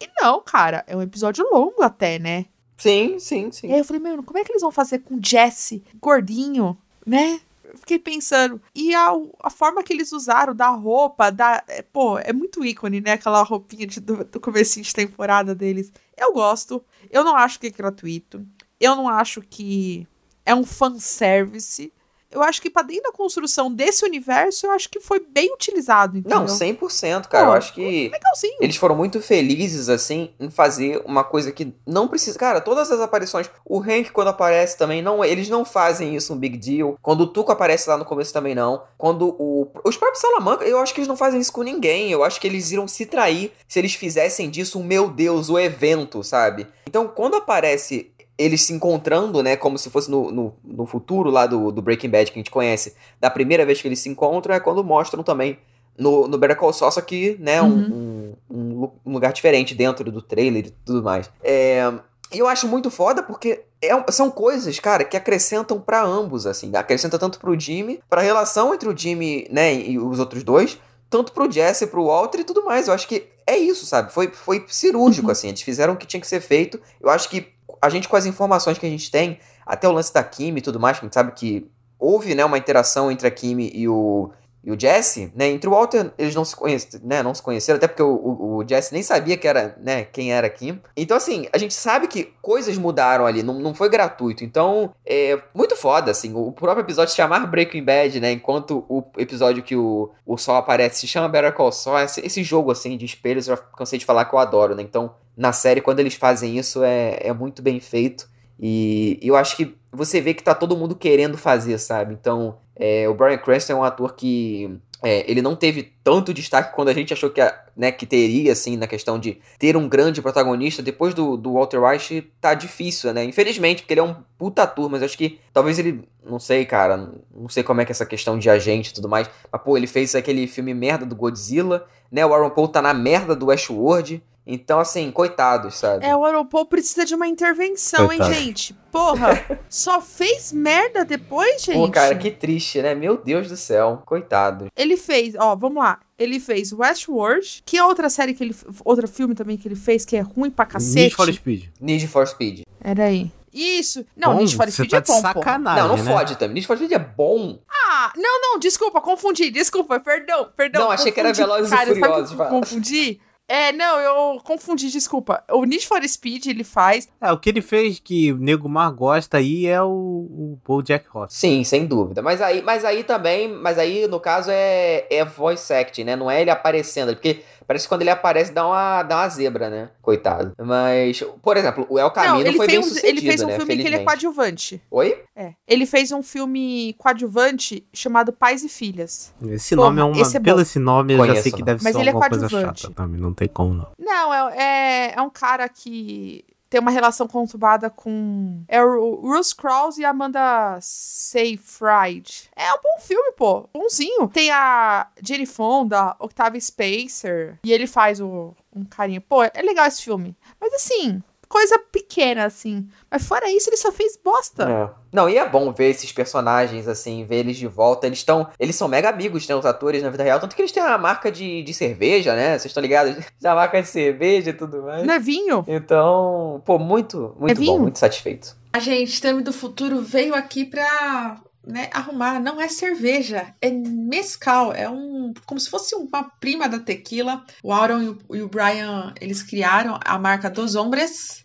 E 0.00 0.08
não, 0.20 0.40
cara, 0.40 0.84
é 0.86 0.96
um 0.96 1.02
episódio 1.02 1.44
longo 1.50 1.82
até, 1.82 2.18
né? 2.18 2.46
Sim, 2.76 3.18
sim, 3.18 3.50
sim. 3.50 3.68
E 3.68 3.72
aí 3.72 3.78
eu 3.78 3.84
falei, 3.84 4.02
meu, 4.02 4.22
como 4.22 4.38
é 4.38 4.44
que 4.44 4.52
eles 4.52 4.62
vão 4.62 4.72
fazer 4.72 4.98
com 5.00 5.14
o 5.14 5.20
Jesse 5.22 5.82
gordinho, 6.00 6.76
né? 7.06 7.40
Fiquei 7.76 7.98
pensando. 7.98 8.60
E 8.74 8.94
a, 8.94 9.10
a 9.42 9.50
forma 9.50 9.82
que 9.82 9.92
eles 9.92 10.12
usaram 10.12 10.54
da 10.54 10.68
roupa, 10.70 11.30
da. 11.30 11.62
é, 11.68 11.82
Pô, 11.82 12.18
é 12.18 12.32
muito 12.32 12.64
ícone, 12.64 13.00
né? 13.00 13.12
Aquela 13.12 13.42
roupinha 13.42 13.86
de- 13.86 14.00
do, 14.00 14.24
do 14.24 14.40
comecinho 14.40 14.84
de 14.84 14.92
temporada 14.94 15.54
deles. 15.54 15.92
Eu 16.16 16.32
gosto. 16.32 16.84
Eu 17.10 17.24
não 17.24 17.36
acho 17.36 17.58
que 17.60 17.66
é 17.68 17.70
gratuito. 17.70 18.46
Eu 18.80 18.94
não 18.96 19.08
acho 19.08 19.40
que 19.42 20.06
é 20.44 20.54
um 20.54 20.64
fanservice. 20.64 21.92
Eu 22.34 22.42
acho 22.42 22.60
que 22.60 22.68
pra 22.68 22.82
dentro 22.82 23.04
da 23.04 23.12
construção 23.12 23.72
desse 23.72 24.04
universo, 24.04 24.66
eu 24.66 24.72
acho 24.72 24.88
que 24.90 25.00
foi 25.00 25.20
bem 25.20 25.52
utilizado, 25.52 26.18
entendeu? 26.18 26.40
Não, 26.40 26.46
100%, 26.46 27.28
cara. 27.28 27.46
Pô, 27.46 27.52
eu 27.52 27.56
acho 27.56 27.72
que 27.72 28.10
Legalzinho. 28.12 28.58
eles 28.60 28.76
foram 28.76 28.96
muito 28.96 29.20
felizes, 29.20 29.88
assim, 29.88 30.30
em 30.38 30.50
fazer 30.50 31.02
uma 31.04 31.22
coisa 31.22 31.52
que 31.52 31.72
não 31.86 32.08
precisa. 32.08 32.38
Cara, 32.38 32.60
todas 32.60 32.90
as 32.90 33.00
aparições. 33.00 33.48
O 33.64 33.80
Hank, 33.80 34.10
quando 34.10 34.28
aparece 34.28 34.76
também, 34.76 35.00
não, 35.00 35.24
eles 35.24 35.48
não 35.48 35.64
fazem 35.64 36.16
isso 36.16 36.34
um 36.34 36.36
big 36.36 36.56
deal. 36.58 36.98
Quando 37.00 37.22
o 37.22 37.26
Tuco 37.26 37.52
aparece 37.52 37.88
lá 37.88 37.96
no 37.96 38.04
começo 38.04 38.32
também, 38.32 38.54
não. 38.54 38.82
Quando 38.98 39.28
o. 39.38 39.70
Os 39.84 39.96
próprios 39.96 40.20
Salamanca, 40.20 40.64
eu 40.64 40.78
acho 40.78 40.92
que 40.92 41.00
eles 41.00 41.08
não 41.08 41.16
fazem 41.16 41.40
isso 41.40 41.52
com 41.52 41.62
ninguém. 41.62 42.10
Eu 42.10 42.24
acho 42.24 42.40
que 42.40 42.46
eles 42.46 42.70
iriam 42.70 42.88
se 42.88 43.06
trair 43.06 43.52
se 43.68 43.78
eles 43.78 43.94
fizessem 43.94 44.50
disso 44.50 44.82
meu 44.82 45.08
Deus, 45.08 45.48
o 45.48 45.58
evento, 45.58 46.22
sabe? 46.24 46.66
Então, 46.86 47.08
quando 47.08 47.36
aparece 47.36 48.13
eles 48.36 48.62
se 48.62 48.72
encontrando, 48.72 49.42
né, 49.42 49.56
como 49.56 49.78
se 49.78 49.88
fosse 49.90 50.10
no, 50.10 50.30
no, 50.30 50.54
no 50.64 50.86
futuro 50.86 51.30
lá 51.30 51.46
do, 51.46 51.70
do 51.70 51.80
Breaking 51.80 52.08
Bad 52.10 52.30
que 52.32 52.38
a 52.38 52.40
gente 52.40 52.50
conhece, 52.50 52.94
da 53.20 53.30
primeira 53.30 53.64
vez 53.64 53.80
que 53.80 53.86
eles 53.88 54.00
se 54.00 54.08
encontram, 54.08 54.54
é 54.54 54.60
quando 54.60 54.82
mostram 54.82 55.22
também 55.22 55.58
no, 55.96 56.26
no 56.26 56.36
Better 56.36 56.56
Call 56.56 56.72
Saul, 56.72 56.90
só 56.90 57.00
que, 57.00 57.36
né, 57.38 57.62
um- 57.62 58.34
um, 58.50 58.56
um, 58.82 58.90
um 59.06 59.12
lugar 59.12 59.32
diferente 59.32 59.74
dentro 59.74 60.10
do 60.10 60.20
trailer 60.20 60.66
e 60.66 60.70
tudo 60.84 61.02
mais. 61.02 61.30
É, 61.42 61.92
e 62.32 62.38
eu 62.40 62.48
acho 62.48 62.66
muito 62.66 62.90
foda 62.90 63.22
porque 63.22 63.62
é 63.80 63.90
são 64.10 64.28
coisas, 64.30 64.80
cara, 64.80 65.04
que 65.04 65.16
acrescentam 65.16 65.78
pra 65.80 66.02
ambos, 66.02 66.46
assim. 66.46 66.72
Acrescenta 66.74 67.16
tanto 67.18 67.38
pro 67.38 67.58
Jimmy, 67.58 68.00
pra 68.10 68.20
relação 68.22 68.74
entre 68.74 68.88
o 68.88 68.96
Jimmy, 68.96 69.46
né, 69.50 69.72
e 69.74 69.96
os 69.98 70.18
outros 70.18 70.42
dois, 70.42 70.76
tanto 71.08 71.32
pro 71.32 71.48
Jesse, 71.48 71.86
pro 71.86 72.06
Walter 72.06 72.40
e 72.40 72.44
tudo 72.44 72.64
mais. 72.64 72.88
Eu 72.88 72.94
acho 72.94 73.06
que 73.06 73.28
é 73.46 73.56
isso, 73.56 73.86
sabe? 73.86 74.12
Foi, 74.12 74.26
foi 74.32 74.64
cirúrgico, 74.66 75.26
Uhum. 75.28 75.32
assim. 75.32 75.48
Eles 75.48 75.62
fizeram 75.62 75.92
o 75.92 75.96
que 75.96 76.06
tinha 76.08 76.20
que 76.20 76.26
ser 76.26 76.40
feito. 76.40 76.80
Eu 77.00 77.08
acho 77.10 77.28
que 77.28 77.46
a 77.84 77.90
gente, 77.90 78.08
com 78.08 78.16
as 78.16 78.26
informações 78.26 78.78
que 78.78 78.86
a 78.86 78.90
gente 78.90 79.10
tem, 79.10 79.38
até 79.66 79.88
o 79.88 79.92
lance 79.92 80.12
da 80.12 80.22
Kimi 80.22 80.58
e 80.58 80.62
tudo 80.62 80.80
mais, 80.80 80.98
que 80.98 81.04
a 81.04 81.06
gente 81.06 81.14
sabe 81.14 81.32
que 81.32 81.70
houve, 81.98 82.34
né, 82.34 82.44
uma 82.44 82.58
interação 82.58 83.10
entre 83.10 83.26
a 83.26 83.30
Kimi 83.30 83.70
e 83.74 83.88
o, 83.88 84.30
e 84.64 84.72
o 84.72 84.80
Jesse, 84.80 85.30
né? 85.34 85.48
Entre 85.48 85.68
o 85.68 85.72
Walter, 85.72 86.10
eles 86.16 86.34
não 86.34 86.44
se 86.44 86.56
conhecem, 86.56 87.00
né? 87.04 87.22
Não 87.22 87.34
se 87.34 87.42
conheceram, 87.42 87.76
até 87.76 87.86
porque 87.86 88.02
o, 88.02 88.14
o, 88.14 88.56
o 88.56 88.68
Jesse 88.68 88.94
nem 88.94 89.02
sabia 89.02 89.36
que 89.36 89.46
era, 89.46 89.76
né, 89.78 90.04
quem 90.04 90.32
era 90.32 90.46
a 90.46 90.50
Kim. 90.50 90.80
Então, 90.96 91.16
assim, 91.16 91.46
a 91.52 91.58
gente 91.58 91.74
sabe 91.74 92.08
que 92.08 92.32
coisas 92.40 92.78
mudaram 92.78 93.26
ali, 93.26 93.42
não, 93.42 93.60
não 93.60 93.74
foi 93.74 93.90
gratuito. 93.90 94.42
Então, 94.42 94.94
é 95.04 95.38
muito 95.54 95.76
foda, 95.76 96.10
assim. 96.10 96.32
O 96.34 96.50
próprio 96.50 96.82
episódio 96.82 97.10
se 97.10 97.16
chamar 97.16 97.46
Breaking 97.46 97.84
Bad, 97.84 98.18
né? 98.20 98.32
Enquanto 98.32 98.86
o 98.88 99.04
episódio 99.18 99.62
que 99.62 99.76
o, 99.76 100.10
o 100.24 100.38
Sol 100.38 100.56
aparece 100.56 101.00
se 101.00 101.06
chama 101.06 101.28
Better 101.28 101.52
Call 101.52 101.70
Saul. 101.70 101.98
Esse, 101.98 102.24
esse 102.24 102.42
jogo, 102.42 102.70
assim, 102.70 102.96
de 102.96 103.04
espelhos, 103.04 103.48
eu 103.48 103.58
cansei 103.76 103.98
de 103.98 104.06
falar 104.06 104.24
que 104.24 104.34
eu 104.34 104.38
adoro, 104.38 104.74
né? 104.74 104.82
Então, 104.82 105.14
na 105.36 105.52
série, 105.52 105.80
quando 105.80 106.00
eles 106.00 106.14
fazem 106.14 106.58
isso, 106.58 106.82
é, 106.82 107.18
é 107.20 107.32
muito 107.32 107.62
bem 107.62 107.80
feito. 107.80 108.28
E 108.58 109.18
eu 109.22 109.36
acho 109.36 109.56
que 109.56 109.76
você 109.92 110.20
vê 110.20 110.34
que 110.34 110.42
tá 110.42 110.54
todo 110.54 110.76
mundo 110.76 110.94
querendo 110.94 111.36
fazer, 111.36 111.78
sabe? 111.78 112.14
Então, 112.14 112.58
é, 112.76 113.08
o 113.08 113.14
Bryan 113.14 113.38
Cranston 113.38 113.72
é 113.72 113.76
um 113.76 113.84
ator 113.84 114.14
que 114.14 114.80
é, 115.04 115.30
ele 115.30 115.42
não 115.42 115.54
teve 115.54 115.92
tanto 116.02 116.32
destaque 116.32 116.74
quando 116.74 116.88
a 116.88 116.94
gente 116.94 117.12
achou 117.12 117.28
que, 117.28 117.40
né, 117.76 117.92
que 117.92 118.06
teria, 118.06 118.52
assim, 118.52 118.74
na 118.76 118.86
questão 118.86 119.18
de 119.18 119.38
ter 119.58 119.76
um 119.76 119.86
grande 119.86 120.22
protagonista. 120.22 120.82
Depois 120.82 121.12
do, 121.12 121.36
do 121.36 121.52
Walter 121.52 121.78
White, 121.78 122.32
tá 122.40 122.54
difícil, 122.54 123.12
né? 123.12 123.22
Infelizmente, 123.22 123.82
porque 123.82 123.92
ele 123.92 124.00
é 124.00 124.04
um 124.04 124.16
puta 124.38 124.62
ator, 124.62 124.90
mas 124.90 125.02
acho 125.02 125.18
que 125.18 125.38
talvez 125.52 125.78
ele, 125.78 126.08
não 126.24 126.38
sei, 126.38 126.64
cara, 126.64 127.12
não 127.34 127.50
sei 127.50 127.62
como 127.62 127.82
é 127.82 127.84
que 127.84 127.90
é 127.90 127.94
essa 127.94 128.06
questão 128.06 128.38
de 128.38 128.48
agente 128.48 128.90
e 128.90 128.94
tudo 128.94 129.08
mais, 129.08 129.28
mas, 129.52 129.62
pô, 129.62 129.76
ele 129.76 129.86
fez 129.86 130.14
aquele 130.14 130.46
filme 130.46 130.72
merda 130.72 131.04
do 131.04 131.14
Godzilla, 131.14 131.86
né? 132.10 132.24
O 132.24 132.32
Aaron 132.32 132.50
Paul 132.50 132.68
tá 132.68 132.80
na 132.80 132.94
merda 132.94 133.36
do 133.36 133.46
Westworld. 133.46 134.22
Então, 134.46 134.78
assim, 134.78 135.10
coitados, 135.10 135.76
sabe? 135.76 136.04
É, 136.04 136.14
o 136.14 136.26
Europol 136.26 136.66
precisa 136.66 137.04
de 137.06 137.14
uma 137.14 137.26
intervenção, 137.26 138.08
Coitado. 138.08 138.30
hein, 138.32 138.44
gente? 138.44 138.74
Porra, 138.92 139.42
só 139.70 140.00
fez 140.02 140.52
merda 140.52 141.04
depois, 141.04 141.62
gente? 141.62 141.76
Pô, 141.76 141.90
cara, 141.90 142.14
que 142.14 142.30
triste, 142.30 142.82
né? 142.82 142.94
Meu 142.94 143.16
Deus 143.16 143.48
do 143.48 143.56
céu, 143.56 144.02
coitado. 144.04 144.66
Ele 144.76 144.96
fez, 144.98 145.34
ó, 145.34 145.56
vamos 145.56 145.82
lá. 145.82 145.98
Ele 146.18 146.38
fez 146.38 146.72
Westworld, 146.72 147.62
que 147.64 147.76
é 147.78 147.84
outra 147.84 148.10
série 148.10 148.34
que 148.34 148.44
ele. 148.44 148.56
Outro 148.84 149.08
filme 149.08 149.34
também 149.34 149.56
que 149.56 149.66
ele 149.66 149.74
fez, 149.76 150.04
que 150.04 150.14
é 150.16 150.20
ruim 150.20 150.50
pra 150.50 150.66
cacete. 150.66 150.94
Need 151.00 151.14
for 151.14 151.32
Speed. 151.32 151.64
Need 151.80 152.06
for 152.08 152.26
Speed. 152.26 152.62
Era 152.82 153.04
aí. 153.04 153.32
Isso. 153.52 154.04
Não, 154.16 154.34
Bom, 154.34 154.40
Need 154.40 154.56
for 154.56 154.70
Speed 154.70 154.90
tá 154.90 154.96
é 154.96 155.00
bom, 155.00 155.20
sacanagem, 155.20 155.82
não, 155.82 155.96
não 155.96 156.04
né? 156.04 156.12
fode 156.12 156.36
também. 156.36 156.54
Need 156.54 156.66
for 156.66 156.76
Speed 156.76 156.92
é 156.92 156.98
bom. 156.98 157.58
Ah, 157.70 158.12
não, 158.16 158.40
não, 158.40 158.58
desculpa, 158.58 159.00
confundi, 159.00 159.50
desculpa, 159.50 159.98
perdão, 160.00 160.50
perdão. 160.56 160.82
Não, 160.82 160.90
achei 160.90 161.12
que 161.12 161.20
era 161.20 161.28
confundi. 161.30 161.48
Velozes 161.48 161.72
e 161.72 161.74
Cara, 161.74 161.86
sabe 161.86 162.00
Furiosos, 162.00 162.36
fala. 162.36 162.50
Confundi? 162.50 163.20
É, 163.46 163.72
não, 163.72 163.98
eu 164.00 164.40
confundi, 164.42 164.90
desculpa. 164.90 165.44
O 165.50 165.64
Need 165.64 165.86
for 165.86 166.02
Speed 166.08 166.46
ele 166.46 166.64
faz. 166.64 167.08
É, 167.20 167.30
o 167.30 167.38
que 167.38 167.50
ele 167.50 167.60
fez 167.60 167.98
que 167.98 168.32
o 168.32 168.38
Nego 168.38 168.68
Mar 168.68 168.90
gosta 168.90 169.36
aí 169.36 169.66
é 169.66 169.82
o, 169.82 169.86
o 169.88 170.58
Paul 170.64 170.82
Jack 170.82 171.06
Ross. 171.10 171.34
Sim, 171.34 171.62
sem 171.62 171.86
dúvida. 171.86 172.22
Mas 172.22 172.40
aí, 172.40 172.62
mas 172.62 172.84
aí 172.84 173.04
também, 173.04 173.48
mas 173.48 173.78
aí 173.78 174.08
no 174.08 174.18
caso 174.18 174.50
é, 174.50 175.06
é 175.10 175.24
voice 175.24 175.72
acting, 175.72 176.04
né? 176.04 176.16
Não 176.16 176.30
é 176.30 176.40
ele 176.40 176.50
aparecendo, 176.50 177.14
porque 177.14 177.42
parece 177.66 177.84
que 177.84 177.88
quando 177.88 178.02
ele 178.02 178.10
aparece 178.10 178.52
dá 178.52 178.66
uma, 178.66 179.02
dá 179.02 179.16
uma 179.16 179.28
zebra, 179.28 179.70
né? 179.70 179.90
Coitado. 180.00 180.52
Mas, 180.58 181.24
por 181.42 181.56
exemplo, 181.56 181.86
o 181.88 181.98
El 181.98 182.06
não, 182.06 182.12
Camino 182.12 182.40
ele 182.40 182.56
foi 182.56 182.66
bem 182.66 182.78
um, 182.78 182.82
sucedido, 182.82 183.08
ele 183.08 183.20
fez 183.20 183.42
um 183.42 183.46
né? 183.46 183.56
filme 183.56 183.76
que 183.76 183.86
ele 183.86 183.96
é 183.96 184.04
coadjuvante. 184.04 184.82
Oi? 184.90 185.22
É. 185.36 185.54
Ele 185.66 185.86
fez 185.86 186.12
um 186.12 186.22
filme 186.22 186.94
coadjuvante 186.98 187.86
chamado 187.92 188.32
Pais 188.32 188.64
e 188.64 188.68
Filhas. 188.68 189.34
Esse 189.48 189.74
Porra, 189.74 189.88
nome 189.88 190.00
é 190.00 190.04
uma. 190.04 190.20
esse 190.20 190.36
é 190.36 190.40
pelo 190.40 190.60
esse 190.60 190.78
nome 190.78 191.14
eu 191.14 191.26
já 191.26 191.36
sei 191.36 191.52
que 191.52 191.60
não. 191.60 191.66
deve 191.66 191.84
Mas 191.84 191.94
ser 191.94 192.00
ele 192.00 192.10
é 192.10 192.12
coisa 192.12 192.28
coadjuvante. 192.28 192.82
chata 192.82 192.94
também. 192.94 193.20
Não 193.20 193.32
tem 193.32 193.48
como, 193.48 193.74
não. 193.74 193.88
Não, 193.98 194.34
é, 194.34 194.56
é, 194.56 195.14
é 195.16 195.22
um 195.22 195.30
cara 195.30 195.68
que 195.68 196.44
tem 196.74 196.80
uma 196.80 196.90
relação 196.90 197.28
conturbada 197.28 197.88
com. 197.88 198.64
É 198.66 198.82
o 198.82 199.18
Bruce 199.18 199.54
Krause 199.54 200.00
e 200.00 200.04
a 200.04 200.10
Amanda 200.10 200.76
Seyfried. 200.80 202.50
É 202.56 202.72
um 202.72 202.78
bom 202.82 203.00
filme, 203.00 203.32
pô. 203.36 203.68
Bonzinho. 203.72 204.26
Tem 204.26 204.50
a 204.50 205.06
Jenny 205.22 205.46
Fonda, 205.46 206.16
Octavia 206.18 206.60
Spacer. 206.60 207.60
E 207.62 207.72
ele 207.72 207.86
faz 207.86 208.20
o, 208.20 208.56
um 208.74 208.84
carinha. 208.84 209.20
Pô, 209.20 209.44
é 209.44 209.62
legal 209.62 209.86
esse 209.86 210.02
filme. 210.02 210.36
Mas 210.60 210.74
assim, 210.74 211.22
coisa 211.54 211.78
pequena, 211.78 212.46
assim. 212.46 212.88
Mas 213.08 213.24
fora 213.24 213.48
isso, 213.48 213.70
ele 213.70 213.76
só 213.76 213.92
fez 213.92 214.18
bosta. 214.22 214.68
É. 214.68 214.90
Não, 215.12 215.28
e 215.28 215.38
é 215.38 215.48
bom 215.48 215.72
ver 215.72 215.90
esses 215.90 216.10
personagens, 216.10 216.88
assim, 216.88 217.24
ver 217.24 217.36
eles 217.36 217.56
de 217.56 217.68
volta. 217.68 218.08
Eles 218.08 218.18
estão. 218.18 218.48
Eles 218.58 218.74
são 218.74 218.88
mega 218.88 219.08
amigos, 219.08 219.46
né? 219.46 219.54
Os 219.54 219.64
atores 219.64 220.02
na 220.02 220.10
vida 220.10 220.24
real. 220.24 220.40
Tanto 220.40 220.56
que 220.56 220.62
eles 220.62 220.72
têm 220.72 220.82
uma 220.82 220.98
marca 220.98 221.30
de, 221.30 221.62
de 221.62 221.72
cerveja, 221.72 222.34
né? 222.34 222.58
Vocês 222.58 222.66
estão 222.66 222.82
ligados? 222.82 223.14
Da 223.40 223.54
marca 223.54 223.80
de 223.80 223.86
cerveja 223.86 224.50
e 224.50 224.54
tudo 224.54 224.82
mais. 224.82 225.06
Não 225.06 225.14
é 225.14 225.18
vinho? 225.20 225.64
Então, 225.68 226.60
pô, 226.64 226.76
muito, 226.78 227.36
muito 227.38 227.52
É 227.52 227.54
vinho? 227.54 227.74
bom, 227.74 227.78
muito 227.80 227.98
satisfeito. 228.00 228.56
A 228.72 228.80
gente, 228.80 229.20
Tami 229.20 229.42
do 229.42 229.52
Futuro, 229.52 230.00
veio 230.00 230.34
aqui 230.34 230.64
pra 230.64 231.36
né, 231.64 231.88
arrumar. 231.92 232.40
Não 232.40 232.60
é 232.60 232.66
cerveja, 232.68 233.54
é 233.62 233.70
mescal. 233.70 234.72
É 234.72 234.90
um. 234.90 235.32
Como 235.46 235.60
se 235.60 235.70
fosse 235.70 235.94
uma 235.94 236.24
prima 236.40 236.68
da 236.68 236.80
tequila. 236.80 237.44
O 237.62 237.72
Aaron 237.72 238.02
e 238.02 238.08
o, 238.08 238.18
e 238.34 238.42
o 238.42 238.48
Brian, 238.48 239.14
eles 239.20 239.42
criaram 239.42 240.00
a 240.04 240.18
marca 240.18 240.50
Dos 240.50 240.74
Hombres. 240.74 241.43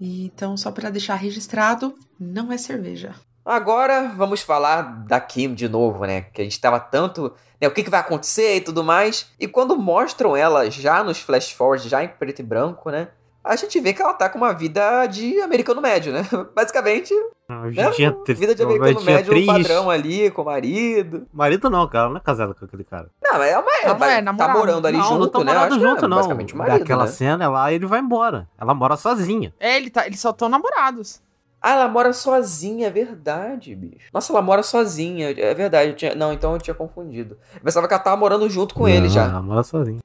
Então, 0.00 0.56
só 0.56 0.70
para 0.70 0.90
deixar 0.90 1.16
registrado, 1.16 1.94
não 2.18 2.52
é 2.52 2.58
cerveja. 2.58 3.14
Agora 3.44 4.12
vamos 4.14 4.42
falar 4.42 4.82
da 5.06 5.18
Kim 5.18 5.54
de 5.54 5.68
novo, 5.68 6.04
né? 6.04 6.20
Que 6.20 6.42
a 6.42 6.44
gente 6.44 6.60
tava 6.60 6.78
tanto. 6.78 7.32
Né, 7.60 7.66
o 7.66 7.70
que, 7.72 7.82
que 7.82 7.90
vai 7.90 8.00
acontecer 8.00 8.56
e 8.56 8.60
tudo 8.60 8.84
mais. 8.84 9.32
E 9.40 9.48
quando 9.48 9.76
mostram 9.76 10.36
ela 10.36 10.70
já 10.70 11.02
nos 11.02 11.18
flash 11.18 11.50
forward, 11.52 11.88
já 11.88 12.04
em 12.04 12.08
preto 12.08 12.40
e 12.40 12.44
branco, 12.44 12.90
né? 12.90 13.08
A 13.48 13.56
gente 13.56 13.80
vê 13.80 13.94
que 13.94 14.02
ela 14.02 14.12
tá 14.12 14.28
com 14.28 14.36
uma 14.36 14.52
vida 14.52 15.06
de 15.06 15.40
americano 15.40 15.80
médio, 15.80 16.12
né? 16.12 16.22
Basicamente. 16.54 17.14
Uma 17.48 17.62
Né? 17.62 17.90
Vida 18.34 18.54
de 18.54 18.62
americano 18.62 19.00
médio 19.02 19.32
triste. 19.32 19.46
padrão 19.46 19.88
ali, 19.90 20.30
com 20.30 20.42
o 20.42 20.44
marido. 20.44 21.26
Marido 21.32 21.70
não, 21.70 21.88
cara. 21.88 22.04
Ela 22.04 22.10
não 22.10 22.18
é 22.18 22.20
casada 22.20 22.52
com 22.52 22.62
aquele 22.64 22.84
cara. 22.84 23.08
Não, 23.22 23.38
mas 23.38 23.50
é 23.50 23.56
uma. 23.58 23.62
Não, 23.94 24.06
é 24.06 24.22
tá 24.36 24.48
morando 24.52 24.86
ali 24.86 24.98
não, 24.98 25.04
junto, 25.04 25.18
não 25.20 25.28
tá 25.30 25.38
né? 25.44 25.52
morando 25.54 25.68
que 25.78 25.84
é 25.84 25.88
junto, 25.88 26.08
não. 26.08 26.16
Basicamente 26.18 26.54
o 26.54 26.58
marido, 26.58 26.78
Daquela 26.80 27.04
né? 27.04 27.10
cena 27.10 27.48
lá, 27.48 27.72
ele 27.72 27.86
vai 27.86 28.00
embora. 28.00 28.46
Ela 28.60 28.74
mora 28.74 28.96
sozinha. 28.96 29.54
É, 29.58 29.76
ele 29.78 29.88
tá, 29.88 30.06
eles 30.06 30.20
só 30.20 30.28
estão 30.28 30.50
namorados. 30.50 31.22
Ah, 31.60 31.72
ela 31.72 31.88
mora 31.88 32.12
sozinha, 32.12 32.86
é 32.86 32.90
verdade, 32.90 33.74
bicho. 33.74 34.08
Nossa, 34.12 34.32
ela 34.32 34.42
mora 34.42 34.62
sozinha, 34.62 35.30
é 35.30 35.54
verdade. 35.54 35.90
eu 35.90 35.96
tinha- 35.96 36.14
Não, 36.14 36.32
então 36.32 36.52
eu 36.52 36.58
tinha 36.58 36.74
confundido. 36.74 37.36
Eu 37.54 37.60
pensava 37.62 37.88
que 37.88 37.94
ela 37.94 38.02
tava 38.02 38.16
morando 38.16 38.48
junto 38.48 38.74
com 38.74 38.86
ele 38.86 39.06
Não, 39.06 39.08
já. 39.08 39.24
Ela 39.24 39.42
mora 39.42 39.62
sozinha. 39.62 39.98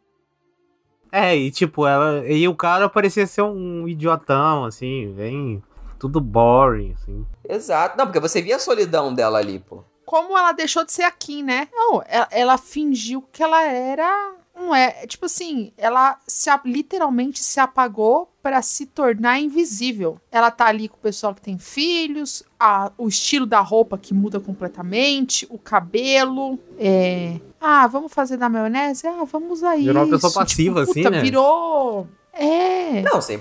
É, 1.15 1.35
e 1.37 1.51
tipo, 1.51 1.85
ela. 1.85 2.27
E 2.27 2.47
o 2.47 2.55
cara 2.55 2.89
parecia 2.89 3.27
ser 3.27 3.43
um 3.43 3.87
idiotão, 3.87 4.65
assim, 4.65 5.13
bem. 5.13 5.61
Tudo 5.99 6.19
boring, 6.19 6.93
assim. 6.93 7.23
Exato. 7.47 7.95
Não, 7.95 8.07
porque 8.07 8.19
você 8.19 8.41
via 8.41 8.55
a 8.55 8.59
solidão 8.59 9.13
dela 9.13 9.37
ali, 9.37 9.59
pô. 9.59 9.83
Como 10.07 10.35
ela 10.35 10.51
deixou 10.53 10.83
de 10.83 10.91
ser 10.91 11.03
a 11.03 11.11
Kim, 11.11 11.43
né? 11.43 11.67
Não, 11.71 12.01
ela, 12.07 12.27
ela 12.31 12.57
fingiu 12.57 13.21
que 13.31 13.43
ela 13.43 13.63
era. 13.63 14.33
Não 14.55 14.73
é. 14.73 15.05
Tipo 15.05 15.27
assim, 15.27 15.71
ela 15.77 16.17
se, 16.27 16.49
literalmente 16.65 17.43
se 17.43 17.59
apagou 17.59 18.32
pra 18.43 18.61
se 18.61 18.85
tornar 18.85 19.39
invisível. 19.39 20.19
Ela 20.29 20.51
tá 20.51 20.65
ali 20.67 20.89
com 20.89 20.97
o 20.97 20.99
pessoal 20.99 21.33
que 21.33 21.41
tem 21.41 21.57
filhos, 21.57 22.43
a- 22.59 22.91
o 22.97 23.07
estilo 23.07 23.45
da 23.45 23.61
roupa 23.61 23.97
que 23.97 24.13
muda 24.13 24.37
completamente, 24.39 25.47
o 25.49 25.57
cabelo. 25.57 26.59
É. 26.77 27.39
Ah, 27.59 27.87
vamos 27.87 28.13
fazer 28.13 28.35
da 28.35 28.49
maionese? 28.49 29.07
Ah, 29.07 29.23
vamos 29.23 29.61
isso. 29.61 29.77
Virou 29.77 30.03
uma 30.03 30.09
pessoa 30.09 30.33
passiva, 30.33 30.81
assim, 30.83 30.93
puta, 31.03 31.09
né? 31.09 31.21
Virou. 31.21 32.05
É. 32.33 33.01
Não, 33.03 33.19
100%, 33.21 33.39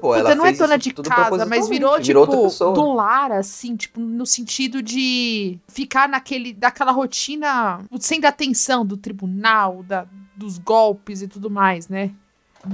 pô. 0.00 0.08
Puta, 0.08 0.18
Ela 0.18 0.34
não 0.34 0.46
é 0.46 0.52
dona 0.52 0.76
de 0.78 0.92
casa, 0.92 1.44
mas 1.46 1.68
virou, 1.68 1.90
propositalmente, 1.90 2.04
tipo, 2.06 2.18
outra 2.18 2.38
pessoa. 2.40 2.74
do 2.74 2.92
lar, 2.94 3.30
assim, 3.30 3.76
tipo, 3.76 4.00
no 4.00 4.24
sentido 4.26 4.82
de 4.82 5.58
ficar 5.68 6.08
naquele, 6.08 6.52
daquela 6.52 6.90
rotina 6.92 7.80
sem 8.00 8.18
dar 8.18 8.30
atenção 8.30 8.84
do 8.86 8.96
tribunal, 8.96 9.82
da, 9.84 10.06
dos 10.34 10.56
golpes 10.58 11.20
e 11.22 11.28
tudo 11.28 11.50
mais, 11.50 11.88
né? 11.88 12.10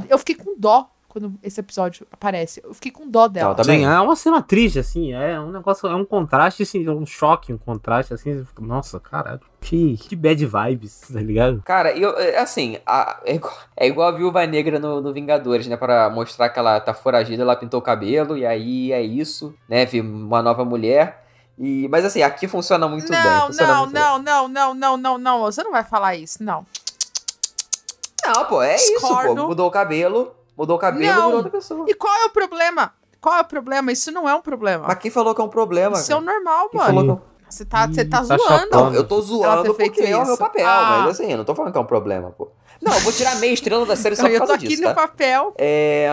Eu 0.09 0.16
fiquei 0.19 0.37
com 0.37 0.55
dó 0.57 0.89
quando 1.09 1.33
esse 1.43 1.59
episódio 1.59 2.07
aparece. 2.13 2.61
Eu 2.63 2.75
fiquei 2.75 2.93
com 2.93 3.09
dó 3.09 3.27
dela. 3.27 3.49
Não, 3.49 3.55
também. 3.57 3.81
Sim, 3.81 3.87
é 3.87 3.99
uma 4.01 4.15
cena 4.15 4.43
triste, 4.43 4.79
assim, 4.79 5.13
é 5.15 5.41
um 5.41 5.51
negócio, 5.51 5.89
é 5.89 5.95
um 5.95 6.05
contraste, 6.05 6.63
assim, 6.63 6.87
um 6.89 7.07
choque, 7.07 7.53
um 7.53 7.59
contraste, 7.59 8.13
assim, 8.13 8.47
nossa, 8.61 9.01
caralho, 9.01 9.41
que, 9.61 9.97
que 9.97 10.15
bad 10.15 10.45
vibes, 10.45 11.01
tá 11.13 11.21
ligado? 11.21 11.63
Cara, 11.65 11.97
eu, 11.97 12.17
é, 12.19 12.39
assim, 12.39 12.79
a- 12.87 13.21
é, 13.25 13.35
igual, 13.35 13.55
é 13.77 13.87
igual 13.89 14.09
a 14.09 14.13
Viúva 14.13 14.47
Negra 14.47 14.79
no, 14.79 15.01
no 15.01 15.13
Vingadores, 15.13 15.67
né? 15.67 15.77
Pra 15.77 16.11
mostrar 16.11 16.51
que 16.51 16.59
ela 16.59 16.79
tá 16.79 16.93
foragida, 16.93 17.43
ela 17.43 17.57
pintou 17.57 17.81
o 17.81 17.83
cabelo, 17.83 18.37
e 18.37 18.45
aí 18.45 18.93
é 18.93 19.01
isso, 19.03 19.55
né? 19.69 19.87
Vi 19.87 20.01
uma 20.03 20.43
nova 20.43 20.65
mulher. 20.65 21.25
E, 21.59 21.89
mas 21.89 22.05
assim, 22.05 22.23
aqui 22.23 22.47
funciona 22.47 22.87
muito 22.87 23.09
bem. 23.11 23.21
Não, 23.21 23.47
funciona 23.49 23.73
não, 23.73 23.81
muito 23.81 23.93
bem. 23.95 24.03
não, 24.03 24.19
não, 24.21 24.49
não, 24.49 24.75
não, 24.75 24.97
não, 24.97 25.19
não. 25.19 25.41
Você 25.41 25.65
não 25.65 25.73
vai 25.73 25.83
falar 25.83 26.15
isso, 26.15 26.41
não. 26.43 26.65
Não, 28.25 28.45
pô, 28.45 28.63
é 28.63 28.77
isso, 28.77 28.93
Discordo. 28.93 29.35
pô. 29.43 29.49
Mudou 29.49 29.67
o 29.67 29.71
cabelo, 29.71 30.35
mudou 30.59 30.77
o 30.77 30.79
cabelo, 30.81 31.07
Não. 31.15 31.23
virou 31.23 31.37
outra 31.37 31.51
pessoa. 31.53 31.85
E 31.89 31.95
qual 31.95 32.13
é 32.15 32.25
o 32.27 32.31
problema? 32.31 32.93
Qual 33.21 33.35
é 33.37 33.41
o 33.41 33.45
problema? 33.45 33.93
Isso 33.93 34.11
não 34.13 34.29
é 34.29 34.35
um 34.35 34.41
problema. 34.43 34.87
Mas 34.89 34.99
quem 34.99 35.11
falou 35.11 35.35
que 35.35 35.41
é 35.41 35.45
um 35.45 35.49
problema? 35.49 35.97
Isso 35.97 36.13
é 36.13 36.17
o 36.17 36.21
cara? 36.23 36.33
normal, 36.35 36.69
Quem 36.69 36.81
mano. 36.81 36.95
falou 37.01 37.17
que... 37.17 37.23
Você 37.49 37.65
tá, 37.65 37.87
você 37.89 38.05
tá 38.05 38.23
Ih, 38.23 38.27
tá 38.29 38.37
zoando. 38.37 38.69
Não, 38.71 38.95
eu 38.95 39.05
tô 39.09 39.21
zoando 39.23 39.73
porque 39.75 40.03
é 40.03 40.15
o 40.17 40.21
meu 40.23 40.35
isso. 40.35 40.37
papel, 40.37 40.67
Ah. 40.69 41.01
mas 41.07 41.19
assim, 41.19 41.31
eu 41.33 41.39
não 41.39 41.45
tô 41.47 41.55
falando 41.55 41.73
que 41.73 41.79
é 41.79 41.81
um 41.81 41.87
problema, 41.87 42.31
pô. 42.31 42.51
Não, 42.83 42.93
eu 42.93 43.01
vou 43.01 43.11
tirar 43.13 43.37
meia 43.37 43.53
estrela 43.55 43.87
da 43.87 43.97
série 43.97 44.15
só 44.17 44.23
por 44.25 44.31
eu 44.33 44.35
tô 44.35 44.39
causa 44.41 44.55
aqui 44.57 44.69
disso, 44.69 44.83
no 44.83 44.89
tá? 44.89 44.95
papel. 44.95 45.55
É. 45.57 46.09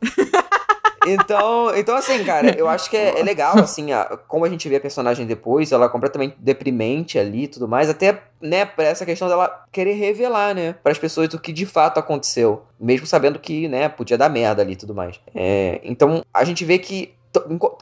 então, 1.04 1.74
então, 1.76 1.96
assim, 1.96 2.22
cara, 2.24 2.54
eu 2.58 2.68
acho 2.68 2.90
que 2.90 2.96
é, 2.96 3.20
é 3.20 3.22
legal, 3.22 3.58
assim, 3.58 3.92
a- 3.92 4.18
como 4.28 4.44
a 4.44 4.48
gente 4.48 4.68
vê 4.68 4.76
a 4.76 4.80
personagem 4.80 5.26
depois, 5.26 5.72
ela 5.72 5.86
é 5.86 5.88
completamente 5.88 6.36
deprimente 6.38 7.18
ali 7.18 7.44
e 7.44 7.48
tudo 7.48 7.66
mais, 7.66 7.88
até, 7.88 8.22
né, 8.40 8.64
pra 8.64 8.84
essa 8.84 9.06
questão 9.06 9.28
dela 9.28 9.64
querer 9.72 9.92
revelar, 9.94 10.54
né, 10.54 10.74
pras 10.82 10.98
pessoas 10.98 11.32
o 11.34 11.38
que 11.38 11.52
de 11.52 11.64
fato 11.66 11.98
aconteceu, 11.98 12.62
mesmo 12.78 13.06
sabendo 13.06 13.38
que, 13.38 13.68
né, 13.68 13.88
podia 13.88 14.18
dar 14.18 14.28
merda 14.28 14.62
ali 14.62 14.72
e 14.72 14.76
tudo 14.76 14.94
mais. 14.94 15.18
É, 15.34 15.80
então, 15.84 16.22
a 16.32 16.44
gente 16.44 16.64
vê 16.64 16.78
que. 16.78 17.14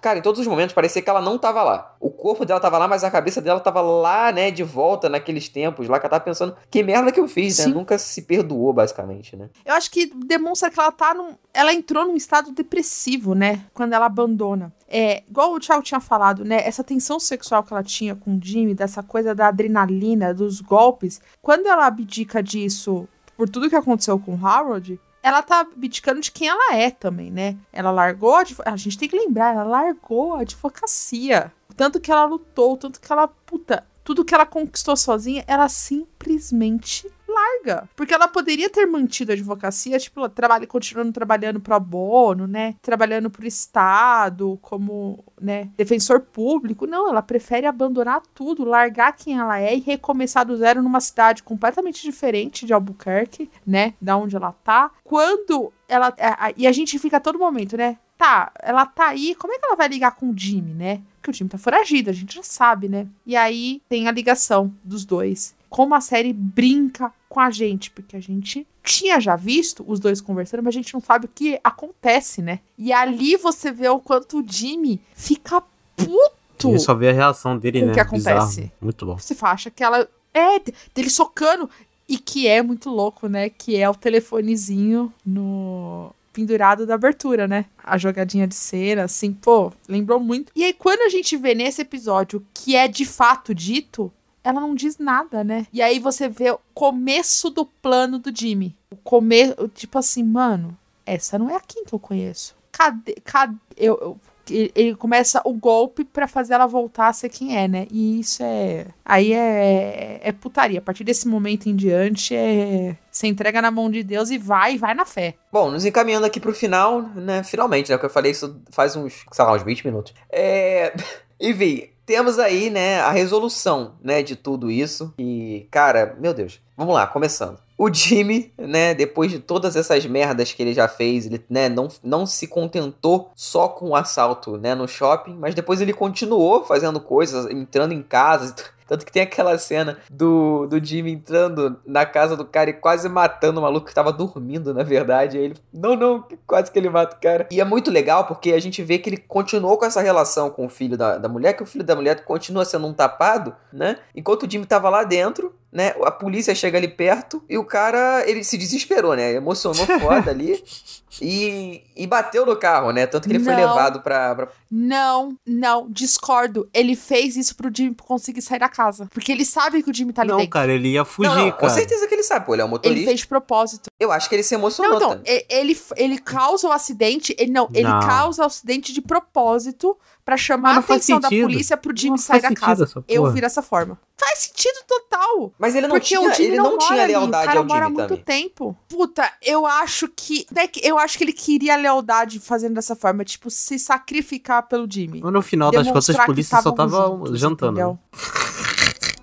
Cara, 0.02 0.18
em 0.18 0.22
todos 0.22 0.40
os 0.40 0.46
momentos 0.46 0.74
parecia 0.74 1.00
que 1.00 1.08
ela 1.08 1.22
não 1.22 1.38
tava 1.38 1.62
lá. 1.62 1.96
O 1.98 2.10
corpo 2.10 2.44
dela 2.44 2.60
tava 2.60 2.76
lá, 2.76 2.86
mas 2.86 3.02
a 3.02 3.10
cabeça 3.10 3.40
dela 3.40 3.60
tava 3.60 3.80
lá, 3.80 4.30
né, 4.30 4.50
de 4.50 4.62
volta 4.62 5.08
naqueles 5.08 5.48
tempos 5.48 5.88
lá 5.88 5.98
que 5.98 6.04
ela 6.04 6.10
tava 6.10 6.24
pensando, 6.24 6.54
que 6.70 6.82
merda 6.82 7.10
que 7.10 7.18
eu 7.18 7.26
fiz, 7.26 7.58
né? 7.58 7.64
Sim. 7.64 7.72
Nunca 7.72 7.96
se 7.96 8.22
perdoou, 8.22 8.72
basicamente, 8.72 9.36
né? 9.36 9.48
Eu 9.64 9.74
acho 9.74 9.90
que 9.90 10.06
demonstra 10.06 10.70
que 10.70 10.78
ela 10.78 10.92
tá 10.92 11.14
num. 11.14 11.34
Ela 11.54 11.72
entrou 11.72 12.06
num 12.06 12.16
estado 12.16 12.52
depressivo, 12.52 13.34
né? 13.34 13.64
Quando 13.72 13.94
ela 13.94 14.06
abandona. 14.06 14.72
É, 14.86 15.22
igual 15.28 15.52
o 15.52 15.60
Thiago 15.60 15.82
tinha 15.82 16.00
falado, 16.00 16.44
né? 16.44 16.66
Essa 16.66 16.84
tensão 16.84 17.18
sexual 17.18 17.62
que 17.62 17.72
ela 17.72 17.82
tinha 17.82 18.14
com 18.14 18.36
o 18.36 18.40
Jimmy, 18.42 18.74
dessa 18.74 19.02
coisa 19.02 19.34
da 19.34 19.48
adrenalina, 19.48 20.34
dos 20.34 20.60
golpes. 20.60 21.20
Quando 21.40 21.66
ela 21.66 21.86
abdica 21.86 22.42
disso 22.42 23.08
por 23.36 23.48
tudo 23.48 23.70
que 23.70 23.76
aconteceu 23.76 24.18
com 24.18 24.34
o 24.34 24.46
Harold, 24.46 25.00
ela 25.28 25.42
tá 25.42 25.60
abdicando 25.60 26.20
de 26.20 26.32
quem 26.32 26.48
ela 26.48 26.74
é 26.74 26.90
também, 26.90 27.30
né? 27.30 27.56
Ela 27.72 27.90
largou 27.90 28.34
a, 28.34 28.44
a 28.64 28.76
gente 28.76 28.98
tem 28.98 29.08
que 29.08 29.16
lembrar, 29.18 29.54
ela 29.54 29.64
largou 29.64 30.34
a 30.34 30.40
advocacia. 30.40 31.52
Tanto 31.76 32.00
que 32.00 32.10
ela 32.10 32.24
lutou, 32.24 32.76
tanto 32.76 33.00
que 33.00 33.12
ela, 33.12 33.28
puta, 33.28 33.86
tudo 34.08 34.24
que 34.24 34.34
ela 34.34 34.46
conquistou 34.46 34.96
sozinha, 34.96 35.44
ela 35.46 35.68
simplesmente 35.68 37.06
larga. 37.28 37.86
Porque 37.94 38.14
ela 38.14 38.26
poderia 38.26 38.70
ter 38.70 38.86
mantido 38.86 39.32
a 39.32 39.34
advocacia, 39.34 39.98
tipo, 39.98 40.26
trabalha, 40.30 40.66
continuando 40.66 41.12
trabalhando 41.12 41.60
pro 41.60 41.74
abono, 41.74 42.46
né? 42.46 42.74
Trabalhando 42.80 43.28
pro 43.28 43.46
Estado, 43.46 44.58
como, 44.62 45.22
né, 45.38 45.68
defensor 45.76 46.20
público. 46.20 46.86
Não, 46.86 47.06
ela 47.06 47.20
prefere 47.20 47.66
abandonar 47.66 48.22
tudo, 48.32 48.64
largar 48.64 49.12
quem 49.12 49.38
ela 49.38 49.60
é 49.60 49.76
e 49.76 49.80
recomeçar 49.80 50.46
do 50.46 50.56
zero 50.56 50.82
numa 50.82 51.02
cidade 51.02 51.42
completamente 51.42 52.02
diferente 52.02 52.64
de 52.64 52.72
Albuquerque, 52.72 53.50
né? 53.66 53.92
Da 54.00 54.16
onde 54.16 54.34
ela 54.34 54.52
tá. 54.64 54.90
Quando 55.04 55.70
ela. 55.86 56.14
e 56.56 56.66
a 56.66 56.72
gente 56.72 56.98
fica 56.98 57.18
a 57.18 57.20
todo 57.20 57.38
momento, 57.38 57.76
né? 57.76 57.98
Tá, 58.16 58.50
ela 58.58 58.86
tá 58.86 59.08
aí, 59.08 59.34
como 59.34 59.52
é 59.52 59.58
que 59.58 59.66
ela 59.66 59.76
vai 59.76 59.86
ligar 59.86 60.12
com 60.16 60.30
o 60.30 60.34
Jimmy, 60.36 60.72
né? 60.72 61.02
Porque 61.28 61.30
o 61.30 61.34
Jimmy 61.34 61.50
tá 61.50 61.58
foragido, 61.58 62.08
a 62.08 62.12
gente 62.12 62.34
já 62.36 62.42
sabe, 62.42 62.88
né? 62.88 63.06
E 63.26 63.36
aí 63.36 63.82
tem 63.88 64.08
a 64.08 64.10
ligação 64.10 64.72
dos 64.82 65.04
dois. 65.04 65.54
Como 65.68 65.94
a 65.94 66.00
série 66.00 66.32
brinca 66.32 67.12
com 67.28 67.38
a 67.40 67.50
gente, 67.50 67.90
porque 67.90 68.16
a 68.16 68.20
gente 68.20 68.66
tinha 68.82 69.20
já 69.20 69.36
visto 69.36 69.84
os 69.86 70.00
dois 70.00 70.22
conversando, 70.22 70.62
mas 70.62 70.74
a 70.74 70.78
gente 70.78 70.94
não 70.94 71.00
sabe 71.02 71.26
o 71.26 71.30
que 71.34 71.60
acontece, 71.62 72.40
né? 72.40 72.60
E 72.78 72.90
ali 72.94 73.36
você 73.36 73.70
vê 73.70 73.88
o 73.90 74.00
quanto 74.00 74.40
o 74.40 74.44
Jimmy 74.46 74.98
fica 75.14 75.62
puto. 75.94 76.74
E 76.74 76.78
só 76.78 76.94
vê 76.94 77.10
a 77.10 77.12
reação 77.12 77.58
dele, 77.58 77.82
O 77.82 77.86
né? 77.88 77.94
que 77.94 78.00
acontece? 78.00 78.60
Bizarro. 78.62 78.72
Muito 78.80 79.04
bom. 79.04 79.18
Você 79.18 79.36
acha 79.42 79.70
que 79.70 79.84
ela. 79.84 80.08
É, 80.32 80.58
de- 80.58 80.72
dele 80.94 81.10
socando. 81.10 81.68
E 82.08 82.16
que 82.16 82.48
é 82.48 82.62
muito 82.62 82.88
louco, 82.88 83.28
né? 83.28 83.50
Que 83.50 83.76
é 83.76 83.88
o 83.88 83.94
telefonezinho 83.94 85.12
no. 85.26 86.10
Pendurado 86.32 86.86
da 86.86 86.94
abertura, 86.94 87.48
né? 87.48 87.64
A 87.82 87.98
jogadinha 87.98 88.46
de 88.46 88.54
cera, 88.54 89.04
assim, 89.04 89.32
pô, 89.32 89.72
lembrou 89.88 90.20
muito. 90.20 90.52
E 90.54 90.64
aí, 90.64 90.72
quando 90.72 91.00
a 91.02 91.08
gente 91.08 91.36
vê 91.36 91.54
nesse 91.54 91.82
episódio 91.82 92.44
que 92.54 92.76
é 92.76 92.86
de 92.86 93.04
fato 93.04 93.54
dito, 93.54 94.12
ela 94.44 94.60
não 94.60 94.74
diz 94.74 94.98
nada, 94.98 95.42
né? 95.42 95.66
E 95.72 95.82
aí 95.82 95.98
você 95.98 96.28
vê 96.28 96.50
o 96.50 96.60
começo 96.74 97.50
do 97.50 97.64
plano 97.64 98.18
do 98.18 98.30
Jimmy. 98.34 98.76
O 98.90 98.96
começo, 98.96 99.68
tipo 99.74 99.98
assim, 99.98 100.22
mano, 100.22 100.76
essa 101.04 101.38
não 101.38 101.50
é 101.50 101.56
a 101.56 101.60
Kim 101.60 101.84
que 101.84 101.92
eu 101.94 101.98
conheço. 101.98 102.54
Cadê? 102.70 103.14
cadê 103.24 103.56
eu, 103.76 103.98
eu- 104.00 104.20
ele 104.50 104.94
começa 104.94 105.40
o 105.44 105.52
golpe 105.52 106.04
pra 106.04 106.26
fazer 106.26 106.54
ela 106.54 106.66
voltar 106.66 107.08
a 107.08 107.12
ser 107.12 107.28
quem 107.28 107.56
é, 107.56 107.68
né? 107.68 107.86
E 107.90 108.20
isso 108.20 108.42
é. 108.42 108.86
Aí 109.04 109.32
é, 109.32 110.20
é 110.22 110.32
putaria. 110.32 110.78
A 110.78 110.82
partir 110.82 111.04
desse 111.04 111.26
momento 111.28 111.68
em 111.68 111.76
diante, 111.76 112.34
é. 112.34 112.96
Você 113.10 113.26
entrega 113.26 113.60
na 113.60 113.70
mão 113.70 113.90
de 113.90 114.02
Deus 114.02 114.30
e 114.30 114.38
vai, 114.38 114.78
vai 114.78 114.94
na 114.94 115.04
fé. 115.04 115.34
Bom, 115.52 115.70
nos 115.70 115.84
encaminhando 115.84 116.26
aqui 116.26 116.38
pro 116.38 116.54
final, 116.54 117.02
né? 117.02 117.42
Finalmente, 117.42 117.90
né? 117.90 117.96
Porque 117.96 118.06
eu 118.06 118.10
falei 118.10 118.32
isso 118.32 118.60
faz 118.70 118.94
uns, 118.94 119.24
sei 119.32 119.44
lá, 119.44 119.54
uns 119.54 119.62
20 119.62 119.84
minutos. 119.84 120.14
É. 120.30 120.94
Enfim, 121.40 121.88
temos 122.08 122.38
aí, 122.38 122.70
né, 122.70 123.00
a 123.00 123.10
resolução, 123.10 123.92
né, 124.02 124.22
de 124.22 124.34
tudo 124.34 124.70
isso. 124.70 125.12
E, 125.18 125.68
cara, 125.70 126.16
meu 126.18 126.32
Deus. 126.32 126.58
Vamos 126.74 126.94
lá, 126.94 127.06
começando. 127.06 127.58
O 127.76 127.92
Jimmy, 127.92 128.50
né, 128.56 128.94
depois 128.94 129.30
de 129.30 129.38
todas 129.38 129.76
essas 129.76 130.06
merdas 130.06 130.50
que 130.50 130.62
ele 130.62 130.72
já 130.72 130.88
fez, 130.88 131.26
ele, 131.26 131.44
né, 131.50 131.68
não, 131.68 131.88
não 132.02 132.24
se 132.24 132.46
contentou 132.46 133.30
só 133.36 133.68
com 133.68 133.90
o 133.90 133.94
assalto, 133.94 134.56
né, 134.56 134.74
no 134.74 134.88
shopping, 134.88 135.34
mas 135.34 135.54
depois 135.54 135.82
ele 135.82 135.92
continuou 135.92 136.64
fazendo 136.64 136.98
coisas, 136.98 137.44
entrando 137.50 137.92
em 137.92 138.02
casas, 138.02 138.54
tanto 138.88 139.04
que 139.04 139.12
tem 139.12 139.22
aquela 139.22 139.56
cena 139.58 139.98
do, 140.10 140.66
do 140.66 140.82
Jimmy 140.82 141.12
entrando 141.12 141.78
na 141.86 142.06
casa 142.06 142.34
do 142.34 142.44
cara 142.44 142.70
e 142.70 142.72
quase 142.72 143.06
matando 143.08 143.60
o 143.60 143.62
maluco 143.62 143.86
que 143.86 143.94
tava 143.94 144.10
dormindo, 144.10 144.72
na 144.72 144.82
verdade. 144.82 145.36
Ele, 145.36 145.54
não, 145.72 145.94
não, 145.94 146.24
quase 146.46 146.72
que 146.72 146.78
ele 146.78 146.88
mata 146.88 147.14
o 147.14 147.20
cara. 147.20 147.46
E 147.50 147.60
é 147.60 147.64
muito 147.64 147.90
legal 147.90 148.24
porque 148.24 148.52
a 148.52 148.60
gente 148.60 148.82
vê 148.82 148.98
que 148.98 149.10
ele 149.10 149.18
continuou 149.18 149.76
com 149.76 149.84
essa 149.84 150.00
relação 150.00 150.48
com 150.48 150.64
o 150.64 150.70
filho 150.70 150.96
da, 150.96 151.18
da 151.18 151.28
mulher, 151.28 151.52
que 151.52 151.62
o 151.62 151.66
filho 151.66 151.84
da 151.84 151.94
mulher 151.94 152.24
continua 152.24 152.64
sendo 152.64 152.86
um 152.86 152.94
tapado, 152.94 153.54
né? 153.70 153.98
Enquanto 154.16 154.44
o 154.44 154.50
Jimmy 154.50 154.64
tava 154.64 154.88
lá 154.88 155.04
dentro, 155.04 155.54
né? 155.70 155.94
A 156.02 156.10
polícia 156.10 156.54
chega 156.54 156.78
ali 156.78 156.88
perto 156.88 157.42
e 157.46 157.58
o 157.58 157.64
cara, 157.64 158.24
ele 158.26 158.42
se 158.42 158.56
desesperou, 158.56 159.14
né? 159.14 159.34
Emocionou 159.34 159.86
foda 160.00 160.30
ali 160.30 160.64
e, 161.20 161.82
e 161.96 162.06
bateu 162.06 162.44
no 162.46 162.56
carro, 162.56 162.90
né? 162.92 163.06
Tanto 163.06 163.26
que 163.28 163.34
ele 163.34 163.42
foi 163.44 163.54
Não. 163.54 163.60
levado 163.60 164.00
pra, 164.00 164.34
pra- 164.34 164.48
Não, 164.70 165.36
não, 165.46 165.90
discordo. 165.90 166.68
Ele 166.72 166.94
fez 166.94 167.36
isso 167.36 167.54
pro 167.56 167.70
Jimmy 167.74 167.94
conseguir 167.94 168.42
sair 168.42 168.58
da 168.58 168.68
casa. 168.68 169.08
Porque 169.12 169.32
ele 169.32 169.44
sabe 169.44 169.82
que 169.82 169.90
o 169.90 169.94
Jimmy 169.94 170.12
tá 170.12 170.22
ali 170.22 170.30
Não, 170.30 170.38
dentro. 170.38 170.50
cara, 170.52 170.72
ele 170.72 170.88
ia 170.92 171.04
fugir, 171.04 171.28
Não, 171.28 171.36
não, 171.36 171.50
cara. 171.50 171.60
com 171.60 171.68
certeza 171.70 172.06
que 172.06 172.14
ele 172.14 172.22
sabe, 172.22 172.46
pô, 172.46 172.54
ele 172.54 172.62
é 172.62 172.64
um 172.64 172.68
Ele 172.68 172.72
motorista. 172.72 173.06
fez 173.06 173.20
de 173.20 173.26
propósito. 173.26 173.90
Eu 173.98 174.12
acho 174.12 174.28
que 174.28 174.34
ele 174.34 174.42
se 174.42 174.54
emocionou 174.54 174.98
Não, 175.00 175.12
então, 175.14 175.22
ele, 175.48 175.78
ele 175.96 176.18
causa 176.18 176.68
o 176.68 176.72
acidente. 176.72 177.34
Ele 177.38 177.50
não, 177.50 177.68
ele 177.74 177.88
Não. 177.88 178.00
causa 178.00 178.42
o 178.42 178.46
acidente 178.46 178.92
de 178.92 179.00
propósito 179.02 179.96
pra 180.28 180.36
chamar 180.36 180.74
Mas 180.74 180.76
a 180.76 180.80
atenção 180.94 181.18
da 181.18 181.30
polícia 181.30 181.74
pro 181.74 181.96
Jimmy 181.96 182.10
Não 182.10 182.18
sair 182.18 182.42
da 182.42 182.52
casa. 182.54 182.86
Eu 183.08 183.32
vi 183.32 183.40
dessa 183.40 183.62
forma. 183.62 183.98
Faz 184.14 184.40
sentido 184.40 184.76
total. 184.86 185.54
Mas 185.58 185.74
ele 185.74 185.86
não 185.86 185.94
Porque 185.94 186.08
tinha, 186.08 186.20
o 186.20 186.30
Jimmy 186.34 186.48
ele 186.48 186.56
não, 186.58 186.64
não, 186.64 186.70
mora 186.72 186.86
tinha 186.86 187.02
ali, 187.02 187.12
lealdade 187.12 187.44
o 187.44 187.46
cara 187.46 187.58
ao 187.60 187.64
mora 187.64 187.84
Jimmy 187.86 187.96
muito 187.96 188.08
também. 188.10 188.24
tempo. 188.42 188.76
Puta, 188.90 189.32
eu 189.42 189.64
acho 189.64 190.06
que. 190.14 190.44
né, 190.52 190.68
Eu 190.82 190.98
acho 190.98 191.16
que 191.16 191.24
ele 191.24 191.32
queria 191.32 191.76
lealdade 191.76 192.38
fazendo 192.40 192.74
dessa 192.74 192.94
forma, 192.94 193.24
tipo, 193.24 193.48
se 193.50 193.78
sacrificar 193.78 194.64
pelo 194.68 194.86
Jimmy. 194.90 195.22
Mas 195.22 195.32
no 195.32 195.40
final 195.40 195.70
das 195.70 195.86
contas, 195.86 196.10
a 196.10 196.26
polícia 196.26 196.60
só 196.60 196.68
estavam 196.68 196.90
tava 196.90 197.06
juntos, 197.16 197.40
jantando. 197.40 197.72
né? 197.72 197.80
entendeu? 197.80 197.98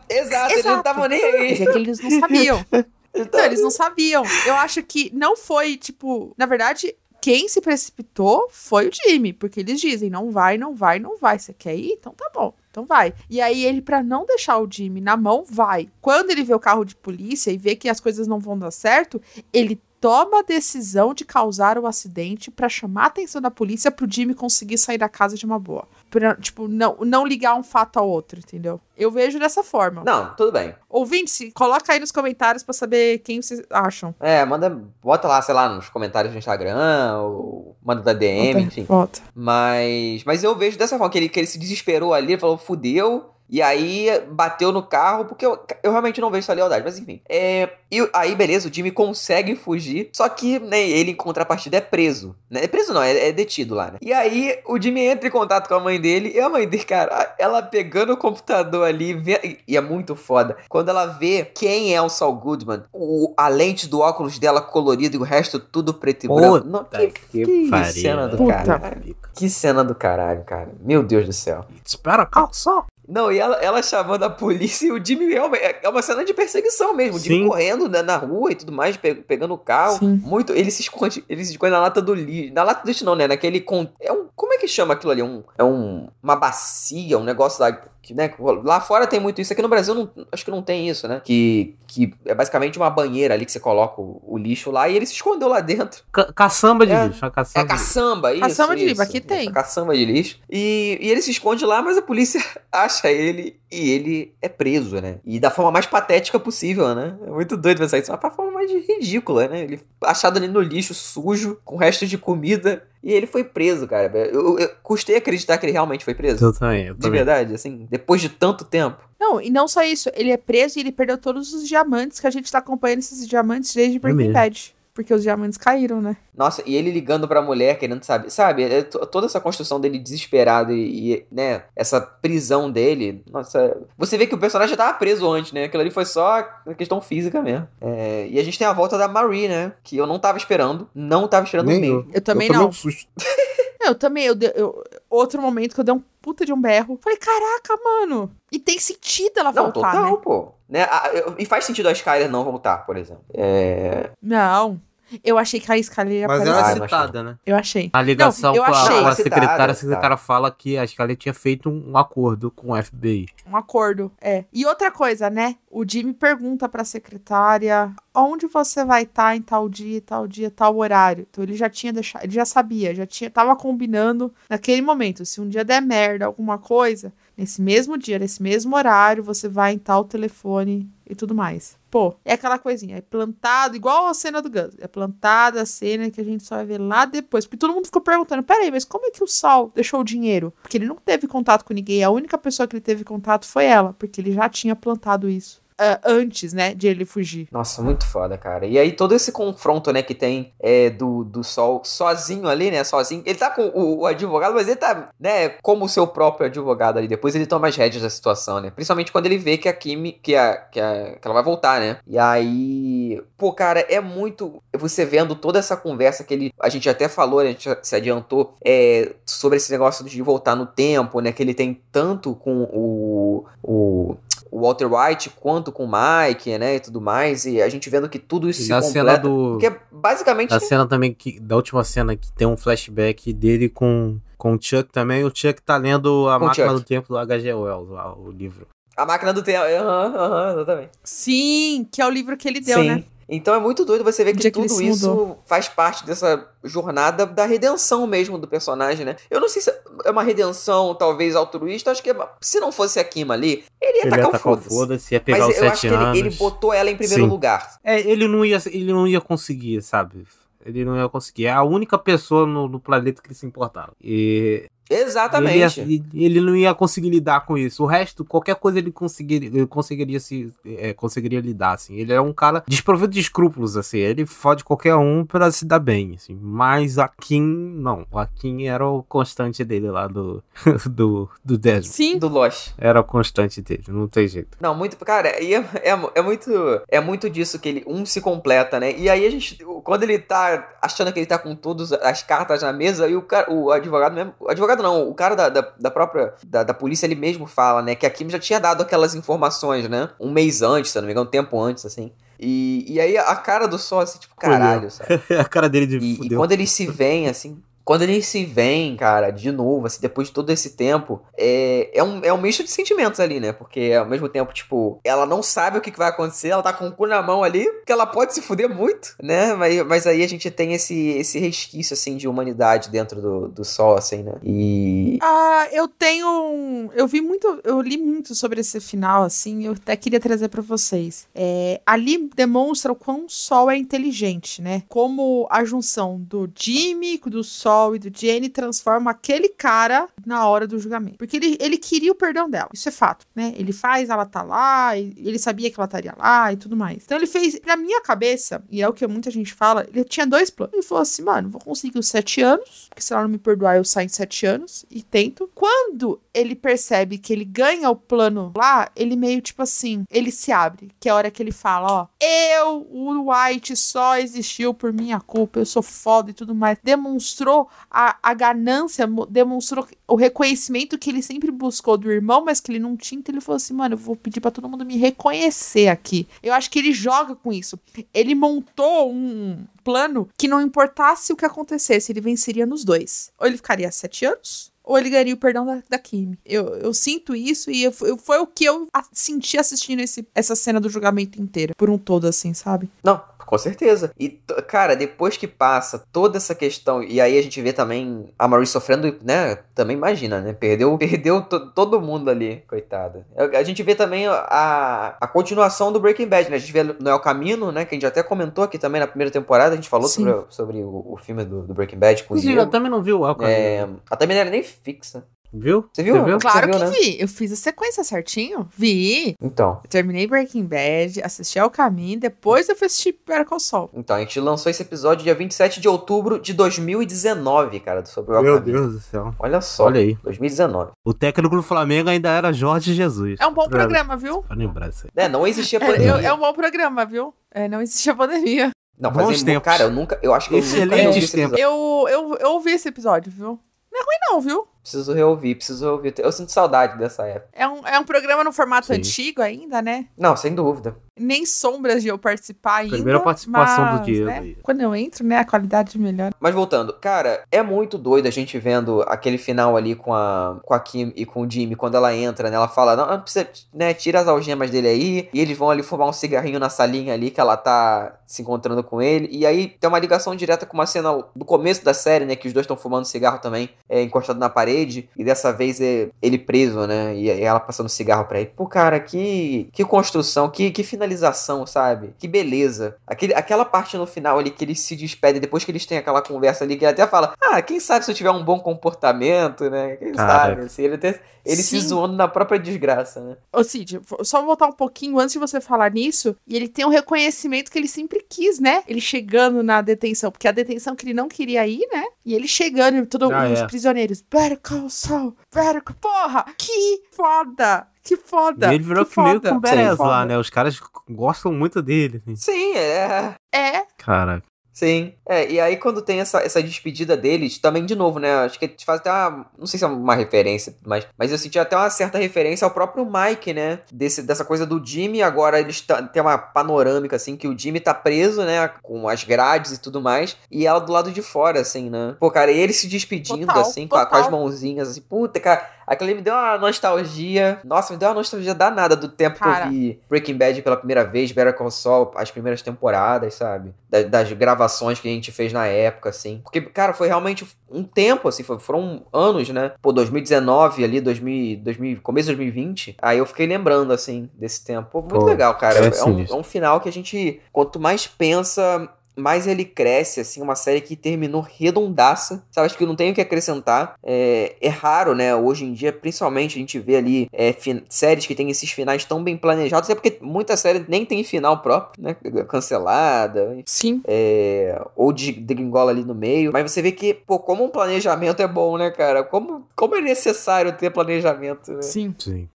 Exato, 0.09 0.53
ele 0.53 0.63
não 0.63 0.71
Exato. 0.71 0.83
tava 0.83 1.07
nem 1.07 1.21
Mas 1.21 1.35
aí. 1.35 1.67
é 1.67 1.71
que 1.71 1.77
eles 1.77 1.99
não 1.99 2.19
sabiam. 2.19 2.65
Tava- 3.31 3.45
eles 3.45 3.61
não 3.61 3.71
sabiam. 3.71 4.23
Eu 4.45 4.55
acho 4.55 4.83
que 4.83 5.09
não 5.13 5.37
foi, 5.37 5.77
tipo. 5.77 6.33
Na 6.37 6.45
verdade, 6.45 6.93
quem 7.26 7.49
se 7.49 7.59
precipitou 7.59 8.47
foi 8.51 8.88
o 8.88 8.91
Jimmy. 8.93 9.34
Porque 9.34 9.59
eles 9.59 9.82
dizem: 9.82 10.11
não 10.11 10.30
vai, 10.30 10.59
não 10.59 10.76
vai, 10.76 10.99
não 10.99 11.17
vai. 11.17 11.39
Você 11.39 11.53
quer 11.53 11.76
ir? 11.76 11.93
Então 11.93 12.13
tá 12.13 12.30
bom. 12.32 12.53
Então 12.69 12.86
vai. 12.86 13.15
E 13.28 13.41
aí 13.41 13.65
ele, 13.65 13.82
pra 13.82 14.03
não 14.03 14.28
deixar 14.28 14.59
o 14.59 14.67
Jimmy 14.71 15.01
na 15.01 15.17
mão, 15.17 15.43
vai. 15.43 15.89
Quando 15.99 16.30
ele 16.30 16.43
vê 16.43 16.53
o 16.53 16.59
carro 16.59 16.86
de 16.86 16.95
polícia 16.95 17.49
e 17.49 17.57
vê 17.57 17.76
que 17.76 17.89
as 17.89 17.99
coisas 17.99 18.28
não 18.28 18.38
vão 18.38 18.59
dar 18.59 18.69
certo, 18.69 19.19
ele 19.51 19.82
toma 19.99 20.41
a 20.41 20.43
decisão 20.43 21.15
de 21.15 21.26
causar 21.26 21.80
o 21.80 21.88
acidente 21.88 22.51
pra 22.51 22.69
chamar 22.69 23.05
a 23.05 23.07
atenção 23.07 23.41
da 23.41 23.49
polícia 23.49 23.89
pro 23.89 24.07
Jimmy 24.07 24.36
conseguir 24.36 24.78
sair 24.78 24.99
da 24.99 25.09
casa 25.09 25.36
de 25.36 25.47
uma 25.47 25.57
boa. 25.57 25.88
Pra, 26.09 26.35
tipo, 26.35 26.67
não, 26.67 26.97
não 27.01 27.25
ligar 27.25 27.55
um 27.55 27.63
fato 27.63 27.97
ao 27.97 28.07
outro, 28.07 28.39
entendeu? 28.39 28.79
Eu 28.97 29.11
vejo 29.11 29.37
dessa 29.37 29.63
forma. 29.63 30.03
Não, 30.05 30.33
tudo 30.35 30.51
bem. 30.51 30.73
Ouvinte, 30.89 31.51
coloca 31.51 31.91
aí 31.91 31.99
nos 31.99 32.11
comentários 32.11 32.63
pra 32.63 32.73
saber 32.73 33.19
quem 33.19 33.41
vocês 33.41 33.61
acham. 33.69 34.15
É, 34.19 34.45
manda, 34.45 34.69
bota 35.03 35.27
lá, 35.27 35.41
sei 35.41 35.53
lá, 35.53 35.67
nos 35.67 35.89
comentários 35.89 36.33
do 36.33 36.37
Instagram, 36.39 37.17
ou 37.19 37.75
manda 37.83 38.01
da 38.01 38.13
DM, 38.13 38.53
Volta, 38.53 38.67
enfim. 38.67 38.83
Volta. 38.85 39.21
Mas, 39.33 40.23
mas 40.23 40.43
eu 40.43 40.55
vejo 40.55 40.77
dessa 40.77 40.97
forma, 40.97 41.11
que 41.11 41.17
ele, 41.17 41.29
que 41.29 41.39
ele 41.39 41.47
se 41.47 41.59
desesperou 41.59 42.13
ali, 42.13 42.37
falou, 42.37 42.57
fudeu, 42.57 43.34
e 43.49 43.61
aí 43.61 44.07
bateu 44.29 44.71
no 44.71 44.83
carro, 44.83 45.25
porque 45.25 45.45
eu, 45.45 45.59
eu 45.83 45.91
realmente 45.91 46.19
não 46.19 46.31
vejo 46.31 46.45
essa 46.45 46.53
lealdade, 46.53 46.83
mas 46.83 46.97
enfim. 46.97 47.21
É, 47.29 47.69
e 47.91 48.07
aí, 48.13 48.35
beleza, 48.35 48.67
o 48.67 48.73
Jimmy 48.73 48.91
consegue 48.91 49.55
fugir, 49.55 50.09
só 50.13 50.27
que 50.27 50.59
né, 50.59 50.81
ele, 50.81 51.11
em 51.11 51.15
contrapartida, 51.15 51.77
é 51.77 51.81
preso. 51.81 52.35
Né? 52.49 52.61
É 52.63 52.67
preso 52.67 52.93
não, 52.93 53.01
é, 53.01 53.29
é 53.29 53.31
detido 53.31 53.75
lá, 53.75 53.91
né? 53.91 53.97
E 54.01 54.11
aí, 54.11 54.59
o 54.65 54.81
Jimmy 54.81 55.01
entra 55.01 55.27
em 55.27 55.31
contato 55.31 55.67
com 55.67 55.75
a 55.75 55.79
mãe 55.79 55.99
dele, 55.99 56.31
e 56.33 56.39
a 56.39 56.49
mãe 56.49 56.67
dele, 56.67 56.83
cara, 56.83 57.35
ela 57.37 57.61
pegando 57.61 58.13
o 58.13 58.17
computador 58.17 58.85
ali, 58.87 59.13
vê, 59.13 59.59
e 59.67 59.77
é 59.77 59.81
muito 59.81 60.15
foda, 60.15 60.57
quando 60.67 60.89
ela 60.89 61.05
vê 61.05 61.45
quem 61.45 61.95
é 61.95 62.01
o 62.01 62.09
Saul 62.09 62.35
Goodman, 62.35 62.83
o, 62.91 63.33
a 63.37 63.47
lente 63.47 63.87
do 63.87 63.99
óculos 63.99 64.39
dela 64.39 64.61
colorida 64.61 65.15
e 65.15 65.19
o 65.19 65.23
resto 65.23 65.59
tudo 65.59 65.93
preto 65.93 66.25
e 66.25 66.27
branco. 66.27 66.65
Não, 66.65 66.83
Puta 66.83 67.07
que 67.07 67.69
pariu, 67.69 67.91
cena 67.91 68.27
do 68.27 68.37
Puta. 68.37 68.53
caralho. 68.53 69.15
Que 69.33 69.49
cena 69.49 69.83
do 69.83 69.93
caralho, 69.93 70.43
cara. 70.43 70.71
Meu 70.79 71.03
Deus 71.03 71.25
do 71.25 71.33
céu. 71.33 71.65
Espera, 71.85 72.25
calma 72.25 72.53
só. 72.53 72.85
Não, 73.07 73.31
e 73.31 73.37
ela, 73.39 73.55
ela 73.57 73.81
chamando 73.83 74.23
a 74.23 74.29
polícia 74.29 74.87
e 74.87 74.91
o 74.91 75.03
Jimmy 75.03 75.27
realmente. 75.27 75.63
É 75.63 75.79
é 75.83 75.89
uma 75.89 76.01
cena 76.01 76.25
de 76.25 76.33
perseguição 76.33 76.93
mesmo. 76.95 77.17
O 77.17 77.19
Jimmy 77.19 77.43
Sim. 77.43 77.47
correndo 77.47 77.87
na, 77.87 78.01
na 78.01 78.17
rua 78.17 78.51
e 78.51 78.55
tudo 78.55 78.71
mais, 78.71 78.97
pe- 78.97 79.15
pegando 79.15 79.53
o 79.53 79.57
carro. 79.57 79.97
Sim. 79.99 80.19
Muito. 80.23 80.53
Ele 80.53 80.71
se 80.71 80.81
esconde. 80.81 81.23
Ele 81.29 81.43
se 81.45 81.51
esconde 81.51 81.71
na 81.71 81.79
lata 81.79 82.01
do 82.01 82.13
lixo. 82.13 82.53
Na 82.53 82.63
lata 82.63 82.83
do 82.83 82.87
lixo, 82.87 83.05
não, 83.05 83.15
né? 83.15 83.27
Naquele. 83.27 83.61
Con... 83.61 83.87
É 83.99 84.11
um. 84.11 84.27
Como 84.35 84.53
é 84.53 84.57
que 84.57 84.67
chama 84.67 84.93
aquilo 84.95 85.11
ali? 85.11 85.21
Um, 85.21 85.43
é 85.57 85.63
um, 85.63 86.07
uma 86.21 86.35
bacia, 86.35 87.17
um 87.17 87.23
negócio 87.23 87.61
lá. 87.61 87.71
Que, 88.05 88.13
né? 88.13 88.31
Lá 88.63 88.79
fora 88.79 89.07
tem 89.07 89.19
muito 89.19 89.41
isso. 89.41 89.51
Aqui 89.51 89.63
no 89.63 89.67
Brasil 89.67 89.95
não, 89.95 90.07
acho 90.31 90.45
que 90.45 90.51
não 90.51 90.61
tem 90.61 90.87
isso, 90.87 91.07
né? 91.07 91.21
Que, 91.25 91.75
que 91.87 92.13
é 92.23 92.35
basicamente 92.35 92.77
uma 92.77 92.87
banheira 92.89 93.33
ali 93.33 93.45
que 93.47 93.51
você 93.51 93.59
coloca 93.59 93.99
o, 93.99 94.21
o 94.27 94.37
lixo 94.37 94.69
lá 94.69 94.87
e 94.87 94.95
ele 94.95 95.07
se 95.07 95.13
escondeu 95.13 95.47
lá 95.47 95.59
dentro. 95.59 96.03
Ca 96.11 96.31
caçamba 96.31 96.85
de 96.85 96.91
É. 96.93 97.07
lixo, 97.07 97.25
a 97.25 97.27
É 97.27 97.31
caçamba. 97.31 97.67
caçamba, 97.67 98.31
isso. 98.33 98.41
Caçamba 98.41 98.75
de 98.75 98.81
isso, 98.83 98.89
lixo, 98.89 99.01
aqui 99.01 99.17
isso, 99.17 99.27
tem. 99.27 99.47
a 99.47 99.51
caçamba 99.51 99.95
de 99.95 100.05
lixo. 100.05 100.39
E, 100.49 100.99
e 101.01 101.09
ele 101.09 101.21
se 101.23 101.31
esconde 101.31 101.65
lá, 101.65 101.81
mas 101.81 101.97
a 101.97 102.01
polícia 102.03 102.39
acha 102.71 103.09
ele 103.11 103.57
e 103.72 103.89
ele 103.91 104.34
é 104.41 104.47
preso, 104.47 105.01
né? 105.01 105.18
E 105.26 105.39
da 105.39 105.49
forma 105.49 105.72
mais 105.72 105.86
patética 105.86 106.39
possível, 106.39 106.93
né? 106.93 107.18
É 107.26 107.30
muito 107.32 107.57
doido 107.57 107.80
pensar 107.80 107.97
isso. 107.97 108.11
Mas 108.11 108.22
da 108.22 108.32
forma 108.32 108.51
mais 108.51 108.72
ridícula, 108.72 109.47
né? 109.47 109.61
Ele 109.61 109.80
achado 110.03 110.38
ali 110.38 110.47
no 110.47 110.61
lixo, 110.61 110.93
sujo, 110.93 111.59
com 111.66 111.76
restos 111.76 112.09
de 112.09 112.18
comida. 112.18 112.84
E 113.03 113.11
ele 113.11 113.28
foi 113.28 113.43
preso, 113.43 113.88
cara. 113.88 114.11
Eu, 114.16 114.57
eu 114.59 114.70
custei 114.82 115.16
acreditar 115.16 115.57
que 115.57 115.66
ele 115.66 115.74
realmente 115.74 116.03
foi 116.05 116.13
preso. 116.16 116.43
Eu 116.43 116.53
também, 116.53 116.88
eu 116.88 116.93
De 116.93 116.99
também. 117.01 117.18
verdade, 117.20 117.53
assim, 117.53 117.88
depois 117.89 118.22
de 118.22 118.30
tanto 118.30 118.66
tempo. 118.66 118.97
Não, 119.20 119.39
e 119.41 119.49
não 119.49 119.68
só 119.68 119.84
isso, 119.84 120.09
ele 120.16 120.32
é 120.32 120.38
preso 120.38 120.78
e 120.78 120.82
ele 120.82 120.91
perdeu 120.91 121.18
todos 121.18 121.53
os 121.53 121.68
diamantes 121.68 122.20
que 122.20 122.28
a 122.28 122.32
gente 122.32 122.51
tá 122.51 122.59
acompanhando 122.59 122.99
esses 122.99 123.28
diamantes 123.28 123.74
desde 123.74 123.99
Breaking 123.99 124.18
mesmo. 124.18 124.34
Bad. 124.34 124.74
Porque 124.95 125.13
os 125.13 125.21
diamantes 125.21 125.57
caíram, 125.57 126.01
né? 126.01 126.15
Nossa, 126.33 126.63
e 126.65 126.73
ele 126.73 126.89
ligando 126.89 127.27
pra 127.27 127.41
mulher, 127.41 127.77
querendo 127.77 128.01
saber. 128.03 128.29
Sabe, 128.29 128.63
é 128.63 128.81
to- 128.81 129.05
toda 129.05 129.25
essa 129.27 129.41
construção 129.41 129.77
dele 129.77 129.99
desesperado 129.99 130.71
e, 130.71 131.13
e, 131.15 131.25
né, 131.29 131.63
essa 131.75 131.99
prisão 131.99 132.71
dele. 132.71 133.21
Nossa, 133.29 133.77
você 133.97 134.17
vê 134.17 134.25
que 134.25 134.33
o 134.33 134.37
personagem 134.37 134.71
já 134.71 134.77
tava 134.77 134.97
preso 134.97 135.29
antes, 135.29 135.51
né? 135.51 135.65
Aquilo 135.65 135.81
ali 135.81 135.91
foi 135.91 136.05
só 136.05 136.41
questão 136.77 137.01
física 137.01 137.41
mesmo. 137.41 137.67
É, 137.81 138.25
e 138.29 138.39
a 138.39 138.43
gente 138.43 138.57
tem 138.57 138.65
a 138.65 138.71
volta 138.71 138.97
da 138.97 139.07
Marie, 139.09 139.49
né? 139.49 139.73
Que 139.83 139.97
eu 139.97 140.07
não 140.07 140.17
tava 140.17 140.37
esperando. 140.37 140.89
Não 140.95 141.27
tava 141.27 141.45
esperando 141.45 141.67
Nem 141.67 141.81
mesmo. 141.81 142.07
Eu 142.13 142.21
também 142.21 142.47
eu 142.47 142.53
tomei 142.53 142.63
não. 142.63 142.69
um 142.69 142.71
susto. 142.71 143.09
Eu 143.77 143.93
também, 143.93 144.25
eu, 144.25 144.35
eu- 144.55 144.83
outro 145.11 145.39
momento 145.39 145.75
que 145.75 145.79
eu 145.79 145.83
dei 145.83 145.93
um 145.93 146.01
puta 146.19 146.43
de 146.43 146.51
um 146.51 146.59
berro. 146.59 146.97
Falei, 147.03 147.19
caraca, 147.19 147.77
mano. 147.83 148.31
E 148.51 148.57
tem 148.57 148.79
sentido 148.79 149.37
ela 149.39 149.51
Não, 149.51 149.65
voltar, 149.65 149.91
total, 149.91 150.11
né? 150.11 150.17
pô. 150.23 150.51
Né? 150.67 150.83
a- 150.89 151.11
eu- 151.13 151.35
e 151.37 151.45
faz 151.45 151.65
sentido 151.65 151.87
a 151.87 151.91
Skyler 151.91 152.27
não 152.27 152.43
voltar, 152.43 152.77
por 152.87 152.97
exemplo. 152.97 153.23
É. 153.31 154.09
Não. 154.19 154.81
Eu 155.23 155.37
achei 155.37 155.59
que 155.59 155.71
a 155.71 155.77
Skyler 155.77 156.13
ia 156.21 156.27
Mas 156.27 156.41
aparecer. 156.41 156.57
ela 156.59 156.67
Ah, 156.67 156.71
é 156.71 156.77
eu 156.77 156.83
citada, 156.83 157.23
né? 157.23 157.37
Eu 157.45 157.55
achei. 157.55 157.89
Na 157.93 158.01
ligação 158.01 158.55
eu 158.55 158.63
com, 158.63 158.71
a, 158.71 158.81
achei. 158.81 159.01
com 159.01 159.07
a 159.07 159.11
Citada, 159.15 159.35
secretária, 159.35 159.71
a 159.71 159.75
secretária 159.75 160.17
fala 160.17 160.51
que 160.51 160.77
a 160.77 160.85
Scarlett 160.87 161.19
tinha 161.19 161.33
feito 161.33 161.69
um 161.69 161.97
acordo 161.97 162.49
com 162.51 162.71
o 162.71 162.83
FBI. 162.83 163.27
Um 163.49 163.55
acordo, 163.55 164.11
é. 164.19 164.45
E 164.51 164.65
outra 164.65 164.89
coisa, 164.91 165.29
né? 165.29 165.55
O 165.69 165.83
Jimmy 165.87 166.13
pergunta 166.13 166.67
pra 166.69 166.83
secretária 166.83 167.93
onde 168.13 168.47
você 168.47 168.85
vai 168.85 169.03
estar 169.03 169.35
em 169.35 169.41
tal 169.41 169.67
dia, 169.67 170.01
tal 170.01 170.25
dia, 170.27 170.49
tal 170.49 170.77
horário. 170.77 171.27
Então 171.29 171.43
ele 171.43 171.55
já 171.55 171.69
tinha 171.69 171.91
deixado, 171.91 172.23
ele 172.23 172.33
já 172.33 172.45
sabia, 172.45 172.95
já 172.95 173.05
tinha, 173.05 173.29
tava 173.29 173.55
combinando 173.55 174.33
naquele 174.49 174.81
momento. 174.81 175.25
Se 175.25 175.41
um 175.41 175.47
dia 175.49 175.65
der 175.65 175.81
merda, 175.81 176.25
alguma 176.25 176.57
coisa, 176.57 177.13
nesse 177.37 177.61
mesmo 177.61 177.97
dia, 177.97 178.17
nesse 178.17 178.41
mesmo 178.41 178.75
horário, 178.75 179.23
você 179.23 179.49
vai 179.49 179.73
em 179.73 179.77
tal 179.77 180.05
telefone 180.05 180.89
e 181.07 181.15
tudo 181.15 181.35
mais. 181.35 181.77
Pô, 181.89 182.15
é 182.25 182.33
aquela 182.33 182.59
coisinha, 182.59 182.97
é 182.97 183.01
plantado, 183.01 183.75
igual 183.75 184.07
a 184.07 184.13
cena 184.13 184.41
do 184.41 184.49
Gus. 184.49 184.75
É 184.79 184.87
plantada 184.87 185.61
a 185.61 185.65
cena 185.65 186.09
que 186.09 186.19
a 186.19 186.23
gente 186.23 186.43
só 186.43 186.55
vai 186.55 186.65
ver 186.65 186.79
lá 186.79 187.05
depois. 187.05 187.45
Porque 187.45 187.57
todo 187.57 187.73
mundo 187.73 187.85
ficou 187.85 188.01
perguntando: 188.01 188.43
peraí, 188.43 188.71
mas 188.71 188.83
como 188.83 189.05
é 189.05 189.11
que 189.11 189.23
o 189.23 189.27
Sol 189.27 189.71
deixou 189.73 190.01
o 190.01 190.03
dinheiro? 190.03 190.53
Porque 190.61 190.77
ele 190.77 190.85
não 190.85 190.95
teve 190.95 191.27
contato 191.27 191.63
com 191.63 191.73
ninguém, 191.73 192.03
a 192.03 192.09
única 192.09 192.37
pessoa 192.37 192.67
que 192.67 192.75
ele 192.75 192.81
teve 192.81 193.03
contato 193.03 193.45
foi 193.45 193.65
ela, 193.65 193.93
porque 193.93 194.19
ele 194.19 194.31
já 194.31 194.49
tinha 194.49 194.75
plantado 194.75 195.29
isso. 195.29 195.64
Uh, 195.80 195.99
antes, 196.03 196.53
né, 196.53 196.73
de 196.73 196.88
ele 196.88 197.05
fugir. 197.05 197.47
Nossa, 197.51 197.82
muito 197.82 198.05
foda, 198.05 198.38
cara. 198.38 198.65
E 198.65 198.78
aí 198.78 198.91
todo 198.91 199.13
esse 199.13 199.32
confronto, 199.32 199.91
né, 199.91 200.01
que 200.01 200.13
tem 200.13 200.53
é, 200.59 200.89
do, 200.89 201.23
do 201.23 201.43
Sol 201.43 201.82
sozinho 201.84 202.47
ali, 202.47 202.71
né, 202.71 202.84
sozinho. 202.84 203.23
Ele 203.26 203.38
tá 203.38 203.49
com 203.49 203.63
o, 203.67 203.99
o 203.99 204.05
advogado, 204.05 204.53
mas 204.53 204.67
ele 204.67 204.78
tá, 204.78 205.09
né, 205.19 205.49
como 205.61 205.86
o 205.86 205.89
seu 205.89 206.07
próprio 206.07 206.47
advogado 206.47 206.97
ali. 206.97 207.07
Depois 207.07 207.36
ele 207.36 207.45
toma 207.45 207.67
as 207.67 207.76
rédeas 207.76 208.03
da 208.03 208.09
situação, 208.09 208.59
né. 208.59 208.71
Principalmente 208.71 209.11
quando 209.11 209.26
ele 209.26 209.38
vê 209.38 209.57
que 209.57 209.69
a 209.69 209.73
Kimi, 209.73 210.13
que, 210.13 210.36
a, 210.36 210.57
que, 210.57 210.80
a, 210.80 211.17
que 211.19 211.28
ela 211.28 211.34
vai 211.34 211.43
voltar, 211.43 211.80
né. 211.80 211.97
E 212.07 212.17
aí, 212.17 213.21
pô, 213.38 213.51
cara, 213.53 213.82
é 213.82 213.99
muito... 213.99 214.61
Você 214.78 215.05
vendo 215.05 215.36
toda 215.36 215.59
essa 215.59 215.78
conversa 215.78 216.23
que 216.23 216.34
ele... 216.34 216.53
A 216.59 216.69
gente 216.69 216.89
até 216.89 217.07
falou, 217.07 217.41
né, 217.41 217.49
a 217.49 217.51
gente 217.51 217.69
se 217.82 217.95
adiantou 217.95 218.55
é, 218.63 219.13
sobre 219.26 219.57
esse 219.57 219.71
negócio 219.71 220.05
de 220.05 220.21
voltar 220.21 220.55
no 220.55 220.65
tempo, 220.65 221.19
né, 221.19 221.32
que 221.32 221.43
ele 221.43 221.53
tem 221.53 221.82
tanto 221.91 222.36
com 222.36 222.63
o... 222.63 223.45
o 223.63 224.17
o 224.55 224.61
Walter 224.61 224.85
White 224.91 225.29
quanto 225.31 225.69
com 225.71 225.83
o 225.85 225.91
Mike, 225.91 226.57
né, 226.57 226.75
e 226.75 226.79
tudo 226.79 227.01
mais, 227.01 227.45
e 227.45 227.61
a 227.61 227.67
gente 227.67 227.89
vendo 227.89 228.07
que 228.07 228.17
tudo 228.17 228.49
isso 228.49 228.61
E 228.61 228.63
se 228.65 228.69
na 228.69 228.81
completa, 228.81 229.09
cena 229.11 229.17
do- 229.17 229.57
porque 229.59 229.75
basicamente 229.91 230.49
Da 230.49 230.59
cena 230.61 230.87
também, 230.87 231.13
que, 231.13 231.39
da 231.41 231.55
última 231.57 231.83
cena, 231.83 232.15
que 232.15 232.31
tem 232.31 232.47
um 232.47 232.55
flashback 232.55 233.33
dele 233.33 233.67
com, 233.67 234.17
com 234.37 234.53
o 234.55 234.57
Chuck 234.61 234.89
também. 234.93 235.23
O 235.25 235.31
Chuck 235.33 235.61
tá 235.61 235.75
lendo 235.75 236.29
A 236.29 236.39
Com 236.39 236.45
Máquina 236.45 236.67
Chuck. 236.69 236.79
do 236.79 236.85
Tempo 236.85 237.07
do 237.09 237.17
H.G. 237.17 237.53
Wells, 237.53 237.89
lá, 237.91 238.15
o 238.17 238.31
livro. 238.31 238.65
a 238.95 239.05
máquina 239.05 239.33
do 239.33 239.43
tempo, 239.43 239.59
aham, 239.65 240.13
aham, 240.15 240.51
exatamente. 240.53 240.91
Sim, 241.03 241.85
que 241.91 242.01
é 242.01 242.05
o 242.05 242.09
livro 242.09 242.37
que 242.37 242.47
ele 242.47 242.61
deu, 242.61 242.79
Sim. 242.79 242.87
né? 242.87 243.03
Então 243.28 243.55
é 243.55 243.59
muito 243.59 243.84
doido 243.84 244.03
você 244.03 244.23
ver 244.23 244.36
que 244.36 244.51
tudo 244.51 244.65
isso 244.82 245.09
mudou. 245.09 245.39
faz 245.47 245.67
parte 245.67 246.05
dessa 246.05 246.47
jornada 246.63 247.26
da 247.26 247.45
redenção 247.45 248.05
mesmo 248.05 248.38
do 248.38 248.47
personagem, 248.47 249.03
né? 249.05 249.15
Eu 249.32 249.39
não 249.39 249.49
sei 249.49 249.61
se 249.63 249.73
é 250.03 250.11
uma 250.11 250.21
redenção 250.21 250.93
talvez 250.93 251.36
altruísta, 251.36 251.89
acho 251.91 252.03
que 252.03 252.11
é- 252.11 252.30
se 252.39 252.59
não 252.59 252.71
fosse 252.71 252.99
a 252.99 253.03
Kim 253.03 253.32
ali, 253.32 253.63
ele 253.82 253.97
ia 253.99 254.03
Ele 254.03 254.09
tacar 254.11 254.36
o 254.36 254.39
foda-se. 254.39 254.69
foda-se, 254.69 255.13
ia 255.15 255.19
pegar 255.19 255.39
Mas 255.39 255.55
os 255.55 255.61
eu 255.61 255.67
acho 255.69 255.82
sete 255.82 255.89
que 255.89 255.95
anos. 255.95 256.17
ele, 256.19 256.28
ele 256.28 256.36
botou 256.36 256.71
ela 256.71 256.91
em 256.91 256.95
primeiro 256.97 257.23
Sim. 257.23 257.30
lugar. 257.30 257.78
É, 257.84 257.99
ele 257.99 258.28
não 258.28 258.45
ia, 258.45 258.61
ele 258.67 258.93
não 258.93 259.07
ia 259.07 259.19
conseguir, 259.21 259.82
sabe? 259.82 260.23
Ele 260.63 260.84
não 260.86 260.95
ia 260.95 261.09
conseguir. 261.09 261.45
É 261.47 261.51
a 261.51 261.63
única 261.63 261.97
pessoa 261.97 262.45
no, 262.45 262.67
no 262.67 262.80
planeta 262.80 263.21
que 263.21 263.28
ele 263.28 263.36
se 263.36 263.45
importava. 263.45 263.93
E 264.03 264.67
Exatamente. 264.89 265.79
Ele, 265.82 266.03
ia- 266.13 266.25
ele 266.25 266.41
não 266.41 266.55
ia 266.55 266.74
conseguir 266.74 267.09
lidar 267.09 267.45
com 267.45 267.57
isso. 267.57 267.83
O 267.83 267.86
resto, 267.86 268.24
qualquer 268.25 268.55
coisa 268.55 268.78
ele 268.79 268.91
conseguiria, 268.91 269.49
ele 269.49 269.66
conseguiria 269.67 270.20
se 270.20 270.51
é, 270.66 270.93
conseguiria 270.93 271.39
lidar, 271.41 271.74
assim. 271.74 271.95
Ele 271.95 272.13
é 272.13 272.21
um 272.21 272.33
cara 272.33 272.63
desprovido 272.67 273.13
de 273.13 273.20
escrúpulos, 273.20 273.75
assim. 273.78 273.97
Ele 273.99 274.25
fode 274.25 274.63
qualquer 274.63 274.95
um 274.95 275.25
pra 275.25 275.51
se 275.51 275.66
dar 275.66 275.79
bem, 275.79 276.13
assim. 276.16 276.37
Mas 276.41 276.97
a 276.99 277.07
Kim, 277.07 277.41
não. 277.41 278.05
A 278.13 278.25
Kim 278.25 278.66
era 278.66 278.87
o 278.87 279.03
constante 279.03 279.63
dele 279.63 279.89
lá 279.89 280.07
do 280.07 280.43
do, 280.89 281.29
do 281.43 281.57
Desmond. 281.57 281.87
Sim. 281.87 282.17
Do 282.20 282.28
Lost. 282.28 282.71
Era 282.78 282.99
o 282.99 283.03
constante 283.03 283.62
dele, 283.62 283.83
não 283.87 284.07
tem 284.07 284.28
jeito. 284.28 284.57
Não, 284.59 284.75
muito. 284.75 284.95
Cara, 285.05 285.41
e 285.41 285.53
é, 285.53 285.59
é, 285.83 285.97
é 286.16 286.21
muito. 286.21 286.51
É 286.89 286.99
muito 286.99 287.29
disso 287.29 287.59
que 287.59 287.70
ele. 287.70 287.83
Um 287.87 288.05
se 288.05 288.21
completa, 288.21 288.79
né? 288.79 288.93
E 288.97 289.09
aí 289.09 289.25
a 289.25 289.29
gente. 289.29 289.57
Quando 289.83 290.03
ele 290.03 290.20
tá 290.20 290.75
achando 290.82 291.12
que 291.12 291.20
ele 291.20 291.25
tá 291.25 291.37
com 291.37 291.55
todas 291.55 291.91
as 291.93 292.21
cartas 292.24 292.62
na 292.62 292.74
mesa, 292.74 293.07
e 293.07 293.16
o, 293.16 293.21
cara, 293.21 293.51
o 293.51 293.71
advogado 293.71 294.13
mesmo. 294.13 294.33
O 294.39 294.49
advogado 294.49 294.74
não, 294.83 295.09
o 295.09 295.13
cara 295.13 295.35
da, 295.35 295.49
da, 295.49 295.73
da 295.79 295.91
própria. 295.91 296.33
Da, 296.43 296.63
da 296.63 296.73
polícia, 296.73 297.05
ele 297.05 297.15
mesmo 297.15 297.45
fala, 297.45 297.81
né? 297.81 297.95
Que 297.95 298.05
a 298.05 298.09
Kim 298.09 298.29
já 298.29 298.39
tinha 298.39 298.59
dado 298.59 298.81
aquelas 298.81 299.15
informações, 299.15 299.87
né? 299.89 300.09
Um 300.19 300.31
mês 300.31 300.61
antes, 300.61 300.91
se 300.91 300.97
eu 300.97 301.01
não 301.01 301.07
me 301.07 301.13
engano, 301.13 301.27
um 301.27 301.31
tempo 301.31 301.59
antes, 301.61 301.85
assim. 301.85 302.11
E, 302.39 302.85
e 302.87 302.99
aí 302.99 303.17
a 303.17 303.35
cara 303.35 303.67
do 303.67 303.77
Sol, 303.77 304.01
assim, 304.01 304.19
tipo, 304.19 304.35
caralho, 304.35 304.91
sabe? 304.91 305.21
a 305.39 305.45
cara 305.45 305.69
dele 305.69 305.87
de 305.87 305.97
E, 305.97 306.13
e 306.13 306.17
fudeu. 306.17 306.37
quando 306.39 306.51
eles 306.51 306.69
se 306.71 306.85
veem, 306.87 307.27
assim. 307.29 307.61
Quando 307.86 308.01
eles 308.01 308.25
se 308.25 308.43
veem, 308.43 308.95
cara, 308.95 309.29
de 309.29 309.51
novo, 309.51 309.86
assim, 309.86 310.01
depois 310.01 310.28
de 310.28 310.33
todo 310.33 310.49
esse 310.49 310.71
tempo, 310.71 311.21
é, 311.37 311.91
é, 311.93 312.03
um, 312.03 312.20
é 312.24 312.33
um 312.33 312.41
misto 312.41 312.63
de 312.63 312.71
sentimentos 312.71 313.20
ali, 313.20 313.39
né? 313.39 313.53
Porque 313.53 313.93
ao 313.97 314.07
mesmo 314.07 314.28
tempo, 314.28 314.51
tipo, 314.51 314.99
ela 315.03 315.24
não 315.24 315.43
sabe 315.43 315.78
o 315.78 315.82
que, 315.82 315.91
que 315.91 315.97
vai 315.97 316.09
acontecer, 316.09 316.47
ela 316.47 316.63
tá 316.63 316.74
com 316.74 316.87
o 316.87 316.91
cu 316.91 317.05
na 317.05 317.21
mão 317.21 317.43
ali, 317.43 317.63
que 317.86 317.91
ela 317.91 318.07
pode 318.07 318.33
se 318.33 318.41
fuder 318.41 318.67
muito, 318.67 319.16
né? 319.21 319.53
Mas, 319.53 319.86
mas 319.86 320.07
aí 320.07 320.24
a 320.24 320.28
gente 320.28 320.49
tem 320.49 320.74
esse, 320.74 321.09
esse 321.09 321.37
resquício, 321.37 321.93
assim, 321.93 322.17
de 322.17 322.28
humanidade 322.28 322.89
dentro 322.89 323.21
do, 323.21 323.47
do 323.49 323.63
sol, 323.63 323.95
assim, 323.95 324.24
né? 324.24 324.33
E. 324.43 325.20
Ah, 325.21 325.67
eu 325.71 325.87
tenho. 325.87 326.89
Eu 326.95 327.07
vi 327.07 327.21
muito. 327.21 327.62
Eu 327.63 327.79
li 327.82 327.97
muito 327.97 328.33
sobre 328.33 328.62
esse 328.62 328.79
final, 328.79 329.21
assim. 329.21 329.63
Eu 329.63 329.74
até 329.74 329.95
queria 329.95 330.20
trazer 330.20 330.47
pra 330.47 330.63
vocês. 330.63 331.28
É, 331.36 331.79
ali 331.86 332.29
demonstra 332.36 332.91
o 332.91 332.95
quão 332.95 333.25
o 333.25 333.29
Sol 333.29 333.70
é 333.70 333.78
inteligente, 333.78 334.62
né? 334.62 334.82
Como 334.89 335.47
a 335.51 335.63
junção 335.63 336.20
do 336.20 336.49
Jimmy, 336.55 337.20
do 337.25 337.43
Sol 337.43 337.74
e 337.95 337.99
do 337.99 338.11
Jenny 338.13 338.49
transforma 338.49 339.11
aquele 339.11 339.49
cara 339.49 340.07
na 340.25 340.47
hora 340.47 340.67
do 340.67 340.79
julgamento. 340.79 341.17
Porque 341.17 341.37
ele, 341.37 341.57
ele 341.59 341.77
queria 341.77 342.11
o 342.11 342.15
perdão 342.15 342.49
dela. 342.49 342.69
Isso 342.73 342.89
é 342.89 342.91
fato, 342.91 343.25
né? 343.35 343.53
Ele 343.57 343.71
faz, 343.71 344.09
ela 344.09 344.25
tá 344.25 344.41
lá, 344.41 344.97
ele 344.97 345.37
sabia 345.39 345.69
que 345.69 345.79
ela 345.79 345.85
estaria 345.85 346.13
lá 346.17 346.51
e 346.51 346.57
tudo 346.57 346.75
mais. 346.75 347.03
Então 347.05 347.17
ele 347.17 347.27
fez, 347.27 347.59
na 347.65 347.75
minha 347.75 348.01
cabeça, 348.01 348.63
e 348.69 348.81
é 348.81 348.87
o 348.87 348.93
que 348.93 349.05
muita 349.07 349.29
gente 349.31 349.53
fala, 349.53 349.85
ele 349.91 350.03
tinha 350.03 350.25
dois 350.25 350.49
planos. 350.49 350.73
Ele 350.73 350.83
falou 350.83 351.01
assim, 351.01 351.23
mano, 351.23 351.49
vou 351.49 351.61
conseguir 351.61 351.99
os 351.99 352.07
sete 352.07 352.41
anos, 352.41 352.87
porque 352.89 353.01
se 353.01 353.13
ela 353.13 353.23
não 353.23 353.29
me 353.29 353.37
perdoar, 353.37 353.77
eu 353.77 353.83
saio 353.83 354.05
em 354.05 354.09
sete 354.09 354.45
anos 354.45 354.85
e 354.89 355.01
tento. 355.01 355.49
Quando 355.53 356.19
ele 356.33 356.55
percebe 356.55 357.17
que 357.17 357.31
ele 357.31 357.45
ganha 357.45 357.89
o 357.89 357.95
plano 357.95 358.51
lá, 358.55 358.89
ele 358.95 359.15
meio 359.15 359.41
tipo 359.41 359.61
assim, 359.61 360.03
ele 360.09 360.31
se 360.31 360.51
abre, 360.51 360.91
que 360.99 361.07
é 361.07 361.11
a 361.11 361.15
hora 361.15 361.31
que 361.31 361.41
ele 361.41 361.51
fala, 361.51 361.91
ó, 361.91 362.07
eu, 362.19 362.87
o 362.89 363.31
White, 363.31 363.75
só 363.75 364.17
existiu 364.17 364.73
por 364.73 364.91
minha 364.91 365.19
culpa, 365.19 365.59
eu 365.59 365.65
sou 365.65 365.81
foda 365.81 366.31
e 366.31 366.33
tudo 366.33 366.53
mais. 366.53 366.77
Demonstrou 366.83 367.64
a, 367.89 368.17
a 368.21 368.33
ganância, 368.33 369.05
mo- 369.08 369.25
demonstrou 369.25 369.87
o 370.08 370.16
reconhecimento 370.16 370.97
que 370.97 371.09
ele 371.09 371.21
sempre 371.21 371.51
buscou 371.51 371.97
do 371.97 372.12
irmão, 372.12 372.43
mas 372.46 372.59
que 372.59 372.71
ele 372.71 372.79
não 372.79 372.96
tinha, 372.96 373.20
então 373.20 373.33
ele 373.33 373.42
falou 373.42 373.58
assim, 373.58 373.74
mano, 373.74 373.93
eu 373.93 373.97
vou 374.00 374.16
pedir 374.16 374.39
pra 374.42 374.51
todo 374.51 374.70
mundo 374.70 374.86
me 374.86 374.97
reconhecer 374.97 375.87
aqui. 375.87 376.28
Eu 376.43 376.54
acho 376.54 376.70
que 376.70 376.79
ele 376.79 376.92
joga 376.93 377.36
com 377.36 377.51
isso. 377.51 377.79
Ele 378.13 378.36
montou 378.36 379.12
um 379.12 379.66
plano 379.83 380.28
que 380.37 380.47
não 380.47 380.62
importasse 380.62 381.32
o 381.32 381.36
que 381.36 381.46
acontecesse, 381.46 382.12
ele 382.12 382.21
venceria 382.21 382.66
nos 382.66 382.83
dois. 382.83 383.32
Ou 383.39 383.47
ele 383.47 383.58
ficaria 383.58 383.92
sete 383.92 384.25
anos, 384.25 384.71
ou 384.83 384.97
ele 384.97 385.09
ganharia 385.09 385.33
o 385.33 385.37
perdão 385.37 385.66
da, 385.66 385.82
da 385.89 385.97
Kimi. 386.00 386.37
Eu, 386.46 386.67
eu 386.75 386.93
sinto 386.93 387.36
isso 387.36 387.71
e 387.71 387.83
eu- 387.83 387.93
eu- 388.01 388.17
foi 388.17 388.37
o 388.39 388.46
que 388.47 388.66
eu 388.66 388.87
senti 389.12 389.58
assistindo 389.58 390.00
esse, 390.00 390.28
essa 390.36 390.55
cena 390.55 390.79
do 390.79 390.89
julgamento 390.89 391.42
inteiro. 391.42 391.74
Por 391.75 391.89
um 391.89 391.97
todo, 391.97 392.25
assim, 392.28 392.54
sabe? 392.54 392.89
Não, 393.04 393.20
com 393.46 393.58
certeza. 393.58 394.12
E, 394.20 394.30
cara, 394.67 394.96
depois 394.96 395.38
que 395.38 395.47
passa 395.47 396.04
toda 396.12 396.38
essa 396.38 396.55
questão, 396.55 397.04
e 397.04 397.20
aí 397.22 397.38
a 397.38 397.42
gente 397.42 397.62
vê 397.62 397.72
também 397.74 398.28
a 398.38 398.47
Marie 398.47 398.66
sofrendo, 398.67 399.16
né? 399.24 399.58
Também 399.74 399.96
imagina, 399.96 400.42
né? 400.42 400.54
Perdeu, 400.54 400.96
perdeu 401.00 401.42
to- 401.42 401.72
todo 401.72 402.01
mundo 402.01 402.30
ali, 402.30 402.63
coitada. 402.67 403.26
A 403.54 403.63
gente 403.63 403.82
vê 403.84 403.96
também 403.96 404.28
a, 404.28 405.16
a 405.20 405.28
continuação 405.28 405.92
do 405.92 406.00
Breaking 406.00 406.28
Bad, 406.28 406.50
né? 406.50 406.55
A 406.55 406.59
gente 406.59 406.72
vê 406.74 406.84
no 406.84 407.09
El 407.09 407.20
Camino, 407.20 407.72
né? 407.72 407.86
Que 407.86 407.96
a 407.96 407.97
gente 407.97 408.05
até 408.05 408.24
comentou 408.24 408.63
aqui 408.63 408.78
também 408.78 409.00
na 409.01 409.08
primeira 409.08 409.32
temporada, 409.32 409.74
a 409.74 409.76
gente 409.76 409.89
falou 409.89 410.08
Sim. 410.08 410.24
sobre, 410.26 410.46
sobre 410.50 410.78
o, 410.84 411.13
o 411.13 411.17
filme 411.17 411.43
do, 411.46 411.62
do 411.63 411.74
Breaking 411.74 411.97
Bad 412.00 412.24
com 412.24 412.34
Inclusive, 412.36 412.54
eu 412.54 412.58
Diego. 412.58 412.72
também 412.72 412.89
não 412.92 413.01
viu 413.04 413.20
o 413.20 413.26
Alcalino. 413.26 413.55
É, 413.58 413.88
a 414.09 414.16
também 414.16 414.36
não 414.36 414.42
era 414.42 414.50
nem 414.50 414.63
fixa. 414.63 415.24
Viu? 415.57 415.86
Você 415.93 416.03
viu? 416.03 416.15
Você 416.23 416.37
Claro 416.39 416.67
viu, 416.67 416.73
que 416.79 416.83
né? 416.86 416.89
vi. 416.91 417.21
Eu 417.21 417.27
fiz 417.27 417.51
a 417.51 417.55
sequência 417.55 418.03
certinho. 418.03 418.67
Vi. 418.77 419.36
Então. 419.41 419.79
Eu 419.83 419.89
terminei 419.89 420.27
Breaking 420.27 420.65
Bad, 420.65 421.21
assisti 421.23 421.57
ao 421.57 421.69
caminho, 421.69 422.19
depois 422.19 422.67
eu 422.69 422.75
fui 422.75 422.87
assistir 422.87 423.17
Better 423.25 423.45
Call 423.45 423.59
Saul. 423.59 423.89
Então, 423.93 424.15
a 424.15 424.19
gente 424.19 424.39
lançou 424.39 424.69
esse 424.69 424.82
episódio 424.82 425.23
dia 425.23 425.33
27 425.36 425.79
de 425.79 425.87
outubro 425.87 426.39
de 426.39 426.53
2019, 426.53 427.79
cara, 427.79 428.05
sobre 428.05 428.36
o 428.36 428.41
Meu. 428.41 428.59
Deus 428.59 428.93
do 428.93 428.99
céu. 428.99 429.33
Olha 429.39 429.61
só. 429.61 429.86
Olha 429.86 430.01
aí. 430.01 430.15
2019. 430.23 430.91
O 431.05 431.13
técnico 431.13 431.55
do 431.55 431.63
Flamengo 431.63 432.09
ainda 432.09 432.29
era 432.29 432.51
Jorge 432.51 432.93
Jesus. 432.93 433.39
É 433.39 433.47
um 433.47 433.53
bom 433.53 433.67
Pra- 433.67 433.79
programa, 433.79 434.17
viu? 434.17 434.41
Pra 434.43 434.55
lembrar 434.55 434.89
isso 434.89 435.05
aí. 435.05 435.11
É, 435.25 435.29
não 435.29 435.45
existia 435.47 435.79
É, 435.82 435.86
pandemia. 435.86 436.07
eu- 436.09 436.17
é 436.17 436.33
um 436.33 436.37
bom 436.39 436.53
programa, 436.53 437.05
viu? 437.05 437.33
É, 437.51 437.67
não 437.67 437.82
existia 437.82 438.13
pandemia. 438.15 438.71
Não, 438.99 439.11
Bons 439.11 439.25
fazia 439.27 439.45
tempos. 439.45 439.65
Cara, 439.65 439.83
eu 439.83 439.91
nunca. 439.91 440.17
Eu 440.23 440.33
acho 440.33 440.47
que 440.47 440.55
eu 440.55 440.59
nunca 440.59 440.69
Excelentes 440.69 441.23
esse 441.23 441.33
tempos. 441.36 441.57
episódio. 441.59 442.07
Eu, 442.07 442.07
eu, 442.09 442.37
eu 442.37 442.49
ouvi 442.51 442.71
esse 442.71 442.87
episódio, 442.87 443.32
viu? 443.32 443.59
Não 443.91 443.99
é 443.99 444.03
ruim, 444.03 444.17
não, 444.32 444.41
viu? 444.41 444.67
Preciso 444.86 445.13
reouvir, 445.13 445.55
preciso 445.55 445.83
reouvir. 445.83 446.13
Eu 446.20 446.32
sinto 446.32 446.51
saudade 446.51 446.95
dessa 446.95 447.25
época. 447.25 447.49
É 447.53 447.67
um, 447.67 447.87
é 447.87 447.97
um 447.97 448.03
programa 448.03 448.43
no 448.43 448.51
formato 448.51 448.86
Sim. 448.86 448.93
antigo 448.93 449.41
ainda, 449.41 449.82
né? 449.82 450.05
Não, 450.16 450.37
sem 450.37 450.53
dúvida. 450.53 450.95
Nem 451.20 451.43
sombras 451.43 452.03
de 452.03 452.09
eu 452.09 452.20
participar 452.20 452.82
ainda. 452.82 452.97
Primeira 452.97 453.20
participação 453.20 453.86
do 453.86 453.91
mas, 453.93 454.05
Diego 454.05 454.25
né. 454.25 454.53
Quando 454.62 454.82
eu 454.82 454.93
entro, 454.93 455.25
né, 455.25 455.39
a 455.39 455.45
qualidade 455.45 455.97
melhora. 455.97 456.36
Mas 456.39 456.53
voltando, 456.53 456.93
cara, 456.93 457.43
é 457.51 457.63
muito 457.63 457.97
doido 457.97 458.28
a 458.28 458.29
gente 458.29 458.59
vendo 458.59 459.01
aquele 459.07 459.39
final 459.39 459.75
ali 459.75 459.95
com 459.95 460.13
a, 460.13 460.59
com 460.63 460.74
a 460.74 460.79
Kim 460.79 461.12
e 461.16 461.25
com 461.25 461.41
o 461.41 461.49
Jimmy, 461.49 461.75
quando 461.75 461.95
ela 461.95 462.13
entra, 462.13 462.51
né? 462.51 462.57
Ela 462.57 462.67
fala, 462.67 462.95
não, 462.95 463.07
não 463.07 463.21
precisa, 463.21 463.47
né? 463.74 463.91
Tira 463.93 464.20
as 464.20 464.28
algemas 464.28 464.70
dele 464.70 464.87
aí. 464.87 465.29
E 465.33 465.39
eles 465.39 465.57
vão 465.57 465.71
ali 465.71 465.82
fumar 465.82 466.07
um 466.07 466.13
cigarrinho 466.13 466.59
na 466.59 466.70
salinha 466.70 467.16
ali 467.16 467.32
que 467.32 467.39
ela 467.39 467.57
tá 467.57 468.20
se 468.28 468.43
encontrando 468.43 468.83
com 468.83 469.01
ele. 469.01 469.28
E 469.32 469.47
aí 469.47 469.70
tem 469.79 469.87
uma 469.87 469.97
ligação 469.97 470.36
direta 470.36 470.66
com 470.67 470.75
uma 470.75 470.86
cena 470.86 471.24
do 471.36 471.45
começo 471.45 471.83
da 471.83 471.93
série, 471.93 472.25
né? 472.25 472.36
Que 472.36 472.47
os 472.47 472.53
dois 472.53 472.66
estão 472.66 472.78
fumando 472.78 473.05
cigarro 473.05 473.39
também, 473.39 473.70
é, 473.89 474.03
encostado 474.03 474.37
na 474.37 474.49
parede. 474.49 474.74
Parede, 474.75 475.09
e 475.17 475.23
dessa 475.23 475.51
vez 475.53 475.79
é 475.79 476.09
ele 476.21 476.37
preso, 476.37 476.85
né? 476.85 477.15
E 477.15 477.29
ela 477.29 477.59
passando 477.59 477.87
cigarro 477.89 478.25
pra 478.25 478.39
ele. 478.39 478.51
Pô, 478.55 478.67
cara, 478.67 478.99
que, 478.99 479.69
que 479.71 479.83
construção, 479.85 480.49
que, 480.49 480.71
que 480.71 480.83
finalização, 480.83 481.65
sabe? 481.65 482.13
Que 482.19 482.27
beleza. 482.27 482.95
Aquele, 483.07 483.33
aquela 483.33 483.63
parte 483.65 483.97
no 483.97 484.05
final 484.05 484.37
ali 484.37 484.49
que 484.51 484.63
eles 484.63 484.79
se 484.81 484.95
despedem, 484.95 485.39
depois 485.41 485.63
que 485.63 485.71
eles 485.71 485.85
têm 485.85 485.97
aquela 485.97 486.21
conversa 486.21 486.63
ali, 486.63 486.75
que 486.75 486.83
ele 486.83 486.91
até 486.91 487.07
fala: 487.07 487.33
Ah, 487.41 487.61
quem 487.61 487.79
sabe 487.79 488.03
se 488.05 488.11
eu 488.11 488.15
tiver 488.15 488.31
um 488.31 488.43
bom 488.43 488.59
comportamento, 488.59 489.69
né? 489.69 489.95
Quem 489.95 490.11
Cara. 490.11 490.49
sabe? 490.49 490.61
Assim, 490.63 490.83
ele 490.83 490.95
até, 490.95 491.19
ele 491.45 491.61
se 491.61 491.79
zoando 491.79 492.15
na 492.15 492.27
própria 492.27 492.59
desgraça, 492.59 493.21
né? 493.21 493.37
Ô, 493.53 493.63
Cid, 493.63 494.01
só 494.23 494.43
voltar 494.43 494.67
um 494.67 494.71
pouquinho 494.73 495.19
antes 495.19 495.33
de 495.33 495.39
você 495.39 495.61
falar 495.61 495.91
nisso. 495.91 496.35
E 496.47 496.55
ele 496.55 496.67
tem 496.67 496.85
um 496.85 496.89
reconhecimento 496.89 497.71
que 497.71 497.77
ele 497.77 497.87
sempre 497.87 498.25
quis, 498.27 498.59
né? 498.59 498.83
Ele 498.87 499.01
chegando 499.01 499.63
na 499.63 499.81
detenção, 499.81 500.31
porque 500.31 500.47
a 500.47 500.51
detenção 500.51 500.95
que 500.95 501.05
ele 501.05 501.13
não 501.13 501.27
queria 501.27 501.65
ir, 501.67 501.87
né? 501.91 502.03
E 502.25 502.33
ele 502.33 502.47
chegando, 502.47 502.97
e 502.97 503.05
todos 503.05 503.29
Ah, 503.31 503.47
os 503.49 503.59
é. 503.59 503.67
prisioneiros. 503.67 504.21
Better 504.21 504.59
call 504.67 504.89
Saul, 504.89 505.36
better 505.54 505.82
call... 505.83 505.96
Porra, 506.01 506.46
que 506.58 507.04
foda! 507.12 507.87
Que 508.04 508.17
foda! 508.17 508.71
E 508.71 508.75
ele 508.75 508.83
virou 508.83 509.05
que 509.05 509.20
meio 509.21 509.36
foda. 509.36 509.50
com 509.50 509.55
o 509.55 509.59
Beres 509.59 509.97
lá, 509.97 510.25
né? 510.25 510.37
Os 510.37 510.50
caras 510.50 510.79
gostam 511.09 511.51
muito 511.54 511.82
dele. 511.82 512.21
assim. 512.25 512.36
Sim, 512.36 512.74
é. 512.75 513.36
É, 513.54 513.86
Caraca. 513.97 514.46
Sim. 514.75 515.13
É, 515.25 515.49
e 515.49 515.57
aí 515.57 515.77
quando 515.77 516.01
tem 516.01 516.19
essa, 516.19 516.39
essa 516.41 516.61
despedida 516.61 517.15
deles, 517.15 517.57
também 517.57 517.85
de 517.85 517.95
novo, 517.95 518.19
né? 518.19 518.35
Acho 518.39 518.59
que 518.59 518.65
eles 518.65 518.83
fazem 518.83 518.99
até 518.99 519.09
uma. 519.09 519.45
Não 519.57 519.65
sei 519.65 519.79
se 519.79 519.85
é 519.85 519.87
uma 519.87 520.13
referência, 520.15 520.75
mas, 520.85 521.07
mas 521.17 521.31
eu 521.31 521.37
senti 521.37 521.57
até 521.57 521.77
uma 521.77 521.89
certa 521.89 522.17
referência 522.17 522.65
ao 522.65 522.71
próprio 522.71 523.05
Mike, 523.09 523.53
né? 523.53 523.79
Desse, 523.89 524.21
dessa 524.21 524.43
coisa 524.43 524.65
do 524.65 524.85
Jimmy. 524.85 525.23
Agora 525.23 525.61
eles 525.61 525.79
tá- 525.79 526.03
tem 526.03 526.21
uma 526.21 526.37
panorâmica, 526.37 527.15
assim, 527.15 527.37
que 527.37 527.47
o 527.47 527.57
Jimmy 527.57 527.79
tá 527.79 527.93
preso, 527.93 528.43
né? 528.43 528.67
Com 528.83 529.07
as 529.07 529.23
grades 529.23 529.71
e 529.71 529.79
tudo 529.81 530.01
mais. 530.01 530.35
E 530.51 530.67
ela 530.67 530.79
do 530.79 530.91
lado 530.91 531.09
de 531.09 531.21
fora, 531.21 531.61
assim, 531.61 531.89
né? 531.89 532.17
Pô, 532.19 532.29
cara, 532.29 532.51
ele 532.51 532.73
se 532.73 532.87
despedindo, 532.87 533.47
Total, 533.47 533.61
assim, 533.61 533.87
com, 533.87 533.95
a- 533.95 534.05
com 534.05 534.15
as 534.17 534.25
total. 534.25 534.39
mãozinhas, 534.41 534.89
assim, 534.89 535.01
puta, 535.01 535.39
cara. 535.39 535.65
Aquilo 535.87 536.09
ali 536.09 536.17
me 536.17 536.21
deu 536.24 536.33
uma 536.33 536.57
nostalgia. 536.57 537.59
Nossa, 537.63 537.93
me 537.93 537.99
deu 537.99 538.07
uma 538.09 538.16
nostalgia 538.16 538.53
danada 538.55 538.95
do 538.95 539.07
tempo 539.07 539.36
que 539.37 539.43
Cara. 539.43 539.66
eu 539.66 539.71
vi 539.71 539.99
Breaking 540.09 540.37
Bad 540.37 540.62
pela 540.62 540.78
primeira 540.78 541.03
vez, 541.03 541.32
Better 541.32 541.53
Call 541.55 541.70
Saul, 541.71 542.12
as 542.16 542.32
primeiras 542.32 542.62
temporadas, 542.62 543.33
sabe? 543.36 543.74
Da- 543.89 544.03
das 544.03 544.32
gravações 544.33 544.99
que 544.99 545.07
a 545.07 545.12
gente 545.12 545.32
fez 545.32 545.53
na 545.53 545.67
época, 545.67 546.09
assim. 546.09 546.41
Porque, 546.43 546.62
cara, 546.62 546.93
foi 546.93 547.07
realmente 547.07 547.45
um 547.70 547.83
tempo, 547.83 548.28
assim, 548.28 548.43
foi- 548.43 548.59
foram 548.59 549.05
anos, 549.13 549.49
né? 549.49 549.71
Pô, 549.82 549.91
2019 549.91 550.83
ali, 550.83 550.99
2000, 551.01 551.57
2000, 551.59 552.01
começo 552.01 552.29
de 552.29 552.36
2020. 552.36 552.95
Aí 553.01 553.17
eu 553.17 553.25
fiquei 553.25 553.45
lembrando, 553.45 553.91
assim, 553.93 554.29
desse 554.33 554.63
tempo. 554.66 554.89
Pô, 554.91 555.01
muito 555.01 555.20
Pô, 555.20 555.25
legal, 555.25 555.55
cara. 555.55 555.79
é 555.79 555.87
É, 555.99 556.03
um, 556.03 556.25
é 556.29 556.33
um 556.33 556.43
final 556.43 556.79
que 556.79 556.89
a 556.89 556.91
gente, 556.91 557.41
quanto 557.51 557.79
mais 557.79 558.07
pensa, 558.07 558.89
mais 559.16 559.47
ele 559.47 559.66
cresce, 559.66 560.20
assim, 560.20 560.42
uma 560.42 560.55
série 560.55 560.82
que 560.82 560.96
terminou 560.96 561.42
redondaça, 561.42 562.43
sabe, 562.51 562.66
acho 562.66 562.78
que 562.78 562.86
não 562.86 562.96
tenho 562.96 563.12
o 563.12 563.16
que 563.16 563.21
acrescentar, 563.21 563.96
é, 564.04 564.55
é 564.62 564.70
raro, 564.70 565.16
né, 565.16 565.36
hoje 565.36 565.66
em 565.66 565.74
dia, 565.74 565.92
principalmente 565.92 566.58
a 566.58 566.59
gente 566.59 566.79
vê 566.79 566.97
ali 566.97 567.28
é, 567.32 567.55
séries 567.89 568.25
que 568.25 568.36
tem 568.36 568.50
esses 568.50 568.71
finais 568.71 569.05
tão 569.05 569.24
bem 569.24 569.37
planejados, 569.37 569.89
até 569.89 570.00
porque 570.00 570.17
muita 570.21 570.58
série 570.58 570.86
nem 570.87 571.05
tem 571.05 571.24
final 571.24 571.62
próprio, 571.62 572.04
né, 572.04 572.16
cancelada, 572.47 573.58
sim. 573.66 574.01
é, 574.08 574.82
ou 574.96 575.12
de 575.12 575.32
degringola 575.32 575.92
ali 575.92 576.04
no 576.04 576.16
meio, 576.16 576.51
mas 576.51 576.71
você 576.71 576.82
vê 576.82 576.92
que, 576.92 577.13
pô, 577.13 577.39
como 577.39 577.63
um 577.63 577.70
planejamento 577.70 578.42
é 578.42 578.47
bom, 578.47 578.78
né, 578.78 578.92
cara, 578.92 579.24
como, 579.24 579.67
como 579.75 579.96
é 579.96 580.01
necessário 580.01 580.75
ter 580.78 580.92
planejamento, 580.92 581.71
né? 581.71 581.82
Sim. 581.82 582.16
Sim. 582.17 582.50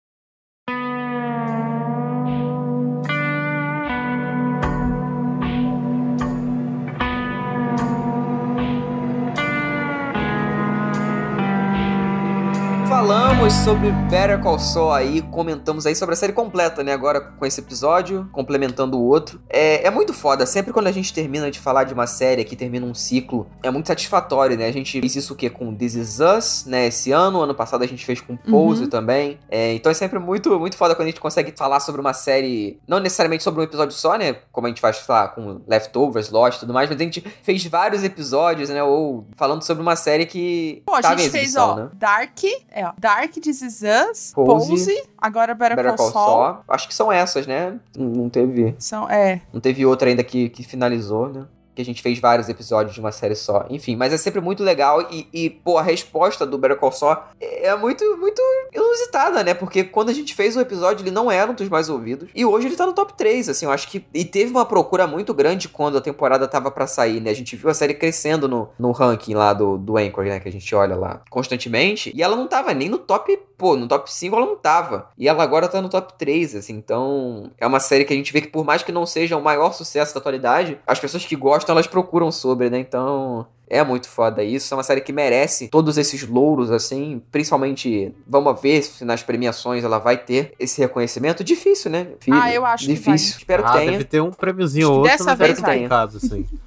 Falamos 13.47 13.65
sobre 13.65 13.93
Better 14.11 14.41
Call 14.41 14.59
Saul 14.59 14.91
aí, 14.91 15.23
comentamos 15.23 15.87
aí 15.87 15.95
sobre 15.95 16.15
a 16.15 16.17
série 16.17 16.33
completa, 16.33 16.83
né? 16.83 16.93
Agora 16.93 17.21
com 17.21 17.47
esse 17.47 17.61
episódio, 17.61 18.29
complementando 18.33 18.99
o 18.99 19.05
outro. 19.05 19.41
É, 19.49 19.87
é 19.87 19.91
muito 19.91 20.13
foda, 20.13 20.45
sempre 20.45 20.73
quando 20.73 20.89
a 20.89 20.93
gente 20.93 21.15
termina 21.15 21.49
de 21.49 21.61
falar 21.61 21.85
de 21.85 21.95
uma 21.95 22.09
série 22.09 22.45
que 22.45 22.57
termina 22.57 22.85
um 22.85 22.93
ciclo, 22.93 23.49
é 23.63 23.71
muito 23.71 23.87
satisfatório, 23.87 24.57
né? 24.57 24.67
A 24.67 24.73
gente 24.73 25.01
fez 25.01 25.15
isso 25.15 25.35
o 25.35 25.37
quê? 25.37 25.49
Com 25.49 25.73
This 25.73 25.95
Is 25.95 26.19
Us, 26.19 26.65
né? 26.67 26.89
Esse 26.89 27.13
ano, 27.13 27.41
ano 27.41 27.55
passado 27.55 27.85
a 27.85 27.87
gente 27.87 28.05
fez 28.05 28.21
com 28.21 28.37
Pose 28.37 28.83
Uhum. 28.83 28.89
também. 28.91 29.39
É, 29.49 29.75
então 29.75 29.93
é 29.93 29.95
sempre 29.95 30.19
muito, 30.19 30.59
muito 30.59 30.77
foda 30.77 30.97
quando 30.97 31.07
a 31.07 31.11
gente 31.11 31.21
consegue 31.21 31.55
falar 31.57 31.79
sobre 31.79 32.01
uma 32.01 32.13
série, 32.13 32.81
não 32.89 32.99
necessariamente 32.99 33.45
sobre 33.45 33.61
um 33.61 33.65
episódio 33.65 33.97
só, 33.97 34.19
né? 34.19 34.39
Como 34.51 34.67
a 34.67 34.71
gente 34.71 34.81
faz, 34.81 35.07
lá, 35.09 35.29
com 35.29 35.61
Leftovers, 35.69 36.31
Lost 36.31 36.57
e 36.57 36.61
tudo 36.61 36.75
mais, 36.75 36.91
mas 36.91 37.01
a 37.01 37.05
gente 37.05 37.21
fez 37.45 37.65
vários 37.67 38.03
episódios, 38.03 38.71
né? 38.71 38.83
Ou 38.83 39.29
falando 39.37 39.63
sobre 39.63 39.85
uma 39.85 39.95
série 39.95 40.27
que 40.27 40.83
Pô, 40.85 40.95
a 40.95 41.15
gente 41.15 41.31
fez, 41.31 41.55
ó, 41.55 41.77
né? 41.77 41.91
Dark, 41.95 42.43
é, 42.73 42.85
ó, 42.85 42.93
Dark, 42.99 43.36
This 43.41 43.63
Is 43.63 43.83
Us, 43.83 44.33
Pose, 44.35 44.69
Pose, 44.69 45.03
agora 45.19 45.55
Better, 45.55 45.77
Better 45.77 45.97
Call 45.97 46.13
Call 46.13 46.13
Saul. 46.13 46.45
Saul. 46.45 46.65
Acho 46.69 46.89
que 46.89 46.95
são 46.95 47.13
essas, 47.13 47.47
né? 47.47 47.79
Não, 47.97 48.07
não 48.07 48.29
teve, 48.31 48.75
São, 48.79 49.09
é, 49.09 49.43
não 49.53 49.61
teve 49.61 49.85
outra 49.87 50.09
ainda 50.09 50.25
que, 50.25 50.49
que 50.49 50.63
finalizou, 50.63 51.29
né? 51.29 51.47
Que 51.77 51.83
a 51.83 51.85
gente 51.85 52.03
fez 52.03 52.19
vários 52.19 52.49
episódios 52.49 52.95
de 52.95 53.01
uma 53.01 53.13
série 53.13 53.37
só. 53.37 53.67
Enfim, 53.71 53.95
mas 53.95 54.13
é 54.13 54.17
sempre 54.17 54.41
muito 54.41 54.65
legal 54.65 55.07
e, 55.11 55.29
e, 55.33 55.51
pô, 55.51 55.77
a 55.77 55.83
resposta 55.83 56.47
do 56.47 56.57
Better 56.57 56.79
Call 56.79 56.91
Saul 56.91 57.19
é 57.39 57.77
muito, 57.77 58.03
muito 58.17 58.43
inusitada, 58.75 59.45
né? 59.45 59.53
Porque 59.55 59.85
quando 59.85 60.09
a 60.09 60.13
gente 60.13 60.35
fez 60.35 60.57
o 60.57 60.61
episódio, 60.61 61.03
ele 61.03 61.11
não 61.11 61.31
era 61.31 61.51
um 61.51 61.55
dos 61.55 61.69
mais 61.69 61.91
ouvidos. 61.91 62.29
E 62.35 62.45
hoje 62.45 62.67
ele 62.67 62.77
tá 62.77 62.87
no 62.87 62.95
top 62.95 63.13
3, 63.15 63.51
assim, 63.51 63.67
eu 63.67 63.71
acho 63.71 63.89
que... 63.89 64.05
E 64.15 64.25
teve 64.25 64.51
uma 64.51 64.65
procura 64.65 65.07
muito 65.07 65.35
grande 65.35 65.69
quando 65.69 65.99
a 65.99 66.01
temporada 66.01 66.49
tava 66.49 66.71
pra 66.71 66.87
sair, 66.87 67.21
né? 67.21 67.31
A 67.31 67.35
gente 67.35 67.55
viu 67.57 67.69
a 67.69 67.75
série 67.75 67.95
crescendo 67.95 68.49
no, 68.49 68.71
no 68.79 68.91
ranking 68.91 69.35
lá 69.35 69.53
do, 69.53 69.77
do 69.77 69.99
Anchor, 69.99 70.25
né? 70.25 70.41
Que 70.41 70.49
a 70.49 70.53
gente 70.53 70.75
olha 70.75 70.97
lá 70.97 71.21
constantemente. 71.29 72.11
E 72.15 72.23
ela 72.23 72.35
não 72.35 72.47
tava 72.47 72.73
nem 72.73 72.89
no 72.89 72.99
top... 72.99 73.39
Pô, 73.57 73.77
no 73.77 73.89
top 73.89 74.13
5 74.13 74.37
ela 74.37 74.47
não 74.47 74.57
tava. 74.57 75.09
E 75.17 75.29
ela 75.29 75.43
agora 75.43 75.67
tá 75.69 75.81
no 75.81 75.89
top 75.89 76.15
3, 76.19 76.57
assim. 76.57 76.75
Então, 76.75 77.51
é 77.59 77.67
uma 77.67 77.81
série 77.81 78.05
que 78.05 78.13
a 78.13 78.17
gente 78.17 78.33
vê 78.33 78.41
que 78.41 78.49
por 78.49 78.65
mais 78.65 78.83
que 78.83 78.93
não 78.93 79.07
seja 79.07 79.37
o 79.37 79.43
maior 79.43 79.73
sucesso 79.73 80.13
da 80.15 80.21
atualidade, 80.21 80.79
as 80.87 81.01
pessoas 81.01 81.25
que 81.25 81.35
gostam, 81.37 81.73
elas 81.75 81.87
procuram 81.87 82.31
sobre, 82.31 82.69
né? 82.71 82.79
Então... 82.79 83.47
É 83.69 83.83
muito 83.83 84.09
foda 84.09 84.45
isso, 84.45 84.73
é 84.73 84.77
uma 84.77 84.85
série 84.85 85.01
que 85.01 85.13
merece 85.13 85.67
todos 85.67 85.99
esses 85.99 86.23
louros, 86.23 86.71
assim, 86.71 87.21
principalmente, 87.33 88.15
vamos 88.25 88.61
ver 88.61 88.81
se 88.81 89.05
nas 89.05 89.25
premiações 89.25 89.83
ela 89.83 89.99
vai 89.99 90.17
ter 90.17 90.53
esse 90.57 90.81
reconhecimento. 90.81 91.43
Difícil, 91.43 91.91
né? 91.91 92.05
Difícil, 92.17 92.41
Ah, 92.41 92.53
eu 92.55 92.65
acho 92.65 92.87
que 92.87 92.93
Difícil, 92.95 93.31
vai. 93.33 93.39
espero 93.41 93.65
ah, 93.67 93.73
que 93.73 93.79
tenha. 93.79 93.91
deve 93.91 94.05
ter 94.05 94.21
um 94.21 94.31
prêmiozinho 94.31 94.87
ou 94.87 94.93
que 94.93 94.99
outro, 95.01 95.13
dessa 95.19 95.31
mas 95.31 95.39
vez 95.41 95.59
é 95.59 95.63
vai. 95.63 95.75
complicado, 95.75 96.17
assim. 96.17 96.47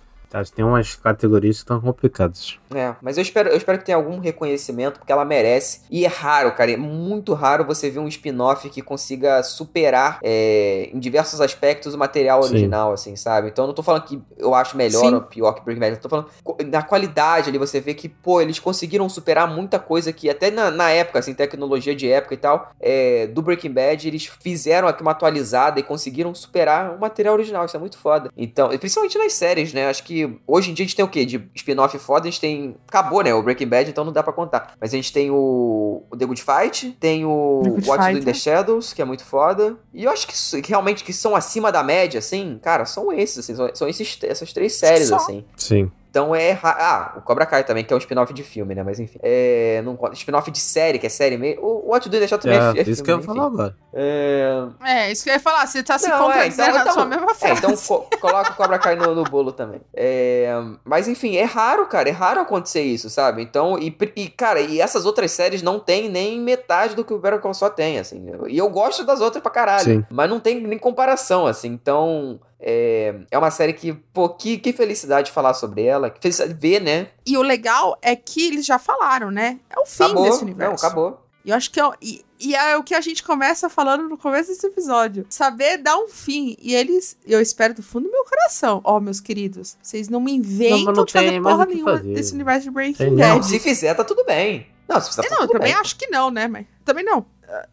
Tem 0.56 0.64
umas 0.64 0.95
categorias 0.95 1.57
que 1.57 1.64
estão 1.64 1.81
complicadas. 1.81 2.60
É, 2.73 2.93
mas 3.01 3.18
eu 3.18 3.22
espero, 3.22 3.49
eu 3.49 3.57
espero 3.57 3.80
que 3.80 3.85
tenha 3.85 3.95
algum 3.95 4.19
reconhecimento, 4.19 4.99
porque 4.99 5.11
ela 5.11 5.26
merece. 5.26 5.81
E 5.89 6.06
é 6.06 6.07
raro, 6.07 6.51
cara, 6.53 6.72
é 6.72 6.77
muito 6.77 7.34
raro 7.34 7.65
você 7.65 7.89
ver 7.89 7.99
um 7.99 8.07
spin-off 8.07 8.69
que 8.69 8.81
consiga 8.81 9.41
superar 9.41 10.19
é, 10.23 10.89
em 10.93 10.99
diversos 10.99 11.41
aspectos 11.41 11.93
o 11.93 11.97
material 11.97 12.43
Sim. 12.43 12.49
original, 12.49 12.93
assim, 12.93 13.15
sabe? 13.15 13.49
Então 13.49 13.64
eu 13.64 13.68
não 13.68 13.73
tô 13.73 13.81
falando 13.81 14.03
que 14.03 14.22
eu 14.38 14.53
acho 14.53 14.77
melhor 14.77 15.01
Sim. 15.01 15.15
ou 15.15 15.22
pior 15.22 15.53
que 15.53 15.64
Breaking 15.64 15.80
Bad, 15.80 15.95
eu 15.95 16.01
tô 16.01 16.10
falando 16.10 16.27
na 16.68 16.84
qualidade 16.84 17.49
ali, 17.49 17.57
você 17.57 17.80
vê 17.80 17.93
que, 17.93 18.07
pô, 18.07 18.39
eles 18.39 18.60
conseguiram 18.60 19.10
superar 19.10 19.47
muita 19.47 19.80
coisa 19.80 20.14
que 20.14 20.30
até 20.30 20.51
na, 20.51 20.69
na 20.69 20.91
época, 20.91 21.19
assim, 21.19 21.34
tecnologia 21.34 21.95
de 21.95 22.10
época 22.10 22.35
e 22.35 22.38
tal, 22.38 22.72
é, 22.80 23.27
do 23.27 23.41
Breaking 23.41 23.72
Bad, 23.72 24.07
eles 24.07 24.30
fizeram 24.39 24.88
aqui 24.88 25.01
uma 25.01 25.11
atualizada 25.11 25.80
e 25.80 25.84
conseguiram 25.84 26.34
superar 26.35 26.95
o 26.95 26.99
material 26.99 27.34
original, 27.34 27.65
isso 27.65 27.76
é 27.76 27.80
muito 27.80 27.97
foda. 27.97 28.31
Então, 28.38 28.69
principalmente 28.77 29.18
nas 29.18 29.34
séries, 29.34 29.73
né? 29.73 29.89
Acho 29.89 30.03
que 30.03 30.19
hoje 30.48 30.72
em 30.72 30.74
dia 30.74 30.84
a 30.84 30.88
gente 30.88 30.96
tem 30.96 31.06
o 31.06 31.08
quê? 31.08 31.26
De 31.26 31.50
spin-off 31.56 31.98
foda, 32.00 32.28
a 32.28 32.32
gente 32.32 32.40
tem. 32.40 32.76
Acabou, 32.88 33.24
né? 33.24 33.34
O 33.34 33.44
Breaking 33.44 33.68
Bad, 33.68 33.90
então 33.90 34.04
não 34.04 34.12
dá 34.12 34.24
pra 34.24 34.34
contar. 34.34 34.74
Mas 34.80 34.94
a 34.94 34.96
gente 34.96 35.12
tem 35.12 35.30
o, 35.30 36.04
o 36.10 36.18
The 36.18 36.26
Good 36.26 36.44
Fight, 36.44 36.91
tem 37.00 37.26
o 37.26 37.62
Do 37.64 38.10
in 38.10 38.24
the. 38.24 38.34
Shadows, 38.34 38.94
que 38.94 39.02
é 39.02 39.06
muito 39.06 39.24
foda. 39.24 39.78
E 39.94 40.04
eu 40.04 40.12
acho 40.12 40.28
que, 40.28 40.62
que 40.62 40.70
realmente 40.70 41.04
que 41.04 41.14
são 41.14 41.36
acima 41.36 41.72
da 41.72 41.84
média, 41.84 42.20
assim, 42.20 42.60
cara, 42.62 42.86
são 42.86 43.12
esses, 43.12 43.40
assim, 43.40 43.56
são, 43.56 43.70
são 43.74 43.88
esses, 43.88 44.18
essas 44.24 44.54
três 44.54 44.74
séries, 44.74 45.10
Só. 45.10 45.16
assim. 45.16 45.46
Sim. 45.56 45.91
Então 46.10 46.34
é. 46.34 46.57
Ah, 46.64 47.14
o 47.18 47.22
Cobra 47.22 47.45
Kai 47.45 47.64
também, 47.64 47.84
que 47.84 47.94
é 47.94 47.95
um 47.95 47.99
spin-off 47.99 48.34
de 48.34 48.41
filme, 48.44 48.73
né? 48.73 48.81
Mas 48.84 48.99
enfim. 48.99 49.19
É. 49.22 49.81
Não. 49.86 49.98
Spin-off 50.14 50.49
de 50.49 50.60
série, 50.60 50.98
que 50.98 51.06
é 51.06 51.10
série 51.10 51.38
mesmo. 51.38 51.61
O 51.64 51.90
What 51.91 52.03
to 52.03 52.10
Do 52.10 52.19
the 52.19 52.27
Shadows 52.27 52.44
também 52.44 52.57
é, 52.57 52.69
É, 52.69 52.72
fi- 52.72 52.80
é 52.80 52.81
isso 52.81 53.03
filme, 53.03 53.03
que 53.03 53.11
eu 53.11 53.15
ia 53.15 53.18
enfim. 53.19 53.27
falar 53.27 53.45
agora. 53.45 53.76
É. 53.94 54.64
É, 54.86 55.11
isso 55.11 55.23
que 55.23 55.30
eu 55.30 55.34
ia 55.34 55.40
falar. 55.40 55.68
Você 55.68 55.84
tá 55.84 55.99
se 55.99 56.07
Não, 56.07 56.15
é, 56.15 56.19
contradizendo 56.34 56.61
então- 56.69 56.73
na 56.76 56.81
então- 56.81 56.94
sua 56.94 57.06
mesma 57.06 57.31
É, 57.31 57.36
frase. 57.36 57.60
então 57.60 57.76
co- 57.76 58.07
coloca 58.19 58.52
o 58.52 58.56
Cobra 58.56 58.80
Kai 58.80 58.95
no, 58.95 59.14
no 59.14 59.23
bolo 59.23 59.52
também. 59.52 59.81
É, 59.94 60.49
mas 60.84 61.07
enfim, 61.07 61.36
é 61.38 61.44
raro, 61.44 61.86
cara. 61.86 62.10
É 62.10 62.11
raro 62.11 62.40
acontecer 62.41 62.81
isso, 62.81 63.10
sabe? 63.10 63.41
Então, 63.44 63.77
e, 63.77 63.95
e, 64.15 64.30
cara, 64.30 64.60
e 64.61 64.81
essas 64.81 65.06
outras 65.06 65.31
séries 65.31 65.61
não 65.61 65.80
tem 65.80 66.10
nem 66.10 66.40
metade 66.40 66.95
do 66.95 67.06
que 67.06 67.14
o 67.14 67.19
Better 67.19 67.40
Call 67.40 67.53
Saul 67.53 67.72
tem, 67.72 67.99
assim. 67.99 68.26
E 68.48 68.57
eu 68.57 68.69
gosto 68.69 69.06
das 69.06 69.22
outras 69.22 69.41
pra 69.44 69.52
caralho. 69.52 69.84
Sim. 69.84 70.06
Mas 70.10 70.30
não 70.30 70.40
tem 70.40 70.60
nem 70.60 70.80
comparação, 70.80 71.45
assim. 71.45 71.68
Então, 71.69 72.40
é, 72.60 73.15
é 73.31 73.38
uma 73.38 73.52
série 73.52 73.73
que, 73.73 73.94
pô, 73.94 74.30
que, 74.30 74.57
que 74.57 74.73
felicidade 74.73 75.31
falar 75.31 75.53
sobre 75.53 75.84
ela. 75.84 76.10
Que 76.10 76.19
felicidade 76.22 76.53
ver, 76.53 76.81
né? 76.81 77.07
E 77.26 77.38
o 77.38 77.41
legal 77.41 77.98
é 78.02 78.15
que 78.15 78.48
eles 78.48 78.65
já 78.65 78.77
falaram, 78.77 79.31
né? 79.31 79.60
É 79.69 79.80
o 79.80 79.86
fim 79.86 80.03
acabou. 80.03 80.23
desse 80.23 80.38
Não, 80.40 80.44
universo. 80.48 80.86
acabou. 80.86 81.26
E 81.45 81.52
eu 81.52 81.56
acho 81.56 81.72
que 81.72 81.80
é, 81.80 81.86
o- 81.88 81.94
e, 82.02 82.23
e 82.38 82.53
é 82.53 82.76
o 82.76 82.84
que 82.84 82.94
a 82.94 82.99
gente 83.02 83.23
começa 83.23 83.69
falando 83.69 84.10
no 84.10 84.18
começo 84.18 84.49
desse 84.49 84.68
episódio. 84.68 85.26
Saber 85.30 85.77
dar 85.77 85.98
um 85.98 86.10
fim. 86.10 86.57
E 86.61 86.76
eles, 86.76 87.18
eu 87.26 87.40
espero 87.41 87.73
do 87.73 87.81
fundo 87.81 88.06
do 88.07 88.11
meu 88.11 88.26
coração, 88.26 88.81
ó, 88.84 88.99
meus 88.99 89.22
queridos, 89.22 89.77
vocês 89.81 90.10
não 90.10 90.19
me 90.19 90.34
inventam 90.34 90.84
Não, 90.86 90.94
não 90.94 91.06
de 91.06 91.14
fazer 91.14 91.41
porra 91.41 91.65
nenhuma 91.65 91.98
fazer. 91.98 92.14
desse 92.14 92.34
universo 92.34 92.64
de 92.64 92.72
Breaking 92.72 93.15
Bad. 93.15 93.36
Não, 93.38 93.41
se 93.44 93.57
fizer, 93.60 93.94
tá 93.94 94.03
tudo 94.03 94.26
bem. 94.26 94.68
Não, 94.88 94.99
se 94.99 95.07
precisar, 95.15 95.34
não, 95.34 95.44
eu 95.44 95.48
tudo 95.48 95.57
também 95.60 95.72
bem. 95.73 95.81
acho 95.81 95.95
que 95.95 96.07
não, 96.07 96.30
né? 96.30 96.48
Mas 96.48 96.65
também 96.84 97.06
não. 97.06 97.26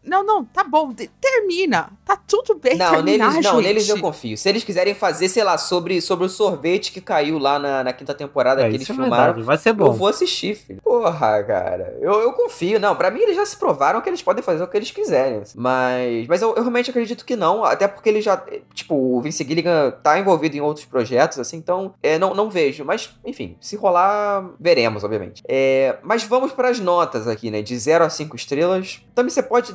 Não, 0.03 0.23
não, 0.23 0.43
tá 0.45 0.63
bom. 0.63 0.91
de- 0.91 1.09
Termina. 1.21 1.89
Tá 2.05 2.15
tudo 2.15 2.55
bem. 2.55 2.75
Não, 2.77 2.91
terminar, 2.91 3.31
neles, 3.31 3.45
não, 3.45 3.55
gente. 3.55 3.63
neles 3.65 3.89
eu 3.89 3.99
confio. 3.99 4.37
Se 4.37 4.47
eles 4.49 4.63
quiserem 4.63 4.93
fazer, 4.93 5.29
sei 5.29 5.43
lá, 5.43 5.57
sobre, 5.57 6.01
sobre 6.01 6.25
o 6.25 6.29
sorvete 6.29 6.91
que 6.91 7.01
caiu 7.01 7.37
lá 7.37 7.59
na, 7.59 7.83
na 7.83 7.93
quinta 7.93 8.13
temporada 8.13 8.61
É, 8.63 8.69
que 8.69 8.75
eles 8.75 8.89
é 8.89 8.93
filmaram, 8.93 9.43
vai 9.43 9.57
ser 9.57 9.69
eu 9.69 9.73
bom. 9.75 9.91
vou 9.91 10.07
assistir, 10.07 10.55
filho. 10.55 10.81
Porra, 10.81 11.43
cara. 11.43 11.97
Eu, 12.01 12.13
eu 12.21 12.33
confio. 12.33 12.79
Não, 12.79 12.95
pra 12.95 13.11
mim 13.11 13.19
eles 13.21 13.35
já 13.35 13.45
se 13.45 13.57
provaram 13.57 14.01
que 14.01 14.09
eles 14.09 14.21
podem 14.21 14.43
fazer 14.43 14.63
o 14.63 14.67
que 14.67 14.77
eles 14.77 14.91
quiserem. 14.91 15.43
Mas, 15.55 16.27
mas 16.27 16.41
eu, 16.41 16.49
eu 16.49 16.61
realmente 16.61 16.89
acredito 16.89 17.25
que 17.25 17.35
não. 17.35 17.63
Até 17.63 17.87
porque 17.87 18.09
ele 18.09 18.21
já. 18.21 18.41
Tipo, 18.73 18.95
o 18.95 19.21
Vince 19.21 19.43
Gilligan 19.43 19.91
tá 20.03 20.17
envolvido 20.19 20.55
em 20.55 20.61
outros 20.61 20.85
projetos, 20.85 21.39
assim, 21.39 21.57
então 21.57 21.93
é, 22.01 22.17
não, 22.17 22.33
não 22.33 22.49
vejo. 22.49 22.83
Mas, 22.85 23.09
enfim, 23.25 23.57
se 23.59 23.75
rolar, 23.75 24.49
veremos, 24.59 25.03
obviamente. 25.03 25.43
É, 25.47 25.97
mas 26.03 26.23
vamos 26.23 26.51
pras 26.51 26.79
notas 26.79 27.27
aqui, 27.27 27.51
né? 27.51 27.61
De 27.61 27.77
0 27.77 28.03
a 28.05 28.09
5 28.09 28.35
estrelas. 28.35 29.01
Também 29.13 29.29
você 29.29 29.43
pode 29.43 29.66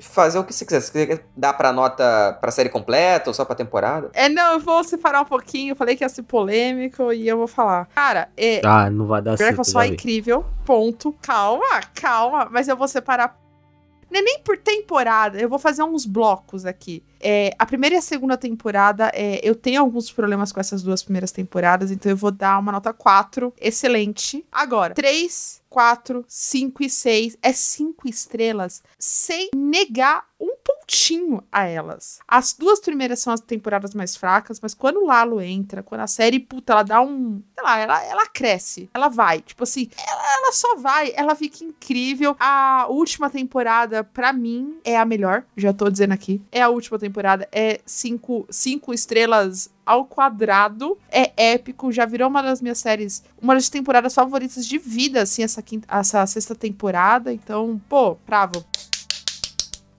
fazer 0.00 0.38
o 0.38 0.44
que 0.44 0.52
você 0.52 0.64
quiser. 0.64 0.80
Se 0.80 0.92
você 0.92 1.06
quer 1.06 1.24
dar 1.36 1.52
pra 1.52 1.72
nota 1.72 2.36
pra 2.40 2.50
série 2.50 2.68
completa 2.68 3.30
ou 3.30 3.34
só 3.34 3.44
pra 3.44 3.54
temporada. 3.54 4.10
É, 4.12 4.28
não, 4.28 4.54
eu 4.54 4.60
vou 4.60 4.82
separar 4.82 5.22
um 5.22 5.24
pouquinho. 5.24 5.72
Eu 5.72 5.76
falei 5.76 5.96
que 5.96 6.04
ia 6.04 6.08
ser 6.08 6.22
polêmico 6.22 7.12
e 7.12 7.28
eu 7.28 7.38
vou 7.38 7.46
falar. 7.46 7.86
Cara, 7.94 8.28
é. 8.36 8.60
Ah, 8.64 8.90
não 8.90 9.06
vai 9.06 9.22
dar 9.22 9.36
certo. 9.36 9.64
Só 9.64 9.80
já 9.80 9.86
é 9.86 9.88
incrível. 9.88 10.44
Ponto. 10.64 11.14
Calma, 11.22 11.80
calma. 11.94 12.48
Mas 12.50 12.68
eu 12.68 12.76
vou 12.76 12.88
separar. 12.88 13.38
Não 14.10 14.18
é 14.18 14.22
nem 14.22 14.40
por 14.40 14.58
temporada. 14.58 15.38
Eu 15.38 15.48
vou 15.48 15.58
fazer 15.58 15.84
uns 15.84 16.04
blocos 16.04 16.66
aqui. 16.66 17.04
É, 17.20 17.54
a 17.58 17.64
primeira 17.64 17.94
e 17.94 17.98
a 17.98 18.02
segunda 18.02 18.36
temporada, 18.36 19.10
é, 19.14 19.40
eu 19.42 19.54
tenho 19.54 19.80
alguns 19.80 20.10
problemas 20.10 20.50
com 20.50 20.58
essas 20.58 20.82
duas 20.82 21.02
primeiras 21.02 21.30
temporadas, 21.30 21.90
então 21.90 22.10
eu 22.10 22.16
vou 22.16 22.30
dar 22.32 22.58
uma 22.58 22.72
nota 22.72 22.92
4. 22.92 23.52
Excelente. 23.60 24.44
Agora, 24.50 24.94
3, 24.94 25.59
4, 25.70 26.24
5 26.26 26.82
e 26.82 26.90
6. 26.90 27.38
É 27.40 27.52
5 27.52 28.08
estrelas 28.08 28.82
sem 28.98 29.50
negar 29.54 30.28
um 30.40 30.56
pontinho 30.56 31.42
a 31.52 31.64
elas. 31.64 32.18
As 32.26 32.54
duas 32.54 32.80
primeiras 32.80 33.20
são 33.20 33.32
as 33.32 33.40
temporadas 33.40 33.94
mais 33.94 34.16
fracas, 34.16 34.58
mas 34.60 34.74
quando 34.74 34.98
o 35.00 35.06
Lalo 35.06 35.40
entra, 35.40 35.82
quando 35.82 36.00
a 36.00 36.06
série, 36.06 36.40
puta, 36.40 36.72
ela 36.72 36.82
dá 36.82 37.00
um. 37.00 37.42
Sei 37.54 37.62
lá, 37.62 37.78
ela, 37.78 38.04
ela 38.04 38.26
cresce. 38.26 38.88
Ela 38.92 39.08
vai. 39.08 39.40
Tipo 39.42 39.62
assim, 39.62 39.88
ela, 40.08 40.34
ela 40.34 40.52
só 40.52 40.76
vai. 40.76 41.12
Ela 41.14 41.34
fica 41.34 41.62
incrível. 41.62 42.34
A 42.40 42.86
última 42.88 43.28
temporada, 43.28 44.02
pra 44.02 44.32
mim, 44.32 44.78
é 44.82 44.98
a 44.98 45.04
melhor. 45.04 45.44
Já 45.56 45.72
tô 45.72 45.90
dizendo 45.90 46.12
aqui. 46.12 46.42
É 46.50 46.62
a 46.62 46.68
última 46.68 46.98
temporada. 46.98 47.46
É 47.52 47.80
cinco, 47.84 48.46
cinco 48.50 48.94
estrelas 48.94 49.70
ao 49.90 50.04
quadrado. 50.04 50.96
É 51.10 51.32
épico. 51.52 51.90
Já 51.92 52.06
virou 52.06 52.28
uma 52.28 52.42
das 52.42 52.60
minhas 52.60 52.78
séries, 52.78 53.22
uma 53.40 53.54
das 53.54 53.68
temporadas 53.68 54.14
favoritas 54.14 54.66
de 54.66 54.78
vida, 54.78 55.22
assim, 55.22 55.42
essa, 55.42 55.60
quinta, 55.62 55.86
essa 55.94 56.24
sexta 56.26 56.54
temporada. 56.54 57.32
Então, 57.32 57.80
pô, 57.88 58.16
bravo. 58.26 58.64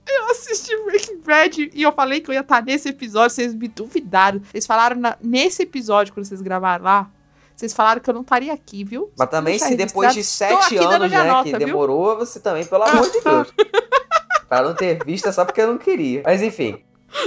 Eu 0.08 0.30
assisti 0.30 0.76
Breaking 0.84 1.20
Bad 1.20 1.70
e 1.74 1.82
eu 1.82 1.92
falei 1.92 2.20
que 2.20 2.30
eu 2.30 2.34
ia 2.34 2.40
estar 2.40 2.62
nesse 2.62 2.88
episódio, 2.88 3.34
vocês 3.34 3.54
me 3.54 3.68
duvidaram. 3.68 4.40
Vocês 4.50 4.66
falaram 4.66 4.96
na- 4.96 5.16
nesse 5.22 5.62
episódio, 5.62 6.12
quando 6.12 6.26
vocês 6.26 6.42
gravaram 6.42 6.84
lá, 6.84 7.10
vocês 7.56 7.72
falaram 7.72 8.00
que 8.00 8.10
eu 8.10 8.14
não 8.14 8.20
estaria 8.22 8.52
aqui, 8.52 8.84
viu? 8.84 9.10
Mas 9.16 9.30
também, 9.30 9.58
se 9.58 9.74
depois 9.76 10.12
de. 10.12 10.20
Tô 10.20 10.26
sete 10.26 10.76
anos, 10.76 11.10
né, 11.10 11.22
nota, 11.24 11.44
que 11.44 11.56
viu? 11.56 11.66
demorou, 11.66 12.16
você 12.18 12.40
também, 12.40 12.64
pelo 12.66 12.82
amor 12.82 13.10
de 13.10 13.20
Deus. 13.20 13.52
pra 14.48 14.62
não 14.62 14.74
ter 14.74 15.02
visto 15.04 15.28
é 15.28 15.32
só 15.32 15.44
porque 15.44 15.60
eu 15.60 15.68
não 15.68 15.78
queria. 15.78 16.22
Mas 16.24 16.42
enfim. 16.42 16.82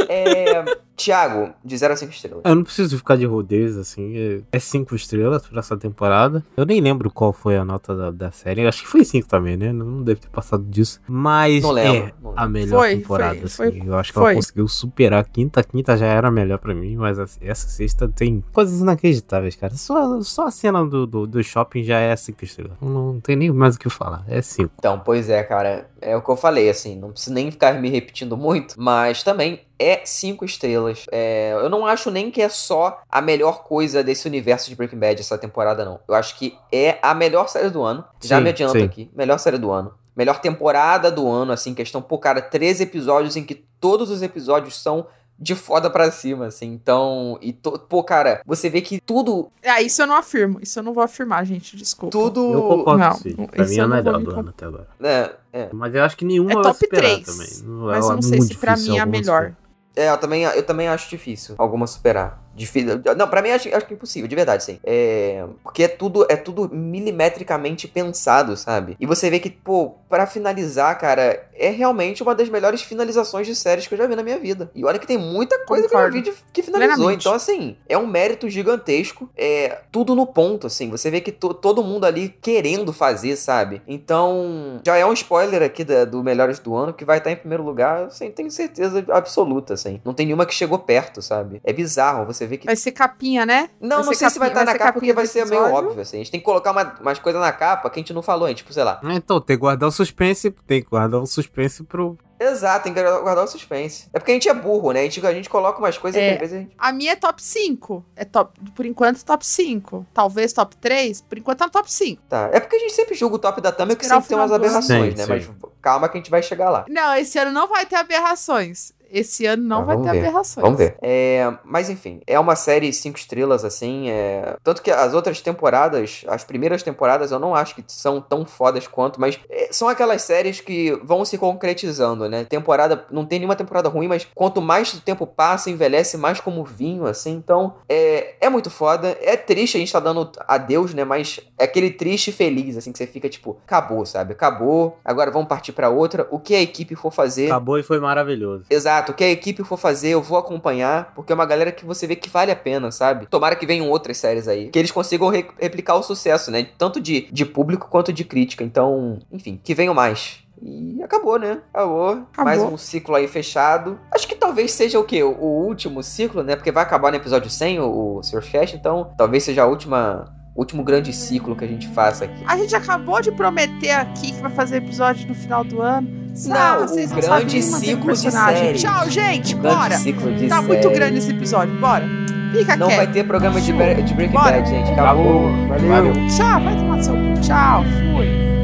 É... 0.10 0.64
Tiago, 0.98 1.53
de 1.64 1.78
0 1.78 1.94
a 1.94 1.98
5 1.98 2.12
estrelas. 2.14 2.41
Eu 2.45 2.56
não 2.56 2.64
preciso 2.64 2.98
ficar 2.98 3.18
de 3.18 3.26
rodeios, 3.26 3.76
assim. 3.76 4.16
é- 4.16 4.41
É 4.53 4.60
cinco 4.60 4.95
estrelas 4.95 5.45
pra 5.45 5.60
essa 5.60 5.76
temporada. 5.76 6.41
Eu 6.56 6.66
nem 6.66 6.80
lembro 6.80 7.12
qual 7.12 7.34
foi 7.34 7.57
a 7.57 7.66
nota 7.66 7.94
da, 7.94 8.12
da 8.12 8.32
série. 8.32 8.66
Acho 8.66 8.82
que 8.84 8.88
foi 8.88 9.03
cinco 9.03 9.28
também, 9.28 9.57
né? 9.57 9.74
Não 9.74 10.02
deve 10.02 10.22
ter 10.22 10.30
passado 10.30 10.64
disso. 10.64 11.02
Mas 11.06 11.62
Não 11.62 11.72
lembro, 11.72 12.07
é 12.07 12.14
não 12.24 12.34
a 12.38 12.48
melhor 12.48 12.80
Foi, 12.80 12.95
temporada, 12.95 13.36
foi, 13.36 13.68
assim. 13.68 13.80
foi, 13.82 13.90
eu 13.90 13.95
acho 13.98 14.14
que 14.14 14.20
foi. 14.20 14.32
ela 14.32 14.36
conseguiu 14.36 14.68
superar 14.70 15.20
a 15.20 15.24
quinta. 15.26 15.60
A 15.60 15.64
quinta 15.66 15.98
já 15.98 16.06
era 16.06 16.32
melhor 16.32 16.60
pra 16.60 16.74
mim, 16.74 16.95
mas 16.95 17.20
essa 17.41 17.68
sexta 17.68 18.07
tem 18.07 18.41
coisas 18.53 18.80
inacreditáveis, 18.80 19.57
cara. 19.57 19.76
Só, 19.76 20.22
só 20.22 20.48
a 20.48 20.52
cena 20.52 20.86
do, 20.86 21.06
do, 21.06 21.28
do 21.28 21.44
shopping 21.44 21.84
já 21.84 21.99
é 21.99 22.16
cinco 22.16 22.45
estrelas. 22.45 22.78
Não, 22.82 23.14
não 23.16 23.20
tem 23.20 23.36
nem 23.36 23.52
mais 23.52 23.76
o 23.76 23.80
que 23.80 23.90
falar. 23.90 24.24
É 24.30 24.41
cinco. 24.41 24.72
Então, 24.80 24.98
pois 24.98 25.30
é, 25.30 25.44
cara. 25.44 25.90
É 26.06 26.15
o 26.15 26.22
que 26.22 26.30
eu 26.30 26.36
falei, 26.36 26.69
assim. 26.69 26.95
Não 26.95 27.11
preciso 27.11 27.34
nem 27.34 27.49
ficar 27.49 27.73
me 27.73 27.90
repetindo 27.90 28.38
muito. 28.38 28.76
Mas 28.77 29.23
também 29.23 29.61
é 29.80 30.02
5 30.06 30.45
estrelas. 30.45 31.06
É, 31.11 31.53
eu 31.53 31.69
não 31.69 31.86
acho 31.86 32.11
nem 32.11 32.30
que 32.30 32.41
é 32.41 32.49
só 32.49 33.02
a 33.10 33.22
melhor 33.22 33.64
coisa 33.64 34.03
desse 34.03 34.27
universo 34.27 34.69
de 34.69 34.76
Breaking 34.76 34.99
Bad 34.99 35.19
essa 35.19 35.38
temporada, 35.38 35.84
não. 35.84 35.99
Eu 36.07 36.14
acho 36.14 36.38
que 36.38 36.57
é 36.72 36.99
a 37.02 37.14
melhor 37.14 37.49
série 37.49 37.69
do 37.69 37.82
ano. 37.82 38.06
Já 38.23 38.38
Sim, 38.38 38.44
me 38.44 38.49
adianto 38.49 38.77
sim. 38.77 38.84
aqui. 38.84 39.11
Melhor 39.15 39.40
série 39.40 39.57
do 39.57 39.72
ano. 39.72 39.94
Melhor 40.15 40.40
temporada 40.40 41.11
do 41.11 41.30
ano, 41.30 41.52
assim, 41.52 41.73
questão, 41.73 42.02
pô, 42.02 42.18
cara, 42.18 42.41
13 42.41 42.84
episódios 42.84 43.36
em 43.36 43.44
que 43.44 43.65
todos 43.82 44.10
os 44.10 44.22
episódios 44.22 44.82
são 44.82 45.07
de 45.38 45.53
foda 45.56 45.90
pra 45.90 46.10
cima, 46.12 46.45
assim. 46.48 46.72
Então, 46.74 47.38
e 47.41 47.52
to- 47.52 47.78
pô, 47.78 48.03
cara, 48.03 48.41
você 48.45 48.70
vê 48.70 48.82
que 48.82 49.02
tudo, 49.02 49.52
Ah, 49.64 49.82
isso 49.82 50.02
eu 50.02 50.07
não 50.07 50.16
afirmo. 50.16 50.60
Isso 50.62 50.80
eu 50.80 50.84
não 50.84 50.94
vou 50.94 51.03
afirmar, 51.03 51.45
gente. 51.45 51.76
Desculpa. 51.76 52.12
tudo, 52.12 52.53
Eu 52.53 52.62
concordo 52.64 52.99
não, 53.03 53.12
com 53.12 53.18
você. 53.18 53.34
Pra 53.48 53.66
mim 53.66 53.76
é 53.76 53.80
eu 53.80 53.84
a 53.84 53.88
não 53.88 53.95
melhor 53.98 54.20
me 54.20 54.26
do 54.26 54.32
ano 54.40 54.49
até 54.49 54.66
agora. 54.66 54.88
é, 55.02 55.36
é. 55.52 55.70
Mas 55.74 55.94
eu 55.94 56.03
acho 56.03 56.16
que 56.18 56.24
nenhuma 56.26 56.52
É 56.52 56.53
vai 56.56 56.64
top 56.64 56.78
superar 56.80 57.03
3. 57.22 57.26
também. 57.26 57.48
Mas 57.86 58.06
é 58.06 58.12
eu 58.12 58.16
não 58.16 58.22
sei 58.22 58.41
se 58.41 58.56
pra 58.56 58.78
mim 58.78 58.98
é 58.98 59.02
a 59.02 59.06
melhor. 59.06 59.41
superar. 59.52 59.57
É, 59.98 60.10
eu 60.10 60.18
também, 60.18 60.44
eu 60.44 60.64
também 60.66 60.88
acho 60.90 61.10
difícil 61.10 61.56
alguma 61.57 61.88
superar. 61.88 62.41
Difícil. 62.56 63.02
Não, 63.18 63.27
pra 63.27 63.41
mim 63.41 63.49
acho, 63.52 63.68
acho 63.76 63.86
que 63.86 63.94
é 63.94 63.95
impossível, 63.95 64.27
de 64.27 64.36
verdade, 64.36 64.64
sim. 64.64 64.80
É, 64.84 65.44
porque 65.64 65.84
é 65.84 65.88
tudo, 65.88 66.26
é 66.30 66.36
tudo 66.38 66.69
milimetricamente 67.15 67.88
pensado, 67.88 68.56
sabe? 68.56 68.95
E 68.99 69.06
você 69.06 69.30
vê 69.30 69.40
que, 69.40 69.49
pô, 69.49 69.91
pra 70.10 70.26
finalizar, 70.26 70.98
cara, 70.98 71.45
é 71.53 71.69
realmente 71.69 72.23
uma 72.23 72.34
das 72.36 72.49
melhores 72.49 72.82
finalizações 72.82 73.48
de 73.48 73.56
séries 73.56 73.88
que 73.88 73.94
eu 73.94 73.98
já 73.98 74.07
vi 74.07 74.15
na 74.15 74.23
minha 74.23 74.38
vida. 74.40 74.69
E 74.73 74.84
olha 74.86 74.99
que 74.99 75.07
tem 75.07 75.18
muita 75.18 75.60
coisa 75.65 75.88
Concordo. 75.88 76.11
que 76.14 76.18
eu 76.19 76.26
já 76.26 76.32
vi 76.32 76.38
de- 76.38 76.44
que 76.53 76.64
finalizou. 76.64 76.95
Plenamente. 76.95 77.22
Então, 77.22 77.34
assim, 77.34 77.76
é 77.88 77.98
um 77.98 78.07
mérito 78.07 78.49
gigantesco. 78.49 79.30
É 79.38 79.80
tudo 79.91 80.15
no 80.15 80.26
ponto, 80.26 80.68
assim. 80.68 80.90
Você 80.90 81.10
vê 81.11 81.22
que 81.22 81.32
to- 81.32 81.53
todo 81.53 81.84
mundo 81.84 82.06
ali 82.06 82.30
querendo 82.41 82.91
fazer, 82.94 83.36
sabe? 83.36 83.82
Então, 83.88 84.80
já 84.86 84.95
é 84.98 85.06
um 85.06 85.14
spoiler 85.14 85.61
aqui 85.61 85.84
da- 85.84 86.06
do 86.06 86.23
Melhores 86.23 86.60
do 86.60 86.76
Ano, 86.76 86.94
que 86.94 87.06
vai 87.06 87.18
estar 87.18 87.32
em 87.32 87.36
primeiro 87.36 87.64
lugar, 87.64 88.11
sem 88.11 88.32
tenho 88.32 88.52
certeza 88.52 89.03
absoluta, 89.10 89.73
assim. 89.73 89.99
Não 90.06 90.14
tem 90.14 90.26
nenhuma 90.26 90.45
que 90.45 90.53
chegou 90.53 90.80
perto, 90.80 91.22
sabe? 91.22 91.60
É 91.64 91.73
bizarro, 91.73 92.26
você 92.26 92.45
vê 92.48 92.58
que 92.58 92.66
Vai 92.66 92.76
ser 92.76 92.92
capinha, 92.92 93.46
né? 93.46 93.70
não, 93.80 93.98
Vai 93.98 94.06
não 94.06 94.14
sei 94.14 94.30
se 94.30 94.40
vai 94.40 94.48
estar 94.50 94.64
vai 94.66 94.74
na 94.74 94.80
capa 94.80 94.94
porque 94.94 95.14
vai 95.14 95.26
ser 95.26 95.46
meio 95.46 95.64
óbvio, 95.74 96.02
assim. 96.02 96.18
A 96.18 96.20
gente 96.20 96.32
tem 96.32 96.40
que 96.40 96.46
colocar 96.46 96.72
uma- 96.72 96.96
umas 97.02 97.20
coisas 97.20 97.42
na 97.42 97.52
capa 97.52 97.90
que 97.90 98.00
a 98.00 98.02
gente 98.02 98.14
não 98.14 98.22
falou, 98.22 98.48
hein? 98.48 98.56
Tipo, 98.56 98.74
sei 98.74 98.84
lá. 98.84 99.00
Então, 99.04 99.40
tem 99.42 99.56
que 99.56 99.60
guardar 99.62 99.90
o 99.90 99.92
suspense, 99.92 100.52
tem 100.68 100.82
que 100.84 100.90
guardar 100.90 101.22
o 101.22 101.26
suspense 101.26 101.84
pro. 101.84 102.18
Exato, 102.38 102.84
tem 102.84 102.94
que 102.94 103.02
guardar 103.02 103.46
o 103.46 103.48
suspense. 103.48 104.10
É 104.14 104.20
porque 104.20 104.32
a 104.32 104.34
gente 104.34 104.50
é 104.50 104.54
burro, 104.54 104.92
né? 104.92 105.00
A 105.00 105.04
gente, 105.04 105.26
a 105.26 105.34
gente 105.34 105.50
coloca 105.50 105.80
umas 105.80 105.98
coisas 105.98 106.22
É. 106.22 106.28
que 106.28 106.34
às 106.34 106.40
vezes 106.42 106.56
a 106.56 106.60
gente... 106.60 106.76
A 106.78 106.92
minha 106.92 107.14
é 107.14 107.16
top 107.16 107.42
5. 107.42 108.06
É 108.14 108.26
top, 108.26 108.60
por 108.76 108.86
enquanto, 108.86 109.24
top 109.24 109.46
5. 109.46 110.06
Talvez 110.14 110.52
top 110.52 110.76
3. 110.76 111.22
Por 111.22 111.38
enquanto, 111.38 111.64
é 111.64 111.70
top 111.70 111.90
5. 111.90 112.22
Tá. 112.28 112.50
É 112.52 112.60
porque 112.60 112.76
a 112.76 112.80
gente 112.80 112.92
sempre 112.94 113.16
julga 113.16 113.38
o 113.38 113.40
top 113.40 113.62
da 113.62 113.72
Thumb 113.72 113.96
que 113.96 114.06
sempre 114.06 114.28
tem 114.28 114.38
umas 114.38 114.52
aberrações, 114.52 115.14
Sim, 115.14 115.18
né? 115.18 115.24
sim. 115.24 115.30
Mas 115.30 115.50
calma 115.82 116.10
que 116.10 116.18
a 116.18 116.20
gente 116.20 116.30
vai 116.30 116.44
chegar 116.44 116.70
lá. 116.70 116.84
Não, 116.90 117.16
esse 117.16 117.40
ano 117.40 117.52
não 117.54 117.70
vai 117.70 117.86
ter 117.86 117.96
aberrações. 117.96 118.92
Esse 119.18 119.46
ano 119.46 119.64
não 119.64 119.80
Tá, 119.80 119.86
vai 119.86 119.98
ter 119.98 120.12
ver. 120.12 120.20
aberrações. 120.20 120.62
Vamos 120.64 120.78
ver. 120.78 120.98
É, 121.02 121.54
mas 121.64 121.90
enfim, 121.90 122.20
é 122.28 122.38
uma 122.40 122.56
série 122.56 122.92
cinco 122.92 123.18
estrelas, 123.18 123.64
assim. 123.64 124.10
é, 124.10 124.58
Tanto 124.64 124.82
que 124.82 124.92
as 124.92 125.14
outras 125.14 125.40
temporadas, 125.42 126.24
as 126.28 126.44
primeiras 126.44 126.84
temporadas, 126.84 127.32
eu 127.32 127.40
não 127.40 127.56
acho 127.56 127.76
que 127.76 127.84
são 127.88 128.20
tão 128.20 128.46
fodas 128.46 128.88
quanto, 128.88 129.20
mas 129.20 129.40
é, 129.50 129.70
são 129.72 129.88
aquelas 129.88 130.22
séries 130.22 130.60
que 130.60 130.92
vão 131.04 131.24
se 131.24 131.38
concretizando, 131.38 132.28
né? 132.30 132.44
Temporada. 132.46 133.06
Não 133.10 133.26
tem 133.26 133.40
nenhuma 133.40 133.56
temporada 133.56 133.90
ruim, 133.90 134.08
mas 134.08 134.28
quanto 134.36 134.62
mais 134.62 134.94
o 134.94 135.02
tempo 135.02 135.26
passa, 135.26 135.70
envelhece 135.70 136.18
mais 136.18 136.40
como 136.40 136.64
vinho, 136.64 137.06
assim. 137.06 137.32
Então, 137.34 137.76
é, 137.88 138.36
é 138.42 138.50
muito 138.50 138.70
foda. 138.70 139.18
É 139.22 139.38
triste 139.38 139.78
a 139.78 139.80
gente 139.80 139.92
tá 139.94 140.00
dando 140.00 140.30
adeus, 140.48 140.94
né? 140.94 141.04
Mas 141.04 141.40
é 141.58 141.64
aquele 141.66 141.90
triste 141.92 142.30
e 142.30 142.34
feliz, 142.34 142.78
assim, 142.78 142.92
que 142.92 142.98
você 142.98 143.08
fica 143.08 143.30
tipo, 143.30 143.58
acabou, 143.66 144.06
sabe? 144.06 144.34
Acabou. 144.34 144.98
Agora 145.04 145.32
vamos 145.32 145.48
partir 145.48 145.72
pra 145.72 145.90
outra. 145.90 146.28
O 146.32 146.40
que 146.40 146.54
a 146.56 146.62
equipe 146.62 146.96
for 146.96 147.12
fazer. 147.12 147.48
Acabou 147.48 147.78
e 147.80 147.84
foi 147.84 148.00
maravilhoso. 148.00 148.66
Exato, 148.70 149.05
o 149.11 149.15
que 149.15 149.23
a 149.23 149.30
equipe 149.30 149.64
for 149.64 149.77
fazer, 149.77 150.10
eu 150.10 150.22
vou 150.22 150.38
acompanhar, 150.38 151.14
porque 151.15 151.32
é 151.32 151.36
uma 151.36 151.45
galera 151.45 151.72
que 151.72 151.86
você 151.86 152.06
vê 152.07 152.15
que 152.15 152.30
vale 152.30 152.52
a 152.52 152.56
pena, 152.56 152.91
sabe? 152.91 153.26
Tomara 153.27 153.56
que 153.56 153.65
venham 153.65 153.90
outras 153.90 154.18
séries 154.18 154.48
aí, 154.48 154.69
que 154.69 154.80
eles 154.80 154.91
consigam 154.91 155.30
re- 155.30 155.48
replicar 155.60 155.95
o 155.95 156.03
sucesso, 156.03 156.52
né? 156.52 156.68
Tanto 156.77 156.99
de, 156.99 157.27
de 157.32 157.45
público 157.45 157.88
quanto 157.90 158.11
de 158.14 158.23
crítica. 158.23 158.64
Então, 158.64 159.19
enfim, 159.32 159.60
que 159.64 159.73
venham 159.73 159.94
mais. 159.94 160.40
E 160.61 161.03
acabou, 161.03 161.38
né? 161.38 161.60
Acabou. 161.73 162.23
Mais 162.38 162.61
um 162.73 162.77
ciclo 162.77 163.14
aí 163.15 163.27
fechado. 163.27 163.99
Acho 164.11 164.27
que 164.27 164.36
talvez 164.36 164.72
seja 164.72 164.98
o 164.99 165.03
quê? 165.03 165.22
O, 165.22 165.30
último 165.65 166.02
ciclo, 166.02 166.44
né? 166.44 166.56
Porque 166.56 166.72
vai 166.72 166.82
acabar 166.84 167.11
no 167.11 167.18
episódio 167.18 167.49
100 167.49 167.82
o, 167.82 168.18
o 168.18 168.23
Sr. 168.23 168.41
Cast, 168.41 168.76
então 168.76 169.11
talvez 169.18 169.44
seja 169.44 169.64
a 169.64 169.68
última. 169.68 170.34
Último 170.56 170.84
grande 170.86 171.11
ciclo 171.11 171.56
que 171.56 171.65
a 171.65 171.68
gente 171.68 171.88
faça 171.90 172.26
aqui. 172.26 172.41
A 172.48 172.56
gente 172.57 172.73
acabou 172.76 173.22
de 173.22 173.30
prometer 173.32 173.91
aqui 173.91 174.32
que 174.32 174.41
vai 174.41 174.52
fazer 174.52 174.77
episódio 174.77 175.27
no 175.27 175.36
final 175.36 175.64
do 175.65 175.82
ano. 175.82 176.07
Não, 176.48 176.77
o 176.77 176.88
vocês 176.88 177.11
grande 177.11 177.26
sabem 177.27 177.45
nem 177.45 177.72
manter 177.72 177.86
ciclo 177.88 178.14
de 178.14 178.32
série. 178.32 178.77
Tchau, 178.80 179.10
gente. 179.10 179.53
Grande 179.56 179.76
bora. 179.77 179.98
ciclo 179.98 180.34
de 180.34 180.48
Tá 180.48 180.61
muito 180.61 180.82
série. 180.84 180.95
grande 180.95 181.18
esse 181.18 181.32
episódio. 181.32 181.77
Bora. 181.80 182.06
Fica 182.53 182.77
Não 182.77 182.88
quieto. 182.88 182.98
vai 182.98 183.07
ter 183.11 183.23
programa 183.26 183.60
de, 183.60 183.65
de 183.68 184.14
Breaking 184.14 184.34
Bora. 184.34 184.52
Bad, 184.52 184.69
gente. 184.69 184.91
Acabou. 184.91 185.41
Valeu. 185.68 185.90
Valeu. 185.90 186.14
Tchau. 186.30 186.61
Vai 186.64 186.76
tomar 186.77 187.03
seu. 187.03 187.15
Tchau. 187.41 187.84
Fui. 187.84 188.55